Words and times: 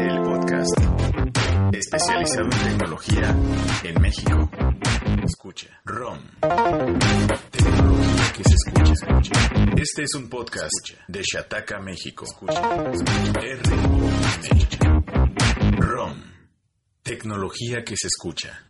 el 0.00 0.22
podcast 0.22 0.78
especializado 1.72 2.44
en 2.44 2.50
tecnología 2.50 3.36
en 3.82 4.00
México. 4.00 4.50
Escucha. 5.24 5.80
ROM. 5.84 6.18
Tecnología 7.50 8.32
que 8.36 8.44
se 8.44 8.54
escucha, 8.54 8.92
escucha. 8.92 9.32
Este 9.76 10.02
es 10.02 10.14
un 10.14 10.28
podcast 10.28 10.90
de 11.08 11.22
Shataka, 11.22 11.80
México. 11.80 12.24
Escucha. 12.24 12.60
R-O-M. 13.40 14.66
ROM. 15.78 16.22
Tecnología 17.02 17.84
que 17.84 17.96
se 17.96 18.08
escucha. 18.08 18.68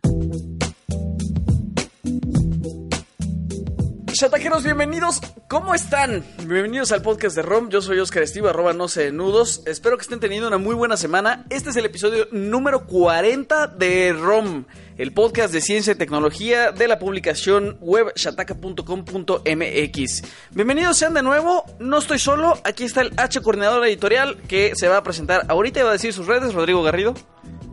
Chataqueros, 4.15 4.63
bienvenidos. 4.63 5.19
¿Cómo 5.49 5.75
están? 5.75 6.23
Bienvenidos 6.45 6.93
al 6.93 7.01
podcast 7.01 7.35
de 7.35 7.41
ROM. 7.41 7.69
Yo 7.69 7.81
soy 7.81 7.99
Oscar 7.99 8.23
Estiva, 8.23 8.51
arroba 8.51 8.71
no 8.71 8.87
sé 8.87 9.11
nudos. 9.11 9.61
Espero 9.65 9.97
que 9.97 10.03
estén 10.03 10.21
teniendo 10.21 10.47
una 10.47 10.57
muy 10.57 10.73
buena 10.73 10.95
semana. 10.95 11.43
Este 11.49 11.71
es 11.71 11.75
el 11.75 11.83
episodio 11.83 12.29
número 12.31 12.85
40 12.85 13.67
de 13.67 14.13
ROM, 14.13 14.63
el 14.97 15.11
podcast 15.11 15.53
de 15.53 15.59
ciencia 15.59 15.91
y 15.91 15.97
tecnología 15.97 16.71
de 16.71 16.87
la 16.87 16.97
publicación 16.97 17.77
web 17.81 18.13
shataka.com.mx. 18.15 20.23
Bienvenidos 20.51 20.97
sean 20.97 21.13
de 21.13 21.21
nuevo. 21.21 21.65
No 21.79 21.97
estoy 21.97 22.19
solo. 22.19 22.57
Aquí 22.63 22.85
está 22.85 23.01
el 23.01 23.11
H 23.17 23.41
coordinador 23.41 23.85
editorial 23.85 24.37
que 24.47 24.71
se 24.75 24.87
va 24.87 24.95
a 24.95 25.03
presentar 25.03 25.43
ahorita 25.49 25.81
y 25.81 25.83
va 25.83 25.89
a 25.89 25.93
decir 25.93 26.13
sus 26.13 26.25
redes. 26.25 26.53
Rodrigo 26.53 26.81
Garrido. 26.83 27.15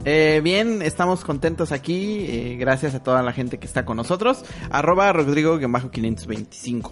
Eh, 0.04 0.40
bien, 0.42 0.82
estamos 0.82 1.24
contentos 1.24 1.70
aquí. 1.72 2.26
eh, 2.28 2.56
gracias 2.58 2.94
a 2.94 3.02
toda 3.02 3.22
la 3.22 3.32
gente 3.32 3.58
que 3.58 3.66
está 3.66 3.84
con 3.84 3.96
nosotros. 3.96 4.44
Arroba 4.70 5.12
Rodrigo-525. 5.12 6.90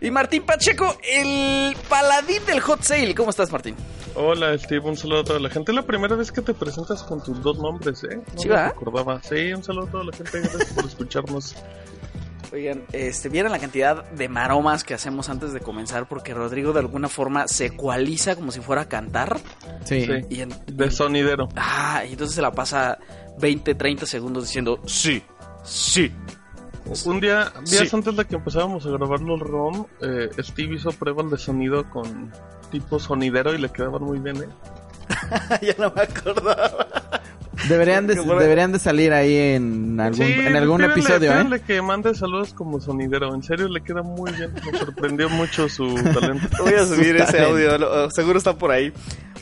Y 0.00 0.10
Martín 0.10 0.42
Pacheco, 0.44 0.94
el 1.02 1.74
paladín 1.88 2.44
del 2.46 2.60
hot 2.60 2.82
sale. 2.82 3.14
¿Cómo 3.14 3.30
estás, 3.30 3.50
Martín? 3.50 3.74
Hola 4.14 4.56
Steve, 4.58 4.80
un 4.88 4.96
saludo 4.96 5.20
a 5.20 5.24
toda 5.24 5.40
la 5.40 5.48
gente. 5.50 5.72
Es 5.72 5.76
la 5.76 5.82
primera 5.82 6.14
vez 6.16 6.32
que 6.32 6.42
te 6.42 6.52
presentas 6.54 7.02
con 7.02 7.22
tus 7.22 7.40
dos 7.42 7.58
nombres, 7.58 8.02
¿eh? 8.04 8.16
No 8.34 8.40
Sí, 8.40 8.48
me 8.48 8.54
¿verdad? 8.54 8.66
acordaba. 8.76 9.22
Sí, 9.22 9.52
un 9.52 9.62
saludo 9.64 9.86
a 9.86 9.90
toda 9.90 10.04
la 10.04 10.12
gente. 10.12 10.40
Gracias 10.40 10.72
por 10.72 10.84
escucharnos. 10.84 11.54
Oigan, 12.56 12.84
este, 12.92 13.28
vieron 13.28 13.52
la 13.52 13.58
cantidad 13.58 14.02
de 14.12 14.30
maromas 14.30 14.82
que 14.82 14.94
hacemos 14.94 15.28
antes 15.28 15.52
de 15.52 15.60
comenzar 15.60 16.08
porque 16.08 16.32
Rodrigo 16.32 16.72
de 16.72 16.80
alguna 16.80 17.06
forma 17.10 17.46
se 17.48 17.66
ecualiza 17.66 18.34
como 18.34 18.50
si 18.50 18.60
fuera 18.60 18.80
a 18.82 18.88
cantar. 18.88 19.38
Sí. 19.84 20.06
Sí. 20.06 20.12
Y 20.30 20.40
en- 20.40 20.54
De 20.66 20.90
sonidero. 20.90 21.50
ah, 21.54 22.02
y 22.08 22.12
entonces 22.12 22.34
se 22.34 22.40
la 22.40 22.52
pasa 22.52 22.96
20, 23.38 23.74
30 23.74 24.06
segundos 24.06 24.44
diciendo 24.44 24.80
sí, 24.86 25.22
sí. 25.64 26.10
Un 27.04 27.20
día, 27.20 27.52
días 27.66 27.88
Sí. 27.90 27.94
antes 27.94 28.16
de 28.16 28.24
que 28.24 28.36
empezábamos 28.36 28.86
a 28.86 28.88
grabar 28.90 29.20
los 29.20 29.38
ROM, 29.38 29.84
eh, 30.00 30.30
Steve 30.38 30.76
hizo 30.76 30.90
pruebas 30.92 31.30
de 31.30 31.36
sonido 31.36 31.84
con 31.90 32.32
tipo 32.70 32.98
sonidero 32.98 33.52
y 33.52 33.58
le 33.58 33.68
quedaban 33.68 34.02
muy 34.02 34.18
bien, 34.18 34.36
¿eh? 34.36 34.48
ya 35.60 35.74
no 35.78 35.92
me 35.94 36.00
acordaba. 36.00 36.86
Deberían 37.68 38.06
de, 38.06 38.14
deberían 38.38 38.72
de 38.72 38.78
salir 38.78 39.12
ahí 39.12 39.36
en 39.36 39.98
algún, 40.00 40.26
Sí, 40.26 40.32
en 40.32 40.56
algún 40.56 40.80
pídanle- 40.80 40.90
episodio, 40.92 41.30
¿eh? 41.30 41.34
pídanle 41.34 41.60
que 41.62 41.82
mande 41.82 42.14
saludos 42.14 42.52
como 42.54 42.80
sonidero. 42.80 43.34
En 43.34 43.42
serio, 43.42 43.68
le 43.68 43.82
queda 43.82 44.02
muy 44.02 44.32
bien. 44.32 44.52
Me 44.70 44.78
sorprendió 44.78 45.28
mucho 45.28 45.68
su 45.68 45.94
talento. 45.94 46.48
Voy 46.62 46.74
a 46.74 46.84
subir 46.86 47.16
ese 47.16 47.40
audio, 47.44 47.78
lo- 47.78 48.10
seguro 48.10 48.38
está 48.38 48.56
por 48.56 48.70
ahí. 48.70 48.92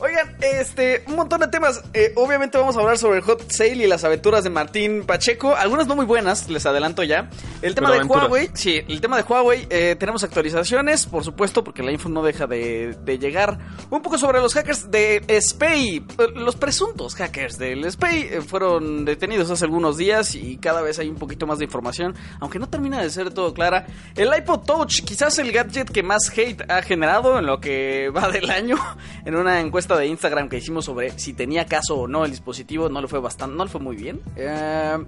Oigan, 0.01 0.37
este, 0.41 1.05
un 1.07 1.15
montón 1.15 1.41
de 1.41 1.47
temas. 1.49 1.81
Eh, 1.95 2.13
obviamente 2.17 2.59
vamos 2.59 2.77
a 2.77 2.81
hablar 2.81 2.99
sobre 2.99 3.19
el 3.19 3.25
hot 3.25 3.49
sale 3.51 3.77
y 3.77 3.87
las 3.87 4.03
aventuras 4.03 4.43
de 4.43 4.51
Martín 4.51 5.05
Pacheco. 5.07 5.55
Algunas 5.55 5.87
no 5.87 5.95
muy 5.95 6.05
buenas, 6.05 6.51
les 6.51 6.67
adelanto 6.67 7.05
ya. 7.05 7.31
El 7.63 7.77
tema 7.77 7.87
Pero 7.89 7.91
de 7.91 7.97
aventuras. 8.01 8.25
Huawei, 8.25 8.51
sí, 8.55 8.81
el 8.89 9.01
tema 9.01 9.17
de 9.17 9.23
Huawei, 9.23 9.67
eh, 9.71 9.95
tenemos 9.99 10.25
actualizaciones, 10.25 11.07
por 11.07 11.23
supuesto, 11.25 11.63
porque 11.63 11.85
la 11.85 11.93
info 11.93 12.09
no 12.09 12.25
deja 12.25 12.49
de, 12.49 12.97
de 13.05 13.19
llegar. 13.21 13.57
Un 13.89 14.03
poco 14.03 14.19
sobre 14.19 14.41
los 14.41 14.53
hackers 14.53 14.91
de 14.91 15.23
SPAY. 15.41 15.97
Eh, 16.19 16.27
Los 16.35 16.57
presuntos 16.57 17.15
hackers 17.15 17.57
del 17.57 17.91
SPAY 17.91 18.14
eh, 18.23 18.41
fueron 18.41 19.05
detenidos 19.05 19.51
hace 19.51 19.65
algunos 19.65 19.97
días 19.97 20.35
y 20.35 20.57
cada 20.57 20.83
vez 20.83 20.99
hay 20.99 21.09
un 21.09 21.17
poquito 21.17 21.47
más 21.47 21.59
de 21.59 21.65
información, 21.65 22.15
aunque 22.41 22.59
no 22.59 22.69
termina 22.69 23.01
de 23.01 23.11
ser 23.11 23.33
todo 23.33 23.53
clara. 23.55 23.87
El 24.15 24.31
iPod 24.37 24.61
Touch, 24.61 25.03
quizás 25.05 25.39
el 25.39 25.53
gadget 25.53 25.91
que 25.91 26.03
más 26.03 26.31
hate 26.37 26.71
ha 26.71 26.83
generado 26.83 27.39
en 27.39 27.47
lo 27.47 27.61
que 27.61 28.11
va 28.11 28.29
del 28.29 28.51
año, 28.51 28.77
en 29.25 29.37
una 29.37 29.61
encuesta 29.61 29.97
de 29.97 30.07
Instagram 30.07 30.49
que 30.49 30.59
hicimos 30.59 30.85
sobre 30.85 31.19
si 31.19 31.33
tenía 31.33 31.67
caso 31.67 31.97
o 31.97 32.09
no 32.09 32.25
el 32.25 32.31
dispositivo, 32.31 32.89
no 32.89 33.01
le 33.01 33.09
fue 33.09 33.21
bastante, 33.21 33.57
no 33.57 33.65
le 33.65 33.71
fue 33.71 33.81
muy 33.81 33.97
bien. 33.97 34.21
Eh, 34.37 34.99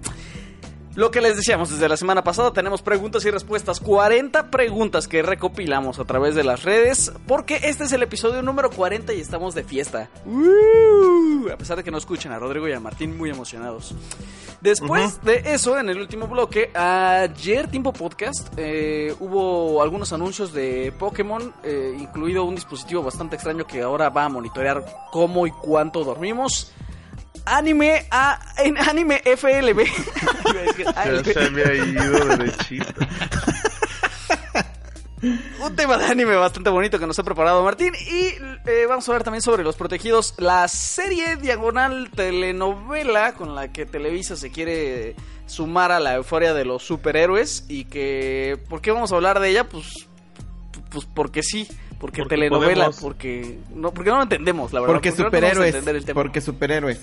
lo 0.97 1.11
que 1.11 1.21
les 1.21 1.37
decíamos 1.37 1.69
desde 1.69 1.87
la 1.87 1.95
semana 1.95 2.23
pasada, 2.23 2.51
tenemos 2.51 2.81
preguntas 2.81 3.23
y 3.23 3.29
respuestas. 3.29 3.79
40 3.79 4.49
preguntas 4.49 5.07
que 5.07 5.21
recopilamos 5.21 5.99
a 5.99 6.05
través 6.05 6.33
de 6.33 6.43
las 6.43 6.63
redes. 6.63 7.11
Porque 7.27 7.59
este 7.65 7.83
es 7.83 7.91
el 7.91 8.01
episodio 8.01 8.41
número 8.41 8.71
40 8.71 9.13
y 9.13 9.21
estamos 9.21 9.53
de 9.53 9.63
fiesta. 9.63 10.09
¡Uh! 10.25 11.49
A 11.53 11.55
pesar 11.55 11.77
de 11.77 11.83
que 11.83 11.91
no 11.91 11.99
escuchen 11.99 12.31
a 12.31 12.39
Rodrigo 12.39 12.67
y 12.67 12.73
a 12.73 12.79
Martín 12.79 13.15
muy 13.15 13.29
emocionados. 13.29 13.93
Después 14.59 15.21
de 15.21 15.43
eso, 15.45 15.77
en 15.77 15.89
el 15.89 15.99
último 15.99 16.27
bloque, 16.27 16.71
ayer 16.73 17.67
Tiempo 17.67 17.93
Podcast, 17.93 18.51
eh, 18.57 19.13
hubo 19.19 19.83
algunos 19.83 20.13
anuncios 20.13 20.51
de 20.51 20.91
Pokémon, 20.97 21.53
eh, 21.63 21.95
incluido 21.99 22.43
un 22.43 22.55
dispositivo 22.55 23.03
bastante 23.03 23.35
extraño 23.35 23.67
que 23.67 23.83
ahora 23.83 24.09
va 24.09 24.25
a 24.25 24.29
monitorear 24.29 24.83
cómo 25.11 25.45
y 25.45 25.51
cuánto 25.51 26.03
dormimos. 26.03 26.73
Anime 27.55 28.05
a 28.11 28.39
en 28.57 28.77
anime 28.77 29.21
FLB. 29.25 29.85
Ya 30.85 31.23
se 31.23 31.39
había 31.39 31.73
ido 31.73 32.25
derechito. 32.25 32.93
Un 35.21 35.75
tema 35.75 35.97
de 35.97 36.05
anime 36.05 36.35
bastante 36.35 36.69
bonito 36.69 36.99
que 36.99 37.07
nos 37.07 37.17
ha 37.17 37.23
preparado 37.23 37.63
Martín. 37.63 37.93
Y 37.95 38.35
eh, 38.69 38.85
vamos 38.87 39.07
a 39.07 39.11
hablar 39.11 39.23
también 39.23 39.41
sobre 39.41 39.63
Los 39.63 39.75
Protegidos, 39.75 40.35
la 40.37 40.67
serie 40.67 41.37
diagonal 41.37 42.11
telenovela 42.15 43.33
con 43.33 43.55
la 43.55 43.71
que 43.71 43.85
Televisa 43.87 44.35
se 44.35 44.51
quiere 44.51 45.15
sumar 45.47 45.91
a 45.91 45.99
la 45.99 46.15
euforia 46.15 46.53
de 46.53 46.65
los 46.65 46.83
superhéroes. 46.83 47.65
Y 47.67 47.85
que. 47.85 48.59
¿Por 48.69 48.81
qué 48.81 48.91
vamos 48.91 49.11
a 49.11 49.15
hablar 49.15 49.39
de 49.39 49.49
ella? 49.49 49.67
Pues. 49.67 50.07
Pues 50.91 51.05
porque 51.05 51.41
sí. 51.41 51.67
Porque, 51.99 52.21
Porque 52.21 52.35
telenovela, 52.35 52.85
podemos. 52.85 52.99
porque 53.01 53.57
no, 53.73 53.91
porque 53.91 54.11
no 54.11 54.17
lo 54.17 54.23
entendemos, 54.23 54.71
la 54.71 54.81
verdad. 54.81 54.93
Porque 54.93 55.09
podemos 55.11 55.27
superhéroes. 55.31 55.69
entender 55.73 55.95
el 55.95 56.05
tema. 56.05 56.21
Porque 56.21 56.41
superhéroes. 56.41 56.99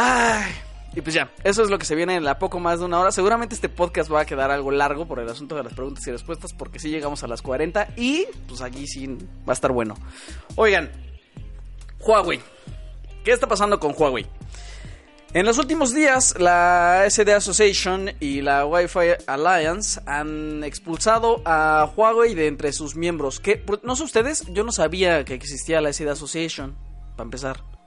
Ay, 0.00 0.52
y 0.94 1.00
pues 1.00 1.12
ya, 1.12 1.32
eso 1.42 1.64
es 1.64 1.70
lo 1.70 1.78
que 1.78 1.84
se 1.84 1.96
viene 1.96 2.14
en 2.14 2.22
la 2.22 2.38
poco 2.38 2.60
más 2.60 2.78
de 2.78 2.84
una 2.84 3.00
hora. 3.00 3.10
Seguramente 3.10 3.56
este 3.56 3.68
podcast 3.68 4.08
va 4.12 4.20
a 4.20 4.24
quedar 4.26 4.52
algo 4.52 4.70
largo 4.70 5.08
por 5.08 5.18
el 5.18 5.28
asunto 5.28 5.56
de 5.56 5.64
las 5.64 5.74
preguntas 5.74 6.06
y 6.06 6.12
respuestas, 6.12 6.52
porque 6.52 6.78
sí 6.78 6.88
llegamos 6.88 7.24
a 7.24 7.26
las 7.26 7.42
40 7.42 7.94
y 7.96 8.24
pues 8.46 8.60
aquí 8.60 8.86
sí 8.86 9.08
va 9.08 9.48
a 9.48 9.52
estar 9.54 9.72
bueno. 9.72 9.96
Oigan, 10.54 10.88
Huawei. 11.98 12.40
¿Qué 13.24 13.32
está 13.32 13.48
pasando 13.48 13.80
con 13.80 13.92
Huawei? 13.98 14.24
En 15.34 15.44
los 15.44 15.58
últimos 15.58 15.92
días, 15.92 16.36
la 16.38 17.04
SD 17.10 17.32
Association 17.34 18.12
y 18.20 18.40
la 18.40 18.66
Wi-Fi 18.66 19.24
Alliance 19.26 20.00
han 20.06 20.62
expulsado 20.62 21.42
a 21.44 21.92
Huawei 21.96 22.36
de 22.36 22.46
entre 22.46 22.72
sus 22.72 22.94
miembros. 22.94 23.40
Que, 23.40 23.64
no 23.82 23.96
sé 23.96 24.04
ustedes, 24.04 24.46
yo 24.52 24.62
no 24.62 24.70
sabía 24.70 25.24
que 25.24 25.34
existía 25.34 25.80
la 25.80 25.92
SD 25.92 26.08
Association, 26.08 26.76
para 27.16 27.24
empezar. 27.24 27.77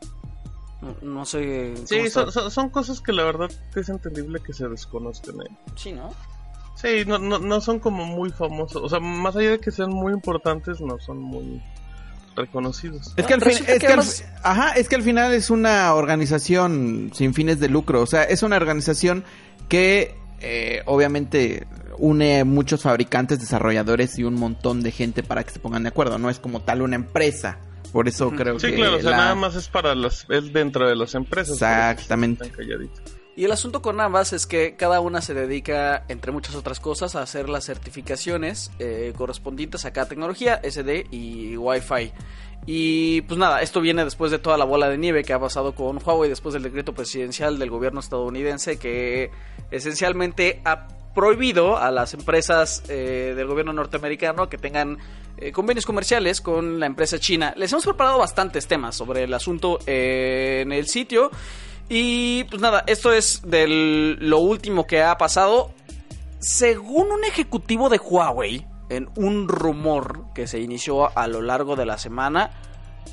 No, 0.81 0.95
no 1.01 1.25
sé. 1.25 1.73
Sí, 1.85 2.09
son, 2.09 2.31
son- 2.31 2.49
son 2.51 2.69
cosas 2.69 3.01
que 3.01 3.13
la 3.13 3.23
verdad 3.23 3.49
es 3.75 3.89
entendible 3.89 4.39
que 4.39 4.53
se 4.53 4.67
desconozcan. 4.67 5.35
¿eh? 5.41 5.49
Sí, 5.75 5.91
¿no? 5.93 6.13
Sí, 6.75 7.03
no, 7.05 7.19
no, 7.19 7.37
no 7.37 7.61
son 7.61 7.79
como 7.79 8.05
muy 8.05 8.31
famosos. 8.31 8.81
O 8.81 8.89
sea, 8.89 8.99
más 8.99 9.35
allá 9.35 9.51
de 9.51 9.59
que 9.59 9.69
sean 9.71 9.91
muy 9.91 10.11
importantes, 10.13 10.81
no 10.81 10.97
son 10.99 11.19
muy 11.19 11.61
reconocidos. 12.35 13.13
Es 13.17 13.25
que, 13.25 13.33
al 13.33 13.41
fin- 13.41 13.51
es, 13.51 13.61
que 13.61 13.77
que 13.79 13.85
al, 13.87 13.93
además- 13.99 14.25
ajá, 14.43 14.71
es 14.71 14.89
que 14.89 14.95
al 14.95 15.03
final 15.03 15.33
es 15.33 15.49
una 15.49 15.93
organización 15.93 17.11
sin 17.13 17.33
fines 17.33 17.59
de 17.59 17.69
lucro. 17.69 18.01
O 18.01 18.07
sea, 18.07 18.23
es 18.23 18.41
una 18.41 18.55
organización 18.55 19.23
que 19.69 20.15
eh, 20.39 20.81
obviamente 20.85 21.67
une 21.99 22.43
muchos 22.45 22.81
fabricantes, 22.81 23.39
desarrolladores 23.39 24.17
y 24.17 24.23
un 24.23 24.33
montón 24.35 24.81
de 24.81 24.91
gente 24.91 25.21
para 25.21 25.43
que 25.43 25.51
se 25.51 25.59
pongan 25.59 25.83
de 25.83 25.89
acuerdo. 25.89 26.17
No 26.17 26.29
es 26.31 26.39
como 26.39 26.61
tal 26.61 26.81
una 26.81 26.95
empresa. 26.95 27.59
Por 27.91 28.07
eso 28.07 28.31
creo 28.31 28.59
Sí, 28.59 28.67
que. 28.71 28.75
claro, 28.75 28.97
o 28.97 29.01
sea, 29.01 29.11
la- 29.11 29.17
nada 29.17 29.35
más 29.35 29.55
es 29.55 29.67
para 29.67 29.93
las, 29.95 30.25
es 30.29 30.53
dentro 30.53 30.87
de 30.87 30.95
las 30.95 31.13
empresas. 31.15 31.55
Exactamente. 31.55 32.51
Y 33.35 33.45
el 33.45 33.51
asunto 33.51 33.81
con 33.81 33.99
ambas 34.01 34.33
es 34.33 34.45
que 34.45 34.75
cada 34.75 34.99
una 34.99 35.21
se 35.21 35.33
dedica, 35.33 36.03
entre 36.09 36.31
muchas 36.31 36.55
otras 36.55 36.79
cosas, 36.79 37.15
a 37.15 37.21
hacer 37.21 37.49
las 37.49 37.65
certificaciones 37.65 38.71
eh, 38.79 39.13
correspondientes 39.17 39.85
a 39.85 39.91
cada 39.93 40.07
tecnología, 40.09 40.59
SD 40.63 41.07
y 41.11 41.55
Wi-Fi. 41.57 42.11
Y 42.67 43.21
pues 43.21 43.39
nada, 43.39 43.61
esto 43.61 43.81
viene 43.81 44.03
después 44.03 44.31
de 44.31 44.37
toda 44.37 44.57
la 44.57 44.65
bola 44.65 44.87
de 44.89 44.97
nieve 44.97 45.23
que 45.23 45.33
ha 45.33 45.39
pasado 45.39 45.73
con 45.73 45.97
Huawei 46.05 46.29
después 46.29 46.53
del 46.53 46.61
decreto 46.61 46.93
presidencial 46.93 47.57
del 47.57 47.71
gobierno 47.71 47.99
estadounidense 48.01 48.77
que 48.77 49.31
esencialmente 49.71 50.61
ha 50.65 50.87
prohibido 51.15 51.77
a 51.77 51.89
las 51.91 52.13
empresas 52.13 52.83
eh, 52.87 53.33
del 53.35 53.47
gobierno 53.47 53.73
norteamericano 53.73 54.47
que 54.47 54.57
tengan 54.57 54.97
eh, 55.41 55.51
convenios 55.51 55.85
comerciales 55.85 56.39
con 56.39 56.79
la 56.79 56.85
empresa 56.85 57.19
china. 57.19 57.53
Les 57.57 57.71
hemos 57.71 57.83
preparado 57.83 58.19
bastantes 58.19 58.67
temas 58.67 58.95
sobre 58.95 59.23
el 59.23 59.33
asunto 59.33 59.79
eh, 59.87 60.59
en 60.61 60.71
el 60.71 60.87
sitio. 60.87 61.31
Y 61.89 62.43
pues 62.45 62.61
nada, 62.61 62.83
esto 62.85 63.11
es 63.11 63.41
de 63.43 63.67
lo 64.19 64.39
último 64.39 64.85
que 64.85 65.01
ha 65.01 65.17
pasado. 65.17 65.73
Según 66.39 67.11
un 67.11 67.23
ejecutivo 67.23 67.89
de 67.89 67.97
Huawei, 67.97 68.65
en 68.89 69.09
un 69.15 69.47
rumor 69.47 70.25
que 70.35 70.45
se 70.47 70.59
inició 70.59 71.17
a 71.17 71.27
lo 71.27 71.41
largo 71.41 71.75
de 71.75 71.85
la 71.85 71.97
semana, 71.97 72.51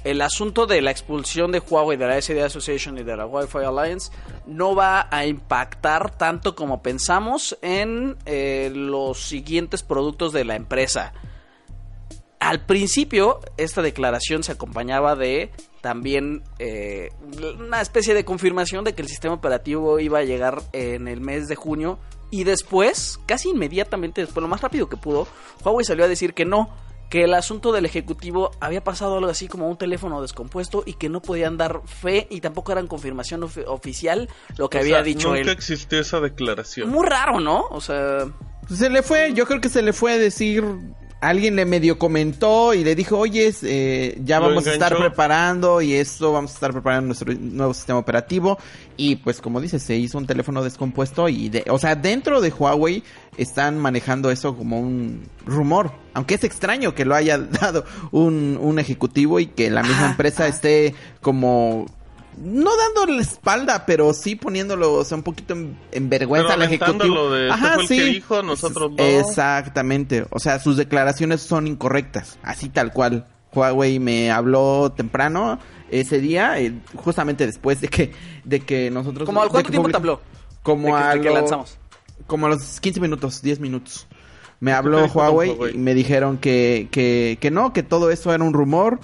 el 0.04 0.20
asunto 0.20 0.66
de 0.66 0.82
la 0.82 0.90
expulsión 0.90 1.50
de 1.50 1.60
Huawei 1.60 1.96
de 1.96 2.06
la 2.06 2.20
SDA 2.20 2.46
Association 2.46 2.98
y 2.98 3.04
de 3.04 3.16
la 3.16 3.26
Wi-Fi 3.26 3.58
Alliance 3.58 4.12
no 4.46 4.74
va 4.74 5.08
a 5.10 5.26
impactar 5.26 6.16
tanto 6.16 6.54
como 6.54 6.82
pensamos 6.82 7.58
en 7.62 8.16
eh, 8.26 8.70
los 8.74 9.18
siguientes 9.18 9.82
productos 9.82 10.32
de 10.32 10.44
la 10.44 10.56
empresa. 10.56 11.12
Al 12.40 12.64
principio, 12.66 13.40
esta 13.56 13.82
declaración 13.82 14.42
se 14.44 14.52
acompañaba 14.52 15.16
de 15.16 15.50
también 15.80 16.42
eh, 16.58 17.10
una 17.58 17.80
especie 17.80 18.14
de 18.14 18.24
confirmación 18.24 18.84
de 18.84 18.94
que 18.94 19.02
el 19.02 19.08
sistema 19.08 19.34
operativo 19.34 19.98
iba 19.98 20.20
a 20.20 20.24
llegar 20.24 20.62
en 20.72 21.08
el 21.08 21.20
mes 21.20 21.48
de 21.48 21.56
junio 21.56 21.98
y 22.30 22.44
después, 22.44 23.18
casi 23.26 23.48
inmediatamente 23.50 24.20
después, 24.20 24.42
lo 24.42 24.48
más 24.48 24.60
rápido 24.60 24.88
que 24.88 24.96
pudo, 24.96 25.26
Huawei 25.64 25.84
salió 25.84 26.04
a 26.04 26.08
decir 26.08 26.34
que 26.34 26.44
no, 26.44 26.68
que 27.10 27.24
el 27.24 27.32
asunto 27.34 27.72
del 27.72 27.86
ejecutivo 27.86 28.50
había 28.60 28.84
pasado 28.84 29.16
algo 29.16 29.30
así 29.30 29.48
como 29.48 29.66
un 29.68 29.78
teléfono 29.78 30.20
descompuesto 30.20 30.82
y 30.84 30.92
que 30.92 31.08
no 31.08 31.22
podían 31.22 31.56
dar 31.56 31.80
fe 31.86 32.26
y 32.30 32.40
tampoco 32.42 32.70
eran 32.72 32.86
confirmación 32.86 33.40
ofi- 33.40 33.64
oficial 33.66 34.28
lo 34.58 34.68
que 34.68 34.76
O 34.78 34.80
había 34.82 34.96
sea, 34.96 35.02
dicho 35.04 35.28
nunca 35.28 35.40
él. 35.40 35.48
existió 35.48 35.98
esa 36.00 36.20
declaración. 36.20 36.88
Muy 36.90 37.06
raro, 37.06 37.40
¿no? 37.40 37.62
O 37.70 37.80
sea, 37.80 38.26
Se 38.72 38.90
le 38.90 39.02
fue, 39.02 39.32
yo 39.32 39.46
creo 39.46 39.60
que 39.60 39.70
se 39.70 39.80
le 39.82 39.94
fue 39.94 40.12
a 40.12 40.18
decir, 40.18 40.62
alguien 41.20 41.56
le 41.56 41.64
medio 41.64 41.98
comentó 41.98 42.74
y 42.74 42.84
le 42.84 42.94
dijo, 42.94 43.18
oye, 43.18 43.52
eh, 43.62 44.20
ya 44.24 44.38
Lo 44.38 44.48
vamos 44.48 44.66
a 44.66 44.72
estar 44.72 44.96
preparando 44.96 45.80
y 45.82 45.94
esto, 45.94 46.32
vamos 46.32 46.52
a 46.52 46.54
estar 46.54 46.72
preparando 46.72 47.06
nuestro 47.06 47.34
nuevo 47.34 47.74
sistema 47.74 47.98
operativo. 47.98 48.58
Y 48.96 49.16
pues 49.16 49.40
como 49.40 49.60
dices, 49.60 49.82
se 49.82 49.96
hizo 49.96 50.18
un 50.18 50.26
teléfono 50.26 50.62
descompuesto 50.62 51.28
y, 51.28 51.48
de, 51.48 51.64
o 51.70 51.78
sea, 51.78 51.96
dentro 51.96 52.40
de 52.40 52.50
Huawei 52.50 53.02
están 53.36 53.78
manejando 53.78 54.30
eso 54.30 54.56
como 54.56 54.80
un 54.80 55.22
rumor. 55.46 55.92
Aunque 56.14 56.34
es 56.34 56.44
extraño 56.44 56.94
que 56.94 57.04
lo 57.04 57.14
haya 57.14 57.38
dado 57.60 57.84
un, 58.10 58.58
un 58.60 58.78
ejecutivo 58.78 59.40
y 59.40 59.46
que 59.46 59.70
la 59.70 59.82
misma 59.82 59.98
Ajá, 59.98 60.10
empresa 60.10 60.44
ajá. 60.44 60.54
esté 60.54 60.94
como... 61.20 61.86
No 62.40 62.70
dándole 62.76 63.16
la 63.16 63.22
espalda, 63.22 63.84
pero 63.86 64.12
sí 64.14 64.36
poniéndolo 64.36 64.94
o 64.94 65.04
sea, 65.04 65.16
un 65.16 65.22
poquito 65.22 65.54
en, 65.54 65.78
en 65.92 66.08
vergüenza 66.08 66.48
Pero 66.54 66.62
al 66.62 66.62
ejecutivo. 66.72 67.30
de, 67.30 67.48
este 67.48 67.60
fue 67.60 67.82
el 67.82 67.88
que 67.88 68.04
dijo, 68.04 68.42
nosotros 68.42 68.92
no. 68.92 69.02
Exactamente. 69.02 70.26
O 70.30 70.38
sea, 70.38 70.58
sus 70.60 70.76
declaraciones 70.76 71.40
son 71.42 71.66
incorrectas. 71.66 72.38
Así 72.42 72.68
tal 72.68 72.92
cual. 72.92 73.26
Huawei 73.52 73.98
me 73.98 74.30
habló 74.30 74.92
temprano 74.94 75.58
ese 75.90 76.20
día, 76.20 76.60
eh, 76.60 76.74
justamente 76.96 77.46
después 77.46 77.80
de 77.80 77.88
que, 77.88 78.12
de 78.44 78.60
que 78.60 78.90
nosotros... 78.90 79.24
como 79.26 79.40
al 79.42 79.48
cuánto 79.48 79.66
que 79.68 79.72
tiempo 79.72 79.88
te 79.88 79.96
habló? 79.96 80.20
Como 80.62 80.88
de 80.88 81.02
que, 81.02 81.08
a 81.08 81.14
de 81.14 81.20
que 81.22 81.28
lo- 81.28 81.34
lanzamos. 81.34 81.78
como 82.26 82.44
a 82.46 82.50
los 82.50 82.78
15 82.78 83.00
minutos, 83.00 83.40
10 83.40 83.58
minutos. 83.60 84.06
Me 84.60 84.70
¿Qué 84.70 84.74
te 84.74 84.78
habló 84.78 85.06
Huawei, 85.06 85.50
Huawei? 85.50 85.74
y 85.74 85.78
me 85.78 85.94
dijeron 85.94 86.36
que, 86.36 86.88
que, 86.90 87.38
que 87.40 87.50
no, 87.50 87.72
que 87.72 87.82
todo 87.82 88.10
eso 88.10 88.34
era 88.34 88.44
un 88.44 88.52
rumor, 88.52 89.00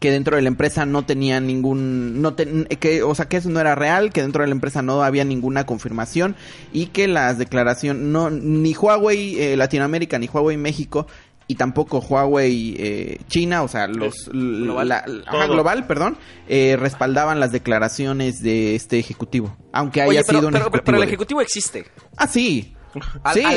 que 0.00 0.10
dentro 0.10 0.34
de 0.34 0.42
la 0.42 0.48
empresa 0.48 0.84
no 0.86 1.04
tenía 1.04 1.38
ningún, 1.40 2.20
no 2.22 2.34
ten- 2.34 2.64
que, 2.80 3.02
o 3.04 3.14
sea, 3.14 3.28
que 3.28 3.36
eso 3.36 3.50
no 3.50 3.60
era 3.60 3.74
real, 3.76 4.12
que 4.12 4.22
dentro 4.22 4.42
de 4.42 4.48
la 4.48 4.54
empresa 4.54 4.82
no 4.82 5.02
había 5.04 5.24
ninguna 5.24 5.64
confirmación 5.66 6.34
y 6.72 6.86
que 6.86 7.06
las 7.06 7.38
declaraciones, 7.38 8.02
no, 8.02 8.30
ni 8.30 8.74
Huawei 8.74 9.38
eh, 9.40 9.56
Latinoamérica 9.56 10.18
ni 10.18 10.26
Huawei 10.26 10.56
México 10.56 11.06
y 11.46 11.56
tampoco 11.56 11.98
Huawei 11.98 12.76
eh, 12.78 13.18
China, 13.28 13.62
o 13.62 13.68
sea, 13.68 13.88
los 13.88 14.30
global. 14.32 14.88
la- 14.88 15.04
ajá, 15.26 15.46
global, 15.48 15.86
perdón, 15.86 16.16
eh, 16.48 16.76
respaldaban 16.78 17.38
las 17.38 17.52
declaraciones 17.52 18.40
de 18.42 18.74
este 18.76 18.98
ejecutivo, 18.98 19.56
aunque 19.72 20.00
haya 20.00 20.08
Oye, 20.10 20.22
pero, 20.26 20.38
sido 20.38 20.48
un 20.48 20.52
pero- 20.54 20.62
ejecutivo. 20.64 20.84
pero 20.86 20.96
el 20.96 21.00
de-ejecutivo 21.02 21.40
existe. 21.42 21.84
Ah, 22.16 22.26
sí. 22.26 22.74
Al- 23.22 23.34
Sí, 23.34 23.44
al- 23.44 23.54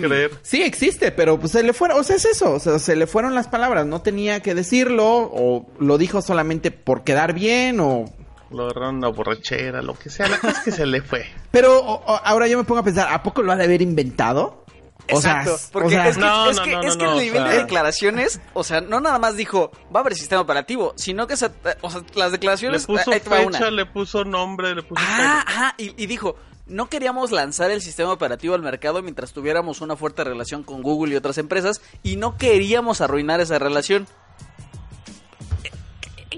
creer. 0.00 0.30
Sí, 0.42 0.62
existe, 0.62 1.12
pero 1.12 1.38
pues 1.38 1.52
se 1.52 1.62
le 1.62 1.72
fueron, 1.72 2.00
o 2.00 2.04
sea, 2.04 2.16
es 2.16 2.24
eso, 2.24 2.52
o 2.54 2.58
sea, 2.58 2.78
se 2.78 2.96
le 2.96 3.06
fueron 3.06 3.34
las 3.34 3.48
palabras, 3.48 3.86
no 3.86 4.00
tenía 4.02 4.40
que 4.40 4.54
decirlo, 4.54 5.04
o 5.32 5.66
lo 5.78 5.98
dijo 5.98 6.22
solamente 6.22 6.70
por 6.70 7.04
quedar 7.04 7.32
bien, 7.34 7.80
o... 7.80 8.04
Lo 8.50 8.64
agarraron 8.64 8.96
una 8.96 9.08
borrachera, 9.08 9.82
lo 9.82 9.94
que 9.98 10.10
sea. 10.10 10.28
La 10.28 10.38
cosa 10.38 10.52
es 10.58 10.64
que 10.64 10.70
se 10.70 10.86
le 10.86 11.02
fue. 11.02 11.26
Pero 11.50 11.78
o- 11.80 11.94
o- 12.04 12.20
ahora 12.24 12.46
yo 12.46 12.56
me 12.58 12.64
pongo 12.64 12.80
a 12.80 12.84
pensar, 12.84 13.12
¿a 13.12 13.22
poco 13.22 13.42
lo 13.42 13.52
ha 13.52 13.56
de 13.56 13.64
haber 13.64 13.82
inventado? 13.82 14.64
O 15.12 15.20
sea, 15.20 15.32
Exacto, 15.42 15.54
s- 15.56 15.68
porque 15.70 15.88
o 15.88 15.90
sea, 15.90 16.08
es 16.08 16.14
que, 16.16 16.20
No, 16.22 16.50
es 16.50 16.56
no, 16.56 16.62
que, 16.62 16.72
no, 16.72 16.80
es 16.82 16.94
no, 16.94 16.98
que 16.98 17.04
no, 17.04 17.10
el 17.12 17.16
o 17.18 17.20
nivel 17.20 17.44
de 17.44 17.50
sea- 17.50 17.58
declaraciones, 17.60 18.40
o 18.54 18.64
sea, 18.64 18.80
no 18.80 19.00
nada 19.00 19.18
más 19.18 19.36
dijo, 19.36 19.70
va 19.94 19.98
a 19.98 20.02
haber 20.02 20.14
sistema 20.14 20.40
operativo, 20.40 20.94
sino 20.96 21.26
que 21.26 21.36
se, 21.36 21.50
o 21.82 21.90
sea, 21.90 22.00
las 22.14 22.26
Le 22.30 22.38
declaraciones... 22.38 22.86
puso 22.86 23.10
te 23.10 23.18
va 23.28 23.40
una. 23.40 23.58
fecha, 23.58 23.70
le 23.70 23.84
puso 23.86 24.24
nombre, 24.24 24.74
le 24.74 24.82
puso 24.82 25.02
Ah, 25.04 25.44
ajá, 25.46 25.74
y, 25.76 25.92
y 26.02 26.06
dijo, 26.06 26.36
no 26.66 26.88
queríamos 26.88 27.30
lanzar 27.30 27.70
el 27.70 27.82
sistema 27.82 28.12
operativo 28.12 28.54
al 28.54 28.62
mercado 28.62 29.02
mientras 29.02 29.32
tuviéramos 29.32 29.80
una 29.80 29.96
fuerte 29.96 30.24
relación 30.24 30.62
con 30.62 30.82
Google 30.82 31.12
y 31.12 31.16
otras 31.16 31.38
empresas 31.38 31.82
y 32.02 32.16
no 32.16 32.36
queríamos 32.38 33.00
arruinar 33.00 33.40
esa 33.40 33.58
relación. 33.58 34.06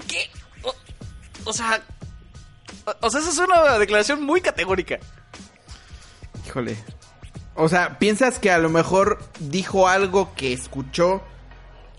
¿Qué? 0.09 0.31
O 1.45 1.53
sea, 1.53 1.83
o, 2.85 3.07
o 3.07 3.11
sea, 3.11 3.21
esa 3.21 3.31
es 3.31 3.39
una 3.39 3.79
declaración 3.79 4.23
muy 4.23 4.41
categórica. 4.41 4.99
híjole. 6.47 6.77
O 7.55 7.69
sea, 7.69 7.99
¿piensas 7.99 8.39
que 8.39 8.51
a 8.51 8.59
lo 8.59 8.69
mejor 8.69 9.19
dijo 9.41 9.89
algo 9.89 10.35
que 10.35 10.53
escuchó 10.53 11.23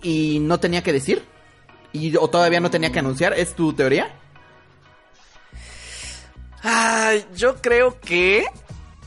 y 0.03 0.39
no 0.39 0.59
tenía 0.59 0.83
que 0.83 0.94
decir? 0.94 1.25
¿Y, 1.94 2.15
¿O 2.18 2.30
todavía 2.30 2.59
no 2.59 2.69
tenía 2.69 2.91
que 2.91 3.00
anunciar? 3.00 3.33
¿Es 3.33 3.56
tu 3.56 3.73
teoría? 3.73 4.17
Ay, 6.69 7.25
yo 7.34 7.62
creo 7.62 7.98
que 8.02 8.46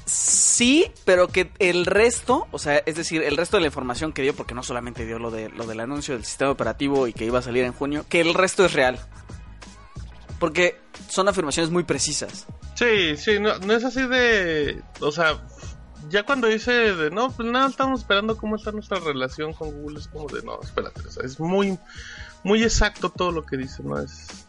sí, 0.07 0.91
pero 1.05 1.29
que 1.29 1.51
el 1.59 1.85
resto, 1.85 2.49
o 2.53 2.59
sea, 2.59 2.79
es 2.79 2.95
decir, 2.95 3.23
el 3.23 3.37
resto 3.37 3.59
de 3.59 3.61
la 3.61 3.67
información 3.67 4.15
que 4.15 4.23
dio, 4.23 4.35
porque 4.35 4.55
no 4.55 4.63
solamente 4.63 5.05
dio 5.05 5.19
lo, 5.19 5.31
de, 5.31 5.51
lo 5.51 5.67
del 5.67 5.81
anuncio 5.81 6.15
del 6.15 6.25
sistema 6.25 6.53
operativo 6.53 7.07
y 7.07 7.13
que 7.13 7.27
iba 7.27 7.39
a 7.39 7.43
salir 7.43 7.65
en 7.65 7.75
junio, 7.75 8.07
que 8.09 8.23
el 8.23 8.33
resto 8.33 8.65
es 8.65 8.73
real. 8.73 8.99
Porque 10.39 10.81
son 11.11 11.29
afirmaciones 11.29 11.71
muy 11.71 11.85
precisas. 11.85 12.47
Sí, 12.77 13.19
sí, 13.19 13.39
no, 13.39 13.59
no 13.59 13.75
es 13.75 13.85
así 13.85 14.07
de. 14.07 14.83
O 15.01 15.13
sea, 15.13 15.39
ya 16.09 16.23
cuando 16.23 16.47
dice 16.47 16.73
de 16.73 17.11
no, 17.11 17.31
pues 17.31 17.47
nada, 17.47 17.69
estamos 17.69 18.01
esperando 18.01 18.39
cómo 18.39 18.57
está 18.57 18.73
nuestra 18.73 19.01
relación 19.01 19.53
con 19.53 19.71
Google, 19.71 19.99
es 19.99 20.09
como 20.09 20.29
de 20.29 20.41
no, 20.45 20.59
espérate, 20.63 21.03
es 21.23 21.39
muy, 21.39 21.79
muy 22.43 22.63
exacto 22.63 23.11
todo 23.11 23.33
lo 23.33 23.45
que 23.45 23.59
dice, 23.59 23.83
no 23.83 23.99
es. 23.99 24.47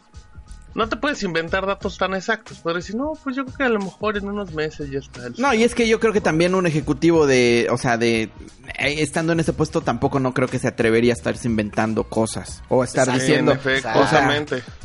No 0.74 0.88
te 0.88 0.96
puedes 0.96 1.22
inventar 1.22 1.66
datos 1.66 1.98
tan 1.98 2.14
exactos, 2.14 2.58
puedes 2.60 2.84
decir, 2.84 2.96
no, 2.96 3.12
pues 3.22 3.36
yo 3.36 3.44
creo 3.44 3.56
que 3.56 3.64
a 3.64 3.68
lo 3.68 3.78
mejor 3.78 4.16
en 4.16 4.28
unos 4.28 4.52
meses 4.54 4.90
ya 4.90 5.00
está. 5.00 5.26
el- 5.26 5.34
No, 5.38 5.52
y 5.52 5.64
es 5.64 5.74
que 5.74 5.86
yo 5.86 6.00
creo 6.00 6.12
que 6.12 6.20
también 6.22 6.54
un 6.54 6.66
ejecutivo 6.66 7.26
de, 7.26 7.68
o 7.70 7.76
sea, 7.76 7.98
de 7.98 8.22
eh, 8.22 8.30
estando 8.78 9.32
en 9.32 9.40
ese 9.40 9.52
puesto 9.52 9.82
tampoco 9.82 10.18
no 10.18 10.32
creo 10.32 10.48
que 10.48 10.58
se 10.58 10.68
atrevería 10.68 11.12
a 11.12 11.16
estarse 11.16 11.46
inventando 11.46 12.04
cosas 12.04 12.62
o 12.68 12.82
a 12.82 12.84
estar 12.86 13.12
diciendo, 13.12 13.52
En 13.52 13.58
efecto, 13.58 13.88
o 13.94 14.06
sea, 14.06 14.44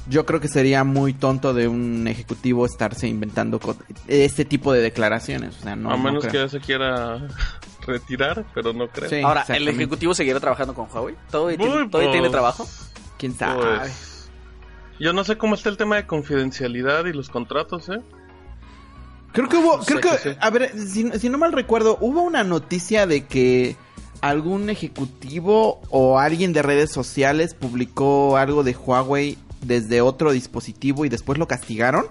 yo 0.10 0.26
creo 0.26 0.40
que 0.42 0.48
sería 0.50 0.84
muy 0.84 1.14
tonto 1.14 1.54
de 1.54 1.68
un 1.68 2.08
ejecutivo 2.08 2.66
estarse 2.66 3.08
inventando 3.08 3.60
este 4.08 4.46
tipo 4.46 4.74
de 4.74 4.82
declaraciones, 4.82 5.58
o 5.60 5.64
sea, 5.64 5.76
no, 5.76 5.90
a 5.92 5.98
no 5.98 6.04
menos 6.04 6.26
que 6.26 6.38
ya 6.38 6.50
se 6.50 6.60
quiera 6.60 7.28
retirar, 7.86 8.46
pero 8.54 8.74
no 8.74 8.88
creo. 8.90 9.10
Sí. 9.10 9.22
Ahora, 9.22 9.46
¿el 9.50 9.68
ejecutivo 9.68 10.14
seguirá 10.14 10.40
trabajando 10.40 10.74
con 10.74 10.88
Huawei? 10.92 11.16
¿Todavía, 11.32 11.58
tiene, 11.58 11.72
todavía 11.72 11.90
pues, 11.92 12.12
tiene 12.12 12.30
trabajo? 12.30 12.68
quién 13.18 13.34
sabe. 13.36 13.62
pues, 13.80 14.17
yo 15.00 15.14
no 15.14 15.24
sé 15.24 15.38
cómo 15.38 15.56
está 15.56 15.70
el 15.70 15.78
tema 15.78 15.96
de 15.96 16.08
confidencialidad 16.08 17.06
y 17.06 17.14
los 17.14 17.30
contratos, 17.30 17.90
¿eh? 17.90 18.02
Creo 19.34 19.50
que 19.50 19.58
hubo, 19.58 19.80
creo 19.80 20.02
que, 20.02 20.18
sí. 20.18 20.30
a 20.40 20.50
ver, 20.50 20.72
si, 20.78 21.12
si 21.20 21.30
no 21.30 21.38
mal 21.38 21.52
recuerdo, 21.52 21.98
hubo 22.02 22.22
una 22.22 22.44
noticia 22.44 23.06
de 23.06 23.26
que 23.26 23.76
algún 24.22 24.70
ejecutivo 24.70 25.82
o 25.90 26.18
alguien 26.18 26.54
de 26.54 26.62
redes 26.62 26.92
sociales 26.92 27.54
publicó 27.54 28.38
algo 28.38 28.64
de 28.64 28.76
Huawei 28.76 29.38
desde 29.62 30.02
otro 30.02 30.32
dispositivo 30.32 31.06
y 31.06 31.10
después 31.10 31.38
lo 31.38 31.48
castigaron. 31.48 32.08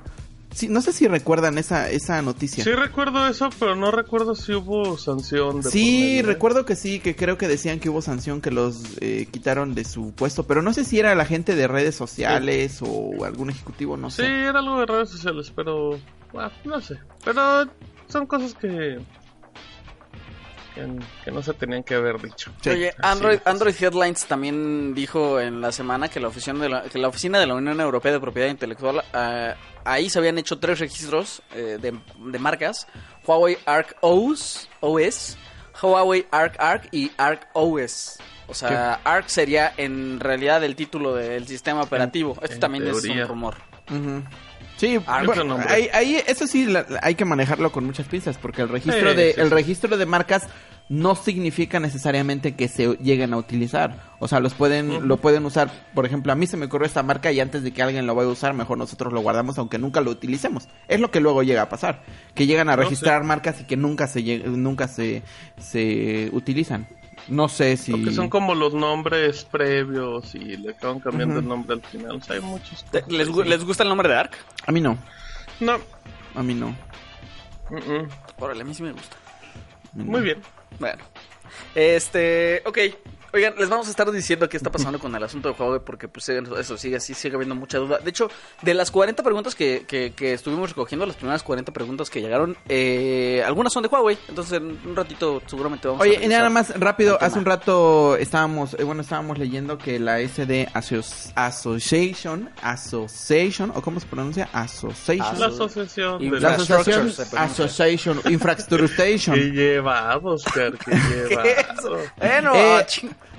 Sí, 0.57 0.69
no 0.69 0.81
sé 0.81 0.93
si 0.95 1.07
recuerdan 1.07 1.59
esa, 1.59 1.91
esa 1.91 2.23
noticia. 2.23 2.65
Sí 2.65 2.73
recuerdo 2.73 3.27
eso, 3.29 3.51
pero 3.59 3.77
no 3.77 3.91
recuerdo 3.91 4.35
si 4.35 4.55
hubo 4.55 4.97
sanción. 4.97 5.61
De 5.61 5.71
Sí, 5.71 6.01
medio, 6.01 6.19
¿eh? 6.21 6.23
recuerdo 6.23 6.65
que 6.65 6.77
sí, 6.77 6.99
que 6.99 7.15
creo 7.15 7.37
que 7.37 7.47
decían 7.47 7.79
que 7.79 7.91
hubo 7.91 8.01
sanción 8.01 8.41
que 8.41 8.51
los 8.51 8.97
eh, 9.03 9.29
quitaron 9.31 9.75
de 9.75 9.85
su 9.85 10.13
puesto, 10.13 10.45
pero 10.47 10.63
no 10.63 10.73
sé 10.73 10.85
si 10.87 10.99
era 10.99 11.15
la 11.15 11.27
gente 11.27 11.55
de 11.55 11.69
redes 11.69 11.95
sociales 11.95 12.81
o 12.81 13.25
algún 13.27 13.51
ejecutivo, 13.51 13.99
no 13.99 14.11
Sí, 14.11 14.23
sé. 14.23 14.45
era 14.45 14.61
algo 14.61 14.81
de 14.81 14.87
redes 14.87 15.11
sociales, 15.11 15.53
pero... 15.55 15.99
bueno, 16.33 16.51
no 16.65 16.81
sé. 16.81 16.97
Pero 17.23 17.67
son 18.09 18.25
cosas 18.27 18.55
que... 18.55 18.99
Que, 20.75 20.87
que 21.25 21.31
no 21.31 21.43
se 21.43 21.55
tenían 21.55 21.83
que 21.83 21.95
haber 21.95 22.21
dicho. 22.21 22.51
Sí, 22.63 22.69
Oye, 22.71 22.93
Android. 23.03 23.39
Android 23.47 23.75
Headlines 23.81 24.27
también 24.27 24.95
dijo 24.95 25.41
en 25.41 25.61
la 25.63 25.73
semana 25.73 26.09
que 26.09 26.21
la 26.21 26.29
oficina 26.29 26.59
de 26.61 26.69
la, 26.69 26.83
que 26.83 26.99
la, 26.99 27.09
oficina 27.09 27.39
de 27.39 27.47
la 27.47 27.55
Unión 27.55 27.81
Europea 27.81 28.13
de 28.13 28.21
Propiedad 28.21 28.49
Intelectual, 28.51 29.03
ah, 29.15 29.55
ahí 29.87 30.11
se 30.11 30.19
habían 30.19 30.39
hecho 30.39 30.59
tres 30.59 30.79
registros 30.79 31.43
eh, 31.55 31.79
de, 31.81 31.99
de 32.31 32.39
marcas, 32.39 32.87
Huawei 33.27 33.57
Arc 33.67 33.97
OS, 34.01 34.69
OS, 34.81 35.37
Huawei 35.83 36.27
Arc 36.31 36.57
Arc 36.61 36.89
y 36.93 37.11
Arc 37.17 37.49
OS. 37.55 38.19
O 38.49 38.55
sea, 38.55 39.01
Arc 39.05 39.27
sería 39.29 39.73
en 39.77 40.21
realidad 40.21 40.63
el 40.63 40.77
título 40.77 41.15
del 41.15 41.47
sistema 41.49 41.83
operativo. 41.83 42.37
Esto 42.43 42.55
en 42.55 42.61
también 42.61 42.87
es 42.87 43.05
un 43.05 43.27
rumor. 43.27 43.57
Sí, 44.77 44.99
bueno, 45.25 45.59
ahí, 45.69 45.89
ahí- 45.95 46.23
eso 46.27 46.47
sí 46.47 46.67
la- 46.67 46.85
la- 46.87 47.01
hay 47.03 47.15
que 47.15 47.25
manejarlo 47.25 47.73
con 47.73 47.85
muchas 47.87 48.07
pinzas 48.09 48.37
porque 48.37 48.61
el 48.61 48.69
registro 48.69 49.11
Sí, 49.13 49.17
de 49.17 49.33
sí, 49.33 49.41
el 49.41 49.49
sí. 49.49 49.55
registro 49.55 49.97
de 49.97 50.05
marcas 50.05 50.49
no 50.89 51.17
significa 51.17 51.81
necesariamente 51.81 52.55
que 52.55 52.69
se 52.69 52.97
lleguen 52.99 53.33
a 53.35 53.39
utilizar. 53.39 53.99
O 54.21 54.29
sea, 54.29 54.39
los 54.41 54.55
pueden, 54.55 55.09
lo 55.09 55.17
pueden 55.17 55.45
usar, 55.45 55.69
por 55.95 56.07
ejemplo, 56.07 56.33
a 56.33 56.37
mí 56.37 56.47
se 56.47 56.57
me 56.57 56.67
ocurrió 56.67 56.87
esta 56.87 57.03
marca 57.03 57.33
y 57.33 57.41
antes 57.41 57.63
de 57.65 57.73
que 57.73 57.83
alguien 57.83 58.07
lo 58.07 58.15
vaya 58.15 58.29
a 58.29 58.33
usar, 58.33 58.55
mejor 58.55 58.79
nosotros 58.79 59.13
lo 59.13 59.21
guardamos 59.21 59.59
aunque 59.59 59.79
nunca 59.79 60.01
lo 60.01 60.13
utilicemos. 60.13 60.69
Es 60.87 61.01
lo 61.01 61.11
que 61.11 61.19
luego 61.21 61.43
llega 61.43 61.63
a 61.63 61.69
pasar, 61.69 62.03
que 62.35 62.47
llegan 62.47 62.69
a 62.69 62.77
No, 62.77 62.83
registrar 62.83 63.25
marcas 63.25 63.61
y 63.61 63.65
que 63.65 63.77
nunca 63.77 64.07
se 64.07 64.23
nunca 64.47 64.87
se, 64.87 65.23
se 65.59 66.31
utilizan. 66.33 66.87
No 67.29 67.49
sé 67.49 67.77
si 67.77 67.91
Porque 67.91 68.13
son 68.13 68.29
como 68.29 68.55
los 68.55 68.73
nombres 68.73 69.45
previos 69.45 70.35
y 70.37 70.57
le 70.57 70.71
acaban 70.71 71.01
cambiando 71.01 71.41
el 71.41 71.49
nombre 71.49 71.75
al 71.75 71.83
final. 71.83 72.17
O 72.17 72.21
sea, 72.21 72.37
hay 72.37 72.43
muchos. 72.43 72.85
¿Te- 72.85 73.03
¿Les, 73.09 73.29
gu- 73.29 73.45
¿Les 73.45 73.65
gusta 73.65 73.83
el 73.83 73.89
nombre 73.89 74.09
de 74.09 74.15
Ark? 74.15 74.37
a 74.65 74.71
mí 74.71 74.81
no, 74.81 74.97
No. 75.59 75.79
a 76.37 76.43
mí 76.45 76.55
no. 76.55 76.77
Órale, 78.39 78.63
a 78.63 78.65
mí 78.65 78.73
sí 78.75 78.83
me 78.85 78.93
gusta. 78.93 79.17
no. 79.95 80.05
Muy 80.05 80.21
bien. 80.21 80.39
Bueno. 80.79 81.03
Este, 81.75 82.63
ok. 82.65 82.79
Oigan, 83.37 83.55
les 83.59 83.69
vamos 83.69 83.87
a 83.87 83.91
estar 83.91 84.11
diciendo 84.11 84.49
qué 84.49 84.57
está 84.57 84.71
pasando 84.71 84.99
con 84.99 85.15
el 85.15 85.23
asunto 85.23 85.51
de 85.53 85.55
Huawei 85.59 85.81
porque 85.85 86.09
pues 86.09 86.29
eso 86.29 86.77
sigue 86.79 86.97
así, 86.97 87.13
sigue 87.15 87.35
habiendo 87.35 87.55
mucha 87.55 87.79
duda. 87.79 87.99
De 87.99 88.09
hecho, 88.11 88.31
de 88.63 88.73
las 88.75 88.91
40 88.91 89.23
preguntas 89.23 89.55
que, 89.55 89.85
que, 89.87 90.13
que 90.15 90.33
estuvimos 90.33 90.71
recogiendo, 90.71 91.05
las 91.07 91.17
primeras 91.17 91.43
40 91.43 91.71
preguntas 91.73 92.09
que 92.09 92.21
llegaron, 92.23 92.57
eh, 92.69 93.43
algunas 93.47 93.73
son 93.73 93.83
de 93.83 93.89
Huawei. 93.89 94.17
Entonces 94.29 94.55
en 94.55 94.79
un 94.87 94.97
ratito 94.97 95.43
seguramente 95.47 95.87
vamos 95.87 96.01
a 96.01 96.05
Oye, 96.05 96.13
y 96.15 96.17
regresar 96.17 96.39
nada 96.39 96.51
más 96.51 96.81
rápido, 96.81 97.19
hace 97.21 97.39
un 97.39 97.45
rato 97.45 98.17
estábamos, 98.17 98.75
eh, 98.79 98.85
bueno, 98.85 99.03
estábamos 99.03 99.39
leyendo 99.39 99.77
que 99.79 99.99
la 99.99 100.21
SD 100.21 100.69
Asso- 100.73 101.33
Association, 101.35 102.49
Association, 102.63 103.71
o 103.75 103.83
cómo 103.83 104.01
se 104.01 104.07
pronuncia, 104.07 104.49
Association, 104.53 105.39
La 105.41 105.47
asociación 105.47 106.19
de 106.31 106.41
la 106.41 106.55
Asociación. 106.55 107.13
Association 107.37 108.21
Infrastructure 108.31 108.87
Station. 108.87 109.37
llevado, 109.53 110.31
Oscar, 110.35 110.73
que 110.79 110.91
llevado. 111.29 111.99
Bueno, 112.17 112.53
Eh, 112.55 112.87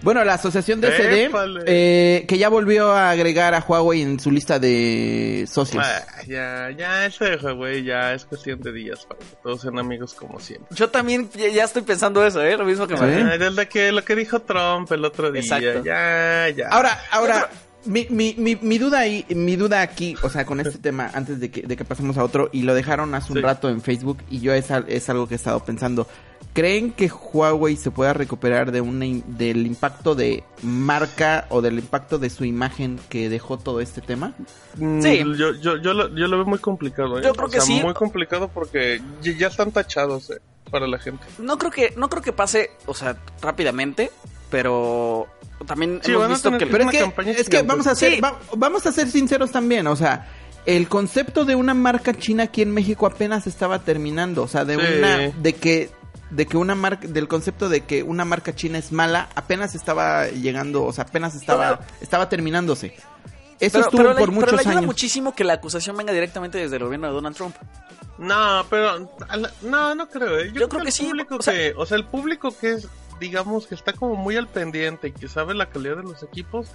Bueno, 0.03 0.23
la 0.23 0.35
Asociación 0.35 0.79
de 0.79 0.89
SD, 0.91 1.23
Épale. 1.25 1.61
eh, 1.65 2.25
que 2.27 2.37
ya 2.37 2.49
volvió 2.49 2.91
a 2.91 3.09
agregar 3.09 3.55
a 3.55 3.65
Huawei 3.67 4.03
en 4.03 4.19
su 4.19 4.29
lista 4.29 4.59
de 4.59 5.47
socios. 5.51 5.83
Ah, 5.85 6.05
ya, 6.27 6.69
ya, 6.77 7.05
este 7.07 7.31
de 7.31 7.37
Huawei 7.37 7.83
ya 7.83 8.13
es 8.13 8.25
cuestión 8.25 8.61
de 8.61 8.71
días 8.71 9.05
para 9.05 9.19
que 9.19 9.25
todos 9.41 9.61
sean 9.61 9.79
amigos 9.79 10.13
como 10.13 10.39
siempre. 10.39 10.67
yo 10.75 10.89
también 10.89 11.27
ya 11.35 11.47
ya 11.47 11.63
estoy 11.63 11.81
pensando 11.81 12.23
eso, 12.25 12.43
¿eh? 12.43 12.55
Lo 12.57 12.65
mismo 12.65 12.85
que 12.87 12.95
Sí. 12.95 13.03
me... 13.03 13.21
Ah, 13.23 13.37
desde 13.39 13.67
que 13.67 13.91
lo 13.91 14.03
que 14.05 14.15
dijo 14.15 14.39
Trump 14.41 14.91
el 14.91 15.03
otro 15.03 15.31
día, 15.31 15.41
Exacto. 15.41 15.83
ya, 15.83 16.47
ya. 16.55 16.67
Ahora, 16.69 17.01
ahora, 17.11 17.49
mi, 17.87 18.05
mi, 18.09 18.35
mi, 18.37 18.55
mi 18.55 18.77
duda 18.77 18.99
ahí, 18.99 19.25
mi 19.29 19.55
duda 19.55 19.81
aquí, 19.81 20.15
o 20.21 20.29
sea, 20.29 20.45
con 20.45 20.59
este 20.59 20.77
tema, 20.79 21.09
antes 21.13 21.39
de 21.39 21.49
que, 21.49 21.61
de 21.63 21.75
que 21.75 21.85
pasemos 21.85 22.17
a 22.17 22.23
otro, 22.23 22.49
y 22.51 22.61
lo 22.63 22.73
dejaron 22.75 23.15
hace 23.15 23.31
un 23.33 23.37
Sí. 23.39 23.43
rato 23.43 23.69
en 23.69 23.81
Facebook, 23.81 24.19
y 24.29 24.39
yo 24.41 24.53
es, 24.53 24.69
al- 24.71 24.85
es 24.87 25.09
algo 25.09 25.27
que 25.27 25.35
he 25.35 25.37
estado 25.37 25.63
pensando. 25.63 26.07
¿Creen 26.53 26.91
que 26.91 27.07
Huawei 27.09 27.75
se 27.75 27.91
pueda 27.91 28.13
recuperar 28.13 28.71
de 28.71 28.81
una, 28.81 29.05
del 29.27 29.65
impacto 29.67 30.15
de 30.15 30.43
marca 30.63 31.45
o 31.49 31.61
del 31.61 31.77
impacto 31.77 32.17
de 32.17 32.29
su 32.31 32.45
imagen 32.45 32.99
que 33.09 33.29
dejó 33.29 33.57
todo 33.59 33.79
este 33.79 34.01
tema? 34.01 34.33
Mm, 34.77 35.01
Sí. 35.01 35.17
Yo, 35.37 35.53
yo, 35.53 35.77
yo, 35.77 35.93
lo, 35.93 36.07
yo 36.15 36.27
lo 36.27 36.37
veo 36.37 36.45
muy 36.45 36.59
complicado. 36.59 37.19
¿eh? 37.19 37.21
Yo 37.23 37.33
creo 37.33 37.47
O 37.47 37.51
que 37.51 37.57
sea, 37.61 37.65
sí. 37.77 37.81
Muy 37.83 37.93
complicado 37.93 38.47
porque 38.47 39.01
ya, 39.21 39.33
ya 39.37 39.47
están 39.47 39.71
tachados 39.71 40.31
eh, 40.31 40.39
para 40.71 40.87
la 40.87 40.97
gente. 40.97 41.23
No 41.37 41.57
creo 41.59 41.69
que, 41.71 41.93
no 41.95 42.09
creo 42.09 42.23
que 42.23 42.33
pase, 42.33 42.71
o 42.87 42.93
sea, 42.95 43.17
rápidamente, 43.41 44.09
pero 44.49 45.27
también 45.65 45.99
Sí, 46.03 46.11
hemos 46.11 46.29
visto 46.29 46.57
que... 46.57 46.67
Pero 46.67 46.89
es 46.89 46.91
que, 46.91 47.31
es 47.31 47.49
que 47.49 47.61
vamos 47.63 47.87
a 47.87 47.95
ser, 47.95 48.13
Sí. 48.15 48.21
va- 48.21 48.39
vamos 48.55 48.85
a 48.85 48.91
ser 48.91 49.09
sinceros 49.09 49.51
también, 49.51 49.87
o 49.87 49.95
sea, 49.95 50.27
el 50.65 50.87
concepto 50.87 51.45
de 51.45 51.55
una 51.55 51.73
marca 51.73 52.13
china 52.13 52.43
aquí 52.43 52.61
en 52.61 52.71
México 52.73 53.05
apenas 53.05 53.47
estaba 53.47 53.79
terminando, 53.79 54.43
o 54.43 54.47
sea, 54.47 54.65
de 54.65 54.75
Sí. 54.75 54.81
una, 54.99 55.17
de 55.29 55.53
que, 55.53 55.89
de 56.29 56.45
que 56.45 56.57
una 56.57 56.75
marca, 56.75 57.07
del 57.07 57.27
concepto 57.27 57.69
de 57.69 57.81
que 57.85 58.03
una 58.03 58.25
marca 58.25 58.53
china 58.53 58.77
es 58.77 58.91
mala, 58.91 59.29
apenas 59.35 59.75
estaba 59.75 60.27
llegando, 60.27 60.83
o 60.83 60.91
sea, 60.91 61.05
apenas 61.05 61.35
estaba, 61.35 61.79
estaba 62.01 62.27
terminándose. 62.29 62.93
Eso 63.59 63.79
pero, 63.79 63.85
estuvo 63.85 63.97
pero 63.97 64.09
le- 64.13 64.19
por 64.19 64.29
pero 64.29 64.31
muchos 64.41 64.51
le 64.53 64.59
ayuda 64.59 64.71
años. 64.73 64.85
muchísimo 64.85 65.33
que 65.33 65.43
la 65.43 65.53
acusación 65.53 65.95
venga 65.97 66.13
directamente 66.13 66.57
desde 66.59 66.75
el 66.75 66.83
gobierno 66.83 67.07
de 67.07 67.13
Donald 67.13 67.35
Trump. 67.35 67.55
No, 68.19 68.65
pero 68.69 69.09
no, 69.63 69.95
no 69.95 70.09
creo. 70.09 70.39
¿eh? 70.39 70.51
Yo 70.53 70.67
creo 70.67 70.81
que 70.81 70.87
el 70.89 70.93
sí, 70.93 71.05
Público 71.05 71.35
o 71.37 71.41
sea- 71.41 71.53
que, 71.53 71.73
o 71.77 71.85
sea, 71.85 71.97
el 71.97 72.05
público 72.05 72.53
que 72.55 72.73
es, 72.73 72.87
digamos, 73.19 73.67
que 73.67 73.75
está 73.75 73.93
como 73.93 74.15
muy 74.15 74.35
al 74.37 74.47
pendiente 74.47 75.09
y 75.09 75.11
que 75.11 75.27
sabe 75.27 75.53
la 75.53 75.67
calidad 75.69 75.97
de 75.97 76.03
los 76.03 76.23
equipos, 76.23 76.71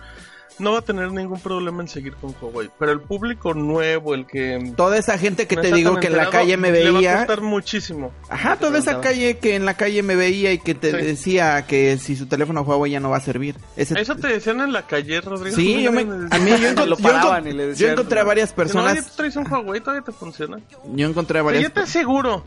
no 0.59 0.73
va 0.73 0.81
a 0.81 0.83
tener 0.83 1.11
ningún 1.11 1.41
problema 1.41 1.81
en 1.83 1.89
seguir 1.89 2.15
con 2.15 2.35
Huawei. 2.39 2.69
Pero 2.79 2.93
el 2.93 3.01
público 3.01 3.55
nuevo, 3.55 4.15
el 4.15 4.27
que 4.27 4.75
Toda 4.77 4.99
esa 4.99 5.17
gente 5.17 5.47
que 5.47 5.57
no 5.57 5.63
te 5.63 5.73
digo 5.73 5.97
que 5.99 6.09
en 6.09 6.17
la 6.19 6.29
calle 6.29 6.59
me 6.59 6.71
le 6.71 6.83
va 6.85 6.89
a 6.91 6.93
veía, 7.01 7.17
costar 7.19 7.41
muchísimo. 7.41 8.13
ajá, 8.29 8.57
toda 8.57 8.79
esa 8.79 9.01
calle 9.01 9.39
que 9.39 9.57
en 9.57 9.65
la 9.65 9.75
calle 9.79 10.03
me 10.03 10.15
veía 10.15 10.53
y 10.53 10.59
que 10.59 10.75
te 10.75 10.91
Sí. 10.91 10.97
decía 11.07 11.67
que 11.67 11.97
si 11.97 12.17
su 12.17 12.27
teléfono 12.27 12.61
Huawei 12.61 12.93
ya 12.93 13.01
no 13.01 13.09
va 13.09 13.17
a 13.17 13.21
servir. 13.21 13.57
Ese- 13.77 13.99
Eso 13.99 14.15
te 14.15 14.29
decían 14.29 14.61
en 14.61 14.73
la 14.75 14.87
calle, 14.87 15.23
Rodrigo. 15.23 15.57
Sí, 15.57 15.83
yo 15.85 15.91
me, 15.91 16.03
a 16.03 16.05
mí 16.39 16.51
yo, 16.51 16.57
encont- 16.69 16.87
Lo 16.87 16.97
yo 16.99 17.03
paraban 17.03 17.45
encont- 17.47 17.49
y 17.51 17.53
le 17.55 17.75
yo 17.75 17.89
encontré 17.89 18.21
a 18.21 18.25
varias 18.25 18.53
Personas... 18.53 18.93
personas, 18.93 19.11
tú 19.11 19.17
traes 19.17 19.37
un 19.37 19.51
Huawei, 19.51 19.81
todavía 19.81 20.03
te 20.05 20.13
funciona. 20.13 20.59
yo 20.93 21.09
encontré 21.09 21.39
a 21.39 21.43
varias 21.43 21.63
yo 21.63 21.73
te 21.73 21.81
aseguro 21.81 22.45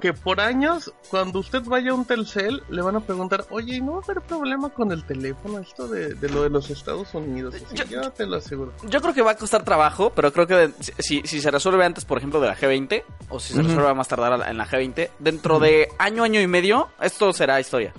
que 0.00 0.12
por 0.14 0.40
años, 0.40 0.92
cuando 1.10 1.38
usted 1.38 1.62
vaya 1.64 1.90
a 1.92 1.94
un 1.94 2.04
Telcel, 2.04 2.62
le 2.68 2.82
van 2.82 2.96
a 2.96 3.00
preguntar, 3.00 3.44
oye, 3.50 3.76
¿y 3.76 3.80
no 3.80 3.92
va 3.92 3.98
a 3.98 4.02
haber 4.02 4.20
problema 4.22 4.70
con 4.70 4.90
el 4.90 5.04
teléfono 5.04 5.58
esto 5.60 5.86
de, 5.86 6.14
de 6.14 6.28
lo 6.28 6.42
de 6.42 6.50
los 6.50 6.68
Estados 6.70 7.14
Unidos? 7.14 7.54
Así, 7.54 7.76
Yo- 7.76 7.84
yo, 7.84 8.10
te 8.10 8.26
lo 8.26 8.36
aseguro. 8.36 8.72
Yo 8.88 9.00
creo 9.00 9.14
que 9.14 9.22
va 9.22 9.32
a 9.32 9.36
costar 9.36 9.62
trabajo, 9.62 10.10
pero 10.14 10.32
creo 10.32 10.46
que 10.46 10.54
de- 10.54 10.72
si, 10.98 11.20
si 11.24 11.40
se 11.40 11.50
resuelve 11.50 11.84
antes, 11.84 12.04
por 12.04 12.18
ejemplo, 12.18 12.40
de 12.40 12.48
la 12.48 12.56
G20, 12.56 13.04
o 13.28 13.38
si 13.38 13.52
se 13.52 13.60
Ujú. 13.60 13.68
resuelve 13.68 13.94
más 13.94 14.08
tardar 14.08 14.32
a 14.42 14.50
en 14.50 14.56
la 14.56 14.66
G20, 14.66 15.10
dentro 15.18 15.60
de 15.60 15.88
año, 15.98 16.24
año 16.24 16.40
y 16.40 16.46
medio, 16.46 16.88
esto 17.00 17.32
será 17.32 17.60
historia. 17.60 17.92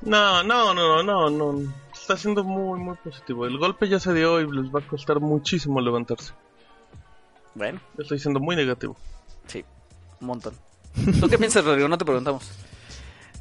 No, 0.00 0.42
no, 0.44 0.72
no, 0.72 1.02
no, 1.02 1.28
no, 1.30 1.52
no. 1.52 1.72
Está 1.92 2.16
siendo 2.16 2.44
muy, 2.44 2.78
muy 2.78 2.94
positivo. 2.96 3.44
El 3.46 3.58
golpe 3.58 3.88
ya 3.88 3.98
se 3.98 4.14
dio 4.14 4.40
y 4.40 4.50
les 4.50 4.72
va 4.72 4.80
a 4.80 4.86
costar 4.86 5.18
muchísimo 5.20 5.80
levantarse. 5.80 6.32
Bueno, 7.54 7.80
Estoy 7.98 8.18
siendo 8.18 8.38
muy 8.40 8.54
negativo. 8.54 8.96
sí, 9.46 9.64
un 10.20 10.26
montón. 10.28 10.54
¿Tú 11.20 11.28
qué 11.28 11.38
piensas, 11.38 11.64
Rodrigo? 11.64 11.88
No 11.88 11.98
te 11.98 12.04
preguntamos. 12.04 12.44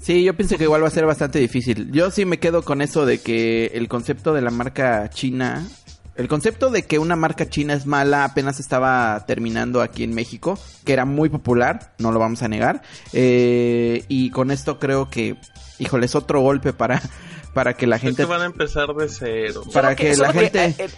Sí, 0.02 0.24
yo 0.24 0.36
pienso 0.36 0.58
que 0.58 0.64
igual 0.64 0.84
va 0.84 0.88
a 0.88 0.92
ser 0.92 1.06
bastante 1.06 1.40
difícil. 1.40 1.92
Yo 1.92 2.12
sí 2.12 2.26
me 2.26 2.40
quedo 2.40 2.62
con 2.62 2.82
eso 2.82 3.06
de 3.06 3.20
que 3.20 3.72
el 3.74 3.88
concepto 3.90 4.34
de 4.34 4.42
la 4.42 4.52
marca 4.52 5.10
china, 5.10 5.68
el 6.16 6.28
concepto 6.28 6.70
de 6.70 6.84
que 6.84 6.98
una 6.98 7.16
marca 7.16 7.50
china 7.50 7.74
es 7.74 7.86
mala 7.86 8.24
apenas 8.24 8.60
estaba 8.60 9.26
terminando 9.28 9.82
aquí 9.82 10.04
en 10.04 10.14
México, 10.14 10.58
que 10.86 10.94
era 10.94 11.06
muy 11.06 11.30
popular, 11.30 11.94
no 11.98 12.12
lo 12.12 12.20
vamos 12.20 12.42
a 12.42 12.48
negar. 12.48 12.84
Eh, 13.12 14.06
y 14.08 14.30
con 14.30 14.52
esto 14.52 14.80
creo 14.80 15.10
que, 15.10 15.36
híjole, 15.78 16.06
es 16.06 16.16
otro 16.16 16.40
golpe 16.42 16.72
para, 16.74 17.02
para 17.54 17.74
que 17.74 17.86
la 17.86 17.98
Es 17.98 18.02
que 18.02 18.08
gente, 18.08 18.26
van 18.26 18.42
a 18.44 18.46
empezar 18.46 18.94
de 18.94 19.10
cero. 19.10 19.64
para 19.74 19.96
que, 19.96 20.16
la 20.16 20.32
gente 20.32 20.66
eh, 20.66 20.76
eh, 20.78 20.90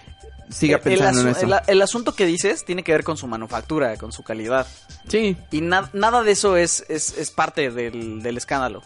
siga 0.49 0.77
el 0.77 0.81
pensando 0.81 1.21
en 1.21 1.27
asu- 1.27 1.37
eso. 1.37 1.45
el- 1.45 1.61
el 1.67 1.81
asunto 1.81 2.13
que 2.15 2.25
dices 2.25 2.65
tiene 2.65 2.83
que 2.83 2.91
ver 2.91 3.03
con 3.03 3.17
su 3.17 3.27
manufactura, 3.27 3.95
con 3.97 4.11
su 4.11 4.23
calidad. 4.23 4.65
Sí, 5.07 5.37
Y 5.51 5.61
na- 5.61 5.89
nada 5.93 6.23
de 6.23 6.31
eso 6.31 6.57
es, 6.57 6.85
es, 6.89 7.17
es 7.17 7.31
parte 7.31 7.69
del, 7.71 8.21
del 8.21 8.37
escándalo. 8.37 8.81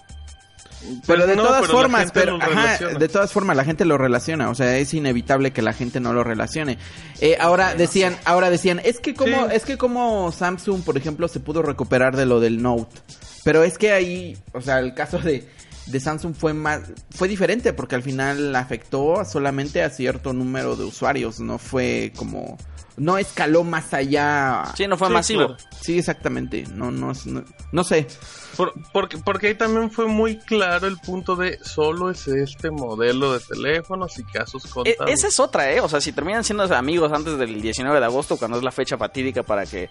Pero 1.07 1.23
Pues 1.23 1.27
de 1.27 1.35
no, 1.37 1.43
todas 1.43 1.61
pero 1.61 1.73
formas, 1.73 2.11
pero 2.13 2.35
ajá, 2.41 2.77
de 2.99 3.07
todas 3.07 3.31
formas 3.31 3.55
la 3.55 3.63
gente 3.63 3.85
lo 3.85 3.97
relaciona, 3.97 4.49
o 4.49 4.55
sea, 4.55 4.77
es 4.77 4.93
inevitable 4.93 5.51
que 5.51 5.61
la 5.61 5.71
gente 5.71 6.01
no 6.01 6.11
lo 6.11 6.25
relacione. 6.25 6.77
Eh, 7.21 7.37
ahora 7.39 7.73
decían, 7.73 8.17
ahora 8.25 8.49
decían, 8.49 8.81
es 8.83 8.99
que 8.99 9.13
como, 9.13 9.47
Sí. 9.47 9.53
es 9.55 9.63
que 9.63 9.77
como 9.77 10.29
Samsung, 10.33 10.83
por 10.83 10.97
ejemplo, 10.97 11.29
se 11.29 11.39
pudo 11.39 11.61
recuperar 11.61 12.17
de 12.17 12.25
lo 12.25 12.41
del 12.41 12.61
Note. 12.61 12.97
Pero 13.45 13.63
es 13.63 13.77
que 13.77 13.93
ahí, 13.93 14.37
o 14.51 14.59
sea, 14.59 14.79
el 14.79 14.93
caso 14.93 15.19
de, 15.19 15.47
de 15.85 15.99
Samsung 15.99 16.33
fue 16.35 16.53
más, 16.53 16.81
fue 17.11 17.27
diferente 17.27 17.73
porque 17.73 17.95
al 17.95 18.03
final 18.03 18.55
afectó 18.55 19.25
solamente 19.25 19.83
a 19.83 19.89
cierto 19.89 20.33
número 20.33 20.75
de 20.75 20.85
usuarios, 20.85 21.39
no 21.39 21.57
fue 21.57 22.13
como, 22.15 22.57
no 22.97 23.17
escaló 23.17 23.63
más 23.63 23.93
allá. 23.93 24.65
Sí, 24.75 24.87
no 24.87 24.97
fue 24.97 25.07
Sí, 25.07 25.13
masivo. 25.13 25.45
claro. 25.47 25.57
Sí, 25.81 25.97
exactamente, 25.99 26.65
no, 26.73 26.91
no, 26.91 27.11
es- 27.11 27.25
no, 27.25 27.43
no 27.71 27.83
sé. 27.83 28.07
Por- 28.55 28.73
porque, 28.91 29.17
porque 29.17 29.47
ahí 29.47 29.55
también 29.55 29.89
fue 29.89 30.05
muy 30.05 30.37
claro 30.37 30.85
el 30.87 30.97
punto 30.97 31.35
de 31.35 31.57
solo 31.63 32.11
es 32.11 32.27
este 32.27 32.69
modelo 32.69 33.33
de 33.33 33.39
teléfonos 33.39 34.17
y 34.19 34.23
casos 34.23 34.65
E- 34.65 34.69
contados. 34.69 35.11
esa 35.11 35.27
es 35.27 35.39
otra, 35.39 35.71
¿eh? 35.71 35.81
O 35.81 35.89
sea, 35.89 35.99
si 35.99 36.11
terminan 36.11 36.43
siendo 36.43 36.63
amigos 36.75 37.11
antes 37.11 37.37
del 37.39 37.61
19 37.61 37.99
de 37.99 38.05
agosto, 38.05 38.37
cuando 38.37 38.57
es 38.57 38.63
la 38.63 38.71
fecha 38.71 38.95
fatídica 38.97 39.41
para 39.41 39.65
que 39.65 39.89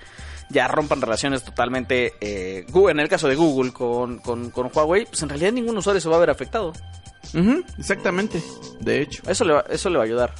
ya 0.48 0.68
rompan 0.68 1.00
relaciones 1.00 1.42
totalmente, 1.42 2.14
eh, 2.20 2.64
en 2.72 3.00
el 3.00 3.08
caso 3.08 3.26
de 3.26 3.34
Google 3.34 3.72
con, 3.72 4.18
con, 4.18 4.50
con 4.50 4.70
Huawei, 4.72 5.06
pues 5.06 5.22
en 5.22 5.28
realidad 5.28 5.50
ningún 5.52 5.76
usuario 5.76 6.00
se 6.00 6.08
va 6.08 6.16
a 6.16 6.20
ver 6.20 6.30
afectado. 6.30 6.72
Exactamente, 7.78 8.42
de 8.80 9.00
hecho. 9.02 9.22
Eso 9.28 9.44
le 9.44 9.54
va, 9.54 9.64
eso 9.70 9.90
le 9.90 9.96
va 9.96 10.04
a 10.04 10.06
ayudar. 10.06 10.32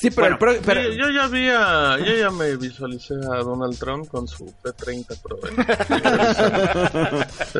Sí, 0.00 0.10
pero, 0.10 0.22
Bueno, 0.22 0.38
pro- 0.38 0.58
pero- 0.64 0.82
yo 0.92 1.10
ya 1.10 1.26
vi 1.26 1.48
a- 1.50 1.98
yo 1.98 2.14
ya 2.16 2.30
me 2.30 2.56
visualicé 2.56 3.12
a 3.14 3.36
Donald 3.42 3.78
Trump 3.78 4.08
con 4.08 4.26
su 4.26 4.46
P30 4.62 5.20
Pro. 5.20 5.38
¿eh? 5.46 5.50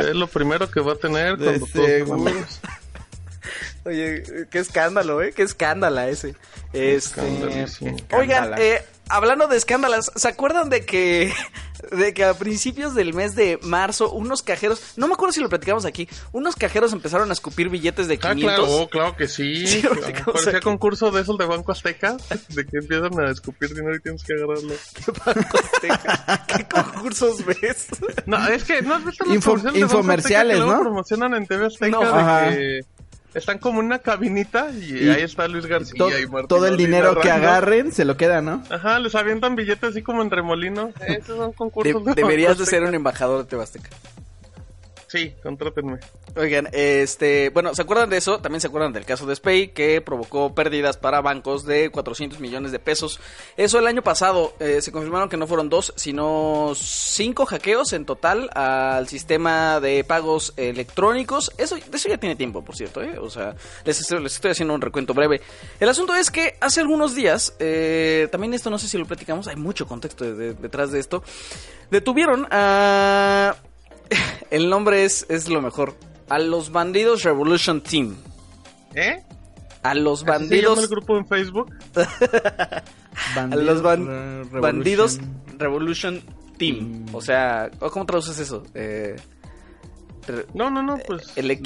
es 0.09 0.14
lo 0.16 0.26
primero 0.26 0.70
que 0.70 0.80
va 0.80 0.94
a 0.94 0.97
tener 0.97 1.37
De 1.37 1.61
cuando 2.06 2.30
todos. 2.30 2.61
Oye, 3.85 4.23
qué 4.50 4.59
escándalo, 4.59 5.23
¿eh? 5.23 5.32
Qué 5.35 5.42
escándala 5.42 6.09
ese. 6.09 6.35
Este... 6.73 7.20
Oigan, 8.12 8.54
eh, 8.59 8.82
hablando 9.11 9.47
de 9.49 9.57
escándalas, 9.57 10.11
¿se 10.14 10.29
acuerdan 10.29 10.71
de 10.71 10.85
que 10.87 11.33
de 11.93 12.12
que 12.12 12.25
a 12.25 12.35
principios 12.35 12.95
del 12.95 13.14
mes 13.14 13.35
de 13.35 13.59
marzo 13.62 14.11
unos 14.12 14.43
cajeros, 14.43 14.83
no 14.97 15.09
me 15.09 15.14
acuerdo 15.14 15.33
si 15.33 15.40
lo 15.40 15.49
platicamos 15.49 15.87
aquí, 15.87 16.07
unos 16.33 16.55
cajeros 16.55 16.93
empezaron 16.93 17.31
a 17.31 17.33
escupir 17.33 17.71
billetes 17.71 18.07
de 18.07 18.14
Ah, 18.23 18.35
500. 18.35 18.43
claro, 18.45 18.67
oh, 18.83 18.88
claro 18.90 19.17
que 19.17 19.26
sí. 19.26 19.67
Sí, 19.67 19.83
Parecía 20.26 20.50
aquí. 20.59 20.61
concurso 20.61 21.11
de 21.11 21.23
esos 21.23 21.38
de 21.38 21.47
Banco 21.47 21.73
Azteca, 21.73 22.19
de 22.50 22.67
que 22.67 22.79
empiezan 22.79 23.19
a 23.19 23.31
escupir 23.31 23.71
dinero 23.75 23.97
y 23.97 24.00
tienes 24.00 24.23
que 24.23 24.35
agarrarlo. 24.35 24.75
¿Qué 26.47 26.67
concursos 26.69 27.45
ves? 27.47 27.88
No, 28.26 28.47
es 28.49 28.64
que 28.64 28.83
no 28.83 28.95
has 28.95 29.05
visto 29.05 29.25
las 29.25 29.35
Info- 29.35 29.57
Banco 29.57 29.76
infomerciales, 29.76 30.57
Azteca 30.57 30.64
que 30.64 30.67
luego 30.67 30.73
¿no? 30.75 30.81
promocionan 30.90 31.35
en 31.35 31.47
TV 31.47 31.67
Azteca 31.67 31.90
No. 31.90 32.00
de 32.00 32.07
Ajá. 32.21 32.50
que 32.50 32.81
están 33.35 33.59
como 33.59 33.81
en 33.81 33.87
una 33.87 33.99
cabinita 34.01 34.71
y, 34.71 35.05
Y 35.05 35.09
ahí 35.11 35.23
está 35.23 35.47
Luis 35.49 35.67
García 35.67 35.95
To- 35.99 36.09
y 36.19 36.27
Martín 36.27 36.49
todo 36.49 36.67
el 36.67 36.77
dinero 36.77 37.19
que 37.21 37.31
agarren 37.31 37.93
se 37.93 38.05
lo 38.05 38.17
queda, 38.17 38.41
¿no? 38.43 38.63
Ajá, 38.71 38.99
les 38.99 39.15
avientan 39.15 39.57
billetes 39.57 39.91
así 39.91 40.03
como 40.03 40.23
en 40.23 40.31
remolino. 40.31 40.93
Esos 41.07 41.37
son 41.37 41.53
concursos 41.53 42.05
de 42.05 42.15
deberías 42.15 42.59
de 42.59 42.67
ser 42.67 42.83
un 42.83 42.95
embajador 42.95 43.45
de 43.45 43.49
Tebasteca. 43.51 43.91
Sí, 45.11 45.35
contrátenme. 45.43 45.99
Oigan, 46.37 46.69
este, 46.71 47.50
bueno, 47.50 47.75
¿se 47.75 47.83
acuerdan 47.83 48.09
de 48.11 48.17
eso? 48.19 48.38
También 48.40 48.61
se 48.61 48.69
acuerdan 48.69 48.93
del 48.93 49.05
caso 49.05 49.26
de 49.26 49.35
Spay 49.35 49.73
que 49.73 50.00
provocó 50.00 50.55
pérdidas 50.55 50.99
para 50.99 51.21
bancos 51.21 51.64
de 51.67 51.90
400 51.90 52.38
millones 52.38 52.71
de 52.71 52.79
pesos. 52.79 53.19
Eso 53.57 53.81
el 53.81 53.88
año 53.88 54.02
pasado 54.02 54.55
eh, 54.61 54.81
se 54.81 54.93
confirmaron 54.93 55.29
que 55.29 55.37
no 55.37 55.49
fueron 55.49 55.69
dos, 55.69 55.93
sino 55.97 56.75
cinco 56.76 57.45
hackeos 57.45 57.93
en 57.93 58.05
total 58.05 58.50
al 58.55 59.09
sistema 59.09 59.81
de 59.81 60.05
pagos 60.05 60.52
electrónicos. 60.57 61.50
Eso, 61.59 61.76
eso 61.93 62.09
ya 62.09 62.19
tiene 62.19 62.37
tiempo, 62.37 62.62
por 62.64 62.76
cierto, 62.76 63.02
¿eh? 63.02 63.19
O 63.19 63.31
sea, 63.31 63.57
les 63.85 64.00
estoy, 64.00 64.23
les 64.23 64.37
estoy 64.37 64.52
haciendo 64.52 64.75
un 64.75 64.81
recuento 64.81 65.12
breve. 65.12 65.40
El 65.81 65.88
asunto 65.88 66.14
es 66.14 66.31
que 66.31 66.57
hace 66.61 66.83
algunos 66.83 67.17
días, 67.17 67.57
eh, 67.59 68.29
también 68.31 68.55
esto 68.55 68.71
no 68.71 68.79
sé 68.79 68.87
si 68.87 68.97
lo 68.97 69.07
platicamos, 69.07 69.49
hay 69.49 69.57
mucho 69.57 69.88
contexto 69.88 70.25
de- 70.25 70.35
de- 70.35 70.55
detrás 70.55 70.93
de 70.93 71.00
esto. 71.00 71.25
Detuvieron 71.90 72.47
a 72.52 73.57
el 74.50 74.69
nombre 74.71 75.05
es, 75.05 75.26
es 75.29 75.49
lo 75.49 75.61
mejor. 75.62 75.95
A 76.29 76.38
los 76.38 76.71
bandidos 76.73 77.23
Revolution 77.25 77.81
Team. 77.81 78.17
¿Eh? 78.95 79.23
A 79.83 79.95
los 79.95 80.23
¿Así 80.23 80.26
se 80.26 80.26
llama 80.26 80.38
bandidos. 80.38 80.79
el 80.81 80.88
grupo 80.88 81.17
en 81.19 81.26
Facebook? 81.26 81.73
A 83.37 83.47
los 83.57 83.83
ban- 83.83 84.07
Revolution. 84.07 84.61
bandidos 84.61 85.19
Revolution 85.59 86.23
Team. 86.59 87.07
O 87.12 87.21
sea, 87.21 87.71
¿cómo 87.90 88.07
traduces 88.07 88.38
eso? 88.38 88.62
Eh, 88.75 89.17
No, 90.55 90.71
no, 90.71 90.83
no, 90.83 90.99
pues 91.07 91.33
El 91.37 91.51
e- 91.51 91.61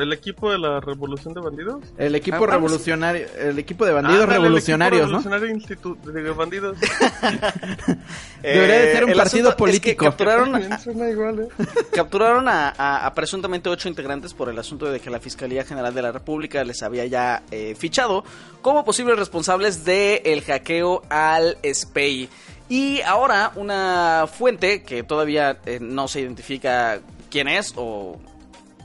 el 0.00 0.12
equipo 0.12 0.50
de 0.52 0.58
la 0.58 0.80
revolución 0.80 1.34
de 1.34 1.40
bandidos. 1.40 1.84
El 1.96 2.14
equipo 2.14 2.44
Ah, 2.44 2.46
revolucionario, 2.52 3.26
el 3.38 3.58
equipo 3.58 3.84
de 3.86 3.92
bandidos 3.92 4.22
el 4.24 4.28
revolucionarios, 4.30 5.02
equipo 5.02 5.12
¿no? 5.12 5.18
Revolucionario 5.30 5.54
Instituto 5.56 6.10
de 6.12 6.30
bandidos. 6.30 6.78
Debería 8.42 8.78
de 8.80 8.92
ser 8.92 9.04
un 9.04 9.10
el 9.10 9.16
partido 9.16 9.48
asunto 9.48 9.66
es 9.66 9.80
que 9.80 9.94
político. 9.94 10.04
capturaron, 10.04 10.52
También 10.52 10.78
suena 10.80 11.10
igual, 11.10 11.40
¿eh? 11.40 11.48
capturaron 11.92 12.48
a, 12.48 12.68
a- 12.76 13.06
a 13.06 13.14
presuntamente 13.14 13.68
ocho 13.68 13.88
integrantes 13.88 14.34
por 14.34 14.48
el 14.48 14.58
asunto 14.58 14.90
de 14.90 15.00
que 15.00 15.10
la 15.10 15.18
Fiscalía 15.20 15.64
General 15.64 15.92
de 15.94 16.02
la 16.02 16.12
República 16.12 16.62
les 16.64 16.82
había 16.82 17.04
ya 17.06 17.42
eh, 17.50 17.74
fichado 17.76 18.24
como 18.62 18.84
posibles 18.84 19.18
responsables 19.18 19.84
del 19.84 20.42
hackeo 20.42 21.02
al 21.10 21.56
SPEI. 21.64 22.28
Y 22.70 23.00
ahora 23.00 23.52
una 23.56 24.26
fuente 24.30 24.82
que 24.82 25.02
todavía 25.02 25.58
eh, 25.64 25.78
no 25.80 26.06
se 26.06 26.20
identifica 26.20 27.00
quién 27.30 27.48
es 27.48 27.74
o... 27.76 28.18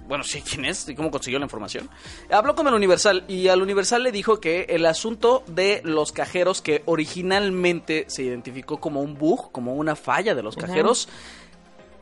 Bueno, 0.07 0.23
sí, 0.27 0.41
quién 0.41 0.65
es 0.65 0.87
y 0.89 0.95
cómo 0.95 1.11
consiguió 1.11 1.39
la 1.39 1.45
información. 1.45 1.89
Habló 2.29 2.55
con 2.55 2.67
el 2.67 2.73
Universal 2.73 3.23
y 3.27 3.47
al 3.47 3.61
Universal 3.61 4.03
le 4.03 4.11
dijo 4.11 4.39
que 4.39 4.65
el 4.69 4.85
asunto 4.85 5.43
de 5.47 5.81
los 5.83 6.11
cajeros 6.11 6.61
que 6.61 6.83
originalmente 6.85 8.05
se 8.07 8.23
identificó 8.23 8.79
como 8.79 9.01
un 9.01 9.17
bug, 9.17 9.51
como 9.51 9.73
una 9.75 9.95
falla 9.95 10.35
de 10.35 10.43
los 10.43 10.55
cajeros, 10.55 11.07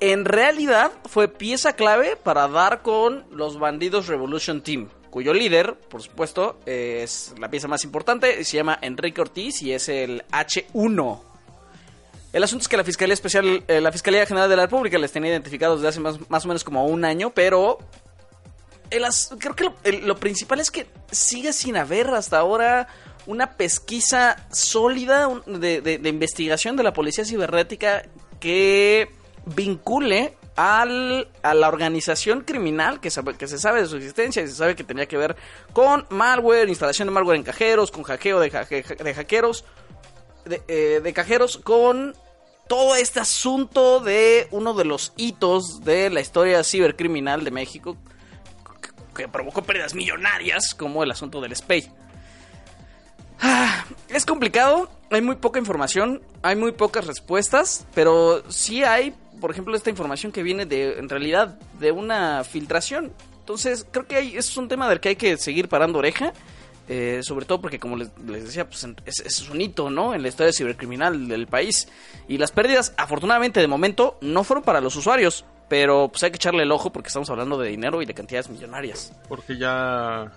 en 0.02 0.26
realidad 0.26 0.92
fue 1.06 1.28
pieza 1.28 1.74
clave 1.74 2.16
para 2.16 2.48
dar 2.48 2.82
con 2.82 3.24
los 3.30 3.60
bandidos 3.60 4.08
Revolution 4.08 4.62
Team, 4.62 4.90
cuyo 5.12 5.32
líder, 5.32 5.76
por 5.76 6.02
supuesto, 6.02 6.60
es 6.66 7.36
la 7.38 7.52
pieza 7.52 7.68
más 7.68 7.84
importante, 7.84 8.44
se 8.44 8.58
llama 8.58 8.80
Enrique 8.82 9.22
Ortiz 9.22 9.62
y 9.62 9.74
es 9.74 9.90
el 9.90 10.24
H1. 10.32 11.31
El 12.34 12.44
asunto 12.44 12.64
es 12.64 12.68
que 12.70 12.78
la 12.78 12.84
Fiscalía 12.84 13.14
Especial, 13.14 13.64
eh, 13.68 13.82
la 13.82 13.92
Fiscalía 13.92 14.26
General 14.26 14.50
de 14.50 14.56
la 14.56 14.64
República 14.64 14.98
les 14.98 15.12
tenía 15.12 15.32
identificados 15.32 15.80
desde 15.80 15.90
hace 15.90 16.00
más, 16.00 16.30
más 16.30 16.46
o 16.46 16.48
menos 16.48 16.64
como 16.64 16.86
un 16.86 17.04
año, 17.04 17.32
pero 17.34 17.78
creo 19.40 19.56
que 19.56 19.64
lo, 19.64 20.16
principal 20.18 20.60
es 20.60 20.72
que 20.72 20.86
sigue 21.12 21.54
sin 21.54 21.78
haber 21.78 22.10
hasta 22.10 22.38
ahora 22.40 22.88
una 23.26 23.52
pesquisa 23.58 24.46
sólida 24.52 25.30
de, 25.46 25.82
de- 25.82 26.10
investigación 26.10 26.76
de 26.76 26.84
la 26.84 26.94
policía 26.94 27.24
cibernética 27.24 28.04
que 28.40 29.10
vincule 29.46 30.36
al, 30.56 31.30
a 31.44 31.54
la 31.54 31.68
organización 31.70 32.42
criminal 32.42 33.00
que, 33.00 33.10
se 33.12 33.58
sabe 33.58 33.82
de 33.82 33.88
su 33.88 33.96
existencia 33.98 34.42
y 34.42 34.48
se 34.48 34.56
sabe 34.56 34.76
que 34.76 34.84
tenía 34.84 35.06
que 35.06 35.18
ver 35.18 35.36
con 35.74 36.06
malware, 36.10 36.68
instalación 36.68 37.08
de 37.08 37.14
malware 37.14 37.38
en 37.38 37.44
cajeros, 37.44 37.92
con 37.92 38.04
hackeo 38.04 38.40
de, 38.40 38.50
ja- 38.50 38.66
de 38.66 39.14
hackeros, 39.14 39.64
de, 40.46 40.62
eh, 40.68 41.00
de 41.02 41.14
cajeros, 41.14 41.58
con 41.64 42.16
todo 42.72 42.96
este 42.96 43.20
asunto 43.20 44.00
de 44.00 44.48
uno 44.52 44.74
de 44.74 44.86
los 44.86 45.12
hitos 45.18 45.84
de 45.84 46.10
la 46.10 46.22
historia 46.22 46.64
cibercriminal 46.64 47.44
de 47.44 47.52
México 47.52 47.98
que, 49.14 49.28
provocó 49.28 49.62
pérdidas 49.62 49.94
millonarias, 49.94 50.74
como 50.74 51.04
el 51.04 51.12
asunto 51.12 51.42
del 51.42 51.54
SPAY. 51.54 51.92
Ah, 53.42 53.84
es 54.08 54.26
complicado, 54.26 54.90
hay 55.10 55.20
muy 55.22 55.36
poca 55.36 55.60
información, 55.60 56.22
hay 56.44 56.56
muy 56.56 56.72
pocas 56.72 57.08
respuestas, 57.08 57.86
pero 57.94 58.42
sí 58.50 58.86
hay, 58.86 59.14
por 59.42 59.52
ejemplo, 59.52 59.76
esta 59.76 59.90
información 59.90 60.32
que 60.32 60.42
viene 60.42 60.66
de, 60.66 60.98
en 60.98 61.10
realidad, 61.10 61.60
de 61.78 61.92
una 61.92 62.46
filtración. 62.46 63.12
Entonces, 63.40 63.86
creo 63.92 64.08
que 64.08 64.16
hay, 64.16 64.38
es 64.38 64.56
un 64.56 64.70
tema 64.70 64.88
del 64.88 65.02
que 65.02 65.10
hay 65.10 65.16
que 65.18 65.36
seguir 65.36 65.68
parando 65.68 66.00
oreja. 66.00 66.32
Eh, 66.94 67.22
sobre 67.24 67.46
todo 67.46 67.62
porque, 67.62 67.80
como 67.80 67.96
les, 67.96 68.12
les 68.28 68.44
decía, 68.44 68.68
pues, 68.68 68.86
es, 69.06 69.20
es 69.22 69.50
un 69.50 69.62
hito, 69.62 69.90
¿no? 69.90 70.14
En 70.14 70.22
la 70.22 70.28
historia 70.28 70.52
cibercriminal 70.52 71.28
del 71.30 71.48
país. 71.48 71.88
Y 72.28 72.38
las 72.38 72.52
pérdidas, 72.52 72.94
afortunadamente, 72.98 73.62
de 73.62 73.68
momento, 73.68 74.18
no 74.20 74.44
fueron 74.44 74.64
para 74.66 74.82
los 74.82 74.96
usuarios. 74.98 75.46
Pero 75.70 76.10
pues 76.10 76.22
hay 76.24 76.32
que 76.32 76.36
echarle 76.36 76.64
el 76.64 76.72
ojo 76.74 76.92
porque 76.92 77.08
estamos 77.08 77.30
hablando 77.30 77.58
de 77.58 77.70
dinero 77.70 78.02
y 78.02 78.06
de 78.06 78.14
cantidades 78.14 78.50
millonarias. 78.50 79.14
Porque 79.30 79.58
ya, 79.58 80.30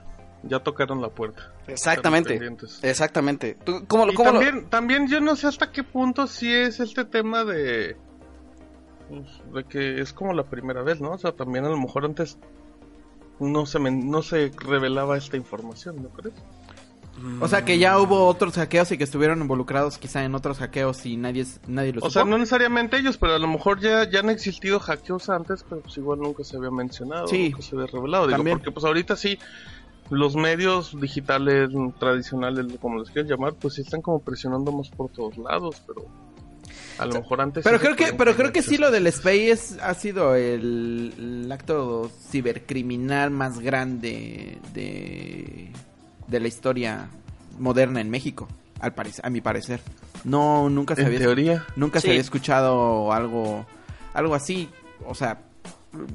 ya 0.45 0.61
tocaron 0.61 1.03
la 1.03 1.09
puerta. 1.09 1.51
Exactamente. 1.67 2.39
Exactamente. 2.83 3.57
¿Tú, 3.65 3.85
¿Cómo, 3.89 4.07
lo- 4.07 4.13
Y 4.13 4.15
cómo 4.15 4.31
lo- 4.31 4.39
también, 4.39 4.71
también 4.71 5.09
yo 5.09 5.21
no 5.21 5.35
sé 5.35 5.49
hasta 5.49 5.73
qué 5.73 5.83
punto 5.83 6.29
sí 6.29 6.53
es 6.55 6.79
este 6.79 7.05
tema 7.05 7.43
de... 7.45 7.97
pues, 9.09 9.27
de 9.53 9.65
que 9.65 10.01
es 10.01 10.13
como 10.13 10.33
la 10.35 10.45
primera 10.45 10.83
vez, 10.85 11.01
¿no? 11.01 11.11
O 11.11 11.19
sea, 11.19 11.33
también 11.33 11.65
a 11.65 11.69
lo 11.69 11.79
mejor 11.79 12.05
antes 12.05 12.39
no 13.41 13.67
se, 13.67 13.79
men- 13.79 14.11
no 14.11 14.23
se 14.23 14.51
revelaba 14.57 15.17
esta 15.17 15.37
información, 15.37 16.03
¿no 16.03 16.09
crees? 16.11 16.35
O 17.41 17.47
sea 17.47 17.65
que 17.65 17.79
ya 17.79 17.99
hubo 18.01 18.27
otros 18.27 18.55
hackeos 18.55 18.91
y 18.91 18.99
que 18.99 19.05
estuvieron 19.05 19.41
involucrados 19.41 19.99
quizá 19.99 20.25
en 20.25 20.35
otros 20.35 20.59
hackeos 20.59 21.07
y 21.07 21.17
nadie, 21.17 21.47
nadie 21.69 21.93
lo 21.93 21.99
O 21.99 22.01
supo. 22.03 22.11
sea, 22.11 22.25
no 22.25 22.37
necesariamente 22.39 22.97
ellos, 22.97 23.19
pero 23.19 23.35
a 23.35 23.39
lo 23.39 23.47
mejor 23.47 23.79
ya, 23.81 24.11
ya 24.11 24.19
han 24.19 24.31
existido 24.31 24.81
hackeos 24.81 25.29
antes, 25.31 25.65
pero 25.69 25.81
pues 25.81 25.97
igual 25.97 26.19
nunca 26.19 26.43
se 26.43 26.57
había 26.57 26.73
mencionado, 26.73 27.29
Sí. 27.29 27.51
nunca 27.51 27.63
se 27.63 27.77
había 27.77 27.87
revelado. 27.87 28.27
Digo, 28.27 28.39
También. 28.39 28.59
porque 28.59 28.73
pues 28.73 28.85
ahorita 28.85 29.15
sí, 29.15 29.39
los 30.11 30.35
medios 30.35 31.01
digitales 31.01 31.71
mm, 31.73 31.91
tradicionales, 32.01 32.67
como 32.81 32.99
los 32.99 33.11
quieras 33.11 33.31
llamar, 33.31 33.55
pues 33.55 33.75
sí 33.75 33.83
están 33.83 34.03
como 34.03 34.19
presionando 34.19 34.73
más 34.73 34.89
por 34.91 35.09
todos 35.11 35.39
lados, 35.39 35.81
pero 35.87 36.07
a 36.99 37.07
lo 37.07 37.15
mejor 37.15 37.41
antes... 37.41 37.65
Pero 37.65 37.79
creo 37.81 37.97
que, 37.97 38.13
pero 38.13 38.35
creo 38.37 38.53
que 38.53 38.63
sí 38.63 38.77
lo 38.79 38.91
del 38.91 39.11
SPAY 39.11 39.51
es, 39.51 39.79
ha 39.83 39.95
sido 39.95 40.35
el, 40.35 41.13
el 41.19 41.53
acto 41.53 42.11
cibercriminal 42.31 43.31
más 43.31 43.59
grande 43.61 44.59
de, 44.73 45.71
de 46.29 46.41
la 46.41 46.49
historia 46.49 47.09
moderna 47.59 48.01
en 48.01 48.11
México, 48.11 48.49
al 48.81 48.95
parecer, 48.95 49.25
a 49.27 49.31
mi 49.31 49.41
parecer. 49.41 49.81
No, 50.25 50.69
nunca 50.71 50.95
se 50.95 51.03
En 51.03 51.09
había 51.09 51.19
teoría. 51.21 51.65
nunca 51.77 52.01
Sí. 52.01 52.07
se 52.07 52.11
había 52.11 52.21
escuchado 52.23 53.13
algo 53.13 53.67
algo 54.15 54.35
así, 54.35 54.69
o 55.07 55.15
sea, 55.15 55.41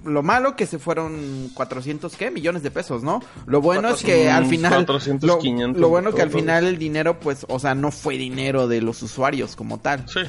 lo 0.06 0.24
malo 0.24 0.56
que 0.56 0.66
se 0.66 0.80
fueron 0.80 1.50
400 1.54 2.16
qué 2.16 2.32
millones 2.32 2.64
de 2.64 2.72
pesos, 2.72 3.04
¿no? 3.04 3.22
Lo 3.46 3.62
bueno 3.62 3.90
es 3.90 4.02
que 4.04 4.26
400, 4.26 4.34
al 4.38 4.46
final 4.46 4.72
400, 4.86 5.28
lo, 5.28 5.40
500 5.40 5.82
lo 5.82 5.90
bueno 5.90 6.14
que 6.14 6.22
al 6.22 6.30
final 6.32 6.66
el 6.66 6.78
dinero 6.78 7.20
pues, 7.20 7.46
o 7.50 7.60
sea, 7.60 7.76
no 7.76 7.92
fue 7.92 8.18
dinero 8.18 8.68
de 8.68 8.82
los 8.82 9.02
usuarios 9.04 9.56
como 9.56 9.80
tal. 9.80 10.06
Sí. 10.08 10.22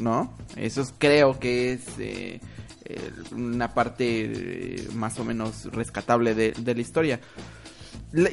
¿No? 0.00 0.32
Eso 0.56 0.82
es- 0.82 0.92
creo 0.98 1.38
que 1.38 1.72
es 1.72 1.82
eh, 1.98 2.40
una 3.32 3.72
parte 3.74 4.04
eh, 4.26 4.88
más 4.94 5.18
o 5.18 5.24
menos 5.24 5.64
rescatable 5.72 6.34
de, 6.34 6.52
de 6.52 6.74
la 6.74 6.80
historia. 6.80 7.20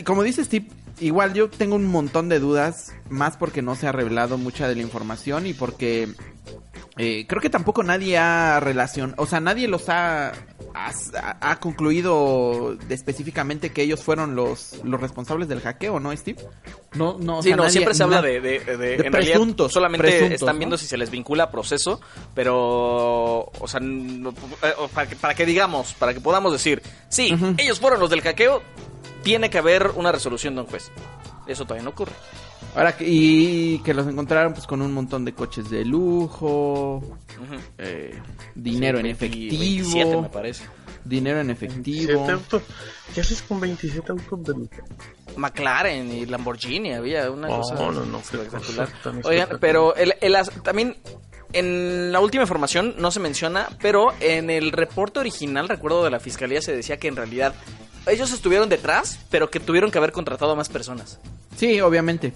Como 0.06 0.21
dice 0.24 0.43
Steve, 0.43 0.67
igual 1.00 1.34
yo 1.34 1.50
tengo 1.50 1.76
un 1.76 1.88
montón 1.88 2.30
de 2.30 2.39
dudas, 2.39 2.93
más 3.10 3.38
porque 3.38 3.62
no 3.62 3.76
se 3.76 3.88
ha 3.88 3.91
revelado 3.91 4.38
mucha 4.38 4.67
de 4.67 4.76
la 4.76 4.82
información 4.82 5.47
y 5.47 5.54
porque 5.54 6.10
eh, 6.97 7.26
creo 7.28 7.41
que 7.41 7.50
tampoco 7.50 7.82
nadie 7.82 8.17
ha 8.17 8.60
relacionado, 8.60 9.21
o 9.21 9.26
sea, 9.26 9.39
nadie 9.39 9.67
los 9.67 9.89
ha 9.89 10.34
ha, 10.74 10.92
ha 11.42 11.60
concluido 11.60 12.76
de- 12.88 12.96
específicamente 12.96 13.72
que 13.72 13.82
ellos 13.84 14.02
fueron 14.04 14.36
los, 14.36 14.80
los 14.84 15.00
responsables 15.02 15.48
del 15.48 15.60
hackeo, 15.62 16.00
¿no, 16.00 16.16
Steve? 16.16 16.42
No, 16.94 17.18
no, 17.20 17.40
o 17.40 17.42
Sí, 17.44 17.50
sea, 17.50 17.58
no, 17.58 17.64
nadie- 17.64 17.72
siempre 17.72 17.94
se 17.94 18.04
habla 18.04 18.22
de, 18.22 18.40
de, 18.42 18.60
de- 18.60 18.78
de 18.78 18.94
en 19.08 19.14
realidad 19.14 19.40
solamente 19.70 20.04
presuntos, 20.08 20.34
están 20.42 20.56
¿no? 20.56 20.60
viendo 20.60 20.78
si 20.78 20.86
se 20.86 20.98
les 20.98 21.10
vincula 21.12 21.46
a 21.46 21.52
proceso, 21.52 22.00
pero, 22.34 23.40
o 23.60 23.68
sea, 23.68 23.80
no- 23.80 24.30
eh, 24.30 24.74
para, 24.94 25.08
que, 25.10 25.16
para 25.16 25.34
que 25.34 25.46
digamos, 25.46 25.94
para 25.94 26.14
que 26.14 26.22
podamos 26.22 26.52
decir, 26.52 26.82
sí, 27.10 27.34
ellos 27.58 27.80
fueron 27.80 28.00
los 28.00 28.10
del 28.10 28.22
hackeo, 28.22 28.62
tiene 29.24 29.50
que 29.50 29.58
haber 29.58 29.92
una 29.96 30.12
resolución 30.12 30.56
de 30.56 30.62
un 30.62 30.68
juez. 30.68 30.92
Eso 31.48 31.64
todavía 31.66 31.84
no 31.84 31.90
ocurre. 31.92 32.12
Ahora 32.76 32.96
que, 32.96 33.06
y 33.08 33.80
que 33.80 33.94
los 33.94 34.08
encontraron 34.08 34.54
pues 34.54 34.66
con 34.66 34.82
un 34.82 34.94
montón 34.94 35.26
de 35.26 35.34
coches 35.34 35.70
de 35.70 35.84
lujo, 35.84 36.98
Ujú. 36.98 37.56
eh, 37.78 38.18
dinero 38.56 38.98
Sí, 38.98 39.08
en 39.08 39.18
20, 39.18 39.26
efectivo, 39.26 39.60
27 39.60 40.22
me 40.22 40.30
parece. 40.30 40.64
dinero 41.04 41.42
en 41.42 41.48
27 41.48 41.66
efectivo. 42.14 42.32
autos. 42.32 42.64
¿Qué 43.14 43.22
haces 43.22 43.42
con 43.42 43.60
27 43.60 44.12
autos 44.14 44.44
de 44.44 44.54
lujo? 44.54 44.70
McLaren 45.36 46.12
y 46.12 46.26
Lamborghini, 46.26 46.94
había 46.94 47.30
una 47.30 47.48
No, 47.50 47.58
cosa 47.58 47.76
no, 47.76 47.92
no, 47.92 48.20
espectacular. 48.20 48.88
cosa 48.92 49.10
Oigan, 49.10 49.18
espectacular. 49.18 49.60
pero 49.60 49.96
el, 49.96 50.14
el 50.22 50.36
también 50.64 50.96
en 51.54 52.12
la 52.14 52.22
última 52.22 52.44
información 52.44 52.96
no 53.00 53.12
se 53.12 53.20
menciona, 53.20 53.68
pero 53.82 54.14
en 54.22 54.50
el 54.50 54.72
reporte 54.72 55.20
original, 55.20 55.68
recuerdo 55.68 56.04
de 56.06 56.10
la 56.12 56.20
fiscalía, 56.22 56.62
se 56.62 56.74
decía 56.76 56.96
que 56.98 57.10
en 57.10 57.18
realidad 57.18 57.54
ellos 58.08 58.32
estuvieron 58.32 58.70
detrás, 58.70 59.20
pero 59.30 59.50
que 59.50 59.60
tuvieron 59.60 59.92
que 59.92 59.98
haber 59.98 60.12
contratado 60.14 60.54
a 60.54 60.56
más 60.56 60.70
personas. 60.70 61.20
Sí, 61.58 61.80
obviamente. 61.82 62.32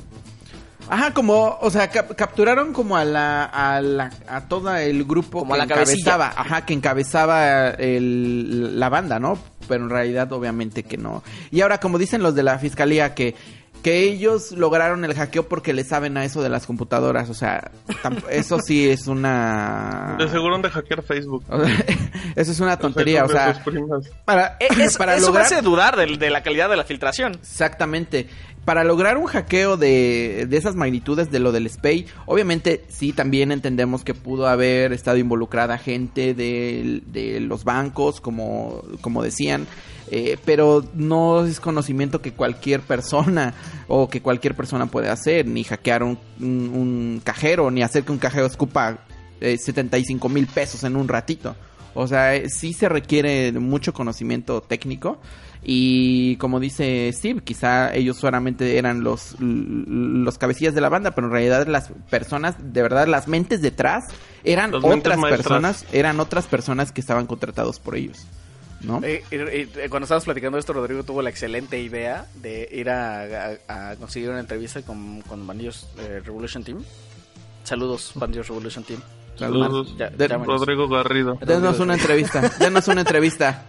Ajá, 0.89 1.13
como, 1.13 1.57
o 1.61 1.69
sea, 1.71 1.89
cap- 1.89 2.15
capturaron 2.15 2.71
como 2.73 2.95
a 2.97 3.03
la, 3.05 3.43
a 3.45 3.81
la, 3.81 4.11
a 4.27 4.41
todo 4.47 4.75
el 4.75 5.03
grupo 5.05 5.39
Como 5.39 5.53
que 5.55 5.61
a 5.61 5.65
la 5.65 5.67
cabecilla. 5.67 6.13
encabezaba, 6.13 6.33
ajá, 6.41 6.65
que 6.65 6.73
encabezaba 6.73 7.69
el, 7.71 8.79
la 8.79 8.89
banda, 8.89 9.19
¿no? 9.19 9.37
Pero 9.67 9.83
en 9.85 9.89
realidad, 9.89 10.31
obviamente 10.31 10.83
que 10.83 10.97
no. 10.97 11.23
Y 11.51 11.61
ahora, 11.61 11.79
como 11.79 11.97
dicen 11.97 12.21
los 12.21 12.35
de 12.35 12.43
la 12.43 12.59
fiscalía, 12.59 13.15
que, 13.15 13.33
que 13.81 13.99
ellos 14.03 14.51
lograron 14.51 15.05
el 15.05 15.13
hackeo 15.15 15.47
porque 15.47 15.73
le 15.73 15.83
saben 15.83 16.17
a 16.17 16.25
eso 16.25 16.41
de 16.43 16.49
las 16.49 16.65
computadoras, 16.67 17.29
o 17.29 17.33
sea, 17.33 17.71
eso 18.29 18.59
sí 18.59 18.87
es 18.89 19.07
una... 19.07 20.15
De 20.19 20.29
seguro 20.29 20.55
han 20.55 20.61
de 20.61 20.69
hackear 20.69 21.01
Facebook. 21.03 21.43
o 21.49 21.59
sea, 21.65 21.85
eso 22.35 22.51
es 22.51 22.59
una 22.59 22.77
tontería, 22.77 23.25
o 23.25 23.27
sea, 23.27 23.63
para, 24.23 24.57
es- 24.59 24.97
para 24.97 25.15
eso 25.15 25.27
lograr... 25.27 25.45
hace 25.45 25.61
dudar 25.61 25.95
de, 25.97 26.29
la 26.29 26.43
calidad 26.43 26.69
de 26.69 26.75
la 26.77 26.83
filtración. 26.83 27.33
Exactamente. 27.41 28.27
Para 28.65 28.83
lograr 28.83 29.17
un 29.17 29.27
hackeo 29.27 29.77
de, 29.77 30.47
de 30.49 30.57
esas 30.57 30.75
magnitudes 30.75 31.29
de 31.29 31.37
lo 31.37 31.51
del 31.51 31.69
SPAY, 31.69 32.07
obviamente 32.25 32.83
sí 32.89 33.13
también 33.13 33.51
entendemos 33.51 34.03
que 34.03 34.15
pudo 34.15 34.47
haber 34.47 34.91
estado 34.91 35.17
involucrada 35.17 35.77
gente 35.77 36.33
de, 36.33 37.03
de 37.05 37.39
los 37.41 37.63
bancos, 37.63 38.19
como, 38.21 38.83
como 39.01 39.21
decían, 39.21 39.67
eh, 40.09 40.37
pero 40.45 40.83
no 40.95 41.45
es 41.45 41.59
conocimiento 41.59 42.23
que 42.23 42.33
cualquier 42.33 42.81
persona 42.81 43.53
o 43.87 44.09
que 44.09 44.21
cualquier 44.23 44.55
persona 44.55 44.87
puede 44.87 45.09
hacer, 45.09 45.45
ni 45.45 45.63
hackear 45.63 46.01
un, 46.01 46.17
un- 46.39 46.71
un 46.73 47.21
cajero, 47.23 47.69
ni 47.69 47.83
hacer 47.83 48.03
que 48.03 48.11
un 48.13 48.17
cajero 48.17 48.47
escupa 48.47 48.97
eh, 49.41 49.57
75 49.59 50.27
mil 50.27 50.47
pesos 50.47 50.83
en 50.83 50.95
un 50.95 51.07
ratito. 51.07 51.55
O 51.95 52.07
sea, 52.07 52.35
eh, 52.35 52.49
sí 52.49 52.73
se 52.73 52.87
requiere 52.89 53.51
mucho 53.53 53.93
conocimiento 53.93 54.61
técnico. 54.61 55.19
Y 55.67 56.35
como 56.35 56.59
dice 56.59 57.09
Steve, 57.11 57.41
quizá 57.43 57.91
ellos 57.95 58.17
solamente 58.17 58.77
eran 58.77 59.03
los, 59.03 59.35
los 59.39 60.37
cabecillas 60.37 60.75
de 60.75 60.81
la 60.81 60.89
banda, 60.89 61.11
pero 61.15 61.25
en 61.25 61.33
realidad 61.33 61.65
las 61.67 61.89
personas, 62.11 62.55
de 62.59 62.81
verdad, 62.83 63.07
las 63.07 63.27
mentes 63.27 63.63
detrás 63.63 64.03
eran 64.43 64.69
Los 64.69 64.83
otras 64.85 65.17
personas, 65.19 65.85
eran 65.91 66.19
otras 66.19 66.45
personas 66.45 66.91
que 66.91 67.01
estaban 67.01 67.25
contratados 67.25 67.79
por 67.79 67.95
ellos. 67.95 68.27
¿No? 68.81 68.99
Eh, 69.03 69.23
eh, 69.31 69.67
eh, 69.75 69.87
cuando 69.89 70.03
estábamos 70.03 70.25
platicando 70.25 70.59
esto, 70.59 70.71
Rodrigo 70.73 71.01
tuvo 71.03 71.23
la 71.23 71.31
excelente 71.31 71.81
idea 71.81 72.27
de 72.35 72.69
ir 72.71 72.91
a, 72.91 73.55
a- 73.67 73.91
a 73.91 73.95
conseguir 73.95 74.29
una 74.29 74.41
entrevista 74.41 74.83
con, 74.83 75.21
con 75.21 75.47
Bandillos 75.47 75.87
eh, 75.97 76.21
Revolution 76.23 76.63
Team. 76.63 76.83
Saludos, 77.63 78.11
Bandillos 78.15 78.47
Revolution 78.49 78.83
Team. 78.83 79.01
Saludos. 79.37 79.95
Ya- 79.97 80.09
De- 80.09 80.27
llámenos. 80.27 80.59
Rodrigo 80.59 80.87
Garrido. 80.87 81.37
Denos 81.41 81.79
una 81.79 81.95
entrevista, 81.95 82.41
denos 82.59 82.87
una 82.87 83.01
entrevista. 83.01 83.65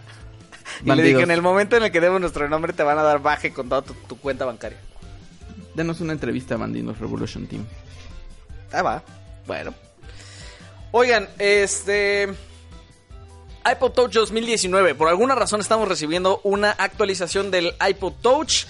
Y 0.83 0.91
le 0.93 1.01
dije, 1.03 1.21
en 1.23 1.31
el 1.31 1.41
momento 1.41 1.75
en 1.75 1.83
el 1.83 1.91
que 1.91 1.99
demos 1.99 2.21
nuestro 2.21 2.47
nombre 2.49 2.71
te 2.73 2.83
van 2.83 2.97
a 2.99 3.03
dar 3.03 3.21
baje 3.21 3.51
con 3.51 3.67
toda 3.69 3.81
tu, 3.81 3.93
tu 4.07 4.17
cuenta 4.17 4.45
bancaria. 4.45 4.77
Denos 5.73 6.01
una 6.01 6.13
entrevista, 6.13 6.55
Bandidos 6.57 6.99
Revolution 6.99 7.47
Team. 7.47 7.65
Ah, 8.71 8.81
va. 8.81 9.03
Bueno. 9.45 9.73
Oigan, 10.91 11.27
este... 11.39 12.29
iPod 13.69 13.91
Touch 13.91 14.13
2019. 14.13 14.95
Por 14.95 15.09
alguna 15.09 15.35
razón 15.35 15.59
estamos 15.61 15.87
recibiendo 15.87 16.41
una 16.43 16.71
actualización 16.71 17.51
del 17.51 17.73
iPod 17.87 18.13
Touch. 18.21 18.65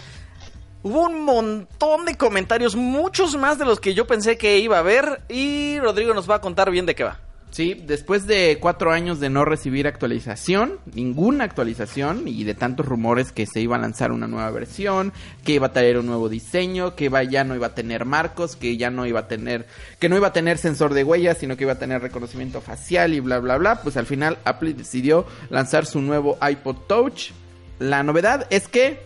Hubo 0.87 1.01
un 1.01 1.25
montón 1.25 2.05
de 2.05 2.15
comentarios, 2.15 2.77
muchos 2.77 3.35
más 3.35 3.59
de 3.59 3.65
los 3.65 3.81
que 3.81 3.93
yo 3.93 4.07
pensé 4.07 4.37
que 4.37 4.59
iba 4.59 4.77
a 4.77 4.79
haber. 4.79 5.21
Y 5.27 5.77
Rodrigo 5.81 6.13
nos 6.13 6.29
va 6.29 6.35
a 6.35 6.41
contar 6.41 6.71
bien 6.71 6.85
de 6.85 6.95
qué 6.95 7.03
va. 7.03 7.19
Sí, 7.51 7.73
después 7.73 8.25
de 8.25 8.57
cuatro 8.61 8.93
años 8.93 9.19
de 9.19 9.29
no 9.29 9.43
recibir 9.43 9.85
actualización, 9.85 10.79
ninguna 10.93 11.43
actualización 11.43 12.25
y 12.25 12.45
de 12.45 12.53
tantos 12.53 12.85
rumores 12.85 13.33
que 13.33 13.45
se 13.45 13.59
iba 13.59 13.75
a 13.75 13.79
lanzar 13.79 14.13
una 14.13 14.27
nueva 14.27 14.49
versión, 14.51 15.11
que 15.43 15.51
iba 15.55 15.67
a 15.67 15.73
traer 15.73 15.97
un 15.97 16.05
nuevo 16.05 16.29
diseño, 16.29 16.95
que 16.95 17.11
ya 17.29 17.43
no 17.43 17.53
iba 17.53 17.67
a 17.67 17.75
tener 17.75 18.05
marcos, 18.05 18.55
que 18.55 18.77
ya 18.77 18.89
no 18.89 19.05
iba 19.05 19.19
a 19.19 19.27
tener, 19.27 19.67
que 19.99 20.07
no 20.07 20.15
iba 20.15 20.27
a 20.27 20.33
tener 20.33 20.57
sensor 20.57 20.93
de 20.93 21.03
huellas, 21.03 21.37
sino 21.37 21.57
que 21.57 21.65
iba 21.65 21.73
a 21.73 21.79
tener 21.79 22.01
reconocimiento 22.01 22.61
facial 22.61 23.13
y 23.13 23.19
bla 23.19 23.39
bla 23.39 23.57
bla, 23.57 23.81
pues 23.81 23.97
al 23.97 24.05
final 24.05 24.37
Apple 24.45 24.73
decidió 24.73 25.25
lanzar 25.49 25.85
su 25.85 25.99
nuevo 26.01 26.37
iPod 26.49 26.77
Touch. 26.87 27.31
La 27.77 28.03
novedad 28.03 28.47
es 28.51 28.69
que 28.69 29.01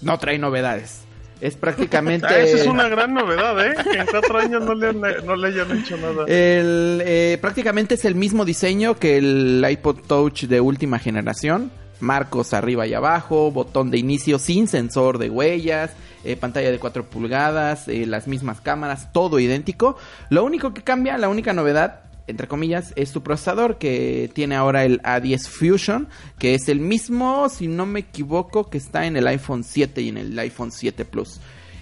no 0.00 0.18
trae 0.18 0.36
novedades. 0.36 1.04
Es 1.40 1.54
prácticamente 1.56 2.26
Ah, 2.28 2.38
esa 2.38 2.56
es 2.58 2.66
una 2.66 2.88
gran 2.88 3.14
novedad, 3.14 3.64
¿eh? 3.66 3.74
Que 3.90 3.98
en 3.98 4.06
cuatro 4.06 4.38
años 4.38 4.62
no 4.64 4.74
le, 4.74 4.88
han- 4.88 5.00
no 5.26 5.36
le 5.36 5.48
hayan 5.48 5.78
hecho 5.78 5.96
nada. 5.96 6.24
El, 6.26 7.02
eh, 7.04 7.38
prácticamente 7.40 7.94
es 7.94 8.04
el 8.04 8.14
mismo 8.14 8.44
diseño 8.44 8.98
que 8.98 9.16
el 9.18 9.64
iPod 9.68 9.96
Touch 10.06 10.44
de 10.44 10.60
última 10.60 10.98
generación. 10.98 11.70
Marcos 12.00 12.54
arriba 12.54 12.86
y 12.86 12.94
abajo, 12.94 13.50
botón 13.50 13.90
de 13.90 13.98
inicio 13.98 14.38
sin 14.38 14.68
sensor 14.68 15.18
de 15.18 15.28
huellas, 15.28 15.90
eh, 16.24 16.34
pantalla 16.34 16.70
de 16.70 16.78
4 16.78 17.04
pulgadas, 17.04 17.88
eh, 17.88 18.06
las 18.06 18.26
mismas 18.26 18.60
cámaras, 18.62 19.12
todo 19.12 19.38
idéntico. 19.38 19.96
Lo 20.30 20.44
único 20.44 20.72
que 20.72 20.82
cambia, 20.82 21.18
la 21.18 21.28
única 21.28 21.52
novedad, 21.52 22.00
entre 22.30 22.48
comillas, 22.48 22.92
es 22.96 23.10
su 23.10 23.22
procesador 23.22 23.78
que 23.78 24.30
tiene 24.32 24.56
ahora 24.56 24.84
el 24.84 25.02
A10 25.02 25.48
Fusion, 25.48 26.08
que 26.38 26.54
es 26.54 26.68
el 26.68 26.80
mismo, 26.80 27.48
si 27.48 27.68
no 27.68 27.86
me 27.86 28.00
equivoco, 28.00 28.70
que 28.70 28.78
está 28.78 29.06
en 29.06 29.16
el 29.16 29.26
iPhone 29.26 29.64
7 29.64 30.00
y 30.00 30.08
en 30.08 30.16
el 30.18 30.38
iPhone 30.38 30.72
7 30.72 31.04
Plus. 31.04 31.40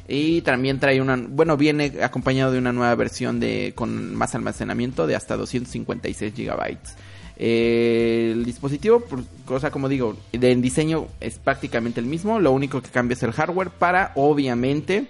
Y 0.09 0.41
también 0.41 0.81
trae 0.81 1.01
una, 1.03 1.17
bueno, 1.17 1.57
viene 1.57 1.93
acompañado 2.03 2.51
de 2.53 2.59
una 2.59 2.73
nueva 2.73 2.95
versión 2.95 3.41
de 3.41 3.73
con 3.75 4.15
más 4.15 4.35
almacenamiento 4.35 5.07
de 5.07 5.15
hasta 5.15 5.37
256 5.37 6.35
gigabytes. 6.35 6.97
Eh, 7.41 8.31
el 8.33 8.45
dispositivo, 8.45 9.05
cosa 9.45 9.71
como 9.71 9.89
digo, 9.89 10.17
en 10.33 10.61
diseño 10.61 11.07
es 11.21 11.39
prácticamente 11.39 12.01
el 12.01 12.07
mismo. 12.07 12.41
Lo 12.41 12.53
único 12.53 12.83
que 12.83 12.89
cambia 12.89 13.15
es 13.15 13.23
el 13.23 13.33
hardware 13.33 13.71
para, 13.71 14.13
obviamente, 14.17 15.07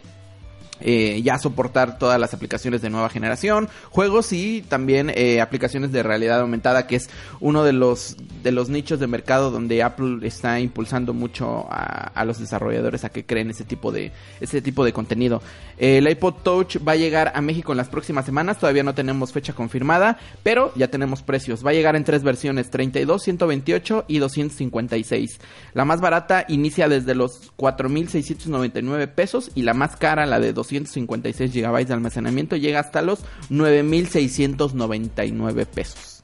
eh, 0.80 1.20
ya 1.22 1.38
soportar 1.38 1.98
todas 1.98 2.20
las 2.20 2.34
aplicaciones 2.34 2.82
de 2.82 2.90
nueva 2.90 3.08
generación, 3.08 3.68
juegos 3.90 4.32
y 4.32 4.62
también 4.62 5.10
eh, 5.14 5.40
aplicaciones 5.40 5.92
de 5.92 6.02
realidad 6.02 6.40
aumentada, 6.40 6.86
que 6.86 6.96
es 6.96 7.08
uno 7.40 7.64
de 7.64 7.72
los 7.72 8.16
de 8.42 8.52
los 8.52 8.68
nichos 8.68 9.00
de 9.00 9.06
mercado 9.06 9.50
donde 9.50 9.82
Apple 9.82 10.26
está 10.26 10.60
impulsando 10.60 11.12
mucho 11.12 11.66
a, 11.70 12.24
los 12.24 12.38
desarrolladores 12.38 13.04
a 13.04 13.08
que 13.08 13.24
creen 13.24 13.50
ese 13.50 13.64
tipo 13.64 13.90
de 13.90 14.12
ese 14.40 14.62
tipo 14.62 14.84
de 14.84 14.92
contenido. 14.92 15.42
El 15.76 16.08
iPod 16.08 16.34
Touch 16.42 16.76
va 16.86 16.92
a 16.92 16.96
llegar 16.96 17.32
a 17.34 17.40
México 17.40 17.72
en 17.72 17.78
las 17.78 17.88
próximas 17.88 18.26
semanas, 18.26 18.58
todavía 18.58 18.82
no 18.82 18.94
tenemos 18.94 19.32
fecha 19.32 19.52
confirmada, 19.52 20.18
pero 20.42 20.72
ya 20.74 20.88
tenemos 20.88 21.22
precios. 21.22 21.64
Va 21.64 21.70
a 21.70 21.74
llegar 21.74 21.96
en 21.96 22.04
tres 22.04 22.22
versiones, 22.22 22.70
32, 22.70 23.22
128 23.22 24.04
y 24.08 24.18
256. 24.18 25.40
La 25.74 25.84
más 25.84 26.00
barata 26.00 26.44
inicia 26.48 26.88
desde 26.88 27.14
los 27.14 27.52
4.699 27.56 29.08
pesos 29.08 29.50
y 29.54 29.62
la 29.62 29.74
más 29.74 29.96
cara, 29.96 30.26
la 30.26 30.40
de 30.40 30.52
256 30.68 31.52
gigabytes 31.52 31.88
de 31.88 31.94
almacenamiento, 31.94 32.56
llega 32.56 32.80
hasta 32.80 33.02
los 33.02 33.20
9.699 33.50 35.66
pesos. 35.66 36.22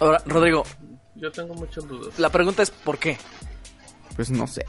Ahora, 0.00 0.22
Rodrigo, 0.26 0.64
Yo 1.14 1.30
tengo 1.30 1.54
muchas 1.54 1.86
dudas. 1.86 2.18
la 2.18 2.30
pregunta 2.30 2.62
es 2.62 2.70
¿por 2.70 2.98
qué? 2.98 3.16
Pues 4.16 4.30
no 4.30 4.46
sé, 4.46 4.66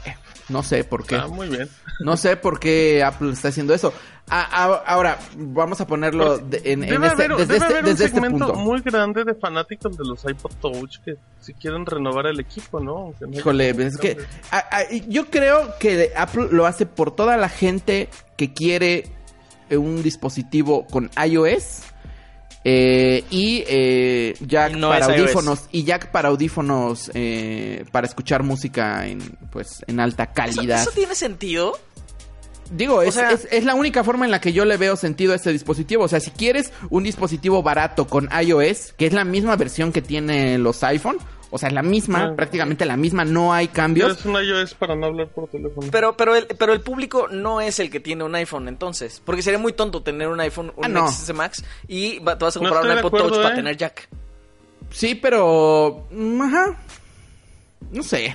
no 0.48 0.62
sé 0.62 0.84
por 0.84 1.06
qué. 1.06 1.16
Ah, 1.16 1.26
muy 1.28 1.48
bien. 1.48 1.68
No 2.00 2.16
sé 2.16 2.36
por 2.36 2.58
qué 2.58 3.02
Apple 3.04 3.32
está 3.32 3.48
haciendo 3.48 3.74
eso. 3.74 3.92
Ah, 4.30 4.48
ah, 4.50 4.82
ahora, 4.86 5.18
vamos 5.36 5.80
a 5.82 5.86
ponerlo 5.86 6.38
de- 6.38 6.62
en, 6.64 6.82
en 6.84 6.94
este- 6.94 7.06
haber, 7.24 7.30
desde 7.36 7.44
debe 7.46 7.56
este, 7.56 7.64
haber 7.66 7.84
desde 7.84 8.04
un 8.04 8.08
este 8.08 8.20
segmento 8.20 8.46
punto. 8.46 8.54
muy 8.60 8.80
grande 8.80 9.24
de 9.24 9.34
fanáticos 9.34 9.96
de 9.98 10.04
los 10.04 10.24
iPod 10.24 10.52
Touch 10.62 10.96
que 11.04 11.16
si 11.40 11.52
quieren 11.52 11.84
renovar 11.84 12.26
el 12.26 12.40
equipo, 12.40 12.80
¿no? 12.80 13.12
No 13.20 13.32
Híjole, 13.38 13.68
es 13.70 13.98
que 13.98 14.16
ah, 14.50 14.64
yo 15.08 15.26
creo 15.30 15.74
que 15.78 16.12
Apple 16.16 16.48
lo 16.50 16.64
hace 16.66 16.86
por 16.86 17.14
toda 17.14 17.36
la 17.36 17.50
gente 17.50 18.08
que 18.38 18.54
quiere 18.54 19.10
un 19.70 20.02
dispositivo 20.02 20.86
con 20.86 21.10
iOS 21.22 21.82
eh, 22.64 23.24
y 23.30 23.62
eh, 23.68 24.34
jack 24.40 24.72
Y 24.72 24.76
no 24.80 24.88
para 24.88 25.06
audífonos 25.06 25.60
y 25.70 25.84
jack 25.84 26.10
para 26.10 26.28
audífonos 26.30 27.10
eh, 27.14 27.84
para 27.92 28.06
escuchar 28.06 28.42
música 28.42 29.06
en 29.06 29.18
pues 29.50 29.84
en 29.86 30.00
alta 30.00 30.24
¿Eso, 30.24 30.32
calidad. 30.34 30.80
eso 30.82 30.90
tiene 30.92 31.14
sentido? 31.14 31.78
Digo, 32.70 33.02
es, 33.02 33.14
sea- 33.14 33.30
es, 33.30 33.46
es 33.50 33.64
la 33.64 33.74
única 33.74 34.02
forma 34.02 34.24
en 34.24 34.30
la 34.30 34.40
que 34.40 34.52
yo 34.54 34.64
le 34.64 34.78
veo 34.78 34.96
sentido 34.96 35.34
a 35.34 35.36
este 35.36 35.52
dispositivo. 35.52 36.04
O 36.04 36.08
sea, 36.08 36.18
si 36.20 36.30
quieres 36.30 36.72
un 36.88 37.04
dispositivo 37.04 37.62
barato 37.62 38.06
con 38.06 38.28
iOS, 38.42 38.94
que 38.96 39.06
es 39.06 39.12
la 39.12 39.24
misma 39.24 39.54
versión 39.56 39.92
que 39.92 40.00
tiene 40.00 40.56
los 40.58 40.82
iPhone, 40.82 41.18
o 41.54 41.58
sea, 41.58 41.70
la 41.70 41.82
misma, 41.82 42.24
Ah. 42.24 42.32
prácticamente 42.34 42.84
la 42.84 42.96
misma, 42.96 43.24
no 43.24 43.52
hay 43.52 43.68
cambios. 43.68 44.18
Es 44.18 44.24
un 44.26 44.34
iOS 44.34 44.74
para 44.74 44.96
no 44.96 45.06
hablar 45.06 45.28
por 45.28 45.48
teléfono. 45.48 45.86
Pero, 45.92 46.16
pero, 46.16 46.34
el, 46.34 46.46
pero 46.58 46.72
el 46.72 46.80
público 46.80 47.28
no 47.30 47.60
es 47.60 47.78
el 47.78 47.90
que 47.90 48.00
tiene 48.00 48.24
un 48.24 48.34
iPhone, 48.34 48.66
entonces. 48.66 49.22
Porque 49.24 49.40
sería 49.42 49.58
muy 49.60 49.72
tonto 49.72 50.02
tener 50.02 50.26
un 50.28 50.40
iPhone, 50.40 50.72
un 50.76 50.84
Ah, 50.84 50.88
no. 50.88 51.08
XS 51.08 51.32
Max, 51.32 51.64
y 51.86 52.18
va- 52.18 52.36
te 52.36 52.44
vas 52.44 52.56
a 52.56 52.58
comprar 52.58 52.84
un 52.84 52.90
iPod 52.98 53.06
acuerdo, 53.06 53.28
Touch 53.28 53.36
para 53.42 53.54
¿eh? 53.54 53.56
tener 53.56 53.76
jack. 53.76 54.08
Sí, 54.90 55.14
pero... 55.14 56.06
mm, 56.10 56.42
Ajá. 56.42 56.76
No 57.92 58.02
sé. 58.02 58.34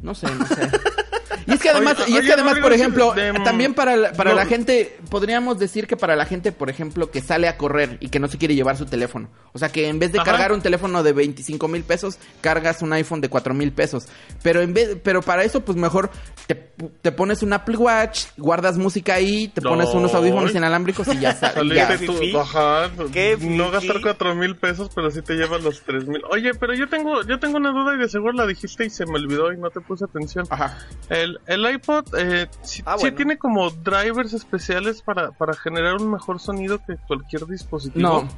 No 0.00 0.14
sé, 0.14 0.26
no 0.34 0.46
sé. 0.46 0.62
Y 1.46 1.52
es 1.54 1.60
que 1.60 1.68
además, 1.70 1.96
Oye, 2.00 2.10
y 2.10 2.12
es 2.14 2.18
oye, 2.20 2.26
que 2.28 2.32
además, 2.34 2.58
por 2.60 2.72
ejemplo, 2.72 3.12
de, 3.14 3.32
mm, 3.32 3.42
también 3.44 3.74
para, 3.74 3.96
la- 3.96 4.12
para 4.12 4.30
no. 4.30 4.36
la 4.36 4.46
gente, 4.46 4.96
podríamos 5.10 5.58
decir 5.58 5.86
que 5.86 5.96
para 5.96 6.16
la 6.16 6.24
gente, 6.26 6.52
por 6.52 6.70
ejemplo, 6.70 7.10
que 7.10 7.20
sale 7.20 7.48
a 7.48 7.56
correr 7.56 7.96
y 8.00 8.08
que 8.08 8.18
no 8.20 8.28
se 8.28 8.38
quiere 8.38 8.54
llevar 8.54 8.76
su 8.76 8.86
teléfono. 8.86 9.28
O 9.52 9.58
sea, 9.58 9.68
que 9.70 9.88
en 9.88 9.98
vez 9.98 10.12
de 10.12 10.18
Ajá. 10.20 10.30
cargar 10.32 10.52
un 10.52 10.62
teléfono 10.62 11.02
de 11.02 11.12
25 11.12 11.68
mil 11.68 11.82
pesos, 11.82 12.18
cargas 12.40 12.82
un 12.82 12.92
iPhone 12.92 13.20
de 13.20 13.28
4 13.28 13.54
mil 13.54 13.72
pesos. 13.72 14.06
Pero 14.42 14.60
en 14.60 14.74
vez, 14.74 14.96
pero 15.02 15.22
para 15.22 15.44
eso, 15.44 15.64
pues 15.64 15.76
mejor 15.76 16.10
te, 16.46 16.54
te 16.54 17.12
pones 17.12 17.42
un 17.42 17.52
Apple 17.52 17.76
Watch, 17.76 18.26
guardas 18.36 18.76
música 18.78 19.14
ahí, 19.14 19.48
te 19.48 19.62
pones 19.62 19.88
No. 19.92 20.00
unos 20.00 20.14
audífonos 20.14 20.54
inalámbricos 20.54 21.08
y 21.08 21.18
ya 21.18 21.34
sa- 21.34 21.54
y 21.62 21.74
ya. 21.74 21.86
Saliste 21.88 22.12
Fifi. 22.12 22.32
tú, 22.32 22.38
ajá, 22.40 22.90
Qué 23.12 23.36
no 23.40 23.64
fifi. 23.64 23.72
gastar 23.72 24.00
cuatro 24.02 24.34
mil 24.34 24.56
pesos, 24.56 24.90
pero 24.94 25.10
sí 25.10 25.22
te 25.22 25.34
llevas 25.34 25.62
los 25.62 25.82
tres 25.82 26.06
mil. 26.06 26.22
Oye, 26.30 26.52
pero 26.54 26.74
yo 26.74 26.88
tengo, 26.88 27.22
yo 27.22 27.38
tengo 27.38 27.56
una 27.56 27.70
duda 27.70 27.94
y 27.94 27.98
de 27.98 28.08
seguro 28.08 28.32
la 28.32 28.46
dijiste 28.46 28.84
y 28.84 28.90
se 28.90 29.06
me 29.06 29.14
olvidó 29.14 29.52
y 29.52 29.56
no 29.58 29.70
te 29.70 29.80
puse 29.80 30.04
atención. 30.04 30.46
Ajá. 30.50 30.78
El, 31.22 31.38
el 31.46 31.70
iPod 31.74 32.04
eh, 32.18 32.46
sí, 32.62 32.82
Ah, 32.86 32.96
sí 32.98 33.10
tiene 33.12 33.38
como 33.38 33.70
drivers 33.70 34.32
especiales 34.32 35.02
para, 35.02 35.30
para 35.32 35.54
generar 35.54 35.94
un 36.00 36.10
mejor 36.10 36.40
sonido 36.40 36.78
que 36.86 36.96
cualquier 37.06 37.46
dispositivo. 37.46 38.00
No, 38.00 38.28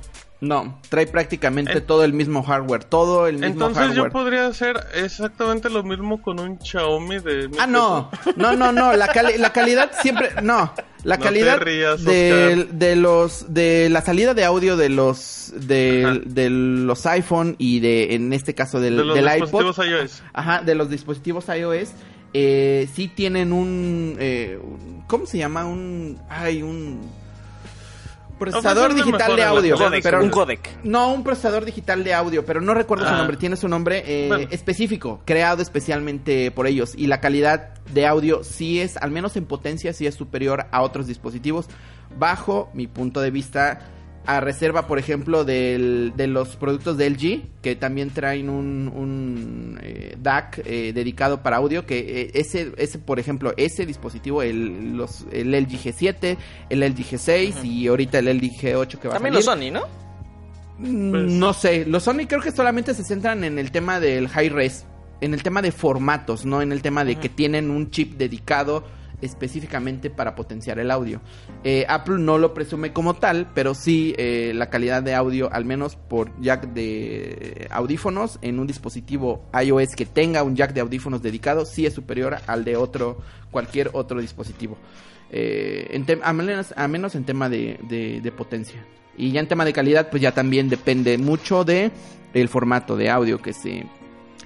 no, 0.40 0.80
trae 0.88 1.06
prácticamente 1.06 1.72
En- 1.72 1.86
todo 1.86 2.04
el 2.04 2.12
mismo 2.12 2.42
hardware, 2.42 2.84
todo 2.84 3.26
el 3.26 3.34
mismo 3.38 3.46
Entonces 3.66 3.94
yo 3.94 4.08
podría 4.10 4.46
hacer 4.46 4.78
exactamente 4.94 5.68
lo 5.70 5.82
mismo 5.82 6.22
con 6.22 6.38
un 6.38 6.60
Xiaomi 6.60 7.18
de... 7.18 7.50
Ah, 7.58 7.66
no, 7.66 8.10
no, 8.36 8.52
no, 8.54 8.70
no, 8.72 8.92
la, 8.94 9.08
cali- 9.08 9.36
la 9.38 9.52
calidad 9.52 9.90
siempre, 10.00 10.30
no, 10.42 10.72
la 11.02 11.16
No 11.16 11.22
calidad 11.24 11.58
rías, 11.58 12.04
de, 12.04 12.68
de 12.70 12.94
los, 12.94 13.52
de 13.52 13.88
la 13.90 14.00
salida 14.02 14.34
de 14.34 14.44
audio 14.44 14.76
de 14.76 14.88
los, 14.90 15.52
de, 15.56 16.22
de 16.24 16.50
los 16.50 17.04
iPhone 17.06 17.56
y 17.58 17.80
de, 17.80 18.14
en 18.14 18.32
este 18.32 18.54
caso 18.54 18.78
del, 18.80 18.96
de 18.98 19.04
los 19.04 19.14
del 19.16 19.24
dispositivos 19.40 19.76
iPod, 19.78 19.86
iOS. 19.86 20.22
ajá, 20.32 20.60
de 20.62 20.74
los 20.76 20.88
dispositivos 20.88 21.48
iOS, 21.48 21.88
eh, 22.34 22.88
sí 22.94 23.08
tienen 23.08 23.52
un, 23.52 24.16
eh, 24.18 24.58
un- 24.62 25.02
¿cómo 25.06 25.26
se 25.26 25.38
llama? 25.38 25.64
Un, 25.66 26.18
hay 26.28 26.62
un 26.62 27.00
procesador 28.38 28.94
digital 28.94 29.34
de 29.34 29.42
audio. 29.42 29.76
Codec, 29.76 30.02
pero 30.02 30.22
un 30.22 30.30
codec. 30.30 30.78
no, 30.84 31.12
un 31.12 31.24
procesador 31.24 31.64
digital 31.64 32.04
de 32.04 32.14
audio, 32.14 32.44
pero 32.44 32.60
no 32.60 32.72
recuerdo 32.72 33.04
su 33.04 33.12
Ah. 33.12 33.18
nombre. 33.18 33.36
Tiene 33.36 33.56
su 33.56 33.66
nombre 33.68 34.04
eh, 34.06 34.28
Bueno. 34.28 34.46
específico, 34.52 35.20
creado 35.24 35.60
especialmente 35.60 36.50
por 36.52 36.66
ellos. 36.68 36.92
Y 36.96 37.08
la 37.08 37.20
calidad 37.20 37.70
de 37.92 38.06
audio 38.06 38.44
sí 38.44 38.80
es, 38.80 38.96
al 38.96 39.10
menos 39.10 39.36
en 39.36 39.44
potencia, 39.46 39.92
sí 39.92 40.06
es 40.06 40.14
superior 40.14 40.66
a 40.70 40.82
otros 40.82 41.06
dispositivos. 41.08 41.66
Bajo 42.16 42.70
mi 42.74 42.86
punto 42.86 43.20
de 43.20 43.30
vista, 43.32 43.80
a 44.30 44.40
reserva, 44.40 44.86
por 44.86 44.98
ejemplo, 44.98 45.42
del- 45.46 46.12
de 46.14 46.26
los 46.26 46.54
productos 46.56 46.98
de 46.98 47.06
LG, 47.08 47.42
que 47.62 47.76
también 47.76 48.10
traen 48.10 48.50
un, 48.50 48.86
un, 48.94 49.80
eh, 49.82 50.16
DAC 50.20 50.60
eh, 50.66 50.92
dedicado 50.94 51.42
para 51.42 51.56
audio, 51.56 51.86
que 51.86 51.98
eh, 51.98 52.30
ese, 52.34 52.72
ese, 52.76 52.98
por 52.98 53.18
ejemplo, 53.18 53.54
ese 53.56 53.86
dispositivo, 53.86 54.42
el, 54.42 54.96
los, 54.98 55.24
el 55.32 55.52
LG 55.54 55.78
G7, 55.82 56.36
el 56.68 56.80
LG 56.80 56.96
G6 57.12 57.64
y 57.64 57.88
ahorita 57.88 58.18
el 58.18 58.26
LG 58.36 58.50
G8 58.60 58.98
que 58.98 59.08
va 59.08 59.14
También 59.14 59.32
a 59.32 59.36
los 59.38 59.46
salir. 59.46 59.72
Sony, 59.72 59.80
¿no? 59.80 59.86
Mm, 60.78 61.10
Pues- 61.10 61.32
No 61.32 61.52
sé, 61.54 61.86
los 61.86 62.02
Sony 62.02 62.26
creo 62.28 62.42
que 62.42 62.52
solamente 62.52 62.92
se 62.94 63.04
centran 63.04 63.44
en 63.44 63.58
el 63.58 63.70
tema 63.70 63.98
del 63.98 64.28
high 64.28 64.50
res, 64.50 64.84
en 65.22 65.32
el 65.34 65.42
tema 65.42 65.62
de 65.62 65.72
formatos, 65.72 66.44
no 66.44 66.60
en 66.60 66.70
el 66.72 66.82
tema 66.82 67.04
de 67.04 67.16
que 67.16 67.28
tienen 67.30 67.70
un 67.70 67.90
chip 67.90 68.18
dedicado 68.18 68.84
específicamente 69.20 70.10
para 70.10 70.34
potenciar 70.34 70.78
el 70.78 70.90
audio. 70.90 71.20
Eh, 71.64 71.84
Apple 71.88 72.18
no 72.18 72.38
lo 72.38 72.54
presume 72.54 72.92
como 72.92 73.14
tal, 73.14 73.50
pero 73.54 73.74
sí 73.74 74.14
eh, 74.18 74.52
la 74.54 74.70
calidad 74.70 75.02
de 75.02 75.14
audio, 75.14 75.52
al 75.52 75.64
menos 75.64 75.96
por 75.96 76.30
jack 76.40 76.68
de 76.72 77.66
audífonos, 77.70 78.38
en 78.42 78.58
un 78.58 78.66
dispositivo 78.66 79.42
iOS 79.62 79.94
que 79.96 80.06
tenga 80.06 80.42
un 80.42 80.56
jack 80.56 80.72
de 80.72 80.80
audífonos 80.80 81.22
dedicado, 81.22 81.64
sí 81.64 81.86
es 81.86 81.94
superior 81.94 82.36
al 82.46 82.64
de 82.64 82.76
otro, 82.76 83.18
cualquier 83.50 83.90
otro 83.92 84.20
dispositivo. 84.20 84.76
Eh, 85.30 85.88
en 85.90 86.06
a, 86.22 86.32
menos, 86.32 87.14
en 87.14 87.24
tema 87.24 87.48
de, 87.48 87.78
de- 87.88 88.20
de 88.22 88.32
potencia. 88.32 88.84
Y 89.16 89.32
ya 89.32 89.40
en 89.40 89.48
tema 89.48 89.64
de 89.64 89.72
calidad, 89.72 90.10
pues 90.10 90.22
ya 90.22 90.32
también 90.32 90.68
depende 90.68 91.18
mucho 91.18 91.64
de 91.64 91.90
el 92.34 92.48
formato 92.48 92.96
de 92.96 93.10
audio 93.10 93.42
que 93.42 93.52
se 93.52 93.84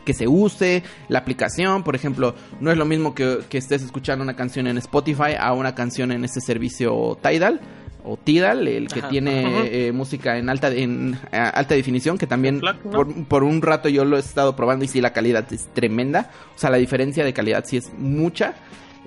que 0.05 0.15
se 0.15 0.27
use, 0.29 0.83
la 1.09 1.21
aplicación, 1.21 1.83
por 1.83 1.95
ejemplo, 1.95 2.35
no 2.61 2.71
es 2.71 2.77
lo 2.79 2.85
mismo 2.85 3.15
que, 3.15 3.41
que 3.49 3.59
estés 3.59 3.83
escuchando 3.83 4.23
una 4.23 4.35
canción 4.37 4.67
en 4.67 4.79
Spotify 4.79 5.35
a 5.39 5.53
una 5.53 5.75
canción 5.75 6.13
en 6.13 6.25
este 6.25 6.41
servicio 6.41 7.19
Tidal 7.23 7.61
o 8.05 8.17
Tidal, 8.17 8.67
el 8.67 8.89
que 8.89 8.99
Ajá. 9.01 9.09
tiene 9.09 9.47
Ajá. 9.47 9.65
eh, 9.67 9.93
música 9.93 10.37
en 10.37 10.49
alta 10.49 10.69
en 10.73 11.17
alta 11.31 11.75
definición, 11.75 12.19
que 12.19 12.27
también 12.27 12.59
FLAC, 12.59 12.85
¿no? 12.85 12.91
por, 12.91 13.25
por 13.27 13.45
un 13.45 13.63
rato 13.63 13.89
yo 13.89 14.05
lo 14.05 14.17
he 14.17 14.21
estado 14.21 14.57
probando 14.57 14.85
y 14.85 14.89
sí 14.89 15.01
la 15.01 15.13
calidad 15.13 15.51
es 15.53 15.69
tremenda, 15.73 16.31
o 16.57 16.59
sea 16.59 16.71
la 16.71 16.79
diferencia 16.79 17.25
de 17.25 17.33
calidad 17.33 17.65
sí 17.67 17.77
es 17.77 17.93
mucha. 17.97 18.55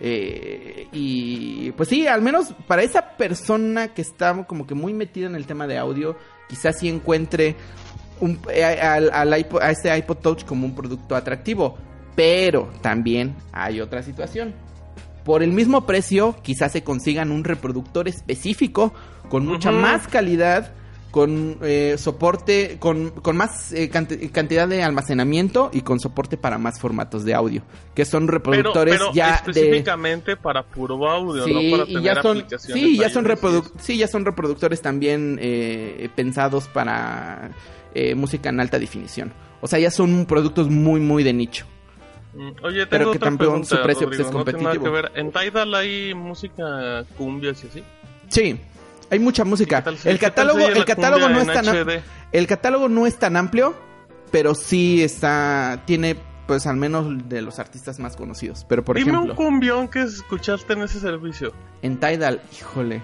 Eh, 0.02 0.88
y 0.92 1.72
pues 1.72 1.90
sí, 1.90 2.06
al 2.08 2.22
menos 2.22 2.54
para 2.68 2.84
esa 2.84 3.16
persona 3.18 3.90
que 3.94 4.02
está 4.02 4.46
como 4.46 4.68
que 4.68 4.76
muy 4.76 4.94
metida 4.94 5.28
en 5.28 5.36
el 5.36 5.46
tema 5.46 5.68
de 5.68 5.78
audio, 5.78 6.18
quizás 6.50 6.80
sí 6.80 6.90
encuentre 6.90 7.56
un, 8.20 8.40
eh, 8.52 8.64
al, 8.64 9.10
al 9.14 9.30
iPod- 9.34 9.62
a 9.62 9.72
este 9.72 9.96
iPod 9.98 10.18
Touch 10.18 10.44
como 10.46 10.66
un 10.66 10.76
producto 10.76 11.16
atractivo. 11.16 11.78
Pero 12.16 12.70
también 12.82 13.36
hay 13.52 13.82
otra 13.82 14.02
situación. 14.02 14.54
Por 15.26 15.44
el 15.44 15.52
mismo 15.52 15.86
precio, 15.86 16.36
quizás 16.44 16.72
se 16.72 16.84
consigan 16.84 17.32
un 17.32 17.44
reproductor 17.44 18.08
específico 18.08 18.94
con 19.28 19.46
mucha 19.46 19.72
más 19.72 20.08
calidad, 20.08 20.72
con 21.12 21.58
eh, 21.62 21.96
soporte, 21.98 22.78
con, 22.80 23.10
con 23.10 23.36
más 23.36 23.74
eh, 23.74 23.90
canti- 23.90 24.30
cantidad 24.30 24.68
de 24.68 24.84
almacenamiento 24.84 25.72
y 25.74 25.82
con 25.82 26.00
soporte 26.00 26.38
para 26.38 26.58
más 26.58 26.80
formatos 26.80 27.26
de 27.26 27.34
audio, 27.34 27.64
que 27.96 28.06
son 28.06 28.28
Pero, 28.28 28.38
reproductores 28.38 28.96
pero 28.98 29.14
ya 29.14 29.42
de 29.46 29.52
específicamente 29.52 30.38
para 30.38 30.64
puro 30.64 31.10
audio, 31.10 31.44
Sí, 31.46 31.54
no 31.72 31.78
para 31.78 31.86
tener 31.86 32.04
ya 32.04 32.22
son, 32.22 32.38
aplicaciones 32.38 32.84
sí, 32.84 32.98
ya 32.98 33.10
son, 33.10 33.26
sí, 33.80 33.98
ya 33.98 34.08
son 34.08 34.26
reproductores 34.26 34.82
también 34.82 35.38
eh, 35.42 36.10
pensados 36.16 36.68
para 36.68 37.50
eh, 37.96 38.14
música 38.14 38.50
en 38.50 38.60
alta 38.60 38.78
definición. 38.78 39.34
O 39.62 39.68
sea, 39.68 39.80
ya 39.80 39.90
son 39.90 40.26
productos 40.28 40.70
muy, 40.70 41.00
muy 41.00 41.24
de 41.24 41.34
nicho. 41.34 41.66
Mm, 42.36 42.50
Oye, 42.64 42.86
Pero 42.86 43.06
tengo 43.06 43.12
que 43.14 43.18
otra 43.18 43.20
también 43.30 43.38
pregunta, 43.38 43.68
su 43.70 43.82
precio, 43.82 44.08
pues, 44.08 44.20
es 44.20 44.32
no 44.32 44.44
tiene 44.44 44.60
nada 44.64 44.76
competitivo. 44.76 44.84
que 44.84 44.90
ver. 44.90 45.12
En 45.16 45.32
Tidal 45.32 45.74
hay 45.74 46.14
música 46.14 47.04
cumbias 47.18 47.64
y 47.64 47.68
así. 47.68 47.84
Sí, 48.28 48.60
hay 49.10 49.20
mucha 49.20 49.44
música. 49.46 49.78
¿Qué 49.80 49.84
tal 49.86 49.98
si- 49.98 50.10
El 50.10 50.20
catálogo, 50.20 50.60
el 50.68 50.86
catálogo 50.86 51.30
no 51.30 51.38
cumbia 51.40 51.54
es 51.54 51.62
tan 51.66 51.76
HD? 51.76 52.04
el 52.34 52.48
catálogo 52.48 52.90
no 52.90 53.08
es 53.08 53.18
tan 53.18 53.38
amplio, 53.38 53.74
pero 54.32 54.54
sí 54.54 55.02
está 55.02 55.82
tiene 55.86 56.18
pues 56.48 56.68
al 56.68 56.76
menos 56.76 57.28
de 57.28 57.42
los 57.42 57.58
artistas 57.58 57.98
más 58.00 58.16
conocidos. 58.16 58.66
Pero 58.70 58.84
por 58.86 58.98
Dime 58.98 59.12
ejemplo, 59.14 59.32
un 59.32 59.36
cumbión 59.38 59.88
que 59.88 60.02
escuchaste 60.02 60.74
en 60.74 60.84
ese 60.84 61.00
servicio. 61.00 61.54
en 61.82 61.98
Tidal, 62.00 62.42
híjole. 62.60 63.02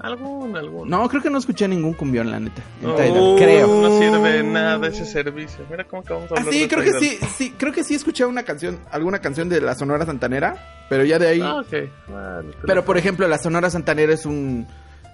Algún, 0.00 0.56
algún. 0.56 0.88
No, 0.88 1.08
creo 1.08 1.22
que 1.22 1.30
no 1.30 1.38
escuché 1.38 1.66
ningún 1.68 1.92
cumbión, 1.94 2.30
la 2.30 2.38
neta. 2.40 2.62
En 2.82 2.90
Oh, 2.90 2.94
Tidal, 2.94 3.34
creo. 3.36 3.66
No 3.66 3.98
sirve 3.98 4.42
nada 4.42 4.86
ese 4.88 5.04
servicio. 5.04 5.64
Mira 5.70 5.84
cómo 5.84 6.02
acabamos 6.02 6.28
de 6.30 6.36
Ah, 6.36 6.38
hablar 6.40 6.54
sí, 6.54 6.60
de 6.60 6.68
creo 6.68 6.84
que 6.84 6.92
sí, 7.00 7.18
sí, 7.36 7.54
creo 7.58 7.72
que 7.72 7.84
sí 7.84 7.94
escuché 7.94 8.24
una 8.24 8.42
canción, 8.44 8.78
alguna 8.90 9.18
canción 9.20 9.48
de 9.48 9.60
la 9.60 9.74
Sonora 9.74 10.06
Santanera, 10.06 10.86
pero 10.88 11.04
ya 11.04 11.18
de 11.18 11.28
ahí. 11.28 11.40
Ah, 11.42 11.56
ok. 11.60 11.70
Bueno, 12.08 12.52
pero 12.66 12.84
por 12.84 12.96
ejemplo, 12.98 13.26
la 13.28 13.38
Sonora 13.38 13.70
Santanera 13.70 14.12
es 14.12 14.24
un, 14.26 14.66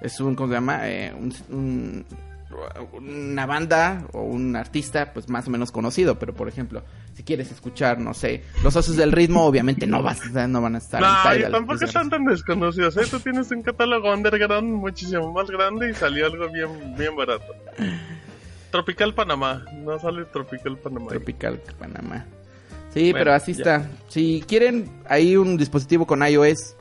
es 0.02 0.20
un, 0.20 0.34
¿cómo 0.34 0.48
se 0.48 0.54
llama? 0.54 0.88
Eh, 0.88 1.12
un, 1.18 1.32
un- 1.50 2.04
una 2.92 3.46
banda 3.46 4.06
o 4.12 4.22
un 4.22 4.56
artista, 4.56 5.12
pues 5.12 5.28
más 5.28 5.46
o 5.48 5.50
menos 5.50 5.72
conocido. 5.72 6.18
Pero 6.18 6.34
por 6.34 6.48
ejemplo, 6.48 6.82
si 7.14 7.22
quieres 7.22 7.50
escuchar, 7.50 7.98
no 7.98 8.14
sé, 8.14 8.42
los 8.62 8.74
osos 8.76 8.96
del 8.96 9.12
ritmo, 9.12 9.44
obviamente 9.46 9.86
no 9.86 10.02
vas, 10.02 10.20
no 10.32 10.60
van 10.62 10.74
a 10.74 10.78
estar 10.78 11.00
No, 11.00 11.08
en 11.32 11.36
Tidal. 11.38 11.52
tampoco 11.52 11.78
pues, 11.78 11.82
están 11.82 12.10
tan 12.10 12.24
desconocidos. 12.24 12.96
¿eh? 12.96 13.02
Tú 13.10 13.20
tienes 13.20 13.50
un 13.50 13.62
catálogo 13.62 14.12
underground 14.12 14.68
muchísimo 14.74 15.32
más 15.32 15.50
grande 15.50 15.90
y 15.90 15.94
salió 15.94 16.26
algo 16.26 16.48
bien, 16.50 16.94
bien 16.96 17.14
barato. 17.16 17.44
Tropical 18.70 19.14
Panamá. 19.14 19.64
No 19.72 19.98
sale 19.98 20.24
Tropical 20.26 20.76
Panamá. 20.78 21.08
Tropical 21.08 21.60
Panamá. 21.78 22.24
Sí, 22.92 23.10
Bueno, 23.10 23.18
pero 23.18 23.32
así 23.34 23.52
ya. 23.54 23.58
está. 23.58 23.90
Si 24.08 24.44
quieren 24.46 24.90
ahí 25.08 25.36
un 25.36 25.56
dispositivo 25.56 26.06
con 26.06 26.26
iOS, 26.26 26.76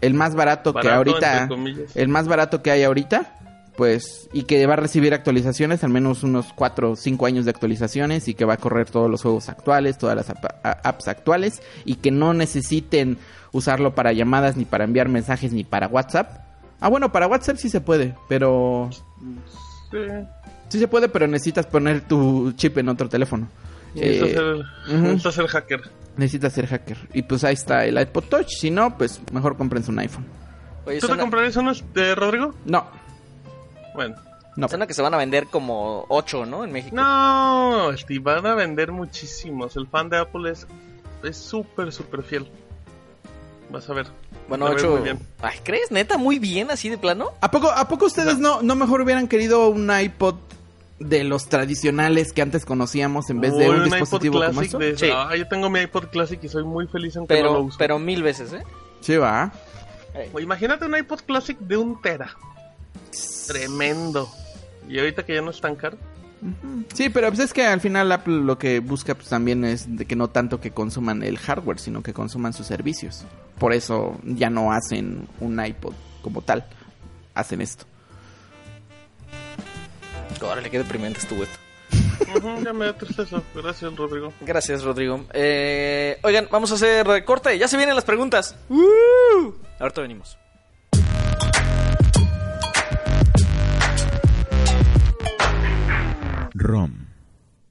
el 0.00 0.14
más 0.14 0.34
barato, 0.34 0.72
que 0.72 0.88
ahorita, 0.88 1.48
el 1.94 2.08
más 2.08 2.26
barato 2.26 2.62
que 2.62 2.70
hay 2.70 2.84
ahorita, 2.84 3.36
pues, 3.76 4.28
y 4.32 4.42
que 4.44 4.66
va 4.66 4.74
a 4.74 4.76
recibir 4.76 5.14
actualizaciones, 5.14 5.82
al 5.84 5.90
menos 5.90 6.22
unos 6.22 6.52
4 6.54 6.92
o 6.92 6.96
5 6.96 7.26
años 7.26 7.44
de 7.44 7.50
actualizaciones, 7.50 8.28
y 8.28 8.34
que 8.34 8.44
va 8.44 8.54
a 8.54 8.58
correr 8.58 8.90
todos 8.90 9.10
los 9.10 9.22
juegos 9.22 9.48
actuales, 9.48 9.98
todas 9.98 10.16
las 10.16 10.30
apps 10.62 11.08
actuales, 11.08 11.62
y 11.84 11.96
que 11.96 12.10
no 12.10 12.34
necesiten 12.34 13.18
usarlo 13.52 13.94
para 13.94 14.12
llamadas, 14.12 14.56
ni 14.56 14.64
para 14.64 14.84
enviar 14.84 15.08
mensajes, 15.08 15.52
ni 15.52 15.64
para 15.64 15.88
WhatsApp. 15.88 16.38
Ah, 16.80 16.88
bueno, 16.88 17.12
para 17.12 17.26
WhatsApp 17.26 17.56
sí 17.56 17.68
se 17.68 17.80
puede, 17.80 18.14
pero... 18.28 18.90
Sí. 19.90 19.98
Sí 20.68 20.78
se 20.78 20.86
puede, 20.86 21.08
pero 21.08 21.26
necesitas 21.26 21.66
poner 21.66 22.02
tu 22.02 22.52
chip 22.52 22.78
en 22.78 22.88
otro 22.88 23.08
teléfono. 23.08 23.48
Necesitas 23.94 24.28
Eh, 24.28 24.34
ser, 24.34 24.98
necesitas 25.00 25.34
ser 25.34 25.46
hacker. 25.48 25.80
Necesitas 26.16 26.52
ser 26.52 26.66
hacker. 26.68 26.96
Y 27.12 27.22
pues 27.22 27.42
ahí 27.42 27.54
está 27.54 27.84
el 27.84 28.00
iPod 28.00 28.24
Touch. 28.24 28.48
Si 28.48 28.70
no, 28.70 28.96
pues 28.96 29.20
mejor 29.32 29.56
comprense 29.56 29.90
un 29.90 29.98
iPhone. 29.98 30.24
Oye, 30.86 31.00
¿Tú 31.00 31.08
te 31.08 31.16
comprarías 31.16 31.56
unos 31.56 31.84
de 31.92 32.14
Rodrigo? 32.14 32.54
No, 32.64 32.86
Bueno. 33.94 34.16
no. 34.56 34.68
suena 34.68 34.86
que 34.86 34.94
se 34.94 35.02
van 35.02 35.14
a 35.14 35.16
vender 35.16 35.46
como 35.46 36.04
8, 36.08 36.46
¿no? 36.46 36.64
En 36.64 36.72
México. 36.72 36.94
No, 36.96 37.90
Steve, 37.96 38.20
van 38.20 38.46
a 38.46 38.54
vender 38.54 38.92
muchísimos. 38.92 39.76
El 39.76 39.86
fan 39.88 40.08
de 40.08 40.18
Apple 40.18 40.50
es 40.50 40.66
es 41.22 41.36
súper, 41.36 41.92
súper 41.92 42.22
fiel. 42.22 42.48
Vas 43.70 43.88
a 43.88 43.94
ver. 43.94 44.06
Bueno, 44.48 44.66
Lo 44.68 44.74
ves 44.74 44.82
8. 44.82 44.92
muy 44.92 45.02
bien. 45.02 45.18
Ay, 45.42 45.58
¿crees? 45.62 45.90
¿Neta? 45.92 46.18
¿Muy 46.18 46.38
bien 46.38 46.70
así 46.70 46.88
de 46.88 46.98
plano? 46.98 47.32
¿A 47.40 47.50
poco, 47.50 47.70
¿A 47.70 47.86
poco 47.88 48.06
ustedes 48.06 48.38
no, 48.38 48.62
no 48.62 48.74
mejor 48.74 49.00
hubieran 49.02 49.28
querido 49.28 49.68
un 49.68 49.90
iPod 49.96 50.34
de 50.98 51.24
los 51.24 51.48
tradicionales 51.48 52.32
que 52.32 52.42
antes 52.42 52.64
conocíamos 52.66 53.30
en 53.30 53.40
vez 53.40 53.56
de 53.56 53.68
Uy, 53.70 53.76
un 53.76 53.86
iPod 53.86 53.98
dispositivo 53.98 54.34
como 54.40 54.50
Classic 54.60 54.68
eso? 54.68 54.78
de- 54.78 54.98
Sí. 54.98 55.10
Ah, 55.14 55.36
yo 55.36 55.46
tengo 55.46 55.70
mi 55.70 55.80
iPod 55.80 56.06
Classic 56.06 56.42
y 56.42 56.48
soy 56.48 56.64
muy 56.64 56.86
feliz 56.88 57.14
no 57.14 57.22
lo 57.22 57.26
Pero, 57.28 57.60
uso. 57.60 57.76
pero 57.78 57.98
mil 57.98 58.22
veces, 58.22 58.52
¿eh? 58.52 58.64
Sí, 59.00 59.16
va. 59.16 59.52
O 60.32 60.40
imagínate 60.40 60.84
un 60.86 60.96
iPod 60.96 61.20
Classic 61.20 61.56
de 61.58 61.76
un 61.76 62.00
tera. 62.02 62.34
Tremendo. 63.46 64.28
Y 64.88 64.98
ahorita 64.98 65.24
que 65.24 65.34
ya 65.34 65.42
no 65.42 65.50
es 65.50 65.60
tan 65.60 65.76
caro. 65.76 65.96
Sí, 66.94 67.10
pero 67.10 67.28
pues 67.28 67.40
es 67.40 67.52
que 67.52 67.66
al 67.66 67.80
final 67.80 68.10
Apple 68.12 68.40
lo 68.40 68.58
que 68.58 68.80
busca 68.80 69.14
pues 69.14 69.28
también 69.28 69.64
es 69.64 69.96
de 69.96 70.06
que 70.06 70.16
no 70.16 70.28
tanto 70.28 70.58
que 70.60 70.70
consuman 70.70 71.22
el 71.22 71.38
hardware, 71.38 71.78
sino 71.78 72.02
que 72.02 72.14
consuman 72.14 72.52
sus 72.52 72.66
servicios. 72.66 73.24
Por 73.58 73.74
eso 73.74 74.18
ya 74.24 74.48
no 74.48 74.72
hacen 74.72 75.28
un 75.40 75.64
iPod 75.64 75.94
como 76.22 76.40
tal. 76.42 76.64
Hacen 77.34 77.60
esto. 77.60 77.84
Órale, 80.42 80.70
qué 80.70 80.78
deprimente 80.78 81.18
estuvo 81.20 81.42
esto. 81.42 81.58
Ya 82.64 82.72
me 82.72 82.86
da 82.86 82.96
tristeza. 82.96 83.42
Gracias, 83.54 83.96
Rodrigo. 83.96 84.32
Gracias, 84.40 84.82
Rodrigo. 84.82 85.26
Eh, 85.32 86.18
oigan, 86.22 86.48
vamos 86.50 86.70
a 86.72 86.74
hacer 86.74 87.24
corte. 87.24 87.58
Ya 87.58 87.68
se 87.68 87.76
vienen 87.76 87.96
las 87.96 88.04
preguntas. 88.04 88.56
¡Uh! 88.68 89.52
Ahorita 89.78 90.00
venimos. 90.00 90.38
ROM. 96.70 97.06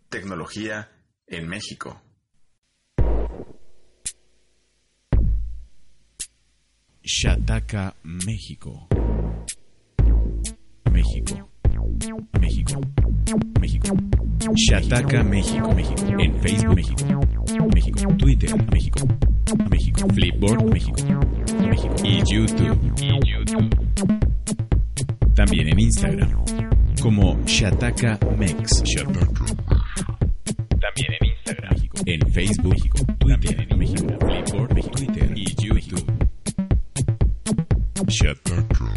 Tecnología 0.09 0.89
en 1.25 1.47
México. 1.47 2.01
Shataka, 7.01 7.95
México. 8.03 8.89
México. 10.91 11.49
México. 12.41 12.81
México. 13.61 13.95
Shataka, 14.53 15.23
México. 15.23 15.73
México. 15.73 16.19
En 16.19 16.41
Facebook, 16.41 16.75
México. 16.75 17.05
México. 17.73 18.17
Twitter, 18.17 18.49
México. 18.69 19.07
México. 19.69 20.09
Flipboard, 20.09 20.73
México. 20.73 20.97
México. 21.69 21.95
Y 22.03 22.21
YouTube. 22.29 22.77
Y 22.97 23.17
YouTube. 23.31 23.69
También 25.35 25.69
en 25.69 25.79
Instagram. 25.79 26.68
Como 27.01 27.39
Shataka 27.45 28.19
Mex. 28.37 28.83
También 30.81 31.13
en 31.19 31.27
Instagram. 31.27 31.73
México. 31.73 31.97
En 32.05 32.31
Facebook, 32.31 32.73
México. 32.73 32.97
Twitter, 33.19 33.77
México. 33.77 34.17
Flipboard, 34.19 34.73
México. 34.73 34.95
Twitter 34.95 35.31
y 35.35 35.55
YouTube. 35.55 36.05
Shataka. 38.07 38.93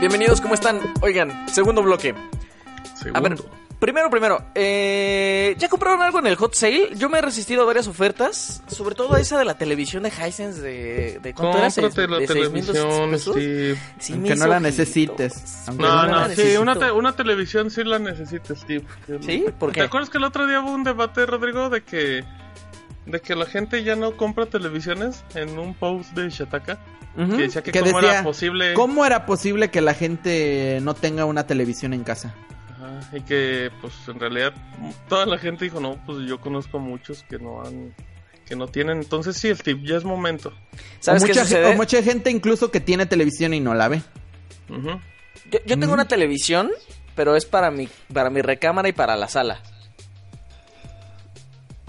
Bienvenidos, 0.00 0.40
¿cómo 0.40 0.54
están? 0.54 0.80
Oigan, 1.02 1.48
segundo 1.48 1.82
bloque. 1.82 2.14
A 3.14 3.20
ver, 3.20 3.36
Segundo. 3.36 3.69
Primero, 3.80 4.08
primero, 4.10 4.44
eh, 4.54 5.56
¿ya 5.58 5.68
compraron 5.68 6.00
algo 6.02 6.20
en 6.20 6.26
el 6.28 6.36
hot 6.36 6.54
sale? 6.54 6.90
Yo 6.96 7.08
me 7.08 7.18
he 7.18 7.22
resistido 7.22 7.62
a 7.62 7.64
varias 7.64 7.88
ofertas, 7.88 8.62
sobre 8.68 8.94
todo 8.94 9.14
a 9.14 9.20
esa 9.20 9.38
de 9.38 9.44
la 9.44 9.58
televisión 9.58 10.02
de 10.04 10.10
Hisense 10.10 10.60
de, 10.60 11.18
de 11.20 11.34
¿cuánto 11.34 11.58
era? 11.58 11.70
Seis- 11.70 11.96
la 11.96 12.18
de 12.18 12.26
6,200 12.28 13.24
televisión. 13.24 13.76
Sí 13.98 14.12
me 14.12 14.18
Aunque 14.18 14.36
no 14.36 14.46
la 14.46 14.60
necesites. 14.60 15.64
No, 15.76 16.06
no 16.06 16.22
sí, 16.24 16.28
necesito. 16.30 16.62
una, 16.62 16.76
te- 16.78 16.92
una 16.92 17.16
televisión 17.16 17.70
sí 17.70 17.82
la 17.82 17.98
necesita, 17.98 18.54
Steve. 18.54 18.84
¿Sí? 19.20 19.44
¿Por 19.58 19.72
qué? 19.72 19.80
¿Te 19.80 19.86
acuerdas 19.86 20.10
que 20.10 20.18
el 20.18 20.24
otro 20.24 20.46
día 20.46 20.60
hubo 20.60 20.70
un 20.72 20.84
debate, 20.84 21.26
Rodrigo, 21.26 21.70
de 21.70 21.82
que 21.82 22.24
de 23.06 23.20
que 23.20 23.34
la 23.34 23.46
gente 23.46 23.82
ya 23.82 23.96
no 23.96 24.16
compra 24.16 24.46
televisiones 24.46 25.24
en 25.34 25.58
un 25.58 25.74
post 25.74 26.12
de 26.12 26.28
Shataka? 26.30 26.78
Ujú. 27.16 27.36
Que 27.38 27.42
decía 27.44 27.62
que, 27.62 27.72
Que 27.72 27.80
cómo 27.80 27.96
decía, 27.98 28.12
era 28.12 28.22
posible 28.22 28.74
¿Cómo 28.74 29.04
era 29.04 29.26
posible 29.26 29.68
que 29.70 29.80
la 29.80 29.94
gente 29.94 30.78
no 30.82 30.94
tenga 30.94 31.24
una 31.24 31.44
televisión 31.46 31.92
en 31.92 32.04
casa? 32.04 32.34
Ajá, 32.98 33.16
y 33.16 33.20
que 33.22 33.70
pues 33.80 33.92
en 34.08 34.18
realidad 34.18 34.52
toda 35.08 35.26
la 35.26 35.38
gente 35.38 35.64
dijo, 35.64 35.80
"No, 35.80 35.98
pues 36.06 36.26
yo 36.26 36.40
conozco 36.40 36.78
muchos 36.78 37.24
que 37.24 37.38
no 37.38 37.62
han 37.62 37.94
que 38.46 38.56
no 38.56 38.66
tienen." 38.66 38.98
Entonces 38.98 39.36
sí, 39.36 39.54
Steve, 39.54 39.80
ya 39.84 39.96
es 39.96 40.04
momento. 40.04 40.52
¿Sabes 41.00 41.22
o, 41.22 41.26
qué 41.26 41.32
mucha, 41.32 41.44
sucede? 41.44 41.66
o 41.66 41.76
mucha 41.76 42.02
gente 42.02 42.30
incluso 42.30 42.70
que 42.70 42.80
tiene 42.80 43.06
televisión 43.06 43.54
y 43.54 43.60
no 43.60 43.74
la 43.74 43.88
ve. 43.88 44.02
Yo, 45.50 45.58
yo 45.66 45.78
tengo 45.78 45.92
una 45.92 46.06
televisión, 46.06 46.70
pero 47.14 47.36
es 47.36 47.44
para 47.44 47.70
mi, 47.70 47.88
para 48.12 48.30
mi 48.30 48.40
recámara 48.42 48.88
y 48.88 48.92
para 48.92 49.16
la 49.16 49.28
sala. 49.28 49.62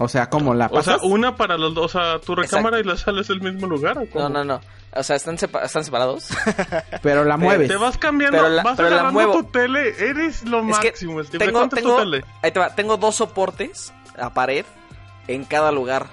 O 0.02 0.08
sea, 0.08 0.28
¿cómo 0.28 0.52
la 0.54 0.66
O 0.66 0.82
sea, 0.82 0.94
pasas? 0.94 1.02
una 1.10 1.36
para 1.36 1.56
los 1.56 1.74
dos, 1.74 1.94
o 1.94 1.98
sea, 2.00 2.18
tu 2.18 2.34
recámara 2.34 2.80
y 2.80 2.84
la 2.84 2.96
sala 2.96 3.20
es 3.20 3.30
el 3.30 3.40
mismo 3.40 3.66
lugar. 3.66 3.98
¿o 3.98 4.06
cómo? 4.10 4.28
No, 4.28 4.42
no, 4.42 4.44
no. 4.44 4.60
O 4.94 5.02
sea, 5.02 5.16
están, 5.16 5.38
sepa- 5.38 5.62
están 5.64 5.84
separados. 5.84 6.28
Pero 7.02 7.24
la 7.24 7.36
mueves. 7.36 7.68
Te 7.68 7.76
vas 7.76 7.96
cambiando, 7.98 8.38
Pero 8.38 8.48
la- 8.50 8.62
vas 8.62 8.76
pero 8.76 8.88
la 8.90 8.94
agarrando 8.96 9.20
muevo. 9.20 9.32
tu 9.34 9.44
tele, 9.44 9.94
eres 9.98 10.42
lo 10.44 10.58
Es 10.68 10.78
que 10.78 10.88
máximo, 10.88 11.22
Steve. 11.24 11.44
tengo, 11.46 11.58
¿Cuánto 11.60 11.76
es 11.76 11.82
tengo, 11.82 11.96
tu 11.96 12.02
tele? 12.02 12.24
ahí 12.42 12.50
te 12.52 12.58
va, 12.60 12.74
tengo 12.74 12.96
dos 12.96 13.14
soportes 13.16 13.92
a 14.18 14.34
pared 14.34 14.64
en 15.28 15.44
cada 15.44 15.72
lugar. 15.72 16.06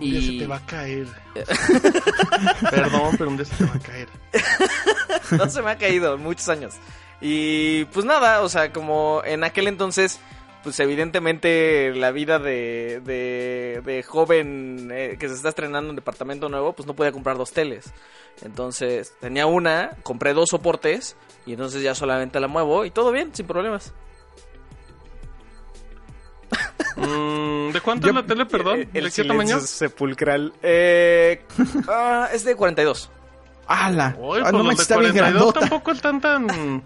día 0.10 0.20
se 0.20 0.26
Y 0.32 0.38
te 0.38 0.46
va 0.46 0.56
a 0.56 0.60
caer. 0.66 1.06
Perdón, 2.70 3.14
pero 3.18 3.30
un 3.30 3.36
día 3.36 3.44
se 3.46 3.54
te 3.56 3.64
va 3.64 3.74
a 3.74 3.78
caer. 3.78 4.08
no 5.38 5.48
se 5.48 5.62
me 5.62 5.70
ha 5.70 5.76
caído 5.78 6.14
en 6.14 6.22
muchos 6.22 6.48
años. 6.48 6.74
Y 7.20 7.84
pues 7.86 8.06
nada, 8.06 8.40
o 8.40 8.48
sea, 8.48 8.72
como 8.72 9.22
en 9.24 9.44
aquel 9.44 9.68
entonces, 9.68 10.18
pues 10.62 10.78
evidentemente 10.80 11.92
la 11.94 12.10
vida 12.10 12.38
de, 12.38 13.00
de, 13.04 13.80
de 13.84 14.02
joven 14.02 14.90
eh, 14.92 15.16
que 15.18 15.28
se 15.28 15.34
está 15.34 15.48
estrenando 15.50 15.90
un 15.90 15.96
departamento 15.96 16.48
nuevo, 16.48 16.72
pues 16.74 16.86
no 16.86 16.94
podía 16.94 17.12
comprar 17.12 17.36
dos 17.38 17.52
teles. 17.52 17.92
Entonces 18.42 19.14
tenía 19.20 19.46
una, 19.46 19.96
compré 20.02 20.32
dos 20.34 20.50
soportes 20.50 21.16
y 21.46 21.52
entonces 21.52 21.82
ya 21.82 21.94
solamente 21.94 22.40
la 22.40 22.48
muevo 22.48 22.84
y 22.84 22.90
todo 22.90 23.10
bien, 23.12 23.34
sin 23.34 23.46
problemas. 23.46 23.92
Mm, 26.96 27.70
¿De 27.72 27.80
cuánto 27.80 28.06
Yo- 28.06 28.10
es 28.10 28.16
la 28.16 28.26
tele, 28.26 28.46
perdón? 28.46 28.88
El 28.92 29.04
¿De 29.04 29.10
qué 29.10 29.24
tamaño? 29.24 29.60
sepulcral. 29.60 30.52
Eh, 30.62 31.42
ah, 31.88 32.28
es 32.32 32.44
de 32.44 32.54
42. 32.56 33.10
¡Hala! 33.66 34.16
Uy, 34.18 34.38
Ah, 34.38 34.42
pues 34.42 34.52
no 34.52 34.58
los 34.58 34.66
me 34.66 34.72
está 34.74 34.98
bien 34.98 35.12
42 35.12 35.32
grandota. 35.32 35.60
tampoco 35.60 35.90
están 35.92 36.20
tan... 36.20 36.46
tan 36.48 36.82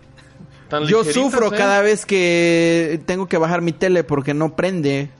Yo 0.70 0.80
ligeritas, 1.02 1.14
sufro 1.14 1.52
¿eh? 1.52 1.56
cada 1.56 1.80
vez 1.80 2.06
que 2.06 3.00
tengo 3.06 3.26
que 3.26 3.36
bajar 3.38 3.60
mi 3.62 3.72
tele 3.72 4.04
porque 4.04 4.34
no 4.34 4.56
prende. 4.56 5.10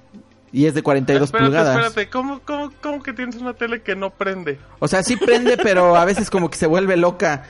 Y 0.53 0.67
es 0.67 0.75
de 0.75 0.83
42 0.83 1.25
espérate, 1.27 1.47
pulgadas. 1.47 1.77
Espérate, 1.77 2.11
¿Cómo, 2.11 2.41
cómo, 2.45 2.71
¿cómo 2.81 3.03
que 3.03 3.13
tienes 3.13 3.37
una 3.37 3.55
tele 3.55 3.83
que 3.83 3.97
no 3.97 4.11
prende? 4.11 4.59
O 4.79 4.87
sea, 4.87 5.03
sí 5.03 5.17
prende, 5.17 5.57
pero 5.57 5.97
a 5.97 6.05
veces 6.05 6.31
como 6.31 6.49
que 6.49 6.57
se 6.57 6.67
vuelve 6.67 6.97
loca. 6.97 7.43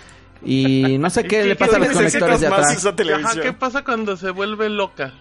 Y 0.43 0.97
no 0.99 1.11
sé 1.11 1.21
¿Y 1.25 1.25
qué 1.25 1.29
qué- 1.43 1.45
le 1.45 1.57
pasa 1.57 1.77
a 1.77 1.79
los 1.81 1.89
conectores 1.89 2.41
de 2.41 2.47
atrás. 2.47 2.87
Ajá, 3.15 3.41
¿qué 3.43 3.53
pasa 3.53 3.85
cuando 3.85 4.17
se 4.17 4.31
vuelve 4.31 4.69
loca? 4.71 5.13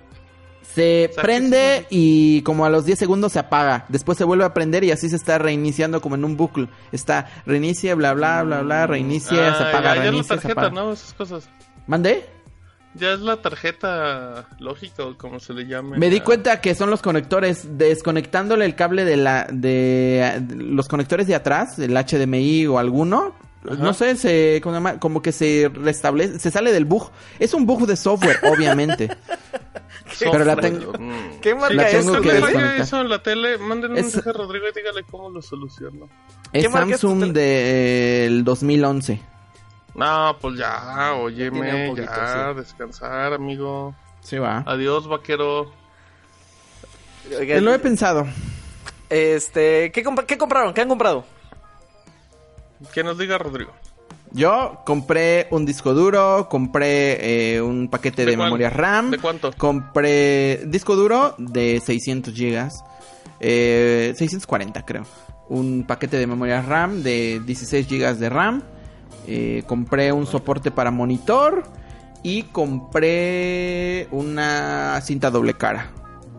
Se 0.73 1.11
sea, 1.13 1.21
prende 1.21 1.85
y 1.89 2.41
como 2.43 2.65
a 2.65 2.69
los 2.69 2.85
10 2.85 2.97
segundos 2.97 3.33
se 3.33 3.39
apaga. 3.39 3.85
Después 3.89 4.17
se 4.17 4.23
vuelve 4.23 4.45
a 4.45 4.53
prender 4.53 4.83
y 4.85 4.91
así 4.91 5.09
se 5.09 5.17
está 5.17 5.37
reiniciando 5.37 6.01
como 6.01 6.15
en 6.15 6.23
un 6.25 6.35
bucle. 6.35 6.67
Está 6.91 7.29
reinicia, 7.45 7.93
bla, 7.95 8.13
bla, 8.13 8.41
bla, 8.43 8.61
bla, 8.61 8.87
reinicia, 8.87 9.51
Ah, 9.51 9.57
se 9.57 9.63
apaga, 9.65 9.89
ya, 9.89 9.95
ya 9.95 9.95
la 9.95 10.01
reinicia, 10.03 10.35
se 10.35 10.41
tarjeta, 10.41 10.61
apaga. 10.67 10.81
¿no? 10.81 10.93
Esas 10.93 11.13
cosas. 11.13 11.49
¿Mandé? 11.85 12.25
Ya 12.95 13.13
es 13.13 13.21
la 13.21 13.37
tarjeta 13.37 14.45
lógica 14.59 15.03
o 15.05 15.17
como 15.17 15.39
se 15.39 15.53
le 15.53 15.65
llame. 15.65 15.97
Me 15.97 16.09
di 16.09 16.19
cuenta 16.21 16.61
que 16.61 16.75
son 16.75 16.89
los 16.91 17.01
conectores, 17.01 17.77
desconectándole 17.77 18.65
el 18.65 18.75
cable 18.75 19.03
de 19.03 19.17
la 19.17 19.47
de, 19.51 20.37
de 20.41 20.55
los 20.57 20.87
conectores 20.87 21.25
de 21.27 21.33
atrás, 21.35 21.79
el 21.79 21.93
HDMI 21.97 22.67
o 22.67 22.77
alguno, 22.77 23.33
Ajá. 23.65 23.75
no 23.77 23.93
sé, 23.93 24.15
se 24.15 24.61
como 24.99 25.21
que 25.23 25.31
se 25.31 25.71
restablece, 25.73 26.37
se 26.39 26.51
sale 26.51 26.71
del 26.71 26.85
bug. 26.85 27.09
Es 27.39 27.53
un 27.55 27.65
bug 27.65 27.87
de 27.87 27.95
software, 27.95 28.37
obviamente. 28.55 29.09
Pero 30.19 30.45
la 30.45 30.55
tengo- 30.55 30.93
mm. 30.97 31.39
¿Qué 31.41 31.55
marca 31.55 31.73
La 31.73 31.89
es? 31.89 32.05
tengo 32.05 32.21
que 32.21 32.29
falla 32.33 32.77
eso 32.77 33.01
en 33.01 33.09
la 33.09 33.23
tele, 33.23 33.57
manden 33.57 33.91
un 33.91 33.95
mensaje 33.95 34.29
a 34.29 34.33
Rodrigo 34.33 34.65
y 34.71 34.77
dígale 34.79 35.03
cómo 35.09 35.31
lo 35.31 35.41
soluciono. 35.41 36.09
Es 36.51 36.63
¿Qué 36.63 36.69
marca 36.69 36.93
es 36.93 37.01
tu 37.01 37.09
Samsung 37.09 37.33
del 37.33 38.43
2011. 38.43 39.19
No, 39.95 40.35
pues 40.41 40.57
ya, 40.57 41.13
óyeme, 41.15 41.89
poquito, 41.89 42.07
ya, 42.11 42.49
sí. 42.53 42.59
descansar, 42.59 43.33
amigo. 43.33 43.93
Sí, 44.21 44.37
va. 44.37 44.63
Adiós, 44.65 45.07
vaquero. 45.07 45.71
Oiga, 47.39 47.61
Lo 47.61 47.73
he 47.73 47.79
pensado. 47.79 48.25
Este, 49.09 49.91
¿qué, 49.91 50.03
compra- 50.03 50.25
¿qué 50.25 50.37
compraron? 50.37 50.73
¿Qué 50.73 50.81
han 50.81 50.89
comprado? 50.89 51.25
Que 52.93 53.03
nos 53.03 53.17
diga 53.17 53.37
Rodrigo. 53.37 53.71
Yo 54.31 54.81
compré 54.85 55.47
un 55.51 55.63
disco 55.65 55.93
duro, 55.93 56.47
compré 56.49 57.53
eh, 57.55 57.61
un 57.61 57.87
paquete 57.87 58.25
¿De 58.25 58.35
memoria 58.35 58.71
RAM. 58.71 59.11
¿De 59.11 59.19
cuánto? 59.19 59.51
Compré 59.53 60.61
disco 60.65 60.95
duro 60.95 61.35
de 61.37 61.79
600 61.85 62.33
gigas. 62.33 62.83
Eh, 63.39 64.13
640 64.17 64.83
creo. 64.85 65.05
Un 65.49 65.85
paquete 65.87 66.17
de 66.17 66.25
memoria 66.25 66.61
RAM 66.63 67.03
de 67.03 67.41
16 67.45 67.85
gigas 67.87 68.19
de 68.19 68.29
RAM. 68.29 68.63
Eh, 69.27 69.63
compré 69.67 70.11
un 70.11 70.25
soporte 70.25 70.71
para 70.71 70.91
monitor. 70.91 71.63
Y 72.25 72.43
compré 72.43 74.07
una 74.11 74.99
cinta 75.01 75.29
doble 75.29 75.53
cara. 75.55 75.89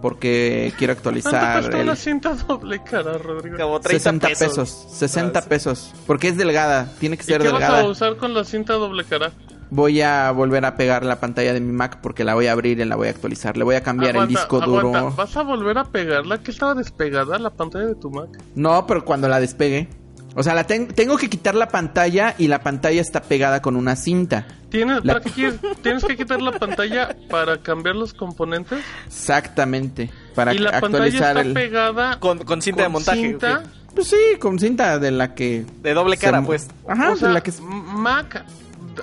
Porque 0.01 0.73
quiero 0.77 0.95
¿Cuánto 0.95 1.09
actualizar 1.11 1.61
cuesta 1.61 1.77
el... 1.79 1.85
una 1.85 1.97
cinta 1.97 2.35
doble 2.35 2.83
cara, 2.83 3.17
Rodrigo? 3.19 3.57
Como 3.59 3.81
30 3.81 3.99
60 3.99 4.29
pesos. 4.29 4.49
pesos. 4.51 4.87
60 4.99 5.39
Ah, 5.39 5.43
sí. 5.43 5.49
pesos. 5.49 5.95
Porque 6.07 6.29
es 6.29 6.37
delgada. 6.37 6.89
Tiene 6.99 7.17
que 7.17 7.23
¿Y 7.23 7.27
ser 7.27 7.41
qué 7.43 7.49
vas 7.49 7.61
delgada. 7.61 7.81
a 7.83 7.87
usar 7.89 8.17
con 8.17 8.35
la 8.35 8.45
cinta 8.45 8.75
doble 8.75 9.05
cara? 9.05 9.33
Voy 9.71 10.03
a 10.03 10.31
volver 10.31 10.65
a 10.67 10.77
pegar 10.77 11.05
la 11.05 11.21
pantalla 11.21 11.53
de 11.55 11.61
mi 11.61 11.73
Mac 11.73 11.99
porque 12.03 12.23
la 12.23 12.35
voy 12.35 12.47
a 12.49 12.53
abrir 12.53 12.79
y 12.81 12.85
la 12.85 12.97
voy 12.97 13.09
a 13.09 13.11
actualizar. 13.11 13.57
Le 13.57 13.65
voy 13.65 13.77
a 13.77 13.83
cambiar 13.83 14.11
Aguanta, 14.15 14.31
el 14.31 14.37
disco 14.37 14.63
aguanta. 14.63 15.01
duro. 15.01 15.15
¿Vas 15.17 15.37
a 15.37 15.43
volver 15.43 15.79
a 15.79 15.85
pegarla? 15.85 16.39
¿Que 16.39 16.51
estaba 16.51 16.75
despegada 16.75 17.39
la 17.39 17.51
pantalla 17.51 17.87
de 17.87 17.95
tu 17.95 18.11
Mac? 18.11 18.29
No, 18.55 18.87
pero 18.87 19.05
cuando 19.05 19.27
la 19.29 19.41
despegue. 19.41 19.89
O 20.37 20.43
sea, 20.43 20.55
la 20.55 20.65
ten- 20.67 20.89
tengo 20.89 21.17
que 21.17 21.31
quitar 21.31 21.55
la 21.55 21.69
pantalla 21.69 22.35
y 22.39 22.49
la 22.49 22.61
pantalla 22.63 23.01
está 23.01 23.23
pegada 23.23 23.63
con 23.63 23.77
una 23.77 23.95
cinta. 23.97 24.47
¿Tienes, 24.69 25.05
La- 25.05 25.15
¿para 25.15 25.25
qué 25.25 25.31
quieres? 25.31 25.61
¿Tienes 25.83 26.05
que 26.05 26.17
quitar 26.17 26.43
la 26.43 26.53
pantalla 26.59 27.17
para 27.31 27.59
cambiar 27.59 27.95
los 27.95 28.15
componentes? 28.15 28.81
Exactamente. 29.07 30.11
Para 30.35 30.53
y 30.55 30.59
la 30.59 30.81
pantalla 30.81 31.07
está 31.07 31.41
el. 31.41 31.53
pegada 31.55 32.19
Con, 32.21 32.39
con 32.39 32.61
cinta 32.63 32.83
de 32.83 32.89
montaje. 32.89 33.21
cinta. 33.21 33.63
Pues 33.95 34.09
sí, 34.09 34.17
con 34.41 34.59
cinta 34.59 34.99
de 34.99 35.11
la 35.13 35.35
que. 35.35 35.65
De 35.83 35.95
doble 35.95 36.17
cara, 36.17 36.41
se- 36.41 36.47
pues. 36.47 36.69
Ajá, 36.89 37.11
o 37.13 37.17
sea, 37.17 37.29
de 37.29 37.35
la 37.35 37.41
que. 37.43 37.53
Mac, 37.61 38.45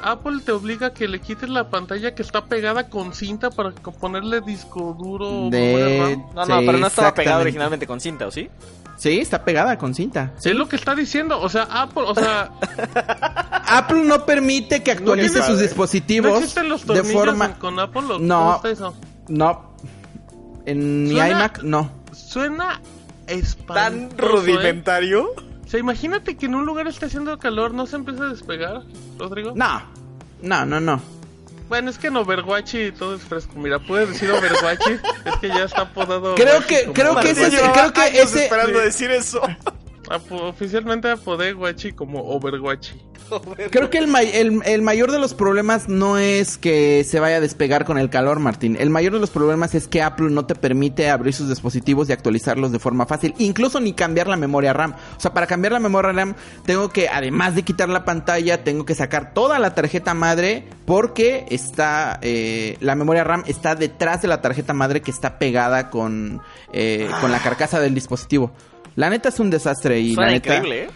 Apple 0.04 0.40
te 0.46 0.52
obliga 0.52 0.88
a 0.88 0.94
que 0.94 1.08
le 1.08 1.20
quites 1.20 1.50
la 1.50 1.70
pantalla 1.70 2.14
que 2.14 2.22
está 2.24 2.46
pegada 2.46 2.90
con 2.90 3.14
cinta 3.14 3.50
para 3.52 3.72
ponerle 3.72 4.42
disco 4.42 4.96
duro 5.00 5.50
De... 5.50 6.00
RAM. 6.02 6.26
No, 6.36 6.46
no, 6.46 6.60
Sí, 6.60 6.66
pero 6.66 6.78
no 6.78 6.88
estaba 6.88 7.08
exactamente. 7.10 7.42
originalmente 7.42 7.88
con 7.88 8.00
cinta, 8.02 8.28
¿o 8.28 8.32
sí? 8.32 8.50
Sí, 9.02 9.18
está 9.20 9.44
pegada 9.44 9.80
con 9.80 9.96
cinta. 9.96 10.32
Es 10.44 10.54
lo 10.54 10.70
que 10.70 10.76
está 10.76 10.94
diciendo, 10.94 11.40
o 11.42 11.50
sea, 11.50 11.64
Apple, 11.64 12.04
o 12.06 12.14
sea, 12.14 12.52
Apple 13.68 14.04
no 14.04 14.28
permite 14.28 14.84
que 14.84 14.92
actualice 14.92 15.40
sus 15.42 15.56
¿no 15.56 15.62
dispositivos 15.62 16.38
existen 16.38 16.70
los 16.70 16.86
de 16.86 17.04
forma. 17.04 17.46
en- 17.46 17.52
con 17.54 17.80
Apple? 17.80 18.04
¿O 18.12 18.20
No. 18.20 18.38
¿Cómo 18.38 18.56
está 18.58 18.70
eso? 18.70 18.94
No. 19.28 19.74
En 20.68 21.06
mi 21.06 21.12
Suena- 21.16 21.30
iMac, 21.32 21.64
no. 21.64 21.92
Suena 22.12 22.80
¿Tan 23.26 23.40
espantoso, 23.40 24.04
¿eh? 24.20 24.28
rudimentario? 24.30 25.30
O 25.66 25.68
sea, 25.68 25.80
imagínate 25.80 26.38
que 26.38 26.46
en 26.46 26.54
un 26.54 26.66
lugar 26.68 26.88
esté 26.88 27.08
haciendo 27.08 27.40
calor, 27.40 27.74
¿no 27.74 27.88
se 27.88 27.96
empieza 27.96 28.26
a 28.26 28.30
despegar, 28.30 28.84
Rodrigo? 29.18 29.54
No. 29.56 29.82
No, 30.44 30.64
no, 30.66 30.80
no. 30.80 31.02
Bueno, 31.72 31.90
es 31.90 31.98
que 31.98 32.08
en 32.08 32.18
Overwatch 32.18 32.74
y 32.74 32.92
todo 32.92 33.16
es 33.16 33.22
fresco. 33.22 33.54
Mira, 33.56 33.80
puedes 33.80 34.10
decir 34.10 34.30
Overwatch, 34.30 34.82
es 34.90 35.34
que 35.40 35.48
ya 35.48 35.64
está 35.64 35.84
apodado. 35.84 36.36
Creo 36.36 36.60
que- 36.68 36.92
creo 36.92 37.16
que 37.22 37.30
ese- 37.32 37.72
creo 37.72 37.94
que 37.94 38.08
ese- 38.22 38.44
esperando 38.44 38.80
decir 38.80 39.10
eso. 39.10 39.42
Oficialmente 40.32 41.10
apodé 41.10 41.54
Guachi 41.54 41.92
como 41.94 42.22
Overwatch. 42.22 42.92
Creo 43.70 43.90
que 43.90 43.98
el, 43.98 44.08
may- 44.08 44.32
el, 44.34 44.62
el 44.66 44.82
mayor 44.82 45.10
de 45.10 45.18
los 45.18 45.34
problemas 45.34 45.88
no 45.88 46.18
es 46.18 46.58
que 46.58 47.06
se 47.06 47.22
vaya 47.22 47.38
a 47.38 47.40
despegar 47.40 47.86
con 47.86 47.98
el 47.98 48.10
calor, 48.10 48.40
Martín. 48.40 48.76
El 48.78 48.90
mayor 48.90 49.14
de 49.14 49.20
los 49.20 49.30
problemas 49.30 49.74
es 49.74 49.88
que 49.88 50.02
Apple 50.02 50.32
no 50.32 50.46
te 50.46 50.54
permite 50.56 51.10
abrir 51.10 51.34
sus 51.34 51.48
dispositivos 51.48 52.10
y 52.10 52.12
actualizarlos 52.12 52.74
de 52.74 52.80
forma 52.80 53.06
fácil. 53.06 53.34
Incluso 53.38 53.80
ni 53.80 53.94
cambiar 53.94 54.28
la 54.28 54.36
memoria 54.36 54.74
RAM. 54.74 54.96
O 55.16 55.20
sea, 55.20 55.34
para 55.34 55.48
cambiar 55.48 55.72
la 55.72 55.80
memoria 55.80 56.12
RAM 56.12 56.36
tengo 56.66 56.90
que, 56.90 57.08
además 57.08 57.56
de 57.56 57.64
quitar 57.64 57.88
la 57.88 58.04
pantalla, 58.04 58.66
tengo 58.66 58.86
que 58.86 58.96
sacar 58.96 59.34
toda 59.34 59.60
la 59.60 59.76
tarjeta 59.76 60.14
madre 60.14 60.68
porque 60.86 61.46
está, 61.50 62.20
eh, 62.22 62.76
la 62.82 62.96
memoria 62.96 63.24
RAM 63.24 63.44
está 63.48 63.76
detrás 63.76 64.22
de 64.22 64.28
la 64.28 64.42
tarjeta 64.42 64.74
madre 64.74 65.02
que 65.02 65.12
está 65.12 65.40
pegada 65.40 65.90
con, 65.90 66.42
eh, 66.74 67.10
con 67.22 67.32
la 67.32 67.40
carcasa 67.40 67.80
del 67.80 67.94
dispositivo. 67.94 68.52
La 68.96 69.10
neta 69.10 69.30
es 69.30 69.40
un 69.40 69.50
desastre 69.50 70.00
y 70.00 70.14
Suena 70.14 70.28
la 70.28 70.34
neta... 70.34 70.56
increíble, 70.56 70.84
¿eh? 70.86 70.90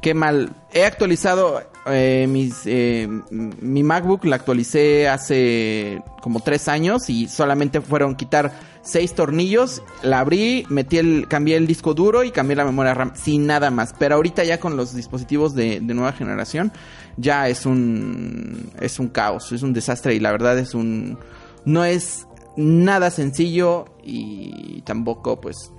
Qué 0.00 0.14
mal. 0.14 0.50
He 0.72 0.84
actualizado 0.84 1.60
eh, 1.86 2.26
mis, 2.28 2.62
eh, 2.66 3.08
mi 3.30 3.82
MacBook, 3.82 4.24
la 4.26 4.36
actualicé 4.36 5.08
hace 5.08 6.02
como 6.22 6.40
tres 6.40 6.68
años 6.68 7.10
y 7.10 7.26
solamente 7.28 7.80
fueron 7.80 8.14
quitar 8.14 8.52
seis 8.82 9.14
tornillos, 9.14 9.82
la 10.02 10.20
abrí, 10.20 10.66
metí 10.68 10.98
el, 10.98 11.26
cambié 11.28 11.56
el 11.56 11.66
disco 11.66 11.94
duro 11.94 12.22
y 12.22 12.30
cambié 12.30 12.54
la 12.54 12.64
memoria 12.64 12.94
RAM, 12.94 13.12
sin 13.16 13.46
nada 13.46 13.70
más. 13.70 13.92
Pero 13.98 14.14
ahorita 14.14 14.44
ya 14.44 14.60
con 14.60 14.76
los 14.76 14.94
dispositivos 14.94 15.54
de, 15.54 15.80
de 15.80 15.94
nueva 15.94 16.12
generación, 16.12 16.70
ya 17.16 17.48
es 17.48 17.66
un, 17.66 18.70
es 18.80 19.00
un 19.00 19.08
caos, 19.08 19.50
es 19.50 19.62
un 19.62 19.72
desastre 19.72 20.14
y 20.14 20.20
la 20.20 20.30
verdad 20.30 20.58
es 20.58 20.74
un, 20.74 21.18
no 21.64 21.84
es 21.84 22.26
nada 22.56 23.10
sencillo 23.10 23.86
y 24.04 24.82
tampoco 24.82 25.40
pues 25.40 25.72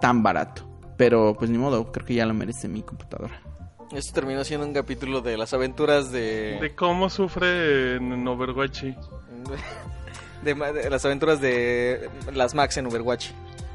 tan 0.00 0.22
barato. 0.22 0.73
Pero 0.96 1.34
pues 1.38 1.50
ni 1.50 1.58
modo, 1.58 1.90
creo 1.90 2.06
que 2.06 2.14
ya 2.14 2.26
lo 2.26 2.34
merece 2.34 2.68
mi 2.68 2.82
computadora. 2.82 3.40
Esto 3.92 4.12
terminó 4.12 4.44
siendo 4.44 4.66
un 4.66 4.72
capítulo 4.72 5.20
de 5.20 5.36
las 5.36 5.52
aventuras 5.54 6.10
de... 6.10 6.58
De 6.60 6.74
cómo 6.74 7.10
sufre 7.10 7.96
en, 7.96 8.26
Overwatch. 8.26 8.82
de, 10.42 10.54
de 10.54 10.90
las 10.90 11.04
aventuras 11.04 11.40
de 11.40 12.08
las 12.32 12.54
Max 12.54 12.76
en 12.76 12.86
Overwatch. 12.86 13.30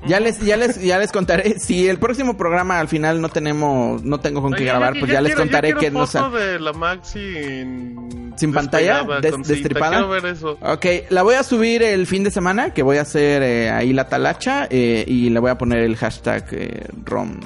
Ya 0.08 0.20
les, 0.22 0.40
ya 0.40 0.56
les, 0.56 0.82
ya 0.82 0.98
les 0.98 1.12
contaré. 1.12 1.60
Si 1.60 1.88
el 1.88 2.00
próximo 2.00 2.38
programa 2.38 2.80
al 2.80 2.88
final 2.88 3.20
no 3.22 3.28
tenemos, 3.30 4.02
no 4.04 4.20
tengo 4.20 4.42
con 4.42 4.54
qué 4.54 4.64
Oye, 4.64 4.66
grabar, 4.72 4.94
yo- 4.94 5.00
pues 5.02 5.10
yo 5.10 5.14
ya 5.14 5.22
les 5.22 5.30
quiero- 5.36 5.42
contaré 5.42 5.74
que 5.76 5.92
no 5.92 6.06
foto 6.08 6.12
sa- 6.12 6.30
de 6.30 6.60
la 6.60 6.72
Mac 6.74 7.04
sin... 7.04 8.34
¿Sin 8.38 8.54
pantalla? 8.54 9.04
¿Des- 9.22 9.32
con 9.34 9.42
destripada? 9.44 10.06
Ver 10.06 10.26
eso. 10.28 10.58
Ok, 10.62 10.86
la 11.10 11.24
voy 11.24 11.36
a 11.36 11.44
subir 11.44 11.84
el 11.84 12.08
fin 12.08 12.24
de 12.24 12.32
semana, 12.32 12.74
que 12.74 12.84
voy 12.84 12.96
a 12.98 13.02
hacer 13.02 13.44
eh, 13.44 13.70
ahí 13.70 13.92
la 13.92 14.08
talacha 14.08 14.66
eh, 14.70 15.04
y 15.06 15.30
le 15.30 15.40
voy 15.40 15.52
a 15.52 15.58
poner 15.58 15.80
el 15.80 15.98
hashtag 15.98 16.46
eh, 16.52 16.88
ROM 17.04 17.38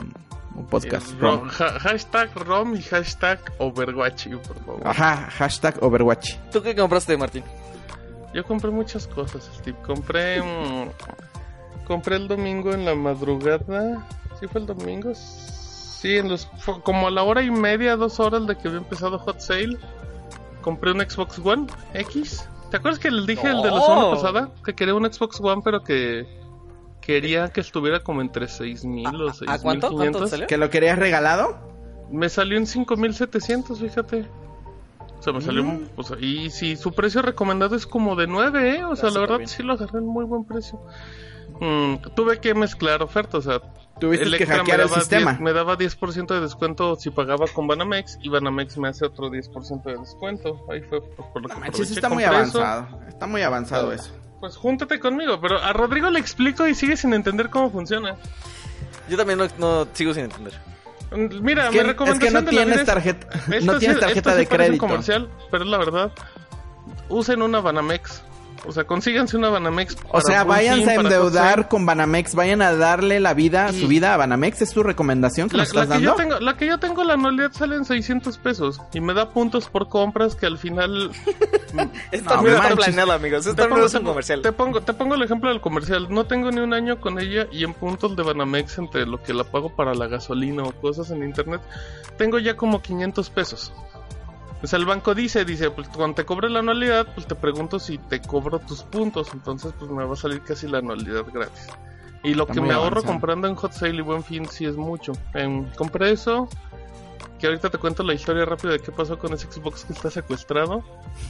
o 0.55 0.61
podcast 0.67 1.09
Eh, 1.09 1.15
ROM. 1.19 1.49
rom- 1.49 1.51
ha- 1.59 1.79
hashtag 1.79 2.29
ROM 2.35 2.75
y 2.75 2.83
hashtag 2.83 3.39
Overwatch, 3.57 4.27
por 4.27 4.55
favor. 4.63 4.81
Ajá, 4.87 5.27
hashtag 5.31 5.81
Overwatch. 5.81 6.35
¿Tú 6.51 6.61
qué 6.61 6.75
compraste, 6.75 7.17
Martín? 7.17 7.43
Yo 8.35 8.43
compré 8.43 8.69
muchas 8.69 9.07
cosas, 9.07 9.49
Steve. 9.59 9.77
Compré. 9.83 10.39
mm, 10.41 10.89
compré 11.85 12.15
el 12.15 12.27
domingo 12.27 12.73
en 12.73 12.85
la 12.85 12.95
madrugada. 12.95 14.07
¿Sí 14.39 14.47
fue 14.47 14.61
el 14.61 14.67
domingo? 14.67 15.13
Sí, 15.13 16.17
en 16.17 16.29
los, 16.29 16.47
fue 16.57 16.81
como 16.81 17.07
a 17.07 17.11
la 17.11 17.23
hora 17.23 17.43
y 17.43 17.51
media, 17.51 17.95
dos 17.95 18.19
horas 18.19 18.45
de 18.45 18.57
que 18.57 18.67
había 18.67 18.79
empezado 18.79 19.17
Hot 19.19 19.39
Sale. 19.39 19.77
Compré 20.61 20.91
un 20.91 21.01
Xbox 21.01 21.39
One 21.39 21.67
X. 21.93 22.47
¿Te 22.71 22.77
acuerdas 22.77 22.99
que 22.99 23.11
les 23.11 23.25
dije 23.25 23.47
el 23.47 23.61
de 23.61 23.69
la 23.69 23.81
semana 23.81 24.09
pasada? 24.09 24.51
Que 24.65 24.73
quería 24.73 24.95
un 24.95 25.05
Xbox 25.05 25.39
One, 25.39 25.61
pero 25.63 25.83
que 25.83 26.27
quería 27.01 27.49
que 27.49 27.61
estuviera 27.61 28.01
como 28.01 28.21
entre 28.21 28.47
6000 28.47 29.07
o 29.07 29.29
¿A 29.29 29.33
6500. 29.33 29.61
cuánto? 29.61 29.91
¿Cuánto 29.91 30.19
te 30.23 30.27
salió? 30.27 30.47
¿Que 30.47 30.57
lo 30.57 30.69
querías 30.69 30.97
regalado? 30.97 31.57
Me 32.11 32.29
salió 32.29 32.57
en 32.57 32.65
5700, 32.65 33.79
fíjate. 33.79 34.25
O 35.19 35.21
sea, 35.21 35.33
me 35.33 35.41
salió. 35.41 35.63
Mm. 35.63 35.89
o 35.95 36.03
sea, 36.03 36.17
y 36.19 36.49
si 36.49 36.75
su 36.75 36.91
precio 36.91 37.21
recomendado 37.21 37.75
es 37.75 37.87
como 37.87 38.15
de 38.15 38.27
9, 38.27 38.77
¿eh? 38.77 38.83
O 38.85 38.95
sea, 38.95 39.09
la 39.09 39.21
verdad 39.21 39.39
sí 39.45 39.63
lo 39.63 39.73
agarré 39.73 39.99
en 39.99 40.05
muy 40.05 40.25
buen 40.25 40.43
precio. 40.43 40.81
Mm, 41.59 41.95
tuve 42.15 42.39
que 42.39 42.53
mezclar 42.53 43.01
ofertas, 43.03 43.45
o 43.45 43.51
sea. 43.51 43.61
Tuviste 43.99 44.37
que 44.37 44.45
hackear 44.47 44.81
el 44.81 44.89
sistema. 44.89 45.31
10 45.33 45.41
me 45.41 45.53
daba 45.53 45.77
10% 45.77 46.33
de 46.33 46.41
descuento 46.41 46.95
si 46.95 47.11
pagaba 47.11 47.45
con 47.47 47.67
Banamex 47.67 48.17
y 48.21 48.27
Banamex 48.29 48.77
me 48.77 48.87
hace 48.89 49.05
otro 49.05 49.29
10% 49.29 49.83
de 49.83 49.97
descuento. 49.97 50.65
Ahí 50.69 50.81
fue 50.81 50.99
por, 51.01 51.31
por 51.31 51.41
lo 51.43 51.47
que 51.49 51.55
manches, 51.55 51.69
aproveché, 51.75 51.93
está 51.93 52.09
muy 52.09 52.23
compré 52.23 52.41
eso. 52.43 52.59
avanzado. 52.63 52.99
Está 53.07 53.27
muy 53.27 53.41
avanzado 53.43 53.91
eso. 53.93 54.11
Pues 54.39 54.57
júntate 54.57 54.99
conmigo, 54.99 55.39
pero 55.39 55.61
a 55.61 55.71
Rodrigo 55.73 56.09
le 56.09 56.19
explico 56.19 56.67
y 56.67 56.73
sigue 56.75 56.97
sin 56.97 57.13
entender 57.13 57.49
cómo 57.49 57.69
funciona. 57.69 58.15
Yo 59.09 59.15
también 59.15 59.37
no, 59.39 59.47
no 59.59 59.87
sigo 59.93 60.13
sin 60.13 60.23
entender. 60.25 60.53
Mira, 61.41 61.67
Es 61.67 61.71
mi 61.71 61.75
que, 61.77 61.81
es 61.81 61.87
recomendación 61.87 62.19
que 62.19 62.31
no 62.31 62.41
de 62.41 62.49
tienes 62.49 62.67
vida 62.67 62.81
es- 62.81 62.85
tarjeta, 62.87 63.27
Esto 63.31 63.65
no 63.65 63.73
sí- 63.73 63.79
tienes 63.79 63.97
esto 63.97 63.99
tarjeta 63.99 64.31
sí 64.31 64.35
de 64.37 64.41
un 64.41 64.47
crédito. 64.49 64.77
comercial, 64.87 65.29
pero 65.51 65.63
es 65.63 65.69
la 65.69 65.77
verdad. 65.77 66.11
Usen 67.09 67.41
una 67.43 67.61
Banamex. 67.61 68.23
O 68.65 68.71
sea, 68.71 68.85
consíganse 68.85 69.35
una 69.37 69.49
Banamex. 69.49 69.97
O 70.09 70.21
sea, 70.21 70.43
váyanse 70.43 70.81
Fin, 70.81 70.89
a 70.91 70.93
endeudar 71.01 71.67
con 71.67 71.85
Banamex, 71.85 72.33
vayan 72.35 72.61
a 72.61 72.73
darle 72.73 73.19
la 73.19 73.33
vida, 73.33 73.69
Y- 73.71 73.81
su 73.81 73.87
vida 73.87 74.13
a 74.13 74.17
Banamex, 74.17 74.61
es 74.61 74.71
tu 74.71 74.83
recomendación 74.83 75.49
que 75.49 75.57
La, 75.57 75.63
nos 75.63 75.73
la 75.75 75.83
estás 75.83 75.97
que 75.97 76.03
yo 76.03 76.09
dando. 76.15 76.23
tengo, 76.35 76.39
la 76.39 76.57
que 76.57 76.65
yo 76.67 76.77
tengo, 76.79 77.03
la 77.03 77.13
anualidad 77.15 77.51
sale 77.51 77.75
en 77.75 77.85
600 77.85 78.37
pesos 78.37 78.81
y 78.93 79.01
me 79.01 79.13
da 79.13 79.31
puntos 79.31 79.67
por 79.69 79.89
compras 79.89 80.35
que 80.35 80.45
al 80.45 80.57
final 80.57 81.11
Esto 82.11 82.35
No 82.35 82.41
no, 82.43 82.47
está 82.49 82.75
planeado, 82.75 83.11
amigos. 83.11 83.45
Esto 83.45 83.67
no 83.67 83.85
es 83.85 83.93
un 83.93 84.03
comercial. 84.03 84.41
te 84.41 84.51
pongo, 84.51 84.81
te 84.81 84.93
pongo 84.93 85.15
el 85.15 85.23
ejemplo 85.23 85.49
del 85.49 85.59
comercial. 85.61 86.07
No 86.09 86.25
tengo 86.25 86.51
ni 86.51 86.59
un 86.59 86.73
año 86.73 86.99
con 87.01 87.19
ella 87.19 87.47
y 87.51 87.63
en 87.63 87.73
puntos 87.73 88.15
de 88.15 88.23
Banamex 88.23 88.77
entre 88.77 89.05
lo 89.05 89.21
que 89.21 89.33
la 89.33 89.43
pago 89.43 89.75
para 89.75 89.93
la 89.93 90.07
gasolina 90.07 90.63
o 90.63 90.71
cosas 90.71 91.09
en 91.11 91.23
internet, 91.23 91.61
tengo 92.17 92.39
ya 92.39 92.55
como 92.55 92.81
500 92.81 93.29
pesos. 93.29 93.73
O 94.63 94.67
sea, 94.67 94.79
el 94.79 94.85
banco 94.85 95.13
dice, 95.13 95.43
dice, 95.43 95.69
pues 95.71 95.89
cuando 95.89 96.15
te 96.15 96.25
cobre 96.25 96.49
la 96.49 96.59
anualidad, 96.59 97.05
pues 97.13 97.27
te 97.27 97.35
pregunto 97.35 97.79
si 97.79 97.97
te 97.97 98.21
cobro 98.21 98.59
tus 98.59 98.83
puntos. 98.83 99.27
Entonces, 99.33 99.73
pues 99.77 99.91
me 99.91 100.05
va 100.05 100.13
a 100.13 100.15
salir 100.15 100.41
casi 100.41 100.69
la 100.69 100.77
anualidad 100.77 101.25
gratis. 101.33 101.67
Y 102.23 102.33
lo 102.33 102.43
Está 102.43 102.53
que 102.53 102.61
me 102.61 102.73
ahorro 102.73 103.03
comprando 103.03 103.49
en 103.49 103.55
Hot 103.55 103.73
Sale 103.73 103.95
y 103.95 104.01
Buen 104.01 104.23
Fin 104.23 104.45
sí 104.45 104.65
es 104.65 104.77
mucho. 104.77 105.11
Em, 105.33 105.69
compré 105.71 106.11
eso, 106.11 106.47
que 107.39 107.47
ahorita 107.47 107.69
te 107.69 107.77
cuento 107.77 108.03
la 108.03 108.13
historia 108.13 108.45
rápida 108.45 108.71
de 108.71 108.79
qué 108.79 108.93
pasó 108.93 109.19
con 109.19 109.33
ese 109.33 109.51
Xbox 109.51 109.83
que 109.83 109.91
está 109.91 110.09
secuestrado. 110.09 110.81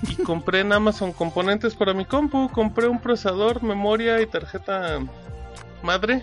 Y 0.08 0.16
compré 0.24 0.60
en 0.60 0.72
Amazon 0.72 1.12
componentes 1.12 1.74
para 1.74 1.96
mi 1.96 2.06
compu. 2.06 2.50
Compré 2.50 2.88
un 2.88 3.02
procesador, 3.02 3.64
memoria 3.64 4.22
y 4.22 4.28
tarjeta 4.28 5.00
madre. 5.82 6.22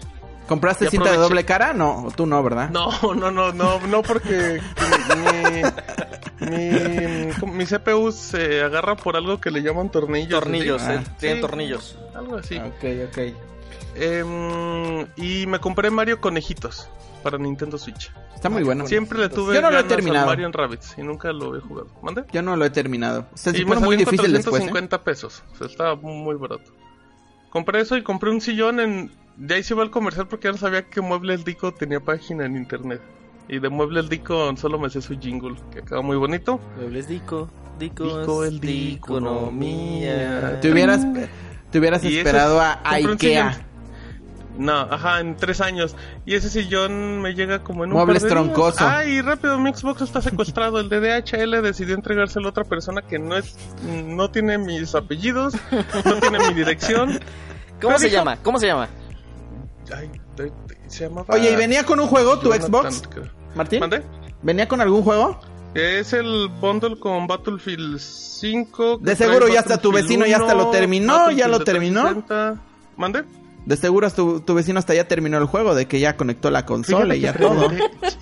¿Compraste 0.50 0.86
Ya 0.86 0.90
cinta 0.90 1.12
de 1.12 1.16
doble 1.16 1.44
cara? 1.44 1.72
No, 1.72 2.08
tú 2.16 2.26
no, 2.26 2.42
¿verdad? 2.42 2.70
No, 2.70 2.90
no, 3.14 3.30
no, 3.30 3.52
no, 3.52 3.78
no 3.86 4.02
porque 4.02 4.60
mi, 6.40 6.46
mi, 6.50 7.52
mi 7.52 7.66
CPU 7.66 8.10
se 8.10 8.60
agarra 8.62 8.96
por 8.96 9.14
algo 9.16 9.40
que 9.40 9.52
le 9.52 9.62
llaman 9.62 9.90
tornillos. 9.92 10.40
Tornillos, 10.40 10.82
Ah. 10.82 10.94
eh, 10.94 11.04
tienen 11.20 11.38
Sí. 11.38 11.40
tornillos. 11.42 11.98
Algo 12.16 12.36
así. 12.38 12.58
Ok, 12.58 12.84
ok. 13.10 13.18
Em, 13.94 15.06
y 15.16 15.46
me 15.46 15.60
compré 15.60 15.88
Mario 15.90 16.20
Conejitos 16.20 16.88
para 17.22 17.38
Nintendo 17.38 17.78
Switch. 17.78 18.10
Está 18.34 18.48
muy 18.48 18.64
bueno. 18.64 18.86
Siempre 18.88 19.18
le 19.20 19.28
tuve 19.28 19.54
Yo 19.54 19.60
no 19.62 19.68
lo 19.70 19.74
he 19.78 19.82
ganas 19.82 19.88
terminado. 19.88 20.26
Mario 20.26 20.46
en 20.46 20.52
Rabbits 20.52 20.94
y 20.98 21.02
nunca 21.02 21.32
lo 21.32 21.56
he 21.56 21.60
jugado. 21.60 21.88
¿Mande? 22.02 22.24
Yo 22.32 22.42
no 22.42 22.56
lo 22.56 22.64
he 22.64 22.70
terminado. 22.70 23.26
Se 23.34 23.56
y 23.56 23.64
me 23.64 23.76
muy 23.76 23.96
difícil 23.96 24.32
después. 24.32 24.62
¿eh? 24.62 24.68
450 24.70 25.04
pesos. 25.04 25.44
O 25.52 25.56
sea, 25.58 25.66
estaba 25.68 25.94
muy 25.94 26.34
barato. 26.36 26.72
Compré 27.50 27.80
eso 27.80 27.96
y 27.96 28.02
compré 28.02 28.30
un 28.30 28.40
sillón 28.40 28.80
en... 28.80 29.10
De 29.36 29.54
ahí 29.54 29.62
se 29.62 29.74
iba 29.74 29.82
al 29.82 29.90
comercial 29.90 30.28
porque 30.28 30.48
ya 30.48 30.52
no 30.52 30.58
sabía 30.58 30.82
que 30.88 31.00
Muebles 31.00 31.44
Dico 31.44 31.72
tenía 31.72 32.00
página 32.00 32.44
en 32.44 32.56
internet. 32.56 33.00
Y 33.48 33.58
de 33.58 33.68
Muebles 33.68 34.08
Dico 34.08 34.54
solo 34.56 34.78
me 34.78 34.90
sé 34.90 35.00
su 35.00 35.18
jingle, 35.18 35.56
que 35.72 35.80
acaba 35.80 36.02
muy 36.02 36.16
bonito. 36.16 36.60
Muebles 36.76 37.08
Dico, 37.08 37.50
Dico, 37.78 38.04
Dico, 38.20 38.44
el 38.44 38.60
de 38.60 38.66
Dico, 38.68 39.16
economía. 39.18 40.58
Te 40.60 40.70
hubieras, 40.70 41.04
te 41.70 41.78
hubieras 41.78 42.04
esperado 42.04 42.60
es- 42.60 42.66
a, 42.66 42.80
Ikea. 42.94 43.66
No, 44.60 44.72
ajá, 44.80 45.20
en 45.20 45.36
tres 45.36 45.60
años. 45.62 45.96
Y 46.26 46.34
ese 46.34 46.50
sillón 46.50 47.22
me 47.22 47.32
llega 47.34 47.60
como 47.64 47.84
en 47.84 47.90
un 47.90 47.96
Muebles 47.96 48.22
par 48.22 48.28
de 48.30 48.34
días. 48.34 48.44
troncoso. 48.52 48.78
Ah, 48.86 49.04
y 49.06 49.22
rápido, 49.22 49.58
mi 49.58 49.72
Xbox 49.72 50.02
está 50.02 50.20
secuestrado. 50.20 50.80
El 50.80 50.88
de 50.90 51.00
DHL 51.00 51.62
decidió 51.62 51.94
entregárselo 51.94 52.46
a 52.48 52.50
otra 52.50 52.64
persona 52.64 53.00
que 53.02 53.18
no 53.18 53.36
es, 53.36 53.56
no 54.04 54.30
tiene 54.30 54.58
mis 54.58 54.94
apellidos, 54.94 55.54
no 56.04 56.14
tiene 56.20 56.38
mi 56.48 56.54
dirección. 56.54 57.18
¿Cómo 57.80 57.98
se 57.98 58.06
Dijo- 58.08 58.16
llama? 58.18 58.36
¿Cómo 58.42 58.58
se 58.58 58.66
llama? 58.66 58.88
Ay, 59.96 60.10
te- 60.36 60.50
te- 60.50 60.90
se 60.90 61.04
llamaba. 61.08 61.26
Oye, 61.34 61.50
¿y 61.52 61.56
venía 61.56 61.84
con 61.84 61.98
un 61.98 62.06
juego 62.06 62.38
tu 62.38 62.50
Jonathan, 62.52 62.92
Xbox. 62.92 63.02
Martín? 63.54 63.80
¿Mande? 63.80 64.02
¿Venía 64.42 64.68
con 64.68 64.80
algún 64.82 65.02
juego? 65.02 65.40
Es 65.74 66.12
el 66.12 66.48
bundle 66.60 66.98
con 66.98 67.26
Battlefield 67.26 67.98
5. 67.98 68.98
que 68.98 69.04
De 69.04 69.16
seguro 69.16 69.48
ya 69.48 69.60
hasta 69.60 69.78
tu 69.78 69.90
vecino 69.92 70.26
ya 70.26 70.36
hasta 70.36 70.52
lo 70.54 70.64
1, 70.64 70.70
terminó, 70.72 71.12
Battlefield 71.14 71.38
ya 71.40 71.48
lo 71.48 71.60
terminó. 71.64 72.02
360. 72.02 72.62
¿Mande? 72.96 73.24
De 73.66 73.76
seguro 73.76 74.10
tu, 74.10 74.40
tu 74.40 74.54
vecino 74.54 74.78
hasta 74.78 74.94
ya 74.94 75.06
terminó 75.06 75.38
el 75.38 75.44
juego, 75.44 75.74
de 75.74 75.86
que 75.86 76.00
ya 76.00 76.16
conectó 76.16 76.50
la 76.50 76.64
consola 76.66 77.14
Fíjate 77.14 77.18
y 77.18 77.20
ya 77.20 77.32
todo. 77.34 77.68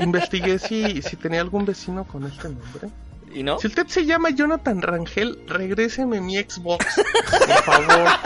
Investigué 0.00 0.58
si, 0.58 1.00
si 1.02 1.16
tenía 1.16 1.40
algún 1.40 1.64
vecino 1.64 2.04
con 2.04 2.24
este 2.24 2.48
nombre. 2.48 2.88
¿Y 3.32 3.42
no? 3.42 3.58
Si 3.58 3.66
usted 3.66 3.86
se 3.86 4.04
llama 4.06 4.30
Jonathan 4.30 4.80
Rangel, 4.82 5.38
regréseme 5.46 6.20
mi 6.20 6.36
Xbox, 6.36 6.86
por 6.94 7.62
favor. 7.62 8.08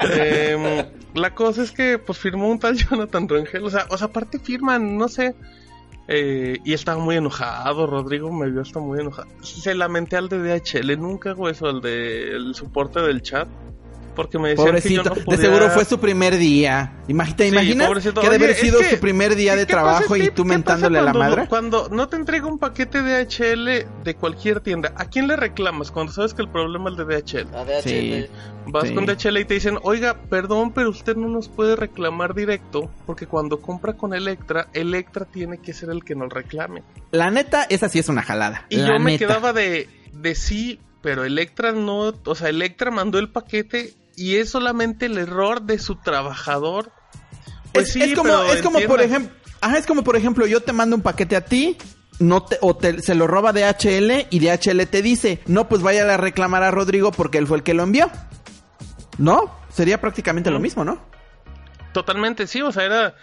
Em, 0.00 0.86
la 1.14 1.34
cosa 1.34 1.62
es 1.62 1.72
que 1.72 1.98
pues 1.98 2.18
firmó 2.18 2.48
un 2.48 2.58
tal 2.58 2.76
Jonathan 2.76 3.28
Rangel, 3.28 3.64
o 3.64 3.70
sea, 3.70 3.86
o 3.90 3.98
sea, 3.98 4.08
aparte 4.08 4.38
firman, 4.38 4.96
no 4.96 5.08
sé. 5.08 5.34
eh, 6.08 6.58
y 6.64 6.72
estaba 6.72 7.02
muy 7.02 7.16
enojado, 7.16 7.86
Rodrigo 7.86 8.32
me 8.32 8.50
vio 8.50 8.62
hasta 8.62 8.78
muy 8.80 9.00
enojado. 9.00 9.28
Se 9.42 9.74
lamenté 9.74 10.16
al 10.16 10.28
de 10.28 10.38
DHL, 10.38 10.98
nunca 10.98 11.30
hago 11.30 11.48
eso, 11.48 11.66
al 11.66 11.80
de 11.80 12.30
el 12.30 12.54
soporte 12.54 13.00
del 13.00 13.22
chat. 13.22 13.48
Porque 14.18 14.36
me 14.36 14.48
decían 14.48 14.74
que 14.74 14.90
yo 14.90 15.02
Pobrecito, 15.04 15.30
de 15.30 15.36
seguro 15.36 15.70
fue 15.70 15.84
su 15.84 16.00
primer 16.00 16.36
día. 16.38 16.92
Imag- 17.06 17.36
¿Te 17.36 17.50
Sí, 17.50 17.74
pobrecito. 17.78 18.20
que 18.20 18.26
ha 18.26 18.30
de 18.30 18.34
haber 18.36 18.54
sido 18.56 18.80
que- 18.80 18.90
su 18.90 18.98
primer 18.98 19.36
día 19.36 19.54
de 19.54 19.64
trabajo 19.64 20.16
Es 20.16 20.24
y 20.24 20.30
tú 20.30 20.42
¿qué 20.42 20.48
mentándole 20.48 20.98
a 20.98 21.02
la 21.02 21.12
madre? 21.12 21.46
Cuando 21.48 21.88
no 21.88 22.08
te 22.08 22.16
entrega 22.16 22.48
un 22.48 22.58
paquete 22.58 23.02
de 23.02 23.12
DHL 23.24 23.86
de 24.02 24.14
cualquier 24.16 24.58
tienda, 24.60 24.92
¿a 24.96 25.04
quién 25.04 25.28
le 25.28 25.36
reclamas 25.36 25.92
cuando 25.92 26.12
sabes 26.12 26.34
que 26.34 26.42
el 26.42 26.48
problema 26.48 26.90
es 26.90 26.98
el 26.98 27.06
de 27.06 27.14
DHL? 27.14 27.54
A 27.56 27.64
DHL. 27.64 27.80
Sí. 28.24 28.26
Vas 28.66 28.88
Sí. 28.88 28.94
con 28.96 29.06
DHL 29.06 29.38
y 29.40 29.44
te 29.44 29.54
dicen, 29.54 29.78
oiga, 29.82 30.16
perdón, 30.28 30.72
pero 30.72 30.90
usted 30.90 31.14
no 31.14 31.28
nos 31.28 31.48
puede 31.48 31.76
reclamar 31.76 32.34
directo, 32.34 32.90
porque 33.06 33.26
cuando 33.28 33.60
compra 33.62 33.92
con 33.92 34.14
Electra, 34.14 34.66
Electra 34.74 35.26
tiene 35.26 35.58
que 35.58 35.72
ser 35.72 35.90
el 35.90 36.02
que 36.02 36.16
nos 36.16 36.32
reclame. 36.32 36.82
La 37.12 37.30
neta, 37.30 37.62
esa 37.70 37.88
sí 37.88 38.00
es 38.00 38.08
una 38.08 38.22
jalada. 38.22 38.66
Y 38.68 38.78
la 38.78 38.88
yo 38.88 38.98
me 38.98 39.16
quedaba 39.16 39.52
de, 39.52 39.88
de 40.12 40.34
sí, 40.34 40.80
pero 41.00 41.24
Electra 41.24 41.70
no, 41.70 42.12
o 42.24 42.34
sea, 42.34 42.48
Electra 42.48 42.90
mandó 42.90 43.20
el 43.20 43.28
paquete 43.30 43.94
y 44.18 44.36
es 44.36 44.50
solamente 44.50 45.06
el 45.06 45.16
error 45.16 45.62
de 45.62 45.78
su 45.78 45.94
trabajador. 45.96 46.90
Pues 47.72 47.86
es, 47.88 47.92
sí, 47.92 48.02
es 48.02 48.14
como, 48.14 48.30
pero 48.30 48.52
es 48.52 48.62
como 48.62 48.80
por 48.80 49.00
ejemplo, 49.00 49.32
ajá, 49.60 49.78
es 49.78 49.86
como 49.86 50.02
por 50.02 50.16
ejemplo, 50.16 50.46
yo 50.46 50.60
te 50.60 50.72
mando 50.72 50.96
un 50.96 51.02
paquete 51.02 51.36
a 51.36 51.44
ti, 51.44 51.76
no 52.18 52.42
te, 52.42 52.58
o 52.60 52.76
te, 52.76 53.00
se 53.00 53.14
lo 53.14 53.28
roba 53.28 53.52
DHL 53.52 54.26
y 54.30 54.40
DHL 54.40 54.86
te 54.86 55.02
dice, 55.02 55.40
no, 55.46 55.68
pues 55.68 55.82
vaya 55.82 56.12
a 56.12 56.16
reclamar 56.16 56.64
a 56.64 56.72
Rodrigo 56.72 57.12
porque 57.12 57.38
él 57.38 57.46
fue 57.46 57.58
el 57.58 57.62
que 57.62 57.74
lo 57.74 57.84
envió. 57.84 58.10
¿No? 59.18 59.56
Sería 59.72 60.00
prácticamente 60.00 60.50
lo 60.50 60.58
Mm. 60.58 60.62
mismo, 60.62 60.84
¿no? 60.84 61.00
Totalmente, 61.92 62.46
sí, 62.46 62.60
o 62.60 62.72
sea, 62.72 62.84
era... 62.84 63.14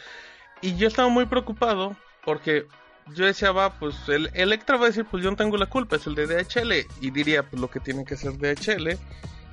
Y 0.62 0.76
yo 0.78 0.88
estaba 0.88 1.10
muy 1.10 1.26
preocupado 1.26 1.96
porque 2.24 2.68
yo 3.14 3.26
decía, 3.26 3.52
va, 3.52 3.78
pues 3.80 3.96
el 4.08 4.30
Electra 4.34 4.78
va 4.78 4.86
a 4.86 4.88
decir, 4.88 5.06
pues 5.10 5.24
yo 5.24 5.30
no 5.30 5.38
tengo 5.38 5.58
la 5.58 5.66
culpa, 5.68 5.98
es 5.98 6.08
el 6.08 6.16
de 6.16 6.26
DHL. 6.28 6.86
Y 7.02 7.12
diría, 7.12 7.44
pues 7.44 7.62
lo 7.62 7.70
que 7.70 7.80
tiene 7.80 8.04
que 8.06 8.14
hacer 8.16 8.38
DHL 8.38 8.98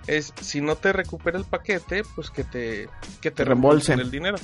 es, 0.06 0.32
si 0.40 0.60
no 0.60 0.76
te 0.76 0.92
recupera 0.92 1.38
el 1.38 1.44
paquete, 1.44 2.02
pues 2.14 2.30
que 2.30 2.44
te, 2.44 2.88
que 3.20 3.30
te 3.30 3.44
reembolsen. 3.44 3.98
reembolsen 3.98 4.00
el 4.00 4.10
dinero. 4.10 4.36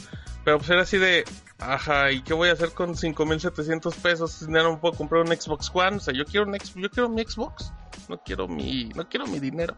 Pero 0.44 0.58
pues 0.58 0.70
era 0.70 0.82
así 0.82 0.96
de, 0.98 1.24
ajá, 1.58 2.10
¿y 2.10 2.22
qué 2.22 2.32
voy 2.32 2.48
a 2.48 2.52
hacer 2.52 2.70
con 2.72 2.94
5.700 2.94 3.94
pesos? 3.96 4.32
Si 4.32 4.46
no 4.50 4.62
no 4.62 4.80
puedo 4.80 4.94
comprar 4.94 5.22
un 5.22 5.28
Xbox 5.28 5.70
One, 5.74 5.96
o 5.96 6.00
sea, 6.00 6.14
yo 6.14 6.24
quiero 6.24 6.46
un 6.46 6.54
X- 6.54 6.72
yo 6.74 6.88
quiero 6.90 7.08
mi 7.08 7.22
Xbox, 7.22 7.72
no 8.08 8.18
quiero 8.22 8.48
mi, 8.48 8.88
no 8.94 9.08
quiero 9.08 9.26
mi 9.26 9.40
dinero. 9.40 9.76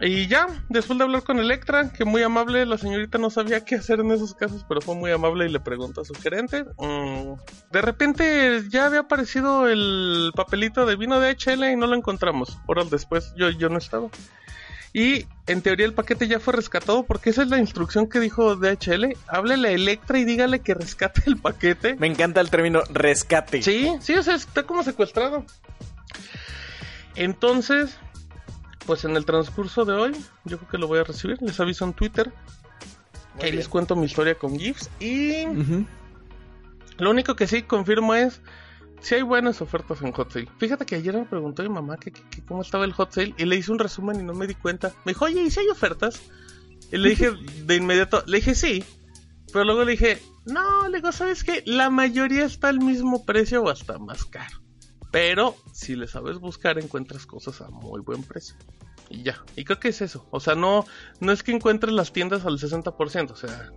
Y 0.00 0.26
ya, 0.26 0.46
después 0.68 0.98
de 0.98 1.04
hablar 1.04 1.22
con 1.22 1.38
Electra, 1.38 1.90
que 1.90 2.04
muy 2.04 2.22
amable, 2.22 2.66
la 2.66 2.76
señorita 2.76 3.16
no 3.16 3.30
sabía 3.30 3.64
qué 3.64 3.76
hacer 3.76 4.00
en 4.00 4.10
esos 4.10 4.34
casos, 4.34 4.64
pero 4.68 4.82
fue 4.82 4.94
muy 4.94 5.10
amable 5.10 5.46
y 5.46 5.48
le 5.48 5.60
preguntó 5.60 6.02
a 6.02 6.04
su 6.04 6.14
gerente. 6.14 6.64
mm, 6.78 7.32
de 7.72 7.82
repente 7.82 8.62
ya 8.68 8.86
había 8.86 9.00
aparecido 9.00 9.68
el 9.68 10.32
papelito 10.34 10.84
de 10.84 10.96
vino 10.96 11.18
de 11.18 11.30
HL 11.30 11.72
y 11.72 11.76
no 11.76 11.86
lo 11.86 11.96
encontramos. 11.96 12.58
Horas 12.66 12.90
después 12.90 13.32
yo, 13.36 13.48
yo 13.50 13.68
no 13.70 13.78
estaba. 13.78 14.08
Y 14.92 15.26
en 15.46 15.60
teoría 15.60 15.84
el 15.84 15.92
paquete 15.92 16.26
ya 16.26 16.40
fue 16.40 16.54
rescatado 16.54 17.02
porque 17.04 17.30
esa 17.30 17.42
es 17.42 17.48
la 17.48 17.58
instrucción 17.58 18.08
que 18.08 18.18
dijo 18.18 18.56
DHL. 18.56 19.14
Háblele 19.28 19.68
a 19.68 19.72
Electra 19.72 20.18
y 20.18 20.24
dígale 20.24 20.60
que 20.60 20.72
rescate 20.74 21.22
el 21.26 21.36
paquete. 21.36 21.96
Me 21.96 22.06
encanta 22.06 22.40
el 22.40 22.48
término 22.48 22.82
rescate. 22.90 23.62
Sí, 23.62 23.92
sí, 24.00 24.14
o 24.14 24.22
sea, 24.22 24.34
está 24.34 24.62
como 24.62 24.82
secuestrado. 24.82 25.44
Entonces, 27.14 27.98
pues 28.86 29.04
en 29.04 29.16
el 29.16 29.24
transcurso 29.24 29.84
de 29.84 29.92
hoy, 29.94 30.12
yo 30.44 30.58
creo 30.58 30.68
que 30.70 30.78
lo 30.78 30.86
voy 30.86 30.98
a 31.00 31.04
recibir. 31.04 31.36
Les 31.42 31.58
aviso 31.60 31.84
en 31.84 31.92
Twitter. 31.92 32.32
Muy 33.34 33.44
Ahí 33.44 33.52
les 33.52 33.68
cuento 33.68 33.96
mi 33.96 34.06
historia 34.06 34.36
con 34.38 34.58
GIFs. 34.58 34.88
Y 35.00 35.44
lo 36.98 37.10
único 37.10 37.36
que 37.36 37.46
sí 37.46 37.62
confirmo 37.62 38.14
es 38.14 38.40
si 39.00 39.14
hay 39.14 39.22
buenas 39.22 39.60
ofertas 39.60 40.00
en 40.02 40.12
Hot 40.12 40.32
Sale. 40.32 40.48
Fíjate 40.58 40.86
que 40.86 40.94
ayer 40.94 41.14
me 41.14 41.26
preguntó 41.26 41.62
mi 41.62 41.68
mamá 41.68 41.98
que, 41.98 42.10
que- 42.12 42.22
que 42.30 42.42
cómo 42.44 42.62
estaba 42.62 42.84
el 42.86 42.92
Hot 42.94 43.12
Sale 43.12 43.34
y 43.36 43.44
le 43.44 43.56
hice 43.56 43.70
un 43.72 43.78
resumen 43.78 44.20
y 44.20 44.22
no 44.22 44.32
me 44.32 44.46
di 44.46 44.54
cuenta. 44.54 44.92
Me 45.04 45.12
dijo, 45.12 45.26
oye, 45.26 45.42
¿y 45.42 45.50
si 45.50 45.60
hay 45.60 45.68
ofertas? 45.68 46.22
Y 46.90 46.96
le 46.96 47.10
dije 47.10 47.30
de 47.64 47.74
inmediato, 47.76 48.22
le 48.26 48.38
dije 48.38 48.54
sí. 48.54 48.84
Pero 49.52 49.64
luego 49.64 49.84
le 49.84 49.92
dije, 49.92 50.22
no, 50.46 50.88
le 50.88 50.98
digo, 50.98 51.12
¿sabes 51.12 51.44
qué? 51.44 51.62
La 51.66 51.90
mayoría 51.90 52.44
está 52.44 52.68
al 52.68 52.78
mismo 52.80 53.24
precio 53.26 53.62
o 53.62 53.68
hasta 53.70 53.98
más 53.98 54.24
caro. 54.24 54.60
Pero 55.12 55.54
si 55.72 55.94
le 55.96 56.06
sabes 56.08 56.38
buscar, 56.38 56.78
encuentras 56.78 57.26
cosas 57.26 57.60
a 57.60 57.68
muy 57.68 58.00
buen 58.00 58.22
precio. 58.22 58.54
Y 59.08 59.22
ya. 59.22 59.42
Y 59.54 59.64
creo 59.64 59.78
que 59.78 59.88
es 59.88 60.00
eso. 60.00 60.26
O 60.30 60.40
sea, 60.40 60.54
no, 60.54 60.84
no 61.20 61.32
es 61.32 61.42
que 61.42 61.52
encuentres 61.52 61.92
las 61.92 62.12
tiendas 62.12 62.44
al 62.44 62.58
60%. 62.58 63.30
O 63.30 63.36
sea, 63.36 63.70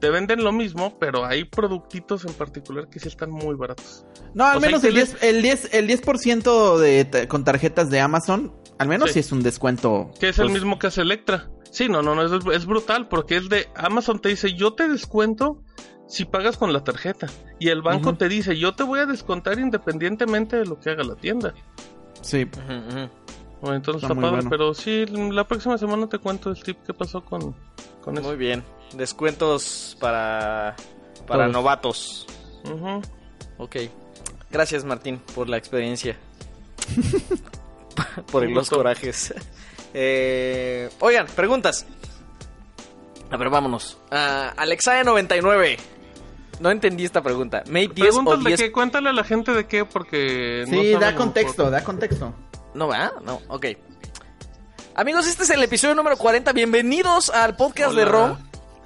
te 0.00 0.10
venden 0.10 0.44
lo 0.44 0.52
mismo, 0.52 0.98
pero 0.98 1.24
hay 1.24 1.44
productitos 1.44 2.24
en 2.24 2.32
particular 2.34 2.88
que 2.88 3.00
sí 3.00 3.08
están 3.08 3.30
muy 3.30 3.54
baratos. 3.56 4.04
No, 4.34 4.44
al 4.44 4.58
O 4.58 4.60
menos 4.60 4.84
el 4.84 4.94
10, 4.94 5.16
teles- 5.16 5.22
el 5.22 5.42
10, 5.42 5.74
el 5.74 5.86
10% 5.88 6.78
de, 6.78 7.26
con 7.28 7.44
tarjetas 7.44 7.90
de 7.90 8.00
Amazon 8.00 8.52
Al 8.78 8.88
menos 8.88 9.08
Sí. 9.08 9.14
si 9.14 9.20
es 9.20 9.32
un 9.32 9.42
descuento. 9.42 10.10
Que 10.20 10.28
es 10.28 10.38
el 10.38 10.44
pues, 10.48 10.54
mismo 10.60 10.78
que 10.78 10.88
hace 10.88 11.00
Electra. 11.00 11.48
Sí, 11.70 11.88
no, 11.88 12.02
no, 12.02 12.14
no, 12.14 12.22
es, 12.24 12.46
es 12.54 12.66
brutal 12.66 13.08
porque 13.08 13.36
es 13.38 13.48
de 13.48 13.68
Amazon 13.74 14.20
te 14.20 14.28
dice, 14.28 14.52
yo 14.54 14.74
te 14.74 14.86
descuento 14.86 15.62
si 16.06 16.26
pagas 16.26 16.58
con 16.58 16.72
la 16.74 16.84
tarjeta. 16.84 17.26
Y 17.58 17.70
el 17.70 17.80
banco 17.82 18.14
te 18.16 18.28
dice, 18.28 18.58
yo 18.58 18.74
te 18.74 18.82
voy 18.82 19.00
a 19.00 19.06
descontar 19.06 19.58
independientemente 19.58 20.56
de 20.56 20.66
lo 20.66 20.78
que 20.78 20.90
haga 20.90 21.04
la 21.04 21.14
tienda. 21.16 21.54
Sí. 22.20 22.44
Ujú, 22.44 22.74
ujú. 22.98 23.10
Bueno, 23.60 23.76
entonces 23.76 24.02
Está 24.02 24.12
está, 24.12 24.14
muy 24.14 24.22
padre, 24.22 24.36
bueno. 24.36 24.50
pero 24.50 24.74
sí, 24.74 25.06
la 25.06 25.44
próxima 25.44 25.78
semana 25.78 26.06
te 26.08 26.18
cuento 26.18 26.50
el 26.50 26.62
tip 26.62 26.82
que 26.84 26.92
pasó 26.94 27.24
con, 27.24 27.54
con 28.02 28.18
eso. 28.18 28.26
Muy 28.28 28.36
bien. 28.36 28.62
Descuentos 28.94 29.96
para, 30.00 30.76
para 31.26 31.44
Todos. 31.44 31.52
novatos. 31.52 32.26
Ujú. 32.64 33.00
Ok. 33.58 33.76
Gracias, 34.50 34.84
Martín, 34.84 35.20
por 35.34 35.48
la 35.48 35.56
experiencia. 35.56 36.16
por 38.30 38.48
los 38.48 38.70
corajes. 38.70 39.34
Eh, 39.98 40.90
oigan, 41.00 41.26
preguntas. 41.26 41.86
A 43.30 43.36
ver, 43.38 43.48
vámonos. 43.48 43.96
Ah, 44.10 44.52
Alexa99. 44.58 45.78
No 46.60 46.70
entendí 46.70 47.06
esta 47.06 47.22
pregunta. 47.22 47.62
¿Mate 47.68 47.88
10 47.94 48.08
o 48.08 48.10
Pregúntale 48.24 48.44
10? 48.48 48.58
de 48.58 48.64
qué, 48.66 48.72
cuéntale 48.72 49.08
a 49.08 49.12
la 49.14 49.24
gente 49.24 49.52
de 49.54 49.66
qué, 49.66 49.86
porque... 49.86 50.64
Sí, 50.68 50.92
da 51.00 51.14
contexto, 51.14 51.70
da 51.70 51.82
contexto. 51.82 52.34
No, 52.76 52.88
¿verdad? 52.88 53.12
No, 53.24 53.40
ok. 53.48 53.66
Amigos, 54.94 55.26
este 55.26 55.44
es 55.44 55.50
el 55.50 55.62
episodio 55.62 55.94
número 55.94 56.16
40. 56.18 56.52
Bienvenidos 56.52 57.30
al 57.30 57.56
podcast 57.56 57.94
de. 57.94 58.04
ROM. 58.04 58.36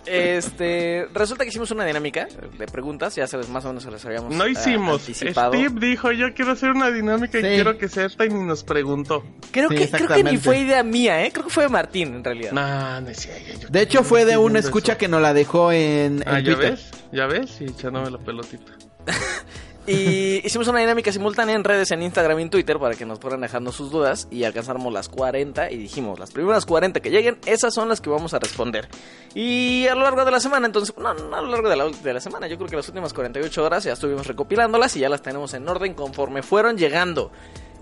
Este, 0.06 1.06
resulta 1.12 1.44
que 1.44 1.50
hicimos 1.50 1.70
una 1.72 1.84
dinámica 1.84 2.26
de 2.58 2.66
preguntas, 2.66 3.14
ya 3.16 3.26
sabes, 3.26 3.48
más 3.50 3.64
o 3.66 3.68
menos 3.68 3.82
se 3.82 3.90
las 3.90 4.04
habíamos 4.06 4.34
No 4.34 4.44
ah, 4.44 4.48
hicimos. 4.48 5.00
anticipado. 5.02 5.52
Steve 5.52 5.74
dijo, 5.78 6.10
yo 6.12 6.32
quiero 6.34 6.52
hacer 6.52 6.70
una 6.70 6.90
dinámica 6.90 7.38
y 7.38 7.42
quiero 7.42 7.76
que 7.76 7.86
sea 7.88 8.06
esta 8.06 8.24
y 8.24 8.30
ni 8.30 8.42
nos 8.44 8.64
preguntó. 8.64 9.22
Creo, 9.50 9.68
Sí, 9.68 9.74
que, 9.76 9.88
creo 9.90 10.08
que 10.08 10.24
ni 10.24 10.38
fue 10.38 10.60
idea 10.60 10.82
mía, 10.82 11.22
¿eh? 11.24 11.30
Creo 11.32 11.44
que 11.44 11.50
fue 11.52 11.64
de 11.64 11.68
Martín, 11.68 12.14
en 12.14 12.24
realidad. 12.24 12.52
Nah, 12.52 13.00
no 13.00 13.10
es 13.10 13.18
cierto, 13.18 13.60
yo- 13.60 13.68
De 13.68 13.82
hecho, 13.82 14.02
fue 14.02 14.24
de 14.24 14.38
una 14.38 14.58
escucha 14.60 14.92
eso. 14.92 14.98
que 14.98 15.08
nos 15.08 15.20
la 15.20 15.34
dejó 15.34 15.70
en, 15.70 16.22
en 16.22 16.24
Ah, 16.26 16.38
¿ya 16.40 16.54
Twitter. 16.54 16.70
ves? 16.72 16.90
¿Ya 17.12 17.26
ves? 17.26 17.60
Y 17.60 17.64
echándome 17.64 18.10
la 18.10 18.18
pelotita. 18.18 18.72
Y 19.86 20.46
hicimos 20.46 20.68
una 20.68 20.78
dinámica 20.78 21.10
simultánea 21.10 21.54
en 21.54 21.64
redes, 21.64 21.90
en 21.90 22.02
Instagram 22.02 22.38
y 22.38 22.42
en 22.42 22.50
Twitter 22.50 22.78
para 22.78 22.94
que 22.94 23.06
nos 23.06 23.18
fueran 23.18 23.40
dejando 23.40 23.72
sus 23.72 23.90
dudas 23.90 24.28
y 24.30 24.44
alcanzáramos 24.44 24.92
las 24.92 25.08
40 25.08 25.70
y 25.70 25.78
dijimos, 25.78 26.18
las 26.18 26.30
primeras 26.30 26.66
40 26.66 27.00
que 27.00 27.10
lleguen, 27.10 27.38
esas 27.46 27.74
son 27.74 27.88
las 27.88 28.00
que 28.00 28.10
vamos 28.10 28.34
a 28.34 28.38
responder. 28.38 28.88
Y 29.34 29.86
a 29.88 29.94
lo 29.94 30.02
largo 30.02 30.24
de 30.24 30.30
la 30.30 30.40
semana, 30.40 30.66
entonces, 30.66 30.94
no, 30.96 31.14
no 31.14 31.34
a 31.34 31.40
lo 31.40 31.48
largo 31.48 31.68
de 31.68 31.76
la, 31.76 31.90
la 32.12 32.20
semana, 32.20 32.46
yo 32.46 32.56
creo 32.56 32.68
que 32.68 32.76
las 32.76 32.88
últimas 32.88 33.12
48 33.12 33.64
horas 33.64 33.84
ya 33.84 33.94
estuvimos 33.94 34.26
recopilándolas 34.26 34.96
y 34.96 35.00
ya 35.00 35.08
las 35.08 35.22
tenemos 35.22 35.54
en 35.54 35.68
orden 35.68 35.94
conforme 35.94 36.42
fueron 36.42 36.76
llegando. 36.76 37.32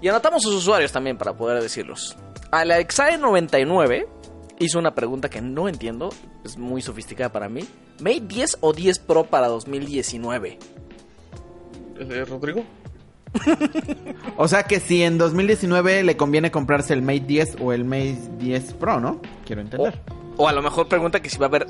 Y 0.01 0.09
anotamos 0.09 0.43
sus 0.43 0.55
usuarios 0.55 0.93
también 0.93 1.19
para 1.19 1.37
poder 1.37 1.61
decirlos. 1.61 2.17
Alexae99 2.53 4.07
hizo 4.61 4.79
una 4.79 4.95
pregunta 4.95 5.29
que 5.29 5.41
no 5.41 5.69
entiendo, 5.69 6.11
es 6.45 6.57
muy 6.57 6.81
sofisticada 6.81 7.33
para 7.33 7.49
mí. 7.49 7.67
¿Mate 8.01 8.21
10 8.21 8.59
o 8.61 8.73
10 8.73 9.01
Pro 9.01 9.25
para 9.25 9.49
2019? 9.49 10.59
Eh, 11.99 12.25
¿Rodrigo? 12.29 12.65
O 14.37 14.49
sea 14.49 14.63
que 14.65 14.81
si 14.81 15.03
en 15.03 15.19
2019 15.19 16.03
le 16.03 16.17
conviene 16.17 16.51
comprarse 16.51 16.95
el 16.95 17.03
Mate 17.03 17.21
10 17.27 17.57
o 17.61 17.73
el 17.73 17.85
Mate 17.85 18.17
10 18.39 18.73
Pro, 18.75 19.01
¿no? 19.01 19.21
Quiero 19.45 19.61
entender. 19.63 20.01
O, 20.37 20.45
o 20.45 20.49
a 20.49 20.53
lo 20.53 20.63
mejor 20.63 20.89
pregunta 20.89 21.21
que 21.21 21.29
si 21.29 21.39
va 21.39 21.47
a 21.47 21.49
haber 21.49 21.67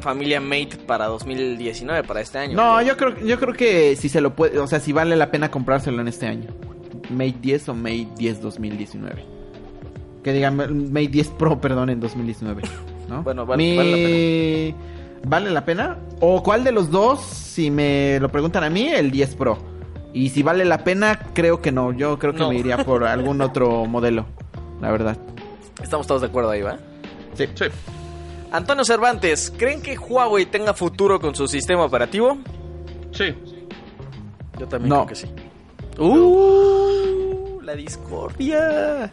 familia 0.00 0.40
Mate 0.40 0.76
para 0.86 1.06
2019, 1.06 2.02
para 2.06 2.20
este 2.20 2.38
año. 2.38 2.56
No, 2.56 2.82
yo 2.82 2.96
creo, 2.96 3.18
yo 3.20 3.38
creo 3.38 3.54
que 3.54 3.96
si 3.96 4.08
se 4.08 4.20
lo 4.20 4.34
puede, 4.36 4.58
o 4.58 4.66
sea, 4.66 4.80
si 4.80 4.92
vale 4.92 5.16
la 5.16 5.30
pena 5.30 5.50
comprárselo 5.50 6.00
en 6.00 6.08
este 6.08 6.26
año. 6.26 6.50
Mate 7.10 7.36
10 7.40 7.68
o 7.70 7.74
Mate 7.74 8.08
10 8.18 8.42
2019. 8.42 9.24
Que 10.22 10.32
digan 10.32 10.56
Mate 10.56 11.08
10 11.08 11.28
Pro, 11.30 11.60
perdón, 11.60 11.90
en 11.90 12.00
2019. 12.00 12.62
¿no? 13.08 13.22
Bueno, 13.22 13.46
vale- 13.46 13.62
Mi- 13.62 13.76
vale 13.76 14.74
¿Vale 15.26 15.50
la 15.50 15.64
pena? 15.64 15.98
¿O 16.20 16.42
cuál 16.42 16.64
de 16.64 16.72
los 16.72 16.90
dos, 16.90 17.20
si 17.20 17.70
me 17.70 18.18
lo 18.20 18.30
preguntan 18.30 18.64
a 18.64 18.70
mí, 18.70 18.88
el 18.88 19.10
10 19.10 19.34
Pro? 19.36 19.58
Y 20.14 20.30
si 20.30 20.42
vale 20.42 20.64
la 20.64 20.84
pena, 20.84 21.18
creo 21.34 21.60
que 21.60 21.70
no. 21.72 21.92
Yo 21.92 22.18
creo 22.18 22.32
que 22.32 22.38
No. 22.40 22.48
me 22.50 22.56
iría 22.56 22.78
por 22.84 23.04
algún 23.06 23.40
otro 23.40 23.84
modelo, 23.86 24.26
la 24.80 24.90
verdad. 24.90 25.16
Estamos 25.82 26.06
todos 26.06 26.22
de 26.22 26.28
acuerdo 26.28 26.50
ahí, 26.50 26.62
¿va? 26.62 26.78
Sí. 27.34 27.46
Sí. 27.54 27.64
Antonio 28.50 28.84
Cervantes, 28.84 29.52
¿creen 29.56 29.82
que 29.82 29.98
Huawei 29.98 30.46
tenga 30.46 30.72
futuro 30.72 31.20
con 31.20 31.34
su 31.34 31.46
sistema 31.46 31.84
operativo? 31.84 32.38
Sí. 33.12 33.34
Yo 34.58 34.66
también 34.66 34.88
No. 34.88 35.04
creo 35.04 35.08
que 35.08 35.14
sí. 35.14 35.26
¡Uh! 35.98 37.60
La 37.62 37.74
discordia. 37.74 39.10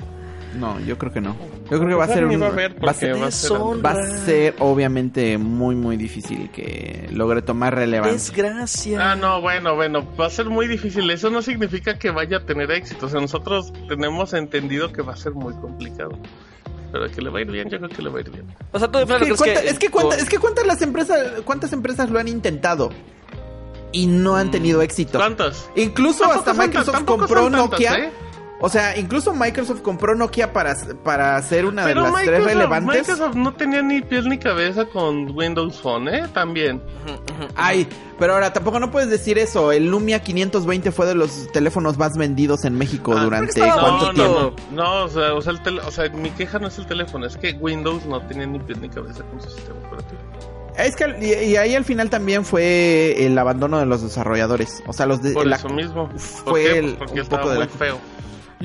No, 0.56 0.80
yo 0.80 0.98
creo 0.98 1.12
que 1.12 1.22
no. 1.22 1.36
Yo 1.70 1.78
creo 1.80 1.88
que 1.90 1.96
va 1.96 2.06
a 2.06 2.08
ser 2.08 2.26
un- 2.26 2.42
va 2.42 2.48
a 2.48 2.50
va 2.50 2.56
ser- 2.56 2.86
va 2.86 2.92
a 2.92 2.94
ser 2.94 3.16
Deshonra. 3.16 3.94
Va 3.94 4.00
a 4.00 4.18
ser 4.26 4.56
obviamente 4.60 5.38
muy 5.38 5.76
muy 5.76 5.98
difícil 5.98 6.50
que 6.52 7.08
logre 7.12 7.42
tomar 7.42 7.76
relevancia. 7.76 8.14
Desgracia. 8.34 9.12
Ah, 9.12 9.16
no, 9.16 9.42
bueno, 9.42 9.76
bueno, 9.76 10.08
va 10.20 10.28
a 10.28 10.30
ser 10.30 10.46
muy 10.50 10.68
difícil. 10.68 11.10
Eso 11.12 11.30
no 11.30 11.42
significa 11.42 11.98
que 12.00 12.12
vaya 12.12 12.38
a 12.38 12.46
tener 12.46 12.72
éxito. 12.72 13.08
O 13.08 13.10
sea, 13.10 13.20
nosotros 13.20 13.74
tenemos 13.88 14.34
entendido 14.34 14.92
que 14.92 15.02
va 15.02 15.14
a 15.14 15.18
ser 15.18 15.34
muy 15.34 15.54
complicado. 15.56 16.18
Pero 16.92 17.12
que 17.12 17.22
le 17.22 17.30
va 17.30 17.40
a 17.40 17.42
ir 17.42 17.52
bien, 17.52 17.70
yo 17.70 17.78
creo 17.78 17.90
que 17.90 18.02
le 18.02 18.10
va 18.10 18.20
a 18.20 18.22
ir 18.22 18.30
bien. 18.30 18.46
O 18.72 18.80
sea, 18.80 18.88
tú 18.90 19.00
de 19.00 19.04
Es 19.04 19.08
plano 19.08 19.26
que, 19.26 19.34
que... 19.34 19.52
es 19.54 19.80
que 19.80 19.88
es 20.22 20.30
que 20.30 20.38
cuántas 20.40 20.66
las 20.66 20.82
empresas 20.82 21.42
cuántas 21.44 21.74
empresas 21.74 22.10
lo 22.10 22.20
han 22.20 22.30
intentado 22.30 22.90
y 23.92 24.08
no 24.08 24.36
han 24.36 24.52
tenido 24.52 24.82
éxito. 24.82 25.18
¿Cuántas? 25.18 25.70
Incluso 25.76 26.24
hasta 26.26 26.54
Microsoft 26.54 27.04
compró 27.06 27.44
tantas, 27.50 27.72
Nokia. 27.72 27.96
¿eh? 27.98 28.12
O 28.62 28.70
sea, 28.70 28.98
incluso 28.98 29.34
Microsoft 29.34 29.82
compró 29.82 30.16
Nokia 30.16 30.54
para, 30.54 30.76
para 31.04 31.40
ser 31.42 31.66
una 31.66 31.84
Pero 31.84 32.04
de 32.06 32.10
las 32.10 32.16
tres 32.16 32.28
Microsoft, 32.30 32.54
relevantes. 32.54 33.00
Microsoft 33.10 33.36
no 33.36 33.54
tenía 33.54 33.82
ni 33.82 34.02
pies 34.02 34.26
ni 34.26 34.38
cabeza 34.38 34.86
con 34.86 35.36
Windows 35.36 35.80
Phone, 35.82 36.08
¿eh? 36.08 36.24
También. 36.34 36.82
Ay, 37.56 37.86
pero 38.18 38.34
ahora 38.34 38.54
tampoco 38.54 38.80
no 38.80 38.92
puedes 38.92 39.10
decir 39.10 39.38
eso. 39.38 39.74
El 39.74 39.88
Lumia 39.88 40.22
520 40.24 40.92
fue 40.94 41.06
de 41.06 41.16
los 41.16 41.52
teléfonos 41.52 41.98
más 41.98 42.14
vendidos 42.18 42.64
en 42.64 42.78
México 42.78 43.14
Ah, 43.18 43.24
durante 43.26 43.60
cuánto 43.60 44.14
No, 44.14 44.14
tiempo. 44.14 44.54
no, 44.72 45.04
o 45.04 45.10
sea, 45.10 45.34
o 45.34 45.42
sea, 45.42 45.52
el 45.52 45.62
tele- 45.62 45.82
o 45.86 45.92
sea, 45.92 46.10
mi 46.10 46.30
queja 46.32 46.58
no 46.58 46.68
es 46.68 46.78
el 46.78 46.86
teléfono, 46.88 47.26
es 47.26 47.36
que 47.36 47.52
Windows 47.60 48.06
no 48.06 48.22
tenía 48.22 48.46
ni 48.48 48.60
pies 48.60 48.80
ni 48.80 48.88
cabeza 48.90 49.22
con 49.26 49.42
su 49.42 49.50
sistema 49.50 49.80
operativo. 49.86 50.22
Es 50.78 50.96
que 50.96 51.06
y, 51.22 51.52
y 51.52 51.56
ahí 51.58 51.74
al 51.76 51.86
final 51.86 52.10
también 52.10 52.44
fue 52.44 53.26
el 53.26 53.38
abandono 53.38 53.80
de 53.80 53.86
los 53.86 54.02
desarrolladores. 54.02 54.82
O 54.88 54.94
sea, 54.94 55.06
los 55.06 55.22
de 55.22 55.32
Por 55.32 55.46
la- 55.46 55.56
eso 55.58 55.70
mismo. 55.70 56.10
¿Por 56.10 56.20
fue 56.20 56.80
el- 56.80 56.96
Pues 56.96 56.98
porque 57.10 57.22
un 57.22 57.28
poco 57.28 57.50
de 57.50 57.56
muy 57.56 57.64
la- 57.66 57.70
feo. 57.72 57.98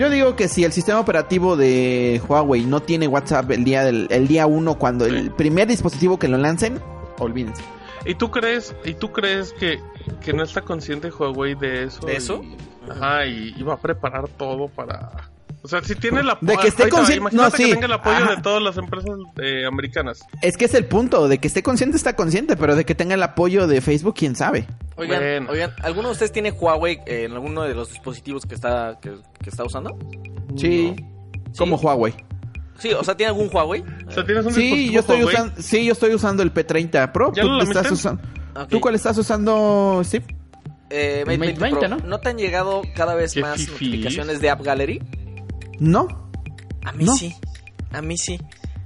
Yo 0.00 0.08
digo 0.08 0.34
que 0.34 0.48
si 0.48 0.64
el 0.64 0.72
sistema 0.72 0.98
operativo 0.98 1.58
de 1.58 2.22
Huawei 2.26 2.64
no 2.64 2.80
tiene 2.80 3.06
WhatsApp 3.06 3.50
el 3.50 3.64
día 3.64 3.84
del 3.84 4.06
el 4.08 4.28
día 4.28 4.46
1 4.46 4.78
cuando 4.78 5.04
Sí. 5.04 5.14
el 5.14 5.30
primer 5.30 5.68
dispositivo 5.68 6.18
que 6.18 6.26
lo 6.26 6.38
lancen, 6.38 6.80
olvídense. 7.18 7.62
¿Y 8.06 8.14
tú 8.14 8.30
crees, 8.30 8.74
y 8.82 8.94
tú 8.94 9.12
crees 9.12 9.52
que, 9.52 9.78
que 10.22 10.32
no 10.32 10.42
está 10.42 10.62
consciente 10.62 11.10
Huawei 11.10 11.54
de 11.54 11.84
eso? 11.84 12.06
¿De 12.06 12.16
eso? 12.16 12.42
Y- 12.42 12.56
ajá, 12.90 13.26
y, 13.26 13.52
y 13.54 13.62
va 13.62 13.74
a 13.74 13.76
preparar 13.76 14.26
todo 14.26 14.68
para... 14.68 15.29
O 15.62 15.68
sea, 15.68 15.82
si 15.82 15.94
tiene 15.94 16.20
el 16.20 16.30
apoyo... 16.30 16.52
De 16.52 16.58
que 16.58 16.68
esté 16.68 16.88
consciente- 16.88 17.16
Imagínate 17.18 17.50
no, 17.50 17.56
que 17.56 17.64
sí. 17.64 17.70
tenga 17.72 17.86
el 17.86 17.92
apoyo 17.92 18.16
Ajá. 18.16 18.36
de 18.36 18.42
todas 18.42 18.62
las 18.62 18.76
empresas 18.78 19.10
eh, 19.42 19.66
americanas. 19.66 20.20
Es 20.40 20.56
que 20.56 20.64
es 20.64 20.72
el 20.74 20.86
punto, 20.86 21.28
de 21.28 21.36
que 21.38 21.48
esté 21.48 21.62
consciente 21.62 21.96
está 21.98 22.16
consciente, 22.16 22.56
pero 22.56 22.76
de 22.76 22.84
que 22.86 22.94
tenga 22.94 23.14
el 23.14 23.22
apoyo 23.22 23.66
de 23.66 23.80
Facebook, 23.82 24.14
quién 24.16 24.34
sabe. 24.36 24.66
Oigan, 24.96 25.18
Bueno. 25.20 25.50
oigan, 25.52 25.72
¿alguno 25.82 26.08
de 26.08 26.12
ustedes 26.12 26.32
tiene 26.32 26.50
Huawei 26.52 27.00
eh, 27.06 27.24
en 27.24 27.32
alguno 27.32 27.62
de 27.62 27.74
los 27.74 27.90
dispositivos 27.90 28.46
que 28.46 28.54
está, 28.54 28.98
que, 29.02 29.12
que 29.42 29.50
está 29.50 29.64
usando? 29.64 29.98
Sí, 30.56 30.96
como 31.58 31.78
¿Sí? 31.78 31.84
Huawei. 31.86 32.14
Sí, 32.78 32.92
o 32.94 33.04
sea, 33.04 33.14
¿tiene 33.14 33.28
algún 33.28 33.50
Huawei? 33.52 33.84
O 34.08 34.10
sea, 34.10 34.24
tienes 34.24 34.46
un 34.46 34.54
Sí, 34.54 34.62
dispositivo 34.62 34.92
yo 34.94 35.00
estoy 35.00 35.18
Huawei? 35.18 35.34
usando, 35.34 35.62
sí, 35.62 35.84
yo 35.84 35.92
estoy 35.92 36.14
usando 36.14 36.42
el 36.42 36.54
P30 36.54 37.12
Pro. 37.12 37.32
¿Ya 37.34 37.42
¿Tú, 37.42 37.48
lo 37.50 37.58
estás 37.62 37.74
lamiste? 37.84 37.94
usando, 37.94 38.22
Ok. 38.62 38.68
¿Tú 38.70 38.80
cuál 38.80 38.94
estás 38.94 39.18
usando, 39.18 40.00
Steve? 40.04 40.24
Eh, 40.88 41.22
Mate 41.26 41.34
El 41.34 41.38
Mate 41.38 41.52
20 41.52 41.78
Pro. 41.78 41.88
20, 41.90 42.06
¿no? 42.08 42.18
te 42.20 42.28
han 42.30 42.38
llegado 42.38 42.82
cada 42.96 43.14
vez 43.14 43.34
Qué 43.34 43.42
más 43.42 43.58
fifís. 43.60 43.70
notificaciones 43.72 44.40
de 44.40 44.50
App 44.50 44.62
Gallery? 44.62 45.02
No. 45.80 46.30
A 46.84 46.92
mí 46.92 47.04
No. 47.04 47.14
sí. 47.16 47.34
A 47.92 48.00
mí 48.02 48.16
sí. 48.16 48.40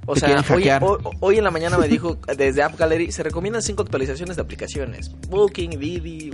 O 0.07 0.15
sea, 0.15 0.37
hoy, 0.37 0.43
hackear. 0.43 0.83
hoy- 0.83 0.97
hoy 1.19 1.37
en 1.37 1.43
la 1.43 1.51
mañana 1.51 1.77
me 1.77 1.87
dijo 1.87 2.17
desde 2.37 2.63
App 2.63 2.77
Gallery 2.77 3.11
se 3.11 3.21
recomiendan 3.23 3.61
cinco 3.61 3.83
actualizaciones 3.83 4.35
de 4.35 4.41
aplicaciones. 4.41 5.11
Booking, 5.29 5.71
Didi, 5.79 6.31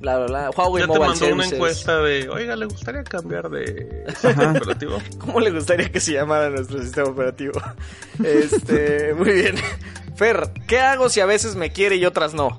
bla 0.00 0.16
bla 0.18 0.26
bla. 0.26 0.50
Huawei 0.56 0.82
Ya 0.82 0.86
te 0.92 0.98
Mobile 0.98 1.08
mandó 1.08 1.34
una 1.34 1.46
encuesta 1.46 1.98
de, 2.00 2.28
oiga, 2.28 2.56
¿le 2.56 2.66
gustaría 2.66 3.02
cambiar 3.04 3.48
de 3.50 4.04
sistema 4.08 4.52
operativo? 4.52 4.98
¿Cómo 5.18 5.40
le 5.40 5.50
gustaría 5.50 5.90
que 5.90 6.00
se 6.00 6.12
llamara 6.12 6.50
nuestro 6.50 6.80
sistema 6.82 7.08
operativo? 7.08 7.52
Este, 8.24 9.14
muy 9.14 9.32
bien. 9.32 9.56
Fer, 10.16 10.50
¿qué 10.66 10.80
hago 10.80 11.08
si 11.10 11.20
a 11.20 11.26
veces 11.26 11.56
me 11.56 11.70
quiere 11.72 11.96
y 11.96 12.04
otras 12.06 12.32
no? 12.34 12.58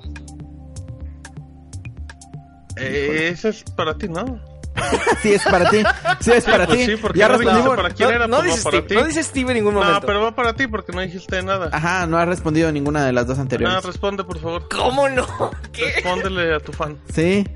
Eh, 2.76 3.30
ese 3.32 3.48
es 3.48 3.64
para 3.64 3.96
ti, 3.98 4.08
¿no? 4.08 4.40
Sí, 5.22 5.32
es 5.34 5.42
para 5.44 5.68
ti. 5.70 5.82
Sí, 6.20 6.32
es 6.32 6.44
para 6.44 6.66
pues 6.66 6.78
ti. 6.78 6.86
sí, 6.86 6.96
porque 6.96 7.18
ya 7.18 7.28
no 7.28 7.38
respondimos. 7.38 7.76
para 7.76 7.90
quién 7.90 8.08
no, 8.08 8.14
era, 8.14 8.26
no 8.28 8.36
pues 8.38 8.46
dice 8.52 8.58
va 8.58 8.64
para 8.64 8.76
Steve, 8.78 8.88
ti. 8.88 8.94
no 8.94 9.04
dice 9.04 9.22
Steve 9.24 9.50
en 9.50 9.54
ningún 9.56 9.74
momento. 9.74 10.00
No, 10.00 10.06
pero 10.06 10.20
va 10.22 10.34
para 10.34 10.54
ti 10.54 10.66
porque 10.66 10.92
no 10.92 11.00
dijiste 11.00 11.42
nada. 11.42 11.70
Ajá, 11.72 12.06
no 12.06 12.16
ha 12.18 12.24
respondido 12.24 12.70
ninguna 12.72 13.04
de 13.04 13.12
las 13.12 13.26
dos 13.26 13.36
No, 13.38 13.42
anteriores. 13.42 13.84
responde, 13.84 14.24
por 14.24 14.38
favor. 14.38 14.68
¿Cómo 14.68 15.08
no? 15.08 15.26
¿Qué? 15.72 15.92
Respóndele 15.94 16.54
a 16.54 16.60
tu 16.60 16.72
fan. 16.72 16.96
Sí. 17.12 17.46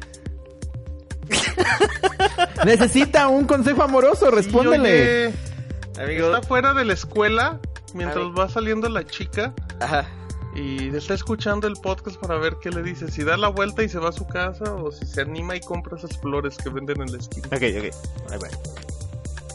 Necesita 2.64 3.28
un 3.28 3.44
consejo 3.46 3.82
amoroso, 3.82 4.30
respóndele. 4.30 4.88
Y, 4.90 5.98
oye, 5.98 6.04
Amigo. 6.04 6.34
Está 6.34 6.46
fuera 6.46 6.72
de 6.74 6.84
la 6.84 6.92
escuela 6.94 7.58
mientras 7.94 8.24
va 8.26 8.48
saliendo 8.48 8.88
la 8.88 9.04
chica 9.04 9.52
Ajá. 9.80 10.06
Y 10.54 10.94
está 10.94 11.14
escuchando 11.14 11.66
el 11.66 11.74
podcast 11.76 12.16
para 12.16 12.36
ver 12.38 12.56
qué 12.60 12.70
le 12.70 12.82
dice. 12.82 13.10
Si 13.10 13.24
da 13.24 13.36
la 13.36 13.48
vuelta 13.48 13.82
y 13.82 13.88
se 13.88 13.98
va 13.98 14.10
a 14.10 14.12
su 14.12 14.26
casa 14.26 14.74
o 14.74 14.92
si 14.92 15.06
se 15.06 15.22
anima 15.22 15.56
y 15.56 15.60
compra 15.60 15.96
esas 15.96 16.16
flores 16.18 16.56
que 16.58 16.68
venden 16.68 17.00
en 17.02 17.12
la 17.12 17.18
esquina. 17.18 17.46
Ok, 17.46 17.52
ok. 17.52 18.30
Ahí 18.32 18.38
va. 18.38 18.48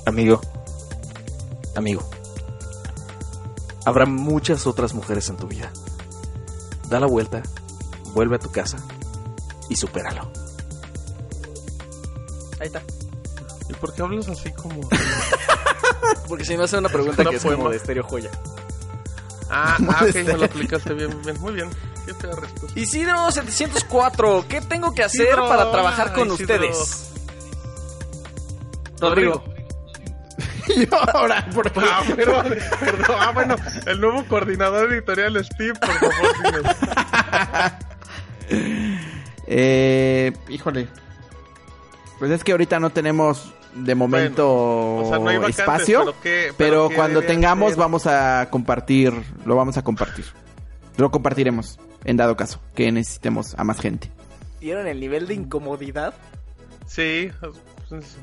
Amigo. 0.05 0.41
Amigo. 1.75 2.09
Habrá 3.85 4.05
muchas 4.05 4.65
otras 4.67 4.93
mujeres 4.93 5.29
en 5.29 5.37
tu 5.37 5.47
vida. 5.47 5.71
Da 6.89 6.99
la 6.99 7.05
vuelta, 7.07 7.43
vuelve 8.13 8.37
a 8.37 8.39
tu 8.39 8.49
casa 8.51 8.77
y 9.69 9.75
supéralo. 9.75 10.31
Ahí 12.59 12.67
está. 12.67 12.81
¿Y 13.69 13.73
por 13.73 13.93
qué 13.93 14.01
hablas 14.01 14.27
así 14.29 14.51
como.? 14.53 14.81
Porque 16.27 16.43
si 16.43 16.57
no 16.57 16.63
hace 16.63 16.77
una 16.77 16.89
pregunta 16.89 17.21
Una 17.21 17.29
que 17.31 17.35
es 17.37 17.43
como 17.43 17.55
poema. 17.55 17.69
de 17.71 17.77
estéreo 17.77 18.03
joya. 18.03 18.31
Ah, 19.49 19.77
ah, 19.89 20.05
ok, 20.07 20.15
me 20.15 20.33
lo 20.33 20.45
aplicaste 20.45 20.93
bien, 20.93 21.09
bien, 21.09 21.21
bien. 21.23 21.41
Muy 21.41 21.53
bien. 21.53 21.69
¿Qué 22.05 22.13
te? 22.13 22.79
Isidro 22.79 23.31
704, 23.31 24.45
¿qué 24.47 24.61
tengo 24.61 24.93
que 24.93 25.03
hacer 25.03 25.27
Isidro, 25.27 25.47
para 25.49 25.71
trabajar 25.71 26.13
con 26.13 26.31
Isidro. 26.31 26.55
ustedes? 26.55 27.11
Rodrigo. 28.99 29.43
Y 30.69 30.85
ahora, 31.13 31.45
por 31.55 31.71
Ah, 31.77 32.03
pero, 32.13 32.43
perdón, 32.43 33.15
ah, 33.17 33.31
bueno, 33.33 33.55
el 33.85 34.01
nuevo 34.01 34.25
coordinador 34.27 34.91
editorial 34.91 35.43
Steve, 35.45 35.73
por 35.79 35.91
favor. 35.93 36.75
Eh, 39.49 40.33
híjole. 40.49 40.89
Pues 42.19 42.31
es 42.31 42.43
que 42.43 42.51
ahorita 42.51 42.79
no 42.81 42.89
tenemos 42.89 43.53
de 43.77 43.95
momento 43.95 44.47
o 44.97 45.05
sea, 45.09 45.19
no 45.19 45.29
hay 45.29 45.37
vacantes, 45.37 45.59
espacio, 45.59 45.99
pero 45.99 46.11
pero, 46.11 46.21
qué- 46.21 46.53
pero 46.57 46.89
qué 46.89 46.95
cuando 46.95 47.21
tengamos 47.21 47.75
vamos 47.75 48.07
a 48.07 48.47
compartir, 48.49 49.13
lo 49.45 49.55
vamos 49.55 49.77
a 49.77 49.83
compartir. 49.83 50.25
Lo 50.97 51.11
compartiremos 51.11 51.79
en 52.05 52.17
dado 52.17 52.35
caso 52.35 52.59
que 52.75 52.91
necesitemos 52.91 53.53
a 53.57 53.63
más 53.63 53.79
gente. 53.79 54.11
¿Vieron 54.59 54.87
el 54.87 54.99
nivel 54.99 55.27
de 55.27 55.35
incomodidad? 55.35 56.13
Sí, 56.87 57.29
pues, 57.89 58.17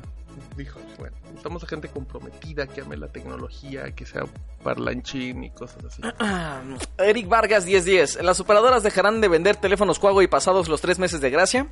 dijo, 0.57 0.79
bueno, 0.97 1.15
necesitamos 1.25 1.63
a 1.63 1.67
gente 1.67 1.87
comprometida 1.87 2.67
que 2.67 2.81
ame 2.81 2.97
la 2.97 3.07
tecnología, 3.07 3.91
que 3.95 4.05
sea 4.05 4.23
parlanchín 4.63 5.43
y 5.45 5.51
cosas 5.51 5.85
así. 5.85 6.01
Eric 6.97 7.27
Vargas 7.29 7.65
1010, 7.65 8.21
¿las 8.23 8.39
operadoras 8.41 8.83
dejarán 8.83 9.21
de 9.21 9.27
vender 9.29 9.55
teléfonos 9.55 10.01
Huawei 10.01 10.27
pasados 10.27 10.67
los 10.67 10.81
tres 10.81 10.99
meses 10.99 11.21
de 11.21 11.29
gracia? 11.29 11.67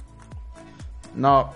No, 1.15 1.51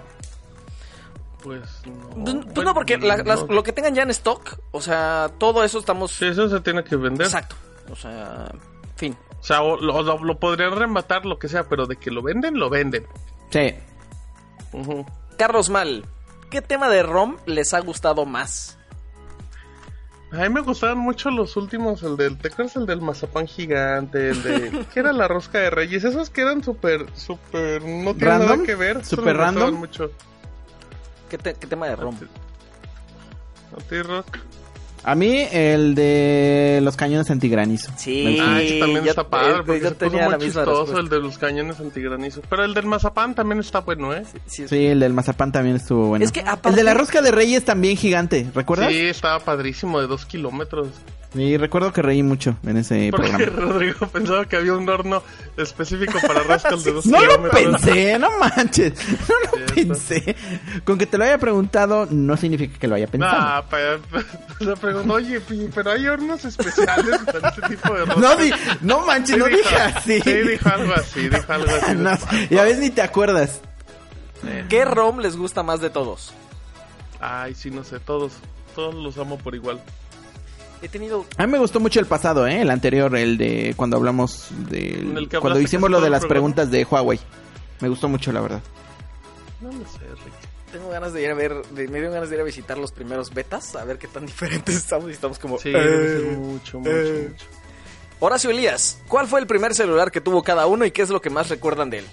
Pues 1.47 1.81
no. 1.85 2.09
Pues, 2.09 2.35
pues 2.35 2.45
Bueno, 2.55 2.63
no, 2.71 2.73
porque 2.73 2.97
la- 2.97 3.17
las- 3.17 3.47
no. 3.47 3.53
lo 3.55 3.63
que 3.63 3.71
tengan 3.71 3.95
ya 3.95 4.03
en 4.03 4.09
stock, 4.11 4.57
o 4.71 4.81
sea, 4.81 5.31
todo 5.37 5.63
eso 5.63 5.79
estamos... 5.79 6.11
Sí, 6.11 6.25
eso 6.25 6.49
se 6.49 6.59
tiene 6.61 6.83
que 6.83 6.95
vender. 6.95 7.25
Exacto. 7.27 7.55
O 7.91 7.95
sea, 7.95 8.51
fin. 8.95 9.15
O 9.39 9.43
sea, 9.43 9.61
o 9.61 9.77
lo, 9.79 10.01
lo- 10.01 10.23
lo 10.23 10.39
podrían 10.39 10.75
rematar, 10.75 11.25
lo 11.25 11.39
que 11.39 11.47
sea, 11.47 11.63
pero 11.69 11.85
de 11.85 11.95
que 11.95 12.11
lo 12.11 12.21
venden, 12.21 12.59
lo 12.59 12.69
venden. 12.69 13.05
sí. 13.49 13.73
Carlos 15.37 15.69
Mal, 15.69 16.03
¿qué 16.49 16.61
tema 16.61 16.89
de 16.89 17.01
ROM 17.03 17.37
les 17.45 17.73
ha 17.73 17.79
gustado 17.79 18.25
más? 18.25 18.77
A 20.31 20.37
mí 20.37 20.49
me 20.49 20.59
gustaban 20.61 20.97
mucho 20.97 21.29
los 21.31 21.55
últimos, 21.55 22.03
el 22.03 22.17
del, 22.17 22.37
¿te 22.37 22.49
acuerdas 22.49 22.75
el 22.75 22.85
del 22.85 22.99
mazapán 23.01 23.47
gigante? 23.47 24.29
El 24.31 24.43
de, 24.43 24.85
¿qué 24.93 24.99
era 24.99 25.13
la 25.13 25.27
rosca 25.27 25.59
de 25.59 25.69
reyes? 25.69 26.03
Esos 26.03 26.29
que 26.29 26.41
eran 26.41 26.63
súper, 26.63 27.05
súper, 27.15 27.81
no 27.83 28.13
tienen 28.13 28.39
nada 28.39 28.57
que 28.65 28.75
ver. 28.75 29.05
¿Súper 29.05 29.25
me 29.25 29.31
gustaban 29.31 29.55
random? 29.55 29.75
mucho. 29.79 30.11
¿Qué, 31.29 31.37
te- 31.37 31.53
qué 31.55 31.67
tema 31.67 31.87
de 31.87 31.95
ROM? 31.95 32.15
¿A 32.15 33.81
ti, 33.89 34.01
Rock? 34.01 34.37
A 35.03 35.15
mí 35.15 35.47
el 35.51 35.95
de 35.95 36.79
los 36.83 36.97
cañones 36.97 37.29
antigranizo. 37.29 37.91
Sí. 37.95 38.37
Ah, 38.41 38.61
ese 38.61 38.79
también 38.79 39.03
yo- 39.05 39.11
está 39.11 39.23
padre, 39.25 39.57
porque 39.65 39.79
yo 39.79 39.89
se 39.89 39.95
puso 39.95 40.09
tenía 40.11 40.23
muy 40.23 40.31
la 40.33 40.37
misma 40.37 40.61
chistoso 40.63 40.81
respuesta. 40.81 40.99
el 40.99 41.09
de 41.09 41.19
los 41.19 41.37
cañones 41.37 41.79
antigranizos. 41.79 42.43
Pero 42.49 42.63
el 42.65 42.73
del 42.73 42.85
mazapán 42.87 43.33
también 43.35 43.59
está 43.59 43.79
bueno, 43.81 44.13
¿eh? 44.13 44.23
Sí, 44.47 44.67
Sí, 44.67 44.85
el 44.87 44.99
del 44.99 45.13
mazapán 45.13 45.51
también 45.53 45.77
estuvo 45.77 46.07
bueno. 46.07 46.25
Es 46.25 46.31
que 46.31 46.41
aparte- 46.41 46.69
El 46.69 46.75
de 46.75 46.83
la 46.83 46.93
rosca 46.93 47.21
de 47.21 47.31
reyes 47.31 47.63
también 47.63 47.95
gigante, 47.95 48.49
¿recuerdas? 48.53 48.89
Sí, 48.91 48.99
estaba 48.99 49.39
padrísimo, 49.39 50.01
de 50.01 50.07
dos 50.07 50.25
kilómetros. 50.25 50.89
Sí, 51.33 51.57
recuerdo 51.57 51.91
que 51.91 52.01
reí 52.01 52.23
mucho 52.23 52.55
en 52.65 52.77
ese 52.77 53.09
Porque 53.11 53.29
programa. 53.31 53.61
Rodrigo 53.73 54.07
pensaba 54.07 54.45
que 54.45 54.55
había 54.55 54.73
un 54.73 54.87
horno 54.87 55.21
específico 55.57 56.19
para 56.25 56.41
roscas 56.43 56.83
de 56.85 56.93
dos 56.93 57.05
No 57.07 57.23
lo 57.23 57.49
pensé, 57.49 58.17
no 58.17 58.29
manches. 58.39 58.93
No 59.27 59.59
lo 59.59 59.65
pensé. 59.67 60.35
Con 60.85 60.97
que 60.97 61.05
te 61.05 61.17
lo 61.17 61.25
haya 61.25 61.37
preguntado 61.37 62.07
no 62.09 62.37
significa 62.37 62.79
que 62.79 62.87
lo 62.87 62.95
haya 62.95 63.07
pensado. 63.07 63.39
Nah, 63.41 63.61
pero 63.69 64.75
preguntó, 64.77 65.13
oye, 65.15 65.41
pero 65.75 65.91
hay 65.91 66.07
hornos 66.07 66.43
especiales 66.45 67.19
para 67.25 67.49
este 67.49 67.61
tipo 67.75 67.93
de 67.93 68.05
roscas. 68.05 68.17
No, 68.17 68.35
di- 68.37 68.51
no 68.81 69.05
manches, 69.05 69.35
Sí 69.35 69.37
no 69.37 69.45
dijo- 69.47 69.57
dije 69.57 69.75
así. 69.75 70.21
Sí, 70.21 70.33
dijo 70.33 70.69
algo 70.69 70.93
así, 70.93 71.29
dijo 71.29 71.53
algo 71.53 71.71
así. 71.81 71.95
No, 71.95 72.11
ya 72.49 72.63
ves 72.63 72.79
ni 72.79 72.89
te 72.89 73.01
acuerdas. 73.01 73.59
¿Qué 74.69 74.85
ROM 74.85 75.19
les 75.19 75.35
gusta 75.35 75.61
más 75.61 75.81
de 75.81 75.89
todos? 75.89 76.33
Ay, 77.19 77.53
sí, 77.53 77.69
no 77.69 77.83
sé, 77.83 77.99
todos, 77.99 78.33
todos 78.75 78.95
los 78.95 79.17
amo 79.17 79.37
por 79.37 79.55
igual. 79.55 79.81
He 80.81 80.89
tenido... 80.89 81.25
A 81.37 81.45
mí 81.45 81.51
me 81.51 81.57
gustó 81.57 81.79
mucho 81.79 81.99
el 81.99 82.05
pasado, 82.05 82.45
¿eh? 82.47 82.61
El 82.61 82.69
anterior, 82.69 83.15
el 83.15 83.37
de 83.37 83.73
cuando 83.75 83.97
hablamos 83.97 84.47
de... 84.69 84.99
En 84.99 85.17
el 85.17 85.27
que 85.29 85.39
Cuando 85.39 85.59
hicimos 85.59 85.89
lo 85.89 85.99
de 86.01 86.09
las 86.09 86.19
programa. 86.21 86.33
preguntas 86.33 86.71
de 86.71 86.83
Huawei. 86.85 87.19
Me 87.79 87.89
gustó 87.89 88.07
mucho, 88.07 88.31
la 88.31 88.41
verdad. 88.41 88.61
No 89.61 89.71
lo 89.71 89.79
sé, 89.85 89.99
Rick. 90.23 90.33
Tengo 90.71 90.89
ganas 90.89 91.13
de 91.13 91.23
ir 91.23 91.31
a 91.31 91.33
ver, 91.33 91.65
de, 91.67 91.87
me 91.87 91.99
dio 91.99 92.11
ganas 92.11 92.29
de 92.29 92.35
ir 92.35 92.41
a 92.41 92.45
visitar 92.45 92.77
los 92.77 92.91
primeros 92.91 93.33
betas, 93.33 93.75
a 93.75 93.85
ver 93.85 93.97
qué 93.97 94.07
tan 94.07 94.25
diferentes 94.27 94.75
estamos 94.75 95.09
y 95.09 95.13
estamos 95.13 95.39
como... 95.39 95.57
Sí, 95.57 95.71
eh, 95.73 96.35
mucho, 96.37 96.79
mucho, 96.79 96.91
eh. 96.91 97.29
mucho. 97.31 97.45
Horacio 98.19 98.49
Elías, 98.49 98.99
¿cuál 99.07 99.27
fue 99.27 99.39
el 99.39 99.47
primer 99.47 99.73
celular 99.75 100.11
que 100.11 100.21
tuvo 100.21 100.43
cada 100.43 100.65
uno 100.67 100.85
y 100.85 100.91
qué 100.91 101.03
es 101.03 101.09
lo 101.09 101.21
que 101.21 101.29
más 101.29 101.49
recuerdan 101.49 101.89
de 101.89 101.99
él? 101.99 102.05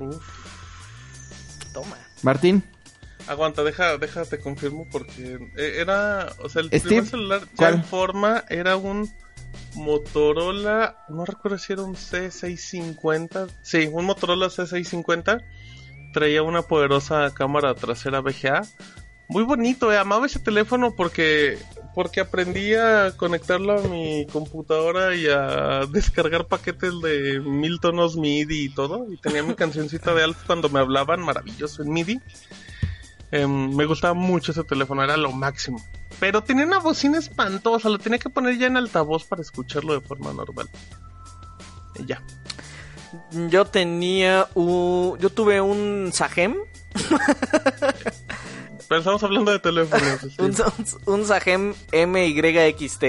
Uf. 0.00 0.16
Toma. 1.72 1.96
Martín, 2.22 2.64
Aguanta, 3.28 3.62
deja, 3.62 3.98
déjate 3.98 4.38
confirmo 4.38 4.86
porque 4.90 5.38
eh, 5.56 5.76
era, 5.78 6.32
o 6.42 6.48
sea, 6.48 6.62
el 6.62 6.68
Steve, 6.68 6.82
primer 6.82 7.06
celular 7.06 7.42
¿cuál? 7.56 7.74
en 7.74 7.84
forma 7.84 8.44
era 8.48 8.76
un 8.76 9.10
Motorola, 9.74 11.04
no 11.08 11.24
recuerdo 11.24 11.58
si 11.58 11.72
era 11.72 11.82
un 11.82 11.94
C650, 11.94 13.48
sí, 13.62 13.88
un 13.92 14.04
Motorola 14.06 14.46
C650, 14.46 15.44
traía 16.12 16.42
una 16.42 16.62
poderosa 16.62 17.32
cámara 17.34 17.74
trasera 17.74 18.20
VGA, 18.20 18.62
muy 19.28 19.44
bonito, 19.44 19.92
eh, 19.92 19.98
amaba 19.98 20.26
ese 20.26 20.38
teléfono 20.38 20.94
porque 20.96 21.58
porque 21.94 22.20
aprendí 22.20 22.74
a 22.74 23.12
conectarlo 23.16 23.76
a 23.76 23.82
mi 23.82 24.24
computadora 24.32 25.16
y 25.16 25.26
a 25.26 25.84
descargar 25.90 26.46
paquetes 26.46 26.92
de 27.02 27.40
mil 27.40 27.80
tonos 27.80 28.16
MIDI 28.16 28.66
y 28.66 28.68
todo, 28.68 29.12
y 29.12 29.16
tenía 29.16 29.42
mi 29.42 29.54
cancioncita 29.54 30.14
de 30.14 30.22
Alf 30.22 30.44
cuando 30.46 30.68
me 30.68 30.78
hablaban, 30.78 31.20
maravilloso 31.20 31.82
en 31.82 31.92
MIDI. 31.92 32.20
Em, 33.30 33.74
me 33.74 33.84
gustaba 33.84 34.14
mucho 34.14 34.52
ese 34.52 34.64
teléfono, 34.64 35.02
era 35.02 35.16
lo 35.16 35.32
máximo. 35.32 35.84
Pero 36.18 36.42
tenía 36.42 36.64
una 36.64 36.78
bocina 36.78 37.18
espantosa, 37.18 37.88
lo 37.88 37.98
tenía 37.98 38.18
que 38.18 38.30
poner 38.30 38.58
ya 38.58 38.66
en 38.66 38.76
altavoz 38.76 39.24
para 39.24 39.42
escucharlo 39.42 39.94
de 39.94 40.00
forma 40.00 40.32
normal. 40.32 40.68
Y 41.98 42.06
ya. 42.06 42.22
Yo 43.48 43.64
tenía 43.66 44.48
un... 44.54 45.18
Yo 45.18 45.30
tuve 45.30 45.60
un 45.60 46.10
Sajem, 46.12 46.56
Pero 48.88 49.00
estamos 49.00 49.22
hablando 49.22 49.52
de 49.52 49.58
teléfonos. 49.58 50.20
sí. 50.20 50.36
un, 50.38 50.54
un 51.14 51.24
Sajem 51.26 51.74
MYXT, 51.92 53.04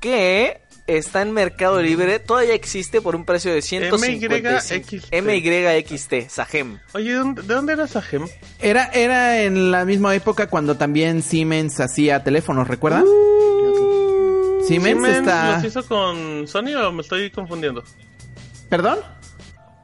que 0.00 0.61
está 0.86 1.22
en 1.22 1.32
Mercado 1.32 1.80
Libre, 1.80 2.18
todavía 2.18 2.54
existe 2.54 3.00
por 3.00 3.16
un 3.16 3.24
precio 3.24 3.52
de 3.52 3.62
155. 3.62 4.92
MYXT. 5.10 5.12
MYXT, 5.12 6.28
Sajem. 6.28 6.78
Oye, 6.94 7.10
¿de 7.12 7.18
dónde, 7.18 7.42
de 7.42 7.54
dónde 7.54 7.72
era 7.72 7.84
esa 7.84 8.02
gem? 8.02 8.26
era, 8.60 8.86
era 8.86 9.42
en 9.42 9.70
la 9.70 9.84
misma 9.84 10.14
época 10.14 10.48
cuando 10.48 10.76
también 10.76 11.22
Siemens 11.22 11.80
hacía 11.80 12.22
teléfonos, 12.24 12.68
¿recuerdan? 12.68 13.04
Siemens, 14.66 14.98
¿Siemens 15.00 15.16
está... 15.18 15.56
los 15.56 15.64
hizo 15.64 15.86
con 15.86 16.46
Sony 16.46 16.74
o 16.76 16.92
me 16.92 17.02
estoy 17.02 17.30
confundiendo? 17.30 17.82
¿Perdón? 18.68 18.98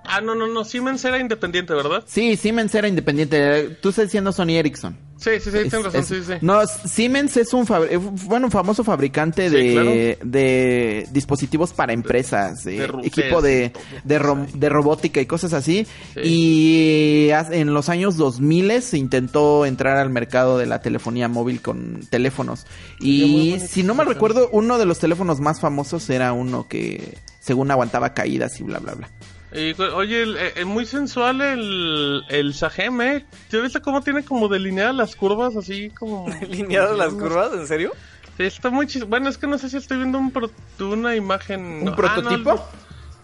Ah, 0.05 0.21
no, 0.21 0.35
no, 0.35 0.47
no, 0.47 0.65
Siemens 0.65 1.05
era 1.05 1.19
independiente, 1.19 1.75
¿verdad? 1.75 2.05
Sí, 2.07 2.37
Siemens 2.37 2.75
era 2.75 2.89
independiente. 2.89 3.77
Tú 3.83 3.91
estás 3.91 4.07
diciendo 4.07 4.33
Sony 4.33 4.53
Ericsson. 4.53 5.08
Sí, 5.19 5.31
sí, 5.41 5.51
sí, 5.51 5.69
razón, 5.69 5.91
es- 5.95 6.07
sí, 6.07 6.17
sí. 6.25 6.35
No, 6.41 6.61
Siemens 6.67 7.37
es 7.37 7.53
un 7.53 7.67
eh, 7.91 7.97
bueno, 7.97 8.47
un 8.47 8.53
famoso 8.53 8.85
fabricante 8.85 9.51
Sí, 9.51 9.57
de, 9.57 10.19
de 10.23 11.09
dispositivos 11.11 11.73
para 11.73 11.93
empresas, 11.93 12.63
de, 12.65 12.85
equipo 13.03 13.43
de, 13.43 13.73
de, 14.05 14.19
ro- 14.21 14.47
de 14.55 14.69
robótica 14.69 15.21
y 15.21 15.27
cosas 15.27 15.53
así. 15.55 15.87
Sí. 16.15 16.21
Y 16.23 17.29
en 17.51 17.75
los 17.75 17.89
años 17.89 18.17
2000 18.17 18.81
se 18.81 18.97
intentó 18.97 19.67
entrar 19.67 19.97
al 19.97 20.11
mercado 20.11 20.57
de 20.57 20.67
la 20.67 20.81
telefonía 20.83 21.29
móvil 21.29 21.61
con 21.63 22.01
teléfonos. 22.11 22.65
Y 23.01 23.57
si 23.67 23.83
no 23.83 23.95
me 23.95 24.05
recuerdo, 24.05 24.49
uno 24.53 24.79
de 24.79 24.87
los 24.87 24.99
teléfonos 25.01 25.41
más 25.41 25.59
famosos 25.61 26.09
era 26.11 26.33
uno 26.33 26.69
que 26.69 27.19
según 27.41 27.71
aguantaba 27.71 28.15
caídas 28.15 28.61
y 28.61 28.63
bla, 28.63 28.79
bla, 28.79 28.95
bla. 28.95 29.11
Y, 29.53 29.81
oye, 29.81 30.23
el- 30.23 30.37
eh, 30.37 30.53
eh, 30.57 30.65
muy 30.65 30.85
sensual 30.85 31.41
el, 31.41 32.23
el 32.29 32.53
Sajem, 32.55 33.01
¿eh? 33.01 33.25
¿Ya 33.51 33.61
viste 33.61 33.81
cómo 33.81 34.03
tiene 34.03 34.23
como 34.25 34.49
delineadas 34.49 34.95
las 34.95 35.17
curvas 35.17 35.57
así 35.57 35.89
como... 35.91 36.27
¿Lineadas 36.49 36.97
las 36.97 37.15
curvas? 37.15 37.53
¿En 37.55 37.67
serio? 37.67 37.93
Sí, 38.37 38.45
está 38.45 38.69
muy 38.71 38.87
chis... 38.87 39.05
Bueno, 39.09 39.29
es 39.31 39.39
que 39.39 39.47
no 39.47 39.57
sé 39.59 39.71
si 39.71 39.79
estoy 39.79 39.97
viendo 39.97 40.19
un 40.19 40.31
pro- 40.31 40.51
una 40.81 41.17
imagen... 41.17 41.81
¿Un 41.83 41.89
ah, 41.89 41.97
prototipo? 41.97 42.55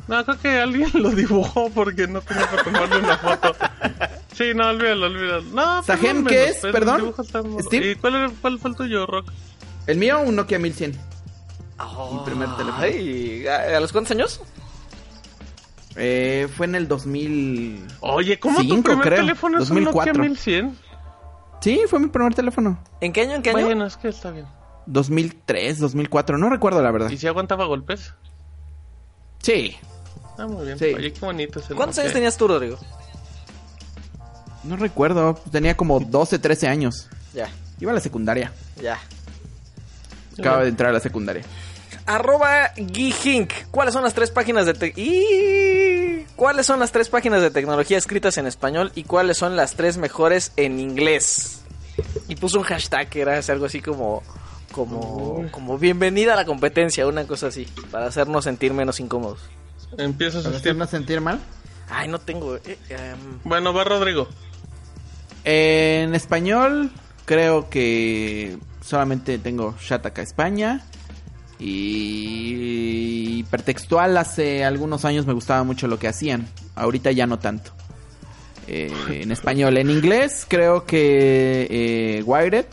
no, 0.09 0.17
no, 0.17 0.25
creo 0.25 0.39
que 0.41 0.61
alguien 0.61 0.91
lo 0.95 1.11
dibujó 1.11 1.69
porque 1.71 2.07
no 2.09 2.21
tenía 2.23 2.51
para 2.51 2.65
tomarle 2.65 2.99
una 2.99 3.19
foto. 3.19 3.55
Sí, 4.35 4.53
no, 4.55 4.69
olvídalo, 4.69 5.07
olvídalo. 5.07 5.43
No, 5.43 5.75
pues, 5.77 5.87
¿Sajem 5.87 6.25
no 6.25 6.31
qué 6.31 6.49
es? 6.49 6.57
Perdón. 6.61 7.15
¿Y 7.71 7.95
cuál, 7.97 8.15
era- 8.15 8.31
cuál 8.41 8.59
fue 8.59 8.71
el 8.71 8.77
tuyo, 8.77 9.05
Rock? 9.07 9.31
El 9.87 9.99
mío, 9.99 10.21
un 10.23 10.37
Nokia 10.37 10.59
1100. 10.59 10.93
Mi 10.93 12.19
primer 12.25 12.49
teléfono. 12.57 12.83
Ay, 12.83 13.47
¿a, 13.47 13.77
a 13.77 13.81
los 13.81 13.93
cuántos 13.93 14.13
años? 14.13 14.41
Eh, 15.97 16.49
fue 16.57 16.67
en 16.67 16.75
el 16.75 16.89
2000. 16.89 17.87
Oye, 18.01 18.39
¿cómo 18.41 18.61
tu 18.63 18.83
primer 18.83 19.03
creo. 19.07 19.21
teléfono 19.21 19.59
es 19.61 19.69
2004. 19.69 20.13
un 20.13 20.19
Nokia 20.19 20.29
1100? 20.31 20.79
Sí, 21.61 21.81
fue 21.89 22.01
mi 22.01 22.09
primer 22.09 22.35
teléfono. 22.35 22.79
¿En 23.01 23.13
qué 23.13 23.23
año? 23.23 23.35
¿En 23.37 23.43
qué 23.43 23.51
año? 23.51 23.65
Bueno, 23.65 23.87
es 23.87 23.97
que 23.97 24.09
está 24.09 24.31
bien. 24.31 24.47
2003, 24.87 25.79
2004, 25.79 26.37
no 26.37 26.51
recuerdo 26.51 26.83
la 26.83 26.91
verdad. 26.91 27.11
¿Y 27.11 27.17
si 27.17 27.27
aguantaba 27.27 27.65
golpes? 27.65 28.13
Sí, 29.43 29.77
Ah, 30.37 30.47
muy 30.49 30.67
bien. 30.67 30.79
Sí. 30.79 30.87
Oye, 30.87 31.13
qué 31.13 31.21
bonito 31.25 31.61
es 31.61 31.71
el 31.71 31.77
¿Cuántos 31.77 31.97
Nokia. 31.97 32.03
años 32.03 32.15
tenías 32.15 32.37
tú, 32.37 32.49
Rodrigo? 32.49 32.77
no 34.65 34.77
recuerdo. 34.77 35.35
Tenía 35.53 35.77
como 35.77 36.01
12, 36.01 36.39
13 36.41 36.67
años. 36.69 37.09
Ya, 37.35 37.49
Iba 37.81 37.93
a 37.93 37.95
la 37.95 38.01
secundaria. 38.01 38.53
ya. 38.83 38.99
Acaba 40.39 40.63
de 40.63 40.71
entrar 40.71 40.91
a 40.91 40.93
la 40.95 41.01
secundaria. 41.01 41.45
Arroba 42.07 42.73
Geehink. 42.77 43.53
¿Cuáles 43.71 43.95
son 43.95 44.05
las 44.05 44.15
tres 44.15 44.31
páginas 44.31 44.67
de 44.67 44.75
te- 44.75 44.93
y 44.97 46.25
¿Cuáles 46.37 46.67
son 46.67 46.81
las 46.81 46.91
tres 46.93 47.09
páginas 47.09 47.41
de 47.43 47.51
tecnología 47.51 47.97
escritas 47.97 48.37
en 48.39 48.47
español 48.47 48.91
y 48.95 49.05
cuáles 49.05 49.37
son 49.39 49.57
las 49.57 49.75
tres 49.75 49.97
mejores 49.97 50.53
en 50.57 50.81
inglés? 50.81 51.61
Y 52.29 52.37
puso 52.37 52.59
un 52.59 52.65
hashtag 52.65 53.09
que 53.09 53.21
era 53.21 53.39
algo 53.49 53.67
así 53.67 53.81
como 53.81 54.23
como 54.73 55.47
como 55.53 55.79
bienvenida 55.79 56.33
a 56.33 56.37
la 56.37 56.45
competencia, 56.45 57.07
una 57.07 57.25
cosa 57.27 57.47
así, 57.47 57.67
para 57.93 58.07
hacernos 58.07 58.43
sentir 58.45 58.75
menos 58.75 58.99
incómodos. 58.99 59.41
Empiezas 59.97 60.43
¿Para 60.43 60.57
a 60.57 60.59
hacernos 60.59 60.91
sentir 60.91 61.21
mal? 61.21 61.39
Ay, 61.89 62.09
no 62.09 62.19
tengo. 62.19 62.57
eh, 62.57 62.79
em, 62.89 63.39
Bueno, 63.45 63.73
va 63.73 63.85
Rodrigo. 63.85 64.27
En 65.45 66.15
español, 66.15 66.91
creo 67.27 67.69
que 67.71 68.59
solamente 68.85 69.39
tengo 69.39 69.77
Shataka 69.81 70.23
España. 70.23 70.85
Y 71.65 73.39
hipertextual 73.39 74.17
hace 74.19 74.65
algunos 74.65 75.05
años 75.05 75.27
me 75.27 75.33
gustaba 75.33 75.65
mucho 75.65 75.89
lo 75.89 75.99
que 75.99 76.09
hacían. 76.09 76.47
Ahorita 76.75 77.11
ya 77.11 77.27
no 77.27 77.39
tanto. 77.39 77.73
Eh, 78.67 78.93
en 79.09 79.33
español, 79.33 79.77
en 79.77 79.91
inglés 79.91 80.47
creo 80.49 80.85
que 80.85 81.67
eh, 81.71 82.23
Wired 82.25 82.67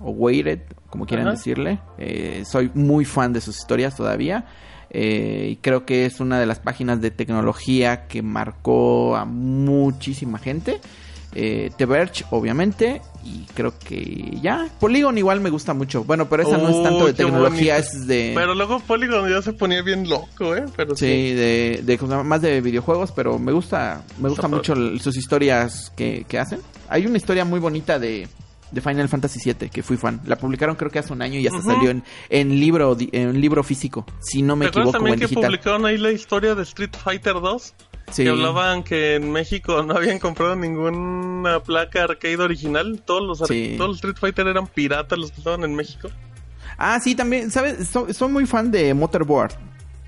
o 0.00 0.10
Weired, 0.10 0.60
como 0.88 1.06
quieran 1.06 1.26
Ajá. 1.26 1.36
decirle. 1.36 1.78
Eh, 1.98 2.44
soy 2.46 2.70
muy 2.74 3.04
fan 3.04 3.32
de 3.32 3.40
sus 3.40 3.58
historias 3.58 3.96
todavía. 3.96 4.46
Eh, 4.90 5.50
y 5.52 5.56
creo 5.56 5.84
que 5.84 6.04
es 6.06 6.20
una 6.20 6.40
de 6.40 6.46
las 6.46 6.58
páginas 6.58 7.00
de 7.00 7.10
tecnología 7.10 8.06
que 8.08 8.22
marcó 8.22 9.16
a 9.16 9.24
muchísima 9.24 10.38
gente. 10.38 10.80
Eh, 11.34 11.70
The 11.76 11.86
Verge, 11.86 12.24
obviamente. 12.30 13.00
Y 13.24 13.44
creo 13.54 13.78
que 13.78 14.38
ya. 14.42 14.68
Polygon 14.80 15.16
igual 15.18 15.40
me 15.40 15.50
gusta 15.50 15.74
mucho. 15.74 16.04
Bueno, 16.04 16.28
pero 16.28 16.42
esa 16.42 16.56
no 16.56 16.68
es 16.70 16.82
tanto 16.82 17.06
de 17.06 17.12
tecnología, 17.12 17.74
bonito. 17.76 17.90
es 17.96 18.06
de... 18.06 18.32
Pero 18.34 18.54
luego 18.54 18.80
Polygon 18.80 19.28
ya 19.30 19.42
se 19.42 19.52
ponía 19.52 19.82
bien 19.82 20.08
loco, 20.08 20.56
¿eh? 20.56 20.64
Pero 20.76 20.96
sí. 20.96 21.06
Sí, 21.06 21.34
de, 21.34 21.80
de 21.84 21.98
más 22.24 22.40
de 22.42 22.60
videojuegos, 22.60 23.12
pero 23.12 23.38
me 23.38 23.52
gusta 23.52 24.02
me 24.18 24.28
gusta 24.30 24.46
Está 24.46 24.56
mucho 24.56 24.74
sus 24.98 25.16
historias 25.16 25.92
que, 25.96 26.24
que 26.26 26.38
hacen. 26.38 26.60
Hay 26.88 27.06
una 27.06 27.18
historia 27.18 27.44
muy 27.44 27.60
bonita 27.60 27.98
de, 27.98 28.26
de 28.72 28.80
Final 28.80 29.08
Fantasy 29.08 29.38
VII 29.52 29.68
que 29.68 29.82
fui 29.82 29.96
fan. 29.98 30.20
La 30.24 30.36
publicaron 30.36 30.74
creo 30.76 30.90
que 30.90 30.98
hace 30.98 31.12
un 31.12 31.20
año 31.22 31.38
y 31.38 31.42
ya 31.42 31.50
se 31.50 31.58
Ujú. 31.58 31.66
salió 31.70 31.90
en, 31.90 32.02
en 32.30 32.58
libro 32.58 32.96
en 32.98 33.40
libro 33.40 33.62
físico, 33.62 34.06
si 34.20 34.40
no 34.42 34.56
me 34.56 34.64
¿Te 34.64 34.70
acuerdas 34.70 34.88
equivoco, 34.88 34.92
también 34.98 35.14
en 35.14 35.20
que 35.20 35.26
digital. 35.26 35.44
publicaron 35.50 35.86
ahí 35.86 35.98
la 35.98 36.10
historia 36.10 36.54
de 36.54 36.62
Street 36.62 36.90
Fighter 36.96 37.34
2? 37.34 37.74
Sí. 38.10 38.24
Que 38.24 38.30
hablaban 38.30 38.82
que 38.82 39.14
en 39.16 39.30
México 39.32 39.82
no 39.82 39.94
habían 39.94 40.18
comprado 40.18 40.56
ninguna 40.56 41.60
placa 41.60 42.04
arcade 42.04 42.36
original. 42.38 43.02
Todos 43.04 43.22
los, 43.40 43.48
Sí. 43.48 43.74
todos 43.76 43.88
los 43.90 43.96
Street 43.96 44.16
Fighter 44.18 44.46
eran 44.48 44.66
piratas 44.66 45.18
los 45.18 45.30
que 45.32 45.38
estaban 45.38 45.62
en 45.64 45.74
México. 45.74 46.08
Ah, 46.78 46.98
sí, 47.02 47.14
también, 47.14 47.50
¿sabes? 47.50 47.88
So- 47.88 48.12
Soy, 48.12 48.30
muy 48.30 48.46
fan 48.46 48.70
de 48.70 48.94
Motherboard. 48.94 49.52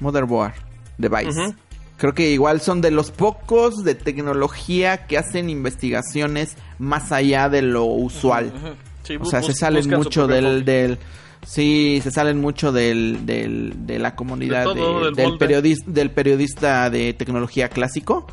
Motherboard 0.01 0.55
Device. 0.99 1.29
Ujú. 1.41 1.55
Creo 1.99 2.15
que 2.15 2.31
igual 2.31 2.61
son 2.61 2.81
de 2.81 2.91
los 2.91 3.11
pocos 3.11 3.85
de 3.85 3.95
tecnología 3.95 5.07
que 5.07 5.19
hacen 5.19 5.49
investigaciones 5.51 6.57
más 6.79 7.13
allá 7.13 7.49
de 7.49 7.63
lo 7.63 7.85
usual. 7.85 8.47
ujú. 8.55 8.75
Sí, 9.05 9.17
O 9.21 9.25
sea, 9.25 9.43
se 9.43 9.53
salen 9.53 9.89
mucho 9.91 10.27
del, 10.29 10.65
del... 10.65 10.99
Sí, 11.45 12.01
se 12.03 12.11
salen 12.13 12.41
mucho 12.41 12.71
del, 12.73 13.27
del, 13.27 13.87
de 13.87 13.99
la 13.99 14.15
comunidad 14.15 14.61
De 14.61 14.65
todo, 14.75 15.11
de- 15.11 15.23
del 15.23 15.39
periodista, 15.39 15.85
del 15.91 16.11
periodista 16.11 16.89
de 16.91 17.13
tecnología 17.15 17.69
clásico, 17.69 18.27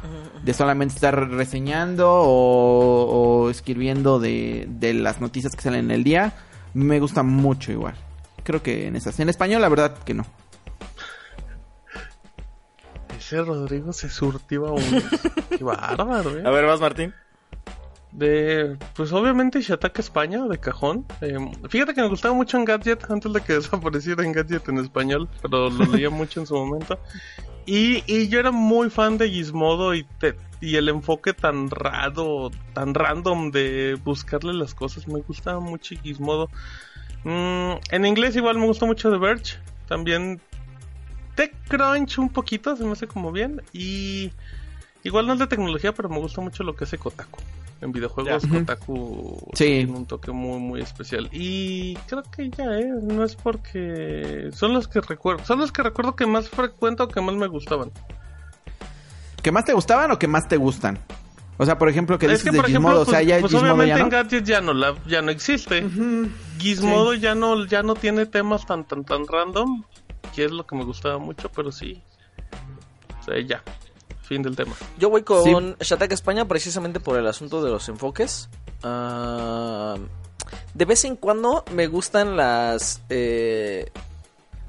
de 0.44 0.54
solamente 0.54 0.94
estar 0.96 1.30
reseñando 1.30 2.08
o, 2.08 3.46
o 3.46 3.50
escribiendo 3.50 4.20
de, 4.20 4.68
de 4.70 4.94
las 4.94 5.22
noticias 5.22 5.56
que 5.56 5.62
salen 5.62 5.86
en 5.86 5.92
el 5.92 6.04
día. 6.04 6.34
Me 6.76 7.00
gusta 7.00 7.24
mucho 7.24 7.72
igual. 7.72 7.96
Creo 8.44 8.62
que 8.62 8.88
en 8.88 8.96
esas. 8.96 9.20
En 9.20 9.28
español, 9.30 9.62
la 9.62 9.70
verdad 9.70 9.98
que 10.06 10.14
no. 10.14 10.26
Ese 13.18 13.42
Rodrigo 13.42 13.92
se 13.92 14.10
surtió 14.10 14.68
a 14.68 14.72
uno. 14.74 15.02
Qué 15.50 15.64
bárbaro, 15.64 16.38
¿eh? 16.38 16.44
A 16.46 16.50
ver, 16.52 16.66
vas 16.66 16.80
Martín. 16.80 17.14
De, 18.12 18.76
pues 18.96 19.12
obviamente 19.14 19.62
Shataka 19.62 20.02
España, 20.02 20.44
de 20.48 20.58
cajón. 20.58 21.06
Eh, 21.22 21.38
fíjate 21.70 21.94
que 21.94 22.02
me 22.02 22.08
gustaba 22.10 22.34
mucho 22.34 22.58
en 22.58 22.66
Gadget, 22.66 23.10
antes 23.10 23.32
de 23.32 23.42
que 23.42 23.54
desapareciera 23.60 24.24
en 24.26 24.32
Gadget 24.32 24.68
en 24.70 24.80
español, 24.80 25.30
pero 25.42 25.70
lo 25.70 25.86
leía 25.86 26.10
mucho 26.12 26.40
en 26.40 26.48
su 26.48 26.56
momento. 26.56 26.98
Y, 27.66 28.04
y 28.12 28.28
yo 28.30 28.40
era 28.40 28.50
muy 28.52 28.90
fan 28.90 29.18
de 29.20 29.30
Gizmodo 29.30 29.94
y, 29.94 30.04
te- 30.20 30.36
y 30.60 30.76
el 30.78 30.90
enfoque 30.90 31.34
tan 31.34 31.70
raro, 31.70 32.50
tan 32.74 32.96
random 32.96 33.52
de 33.52 33.96
buscarle 34.04 34.54
las 34.54 34.74
cosas. 34.74 35.08
Me 35.08 35.20
gustaba 35.22 35.60
mucho 35.60 35.94
Gizmodo. 36.02 36.50
Mm, 37.26 37.74
en 37.92 38.06
inglés 38.06 38.36
igual 38.36 38.58
me 38.58 38.66
gustó 38.66 38.88
mucho 38.88 39.12
The 39.12 39.18
Verge. 39.20 39.58
También 39.88 40.42
TechCrunch 41.36 42.18
un 42.18 42.30
poquito, 42.30 42.76
se 42.76 42.84
me 42.86 42.94
hace 42.94 43.06
como 43.06 43.32
bien. 43.32 43.62
Y 43.72 44.32
igual 45.04 45.28
no 45.28 45.34
es 45.34 45.40
de 45.40 45.46
tecnología, 45.48 45.94
pero 45.94 46.10
me 46.10 46.18
gusta 46.18 46.42
mucho 46.42 46.64
lo 46.64 46.76
que 46.76 46.86
hace 46.86 46.98
Kotaku. 46.98 47.40
En 47.82 47.92
videojuegos 47.94 48.44
Ya. 48.44 48.50
Kotaku 48.50 49.38
Sí. 49.54 49.66
tiene 49.66 49.92
un 49.92 50.06
toque 50.06 50.32
muy 50.32 50.60
muy 50.60 50.82
especial. 50.82 51.30
Y 51.32 51.96
creo 52.08 52.24
que 52.24 52.50
ya, 52.50 52.66
¿eh? 52.78 52.92
No 53.02 53.24
es 53.24 53.36
porque... 53.36 54.50
Son 54.52 54.74
los 54.74 54.88
que 54.88 55.00
recuerdo. 55.02 55.46
Son 55.46 55.60
los 55.60 55.72
que 55.72 55.82
recuerdo 55.84 56.16
que 56.16 56.26
más 56.26 56.50
frecuento 56.50 57.06
o 57.06 57.08
que 57.08 57.22
más 57.22 57.36
me 57.36 57.48
gustaban. 57.48 57.92
¿Que 59.42 59.52
más 59.52 59.64
te 59.66 59.74
gustaban 59.74 60.12
o 60.12 60.20
que 60.20 60.28
más 60.28 60.48
te 60.48 60.58
gustan? 60.58 61.00
O 61.58 61.66
sea, 61.66 61.78
por 61.78 61.90
ejemplo, 61.90 62.18
que 62.18 62.26
es 62.26 62.32
dices 62.32 62.46
que, 62.46 62.52
de 62.52 62.58
por 62.58 62.70
ejemplo, 62.70 62.90
Gizmodo, 62.90 63.06
pues, 63.06 63.08
o 63.10 63.12
sea, 63.12 63.22
ya 63.22 63.40
pues 63.42 63.52
Gizmodo 63.52 63.74
obviamente 63.74 63.90
ya 63.90 63.98
no. 63.98 64.04
en 64.04 64.10
Gadget 64.10 64.44
ya 64.46 64.62
no, 64.62 64.74
la, 64.74 64.96
ya 65.08 65.22
no 65.22 65.30
existe. 65.32 65.86
Gizmodo 66.58 67.14
ya 67.16 67.36
no 67.36 67.66
ya 67.66 67.84
no 67.84 67.96
tiene 67.96 68.26
temas 68.26 68.66
tan 68.66 68.86
tan 68.86 69.04
tan 69.04 69.28
random, 69.28 69.84
que 70.34 70.46
es 70.46 70.52
lo 70.52 70.66
que 70.66 70.76
me 70.78 70.86
gustaba 70.86 71.18
mucho, 71.18 71.50
pero 71.54 71.72
sí. 71.72 72.02
O 73.20 73.24
sea, 73.24 73.42
ya. 73.42 73.62
Fin 74.30 74.44
del 74.44 74.56
tema. 74.56 74.76
Yo 75.00 75.10
voy 75.10 75.24
con 75.24 75.44
Sí. 75.44 75.86
Shataka 75.86 76.14
España 76.14 76.48
precisamente 76.48 77.00
por 77.00 77.18
el 77.18 77.26
asunto 77.26 77.64
de 77.64 77.72
los 77.72 77.90
enfoques. 77.90 78.48
Ah, 78.84 79.96
de 80.76 80.86
vez 80.86 81.04
en 81.04 81.16
cuando 81.16 81.66
me 81.74 81.88
gustan 81.88 82.38
las... 82.38 83.02
eh, 83.10 83.92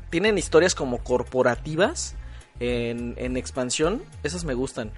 tienen 0.09 0.39
historias 0.39 0.75
como 0.75 1.05
corporativas 1.05 2.15
en, 2.59 3.15
en 3.19 3.37
expansión. 3.37 4.03
Esas 4.23 4.45
me 4.45 4.55
gustan. 4.55 4.93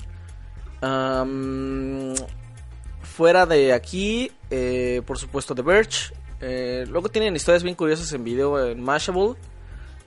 Fuera 3.03 3.47
de 3.47 3.73
aquí, 3.73 4.31
eh, 4.51 5.03
por 5.05 5.19
supuesto, 5.19 5.55
The 5.57 5.63
Verge. 5.63 6.15
Eh, 6.41 6.87
luego 6.89 7.09
tienen 7.09 7.35
historias 7.37 7.63
bien 7.65 7.75
curiosas 7.75 8.13
en 8.13 8.25
video 8.25 8.65
en 8.65 8.81
Mashable. 8.81 9.35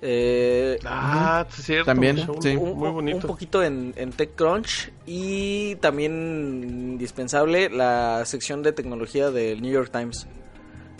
Eh, 0.01 0.77
Ah, 0.85 1.45
sí, 1.49 1.61
es 1.61 1.65
cierto. 1.65 1.85
También, 1.85 2.17
sí. 2.41 2.55
un, 2.55 2.77
Muy 2.77 2.89
bonito. 2.89 3.17
un 3.17 3.23
poquito 3.23 3.63
en, 3.63 3.93
en 3.95 4.11
TechCrunch 4.11 4.91
y 5.05 5.75
también 5.75 6.11
indispensable 6.93 7.69
la 7.69 8.23
sección 8.25 8.61
de 8.63 8.71
tecnología 8.73 9.31
del 9.31 9.61
New 9.61 9.71
York 9.71 9.91
Times. 9.91 10.27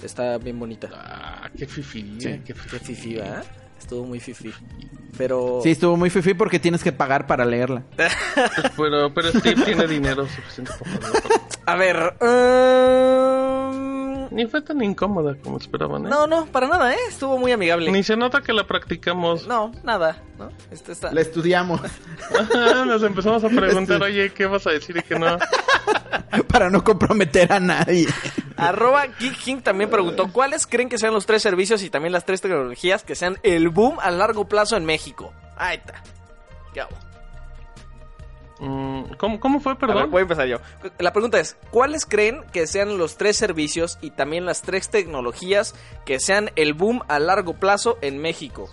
Está 0.04 0.38
bien 0.38 0.60
bonita. 0.60 0.90
Ah, 0.94 1.50
qué 1.58 1.66
fifi. 1.68 2.16
Sí. 2.20 2.28
eh, 2.28 2.42
qué 2.46 2.54
fifi. 2.54 2.70
Qué 2.70 2.80
fifi, 2.80 3.16
¿verdad? 3.16 3.46
Estuvo 3.80 4.06
muy 4.06 4.20
fifi. 4.20 4.52
Pero 5.18 5.60
Sí, 5.64 5.72
estuvo 5.72 5.96
muy 5.96 6.10
fifi 6.10 6.34
porque 6.34 6.60
tienes 6.60 6.84
que 6.84 6.92
pagar 6.92 7.28
para 7.28 7.46
leerla. 7.46 7.84
Pero, 8.76 9.14
pero 9.14 9.30
Steve 9.30 9.64
tiene 9.64 9.88
dinero 9.88 10.28
suficiente 10.28 10.72
para 10.78 11.46
a 11.68 11.76
ver, 11.78 11.98
um, 12.22 13.15
Ni 14.36 14.46
fue 14.48 14.62
tan 14.62 14.84
incómoda 14.84 15.34
como 15.42 15.58
esperaban, 15.58 16.06
¿eh? 16.06 16.10
No, 16.10 16.28
no, 16.28 16.46
para 16.48 16.68
nada, 16.68 16.94
¿eh? 16.94 16.98
Estuvo 17.08 17.38
muy 17.38 17.54
amigable. 17.54 17.90
Ni 17.90 18.04
se 18.04 18.18
nota 18.18 18.42
que 18.42 18.52
la 18.52 18.68
practicamos. 18.68 19.48
No, 19.48 19.72
nada, 19.82 20.18
¿no? 20.38 20.50
Este 20.72 20.92
está... 20.92 21.14
La 21.14 21.22
estudiamos 21.22 21.80
Nos 22.86 23.02
empezamos 23.04 23.46
a 23.46 23.48
preguntar, 23.48 23.96
Este- 23.96 24.06
oye, 24.06 24.34
¿qué 24.34 24.46
vas 24.46 24.68
a 24.68 24.72
decir 24.72 24.98
y 24.98 25.04
qué 25.04 25.18
no? 25.18 25.38
para 26.50 26.70
no 26.70 26.84
comprometer 26.84 27.54
a 27.54 27.62
nadie. 27.62 28.08
Arroba 28.58 29.06
Geek 29.08 29.38
King 29.38 29.62
también 29.62 29.90
preguntó, 29.90 30.30
¿cuáles 30.34 30.68
creen 30.68 30.90
que 30.90 30.98
sean 30.98 31.14
los 31.14 31.26
tres 31.26 31.42
servicios 31.42 31.82
y 31.82 31.90
también 31.90 32.12
las 32.12 32.26
tres 32.26 32.42
tecnologías 32.42 33.04
que 33.04 33.16
sean 33.16 33.38
el 33.42 33.70
boom 33.70 34.00
a 34.02 34.12
largo 34.12 34.50
plazo 34.50 34.76
en 34.76 34.84
México? 34.84 35.32
Ahí 35.56 35.78
está. 35.78 36.04
¿Qué 36.74 36.82
hago? 36.82 36.92
Mm, 38.60 39.16
¿cómo, 39.18 39.40
¿Cómo 39.40 39.60
fue, 39.60 39.74
A 39.74 39.76
ver, 39.76 39.88
perdón? 39.88 40.12
voy 40.12 40.20
a 40.20 40.22
empezar 40.24 40.48
yo. 40.48 40.58
La 41.00 41.12
pregunta 41.12 41.40
es, 41.40 41.58
¿cuáles 41.72 42.06
creen 42.06 42.42
que 42.54 42.68
sean 42.68 42.98
los 42.98 43.18
tres 43.18 43.36
servicios 43.38 43.98
y 44.02 44.12
también 44.12 44.46
las 44.46 44.62
tres 44.62 44.90
tecnologías 44.90 45.76
que 46.06 46.20
sean 46.20 46.52
el 46.56 46.74
boom 46.74 47.02
a 47.08 47.20
largo 47.20 47.54
plazo 47.54 47.98
en 48.02 48.20
México? 48.20 48.70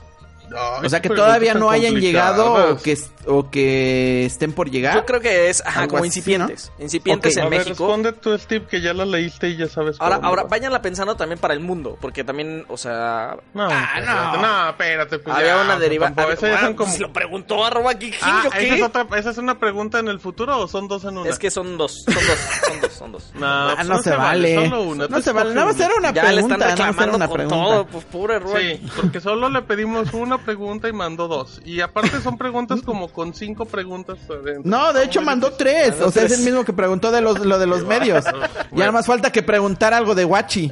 Ay, 0.57 0.87
O 0.87 0.89
sea, 0.89 1.01
que 1.03 1.09
todavía 1.09 1.55
no 1.55 1.71
hayan 1.71 1.95
llegado 1.97 2.73
o 2.73 2.77
que, 2.77 2.99
o 3.27 3.51
que 3.51 4.27
estén 4.27 4.53
por 4.53 4.71
llegar. 4.71 4.95
Yo 4.95 5.05
creo 5.07 5.21
que 5.21 5.49
es 5.51 5.65
ajá, 5.65 5.87
como 5.89 6.05
incipientes. 6.05 6.73
Incipientes 6.79 7.35
Ok. 7.37 7.39
en 7.41 7.47
A 7.47 7.49
ver, 7.49 7.59
México. 7.61 7.87
responde 7.87 8.13
tú, 8.13 8.37
Steve, 8.39 8.67
que 8.67 8.81
ya 8.81 8.93
la 8.95 9.05
leíste 9.05 9.49
y 9.51 9.57
ya 9.57 9.69
sabes. 9.69 9.97
Ahora, 10.01 10.21
ahora 10.23 10.45
váyanla 10.45 10.83
pensando 10.83 11.17
también 11.17 11.39
para 11.39 11.55
el 11.55 11.61
mundo, 11.61 11.97
porque 12.01 12.25
también, 12.25 12.65
o 12.69 12.77
sea, 12.77 13.37
No, 13.55 13.69
Ah, 13.71 13.89
espérate, 13.99 14.37
no. 14.39 14.43
no, 14.43 14.71
espérate. 14.71 15.19
Pues 15.19 15.37
había 15.37 15.57
ya, 15.57 15.63
una 15.63 15.79
deriva. 15.79 16.09
esas 16.09 16.17
ya 16.17 16.37
bueno, 16.49 16.59
son 16.61 16.75
como- 16.75 16.91
pues 16.91 17.01
lo 17.01 17.13
preguntó 17.13 17.65
arroba 17.65 17.93
Geek 17.95 18.19
Ah, 18.23 18.43
¿yo 18.45 18.51
¿esa 18.51 18.75
es, 18.75 18.83
otra, 18.83 19.07
¿esa 19.17 19.31
es 19.31 19.39
una 19.39 19.59
pregunta 19.59 19.99
en 19.99 20.09
el 20.09 20.21
futuro 20.21 20.59
o 20.59 20.69
son 20.69 20.89
dos 20.89 21.05
en 21.05 21.19
una? 21.19 21.31
Es 21.31 21.39
que 21.39 21.51
son 21.51 21.79
dos, 21.79 22.05
son 22.05 22.15
dos, 22.15 22.39
son 22.67 22.81
dos, 22.81 22.93
son 22.93 23.13
dos. 23.13 23.31
No, 23.35 23.47
Ah, 23.47 23.73
pues 23.77 23.89
no, 23.89 24.03
se 24.03 24.11
vale. 24.15 24.55
Solo 24.55 24.83
una. 24.83 25.07
No 25.09 25.21
se 25.23 25.33
vale. 25.33 25.55
Nada 25.55 25.67
más 25.67 25.81
era 25.81 25.95
una 25.97 26.13
ya 26.13 26.23
le 26.25 26.33
pregunta. 26.35 26.55
están 26.55 26.71
reclamando 26.71 27.17
una 27.17 27.27
con 27.29 27.37
pregunta. 27.37 27.57
todo, 27.65 27.87
pues 27.87 28.05
pobre 28.05 28.39
Rubén. 28.39 28.81
Sí, 28.83 28.91
porque 28.97 29.21
solo 29.21 29.49
le 29.49 29.63
pedimos 29.63 30.13
una 30.13 30.39
pregunta 30.45 30.89
y 30.89 30.93
mandó 30.93 31.29
dos. 31.29 31.61
Y 31.65 31.81
aparte 31.81 32.21
son 32.21 32.37
preguntas 32.39 32.83
como 32.85 33.09
con 33.09 33.35
cinco 33.35 33.65
preguntas 33.65 34.19
adentro. 34.29 34.63
No, 34.65 34.93
de 34.93 35.05
hecho 35.05 35.23
mandó 35.23 35.49
difícil. 35.49 35.67
tres. 35.67 35.91
Mandó 35.91 36.07
o 36.07 36.11
sea, 36.11 36.25
es 36.25 36.33
el 36.33 36.45
mismo 36.45 36.65
que 36.65 36.73
preguntó 36.73 37.11
de 37.11 37.21
los, 37.21 37.39
lo 37.41 37.59
de 37.59 37.67
los 37.67 37.85
medios. 37.87 38.25
Bueno. 38.25 38.47
Ya 38.73 38.79
nada 38.79 38.93
más 38.93 39.07
falta 39.07 39.33
que 39.33 39.43
preguntar 39.43 39.95
algo 39.95 40.15
de 40.15 40.25
Wachi. 40.25 40.71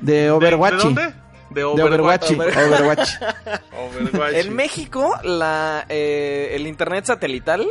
De 0.00 0.12
¿De, 0.12 0.30
Overwatch. 0.30 0.74
¿De 0.74 0.82
dónde? 0.82 1.02
De 1.02 1.60
De 1.60 1.64
Overwatch. 1.64 2.30
Overwatch. 2.32 2.56
Overwatch. 2.56 3.10
Overwatch. 4.12 4.34
En 4.34 4.54
México, 4.54 5.14
la, 5.24 5.86
eh, 5.88 6.50
el 6.52 6.66
internet 6.66 7.06
satelital, 7.06 7.66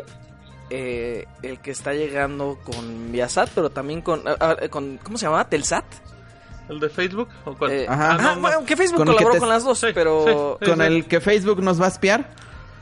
eh, 0.70 1.26
el 1.44 1.60
que 1.60 1.72
está 1.72 1.94
llegando 1.94 2.58
con 2.64 3.12
Viasat, 3.12 3.50
pero 3.54 3.70
también 3.70 4.02
con, 4.02 4.24
con 4.72 4.98
¿cómo 5.04 5.18
se 5.18 5.26
llama? 5.26 5.48
¿Telsat? 5.48 5.86
¿El 6.70 6.80
de 6.80 6.90
Facebook? 6.90 7.30
¿O 7.46 7.54
cuál? 7.56 7.72
Eh, 7.72 7.86
Ajá. 7.88 8.14
ajá, 8.14 8.22
no, 8.24 8.36
no. 8.36 8.42
bueno, 8.42 8.66
que 8.66 8.76
Facebook 8.76 8.98
Con 8.98 9.08
que 9.08 9.14
colaboró 9.14 9.34
te- 9.34 9.40
con 9.40 9.50
las 9.50 9.64
dos, 9.64 9.78
Sí, 9.80 9.88
pero... 9.94 10.58
sí. 10.62 10.70
Con 10.70 10.82
el 10.82 11.06
que 11.06 11.22
Facebook 11.22 11.62
nos 11.62 11.80
va 11.80 11.86
a 11.86 11.90
espiar. 11.90 12.30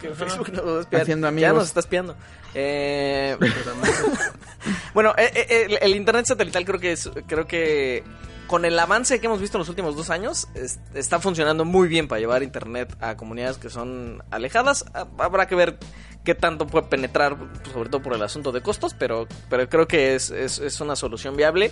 que 0.02 0.10
Facebook 0.10 0.52
nos 0.54 0.66
va 0.66 0.78
a 0.78 0.82
espiar. 0.82 1.02
Haciendo 1.02 1.26
Ya 1.26 1.30
amigos. 1.30 1.54
nos 1.56 1.68
está 1.68 1.80
espiando. 1.82 2.16
Eh, 2.56 3.38
bueno, 4.94 5.14
eh, 5.18 5.32
eh, 5.34 5.66
el, 5.70 5.78
el 5.82 5.96
internet 5.96 6.26
satelital 6.26 6.66
creo 6.66 6.80
que 6.80 6.92
es, 6.92 7.10
creo 7.28 7.48
que 7.48 8.04
con 8.48 8.66
el 8.66 8.78
avance 8.78 9.20
que 9.20 9.26
hemos 9.26 9.40
visto 9.42 9.58
en 9.58 9.60
los 9.60 9.70
últimos 9.70 9.96
dos 9.96 10.10
años 10.10 10.48
es- 10.54 10.80
está 10.94 11.20
funcionando 11.20 11.66
muy 11.66 11.88
bien 11.88 12.08
para 12.08 12.20
llevar 12.20 12.44
internet 12.44 12.96
a 13.02 13.16
comunidades 13.18 13.58
que 13.58 13.70
son 13.70 14.24
alejadas. 14.32 14.86
Ah, 14.94 15.08
Habrá 15.18 15.48
que 15.48 15.56
ver 15.56 15.78
qué 16.24 16.36
tanto 16.36 16.68
puede 16.68 16.88
penetrar, 16.88 17.36
pues, 17.38 17.50
sobre 17.74 17.90
todo 17.90 18.02
por 18.02 18.14
el 18.14 18.22
asunto 18.22 18.52
de 18.52 18.62
costos, 18.62 18.94
pero, 18.98 19.28
pero 19.50 19.68
creo 19.68 19.88
que 19.88 20.16
es, 20.16 20.30
es- 20.32 20.60
es 20.60 20.80
una 20.82 20.96
solución 20.96 21.36
viable. 21.36 21.72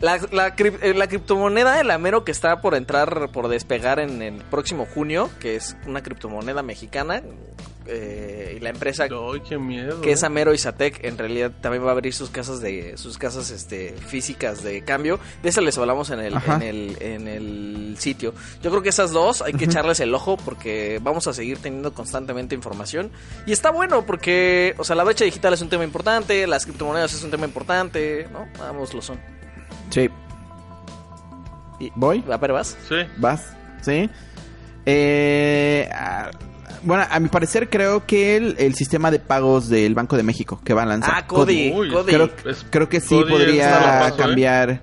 La, 0.00 0.18
la, 0.32 0.48
eh, 0.56 0.94
la 0.94 1.06
criptomoneda, 1.06 1.80
el 1.80 1.90
Amero 1.90 2.24
que 2.24 2.32
está 2.32 2.60
por 2.60 2.74
entrar, 2.74 3.30
por 3.32 3.48
despegar 3.48 4.00
en 4.00 4.22
el 4.22 4.42
próximo 4.44 4.86
junio, 4.86 5.30
que 5.40 5.54
es 5.56 5.76
una 5.86 6.02
criptomoneda 6.02 6.62
mexicana, 6.62 7.22
eh, 7.86 8.54
y 8.56 8.60
la 8.60 8.70
empresa 8.70 9.04
Ay, 9.04 9.40
qué 9.48 9.58
miedo. 9.58 10.00
que 10.00 10.12
es 10.12 10.22
¿eh? 10.22 10.26
Amero 10.26 10.52
y 10.54 10.58
Satec, 10.58 11.04
en 11.04 11.18
realidad 11.18 11.52
también 11.60 11.84
va 11.84 11.88
a 11.88 11.92
abrir 11.92 12.12
sus 12.14 12.30
casas 12.30 12.60
de 12.60 12.96
sus 12.96 13.18
casas 13.18 13.50
este 13.50 13.94
físicas 14.06 14.62
de 14.62 14.82
cambio. 14.84 15.18
De 15.42 15.48
esas 15.48 15.64
les 15.64 15.76
hablamos 15.78 16.10
en 16.10 16.20
el, 16.20 16.36
Ajá. 16.36 16.56
en 16.56 16.62
el 16.62 16.96
en 17.00 17.28
el 17.28 17.94
sitio. 17.98 18.34
Yo 18.62 18.70
creo 18.70 18.82
que 18.82 18.88
esas 18.90 19.10
dos 19.12 19.42
hay 19.42 19.52
que 19.54 19.64
echarles 19.66 20.00
el 20.00 20.14
ojo 20.14 20.36
porque 20.36 21.00
vamos 21.02 21.26
a 21.26 21.32
seguir 21.32 21.58
teniendo 21.58 21.92
constantemente 21.94 22.54
información 22.54 23.10
y 23.46 23.52
está 23.52 23.70
bueno 23.70 24.04
porque, 24.06 24.74
o 24.78 24.84
sea, 24.84 24.96
la 24.96 25.04
brecha 25.04 25.24
digital 25.24 25.52
es 25.54 25.62
un 25.62 25.68
tema 25.68 25.84
importante, 25.84 26.46
las 26.46 26.64
criptomonedas 26.66 27.12
es 27.14 27.22
un 27.24 27.30
tema 27.30 27.46
importante, 27.46 28.28
¿no? 28.32 28.46
Ambos 28.64 28.94
lo 28.94 29.02
son. 29.02 29.18
Sí. 29.90 30.08
Y- 31.80 31.92
¿Voy? 31.96 32.24
¿A 32.30 32.36
ver, 32.36 32.52
vas? 32.52 32.76
Sí. 32.88 32.94
¿Vas? 33.18 33.54
¿Sí? 33.82 34.08
Eh, 34.86 35.88
ah, 35.92 36.30
bueno, 36.84 37.04
a 37.10 37.20
mi 37.20 37.28
parecer 37.28 37.68
creo 37.70 38.06
que 38.06 38.36
el, 38.36 38.56
el 38.58 38.74
sistema 38.74 39.10
de 39.10 39.18
pagos 39.18 39.68
del 39.68 39.94
Banco 39.94 40.16
de 40.16 40.22
México 40.22 40.60
que 40.64 40.74
va 40.74 40.82
a 40.82 40.86
lanzar. 40.86 41.12
Ah, 41.14 41.26
Cody, 41.26 41.72
Uy, 41.74 41.90
Cody. 41.90 42.12
Creo, 42.12 42.30
Es- 42.46 42.66
creo 42.70 42.88
que 42.88 43.00
sí 43.00 43.14
Cody 43.20 43.30
podría 43.30 44.08
¿eh? 44.08 44.12
cambiar. 44.16 44.82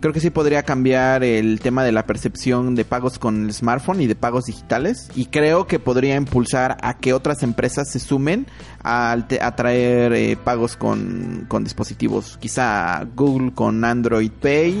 Creo 0.00 0.12
que 0.12 0.20
sí 0.20 0.28
podría 0.28 0.62
cambiar 0.64 1.24
el 1.24 1.60
tema 1.60 1.82
de 1.82 1.90
la 1.90 2.04
percepción 2.04 2.74
de 2.74 2.84
pagos 2.84 3.18
con 3.18 3.44
el 3.46 3.54
smartphone 3.54 4.02
y 4.02 4.06
de 4.06 4.14
pagos 4.14 4.44
digitales. 4.44 5.08
Y 5.14 5.26
creo 5.26 5.66
que 5.66 5.78
podría 5.78 6.14
impulsar 6.16 6.76
a 6.82 6.98
que 6.98 7.14
otras 7.14 7.42
empresas 7.42 7.90
se 7.90 7.98
sumen 8.00 8.46
al 8.82 9.26
te- 9.28 9.40
a 9.40 9.56
traer 9.56 10.12
eh, 10.12 10.36
pagos 10.36 10.76
con, 10.76 11.46
con 11.48 11.64
dispositivos. 11.64 12.36
Quizá 12.38 13.02
Google 13.16 13.52
con 13.54 13.82
Android 13.82 14.30
Pay 14.30 14.72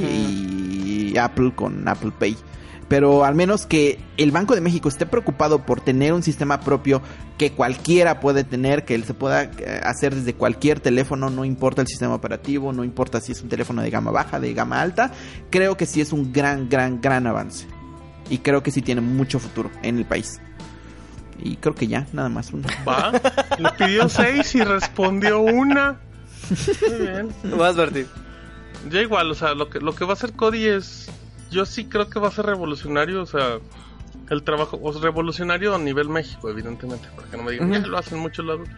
y 1.14 1.16
Apple 1.16 1.52
con 1.56 1.88
Apple 1.88 2.12
Pay. 2.18 2.36
Pero 2.94 3.24
al 3.24 3.34
menos 3.34 3.66
que 3.66 3.98
el 4.18 4.30
Banco 4.30 4.54
de 4.54 4.60
México 4.60 4.88
esté 4.88 5.04
preocupado 5.04 5.66
por 5.66 5.80
tener 5.80 6.12
un 6.12 6.22
sistema 6.22 6.60
propio 6.60 7.02
que 7.38 7.50
cualquiera 7.50 8.20
puede 8.20 8.44
tener, 8.44 8.84
que 8.84 8.94
él 8.94 9.02
se 9.02 9.14
pueda 9.14 9.42
eh, 9.42 9.80
hacer 9.82 10.14
desde 10.14 10.34
cualquier 10.34 10.78
teléfono, 10.78 11.28
no 11.28 11.44
importa 11.44 11.82
el 11.82 11.88
sistema 11.88 12.14
operativo, 12.14 12.72
no 12.72 12.84
importa 12.84 13.20
si 13.20 13.32
es 13.32 13.42
un 13.42 13.48
teléfono 13.48 13.82
de 13.82 13.90
gama 13.90 14.12
baja, 14.12 14.38
de 14.38 14.54
gama 14.54 14.80
alta, 14.80 15.10
creo 15.50 15.76
que 15.76 15.86
sí 15.86 16.00
es 16.00 16.12
un 16.12 16.32
gran, 16.32 16.68
gran, 16.68 17.00
gran 17.00 17.26
avance. 17.26 17.66
Y 18.30 18.38
creo 18.38 18.62
que 18.62 18.70
sí 18.70 18.80
tiene 18.80 19.00
mucho 19.00 19.40
futuro 19.40 19.72
en 19.82 19.98
el 19.98 20.04
país. 20.04 20.40
Y 21.40 21.56
creo 21.56 21.74
que 21.74 21.88
ya, 21.88 22.06
nada 22.12 22.28
más. 22.28 22.52
uno. 22.52 22.68
Va. 22.88 23.10
Le 23.58 23.70
pidió 23.72 24.08
seis 24.08 24.54
y 24.54 24.62
respondió 24.62 25.40
una. 25.40 25.98
Muy 26.88 26.98
bien. 27.08 27.34
Vas, 27.58 27.74
Bertín. 27.74 28.06
Ya 28.88 29.00
igual, 29.00 29.32
o 29.32 29.34
sea, 29.34 29.54
lo 29.54 29.68
que, 29.68 29.80
lo 29.80 29.96
que 29.96 30.04
va 30.04 30.10
a 30.10 30.14
hacer 30.14 30.34
Cody 30.34 30.66
es. 30.66 31.10
Yo 31.54 31.64
sí 31.64 31.84
creo 31.84 32.10
que 32.10 32.18
va 32.18 32.28
a 32.28 32.32
ser 32.32 32.46
revolucionario, 32.46 33.22
o 33.22 33.26
sea, 33.26 33.58
el 34.28 34.42
trabajo, 34.42 34.80
o 34.82 34.92
sea, 34.92 35.00
revolucionario 35.00 35.72
a 35.72 35.78
nivel 35.78 36.08
México, 36.08 36.50
evidentemente, 36.50 37.08
porque 37.14 37.36
no 37.36 37.44
me 37.44 37.52
digan, 37.52 37.70
Ujú. 37.70 37.80
ya 37.80 37.86
lo 37.86 37.96
hacen 37.96 38.16
en 38.16 38.22
muchos 38.22 38.44
lados. 38.44 38.68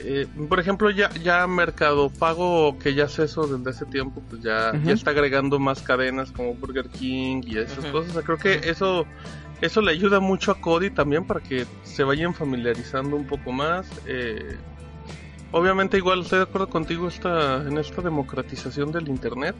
Eh, 0.00 0.26
por 0.48 0.58
ejemplo, 0.58 0.90
ya, 0.90 1.10
ya 1.22 1.46
Mercado 1.46 2.08
Pago, 2.08 2.78
que 2.78 2.94
ya 2.94 3.04
hace 3.04 3.24
eso 3.24 3.46
desde 3.46 3.70
hace 3.70 3.84
tiempo, 3.84 4.22
pues 4.28 4.42
ya, 4.42 4.72
ya 4.84 4.92
está 4.94 5.10
agregando 5.10 5.58
más 5.58 5.82
cadenas 5.82 6.32
como 6.32 6.54
Burger 6.54 6.88
King 6.88 7.42
y 7.44 7.58
esas 7.58 7.84
cosas. 7.86 8.10
O 8.10 8.14
sea, 8.14 8.22
creo 8.22 8.38
que 8.38 8.70
eso, 8.70 9.04
eso 9.60 9.82
le 9.82 9.92
ayuda 9.92 10.18
mucho 10.18 10.50
a 10.50 10.60
Cody 10.60 10.90
también 10.90 11.26
para 11.26 11.40
que 11.40 11.66
se 11.82 12.04
vayan 12.04 12.34
familiarizando 12.34 13.16
un 13.16 13.26
poco 13.26 13.52
más. 13.52 13.86
Eh, 14.06 14.56
obviamente, 15.52 15.98
igual 15.98 16.22
estoy 16.22 16.38
de 16.38 16.44
acuerdo 16.44 16.70
contigo 16.70 17.06
esta, 17.06 17.62
en 17.62 17.76
esta 17.76 18.00
democratización 18.00 18.90
del 18.90 19.08
Internet. 19.08 19.54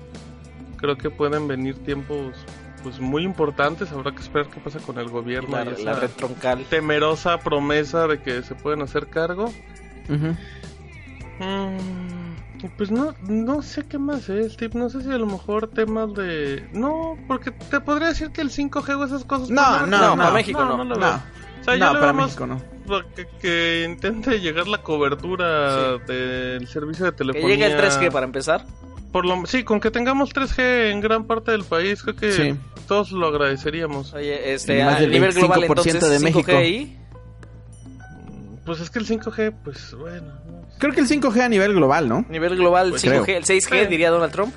Creo 0.77 0.97
que 0.97 1.11
pueden 1.11 1.47
venir 1.49 1.83
tiempos 1.85 2.35
pues 2.83 3.01
muy 3.01 3.23
importantes. 3.25 3.91
Habrá 3.93 4.13
que 4.13 4.21
esperar 4.21 4.49
qué 4.49 4.61
pasa 4.61 4.79
con 4.81 4.99
el 4.99 5.09
gobierno 5.09 5.57
La, 5.57 5.65
y 5.79 5.83
la 5.85 5.95
red 5.95 6.11
troncal. 6.11 6.65
temerosa 6.69 7.39
promesa 7.39 8.07
de 8.07 8.21
que 8.21 8.43
se 8.43 8.55
pueden 8.55 8.83
hacer 8.83 9.07
cargo. 9.09 9.45
Ujú. 10.09 10.37
Mm, 11.41 12.69
pues 12.77 12.91
no, 12.91 13.15
no 13.29 13.63
sé 13.63 13.85
qué 13.87 13.99
más 13.99 14.29
es, 14.29 14.53
Steve. 14.55 14.79
No 14.79 14.89
sé 14.89 15.03
si 15.03 15.11
a 15.11 15.19
lo 15.19 15.27
mejor 15.27 15.69
temas 15.69 16.15
de. 16.15 16.67
No, 16.73 17.17
porque 17.27 17.51
te 17.51 17.81
podría 17.81 18.09
decir 18.09 18.31
que 18.31 18.41
el 18.41 18.51
5G 18.51 18.99
o 18.99 19.05
esas 19.05 19.25
cosas. 19.25 19.51
No, 19.51 19.63
pues, 19.81 19.91
no, 19.91 19.99
no, 19.99 20.11
no. 20.11 20.23
para 20.23 20.31
México 20.33 20.65
no. 20.65 20.85
No. 20.85 20.95
veo. 20.97 21.09
O 21.61 21.65
sea, 21.65 21.77
yo 21.77 21.87
no, 21.87 21.95
le 21.95 22.01
para 22.01 22.13
México 22.13 22.47
no. 22.47 22.61
que, 23.17 23.27
que 23.41 23.87
intente 23.89 24.39
llegar 24.41 24.69
la 24.69 24.83
cobertura 24.83 25.97
del 25.99 26.69
servicio 26.69 27.07
de 27.07 27.13
Que 27.13 27.17
telefonía. 27.17 27.49
llegue 27.49 27.67
el 27.73 27.81
3G 27.81 28.13
para 28.13 28.27
empezar. 28.27 28.67
Por 29.15 29.27
lo, 29.27 29.47
sí, 29.47 29.63
con 29.63 29.79
que 29.79 29.93
tengamos 29.93 30.35
3G 30.35 30.91
en 30.91 31.01
gran 31.01 31.25
parte 31.29 31.53
del 31.53 31.63
país, 31.63 32.03
creo 32.03 32.17
que 32.17 32.33
Sí. 32.33 32.57
todos 32.89 33.13
lo 33.13 33.29
agradeceríamos. 33.29 34.13
Oye, 34.13 34.53
este, 34.55 34.83
Más 34.85 34.97
a 34.97 35.01
del 35.03 35.13
nivel 35.13 35.33
global 35.33 35.61
25% 35.61 35.69
entonces 35.93 36.11
de 36.11 36.19
5G 36.19 36.23
México. 36.35 36.51
ahí. 36.59 36.99
Pues 38.67 38.81
es 38.81 38.91
que 38.91 38.99
el 38.99 39.07
5G, 39.07 39.55
pues 39.63 39.95
bueno. 39.97 40.33
no 40.51 40.63
sé. 40.69 40.79
Creo 40.81 40.93
que 40.93 41.01
el 41.01 41.07
5G 41.07 41.41
a 41.43 41.49
nivel 41.49 41.75
global, 41.75 42.09
¿no? 42.09 42.25
Nivel 42.29 42.57
global 42.57 42.91
Pues 42.91 43.03
5G, 43.05 43.23
creo. 43.25 43.37
el 43.39 43.45
6G 43.45 43.83
Sí. 43.85 43.87
diría 43.89 44.11
Donald 44.11 44.33
Trump. 44.33 44.53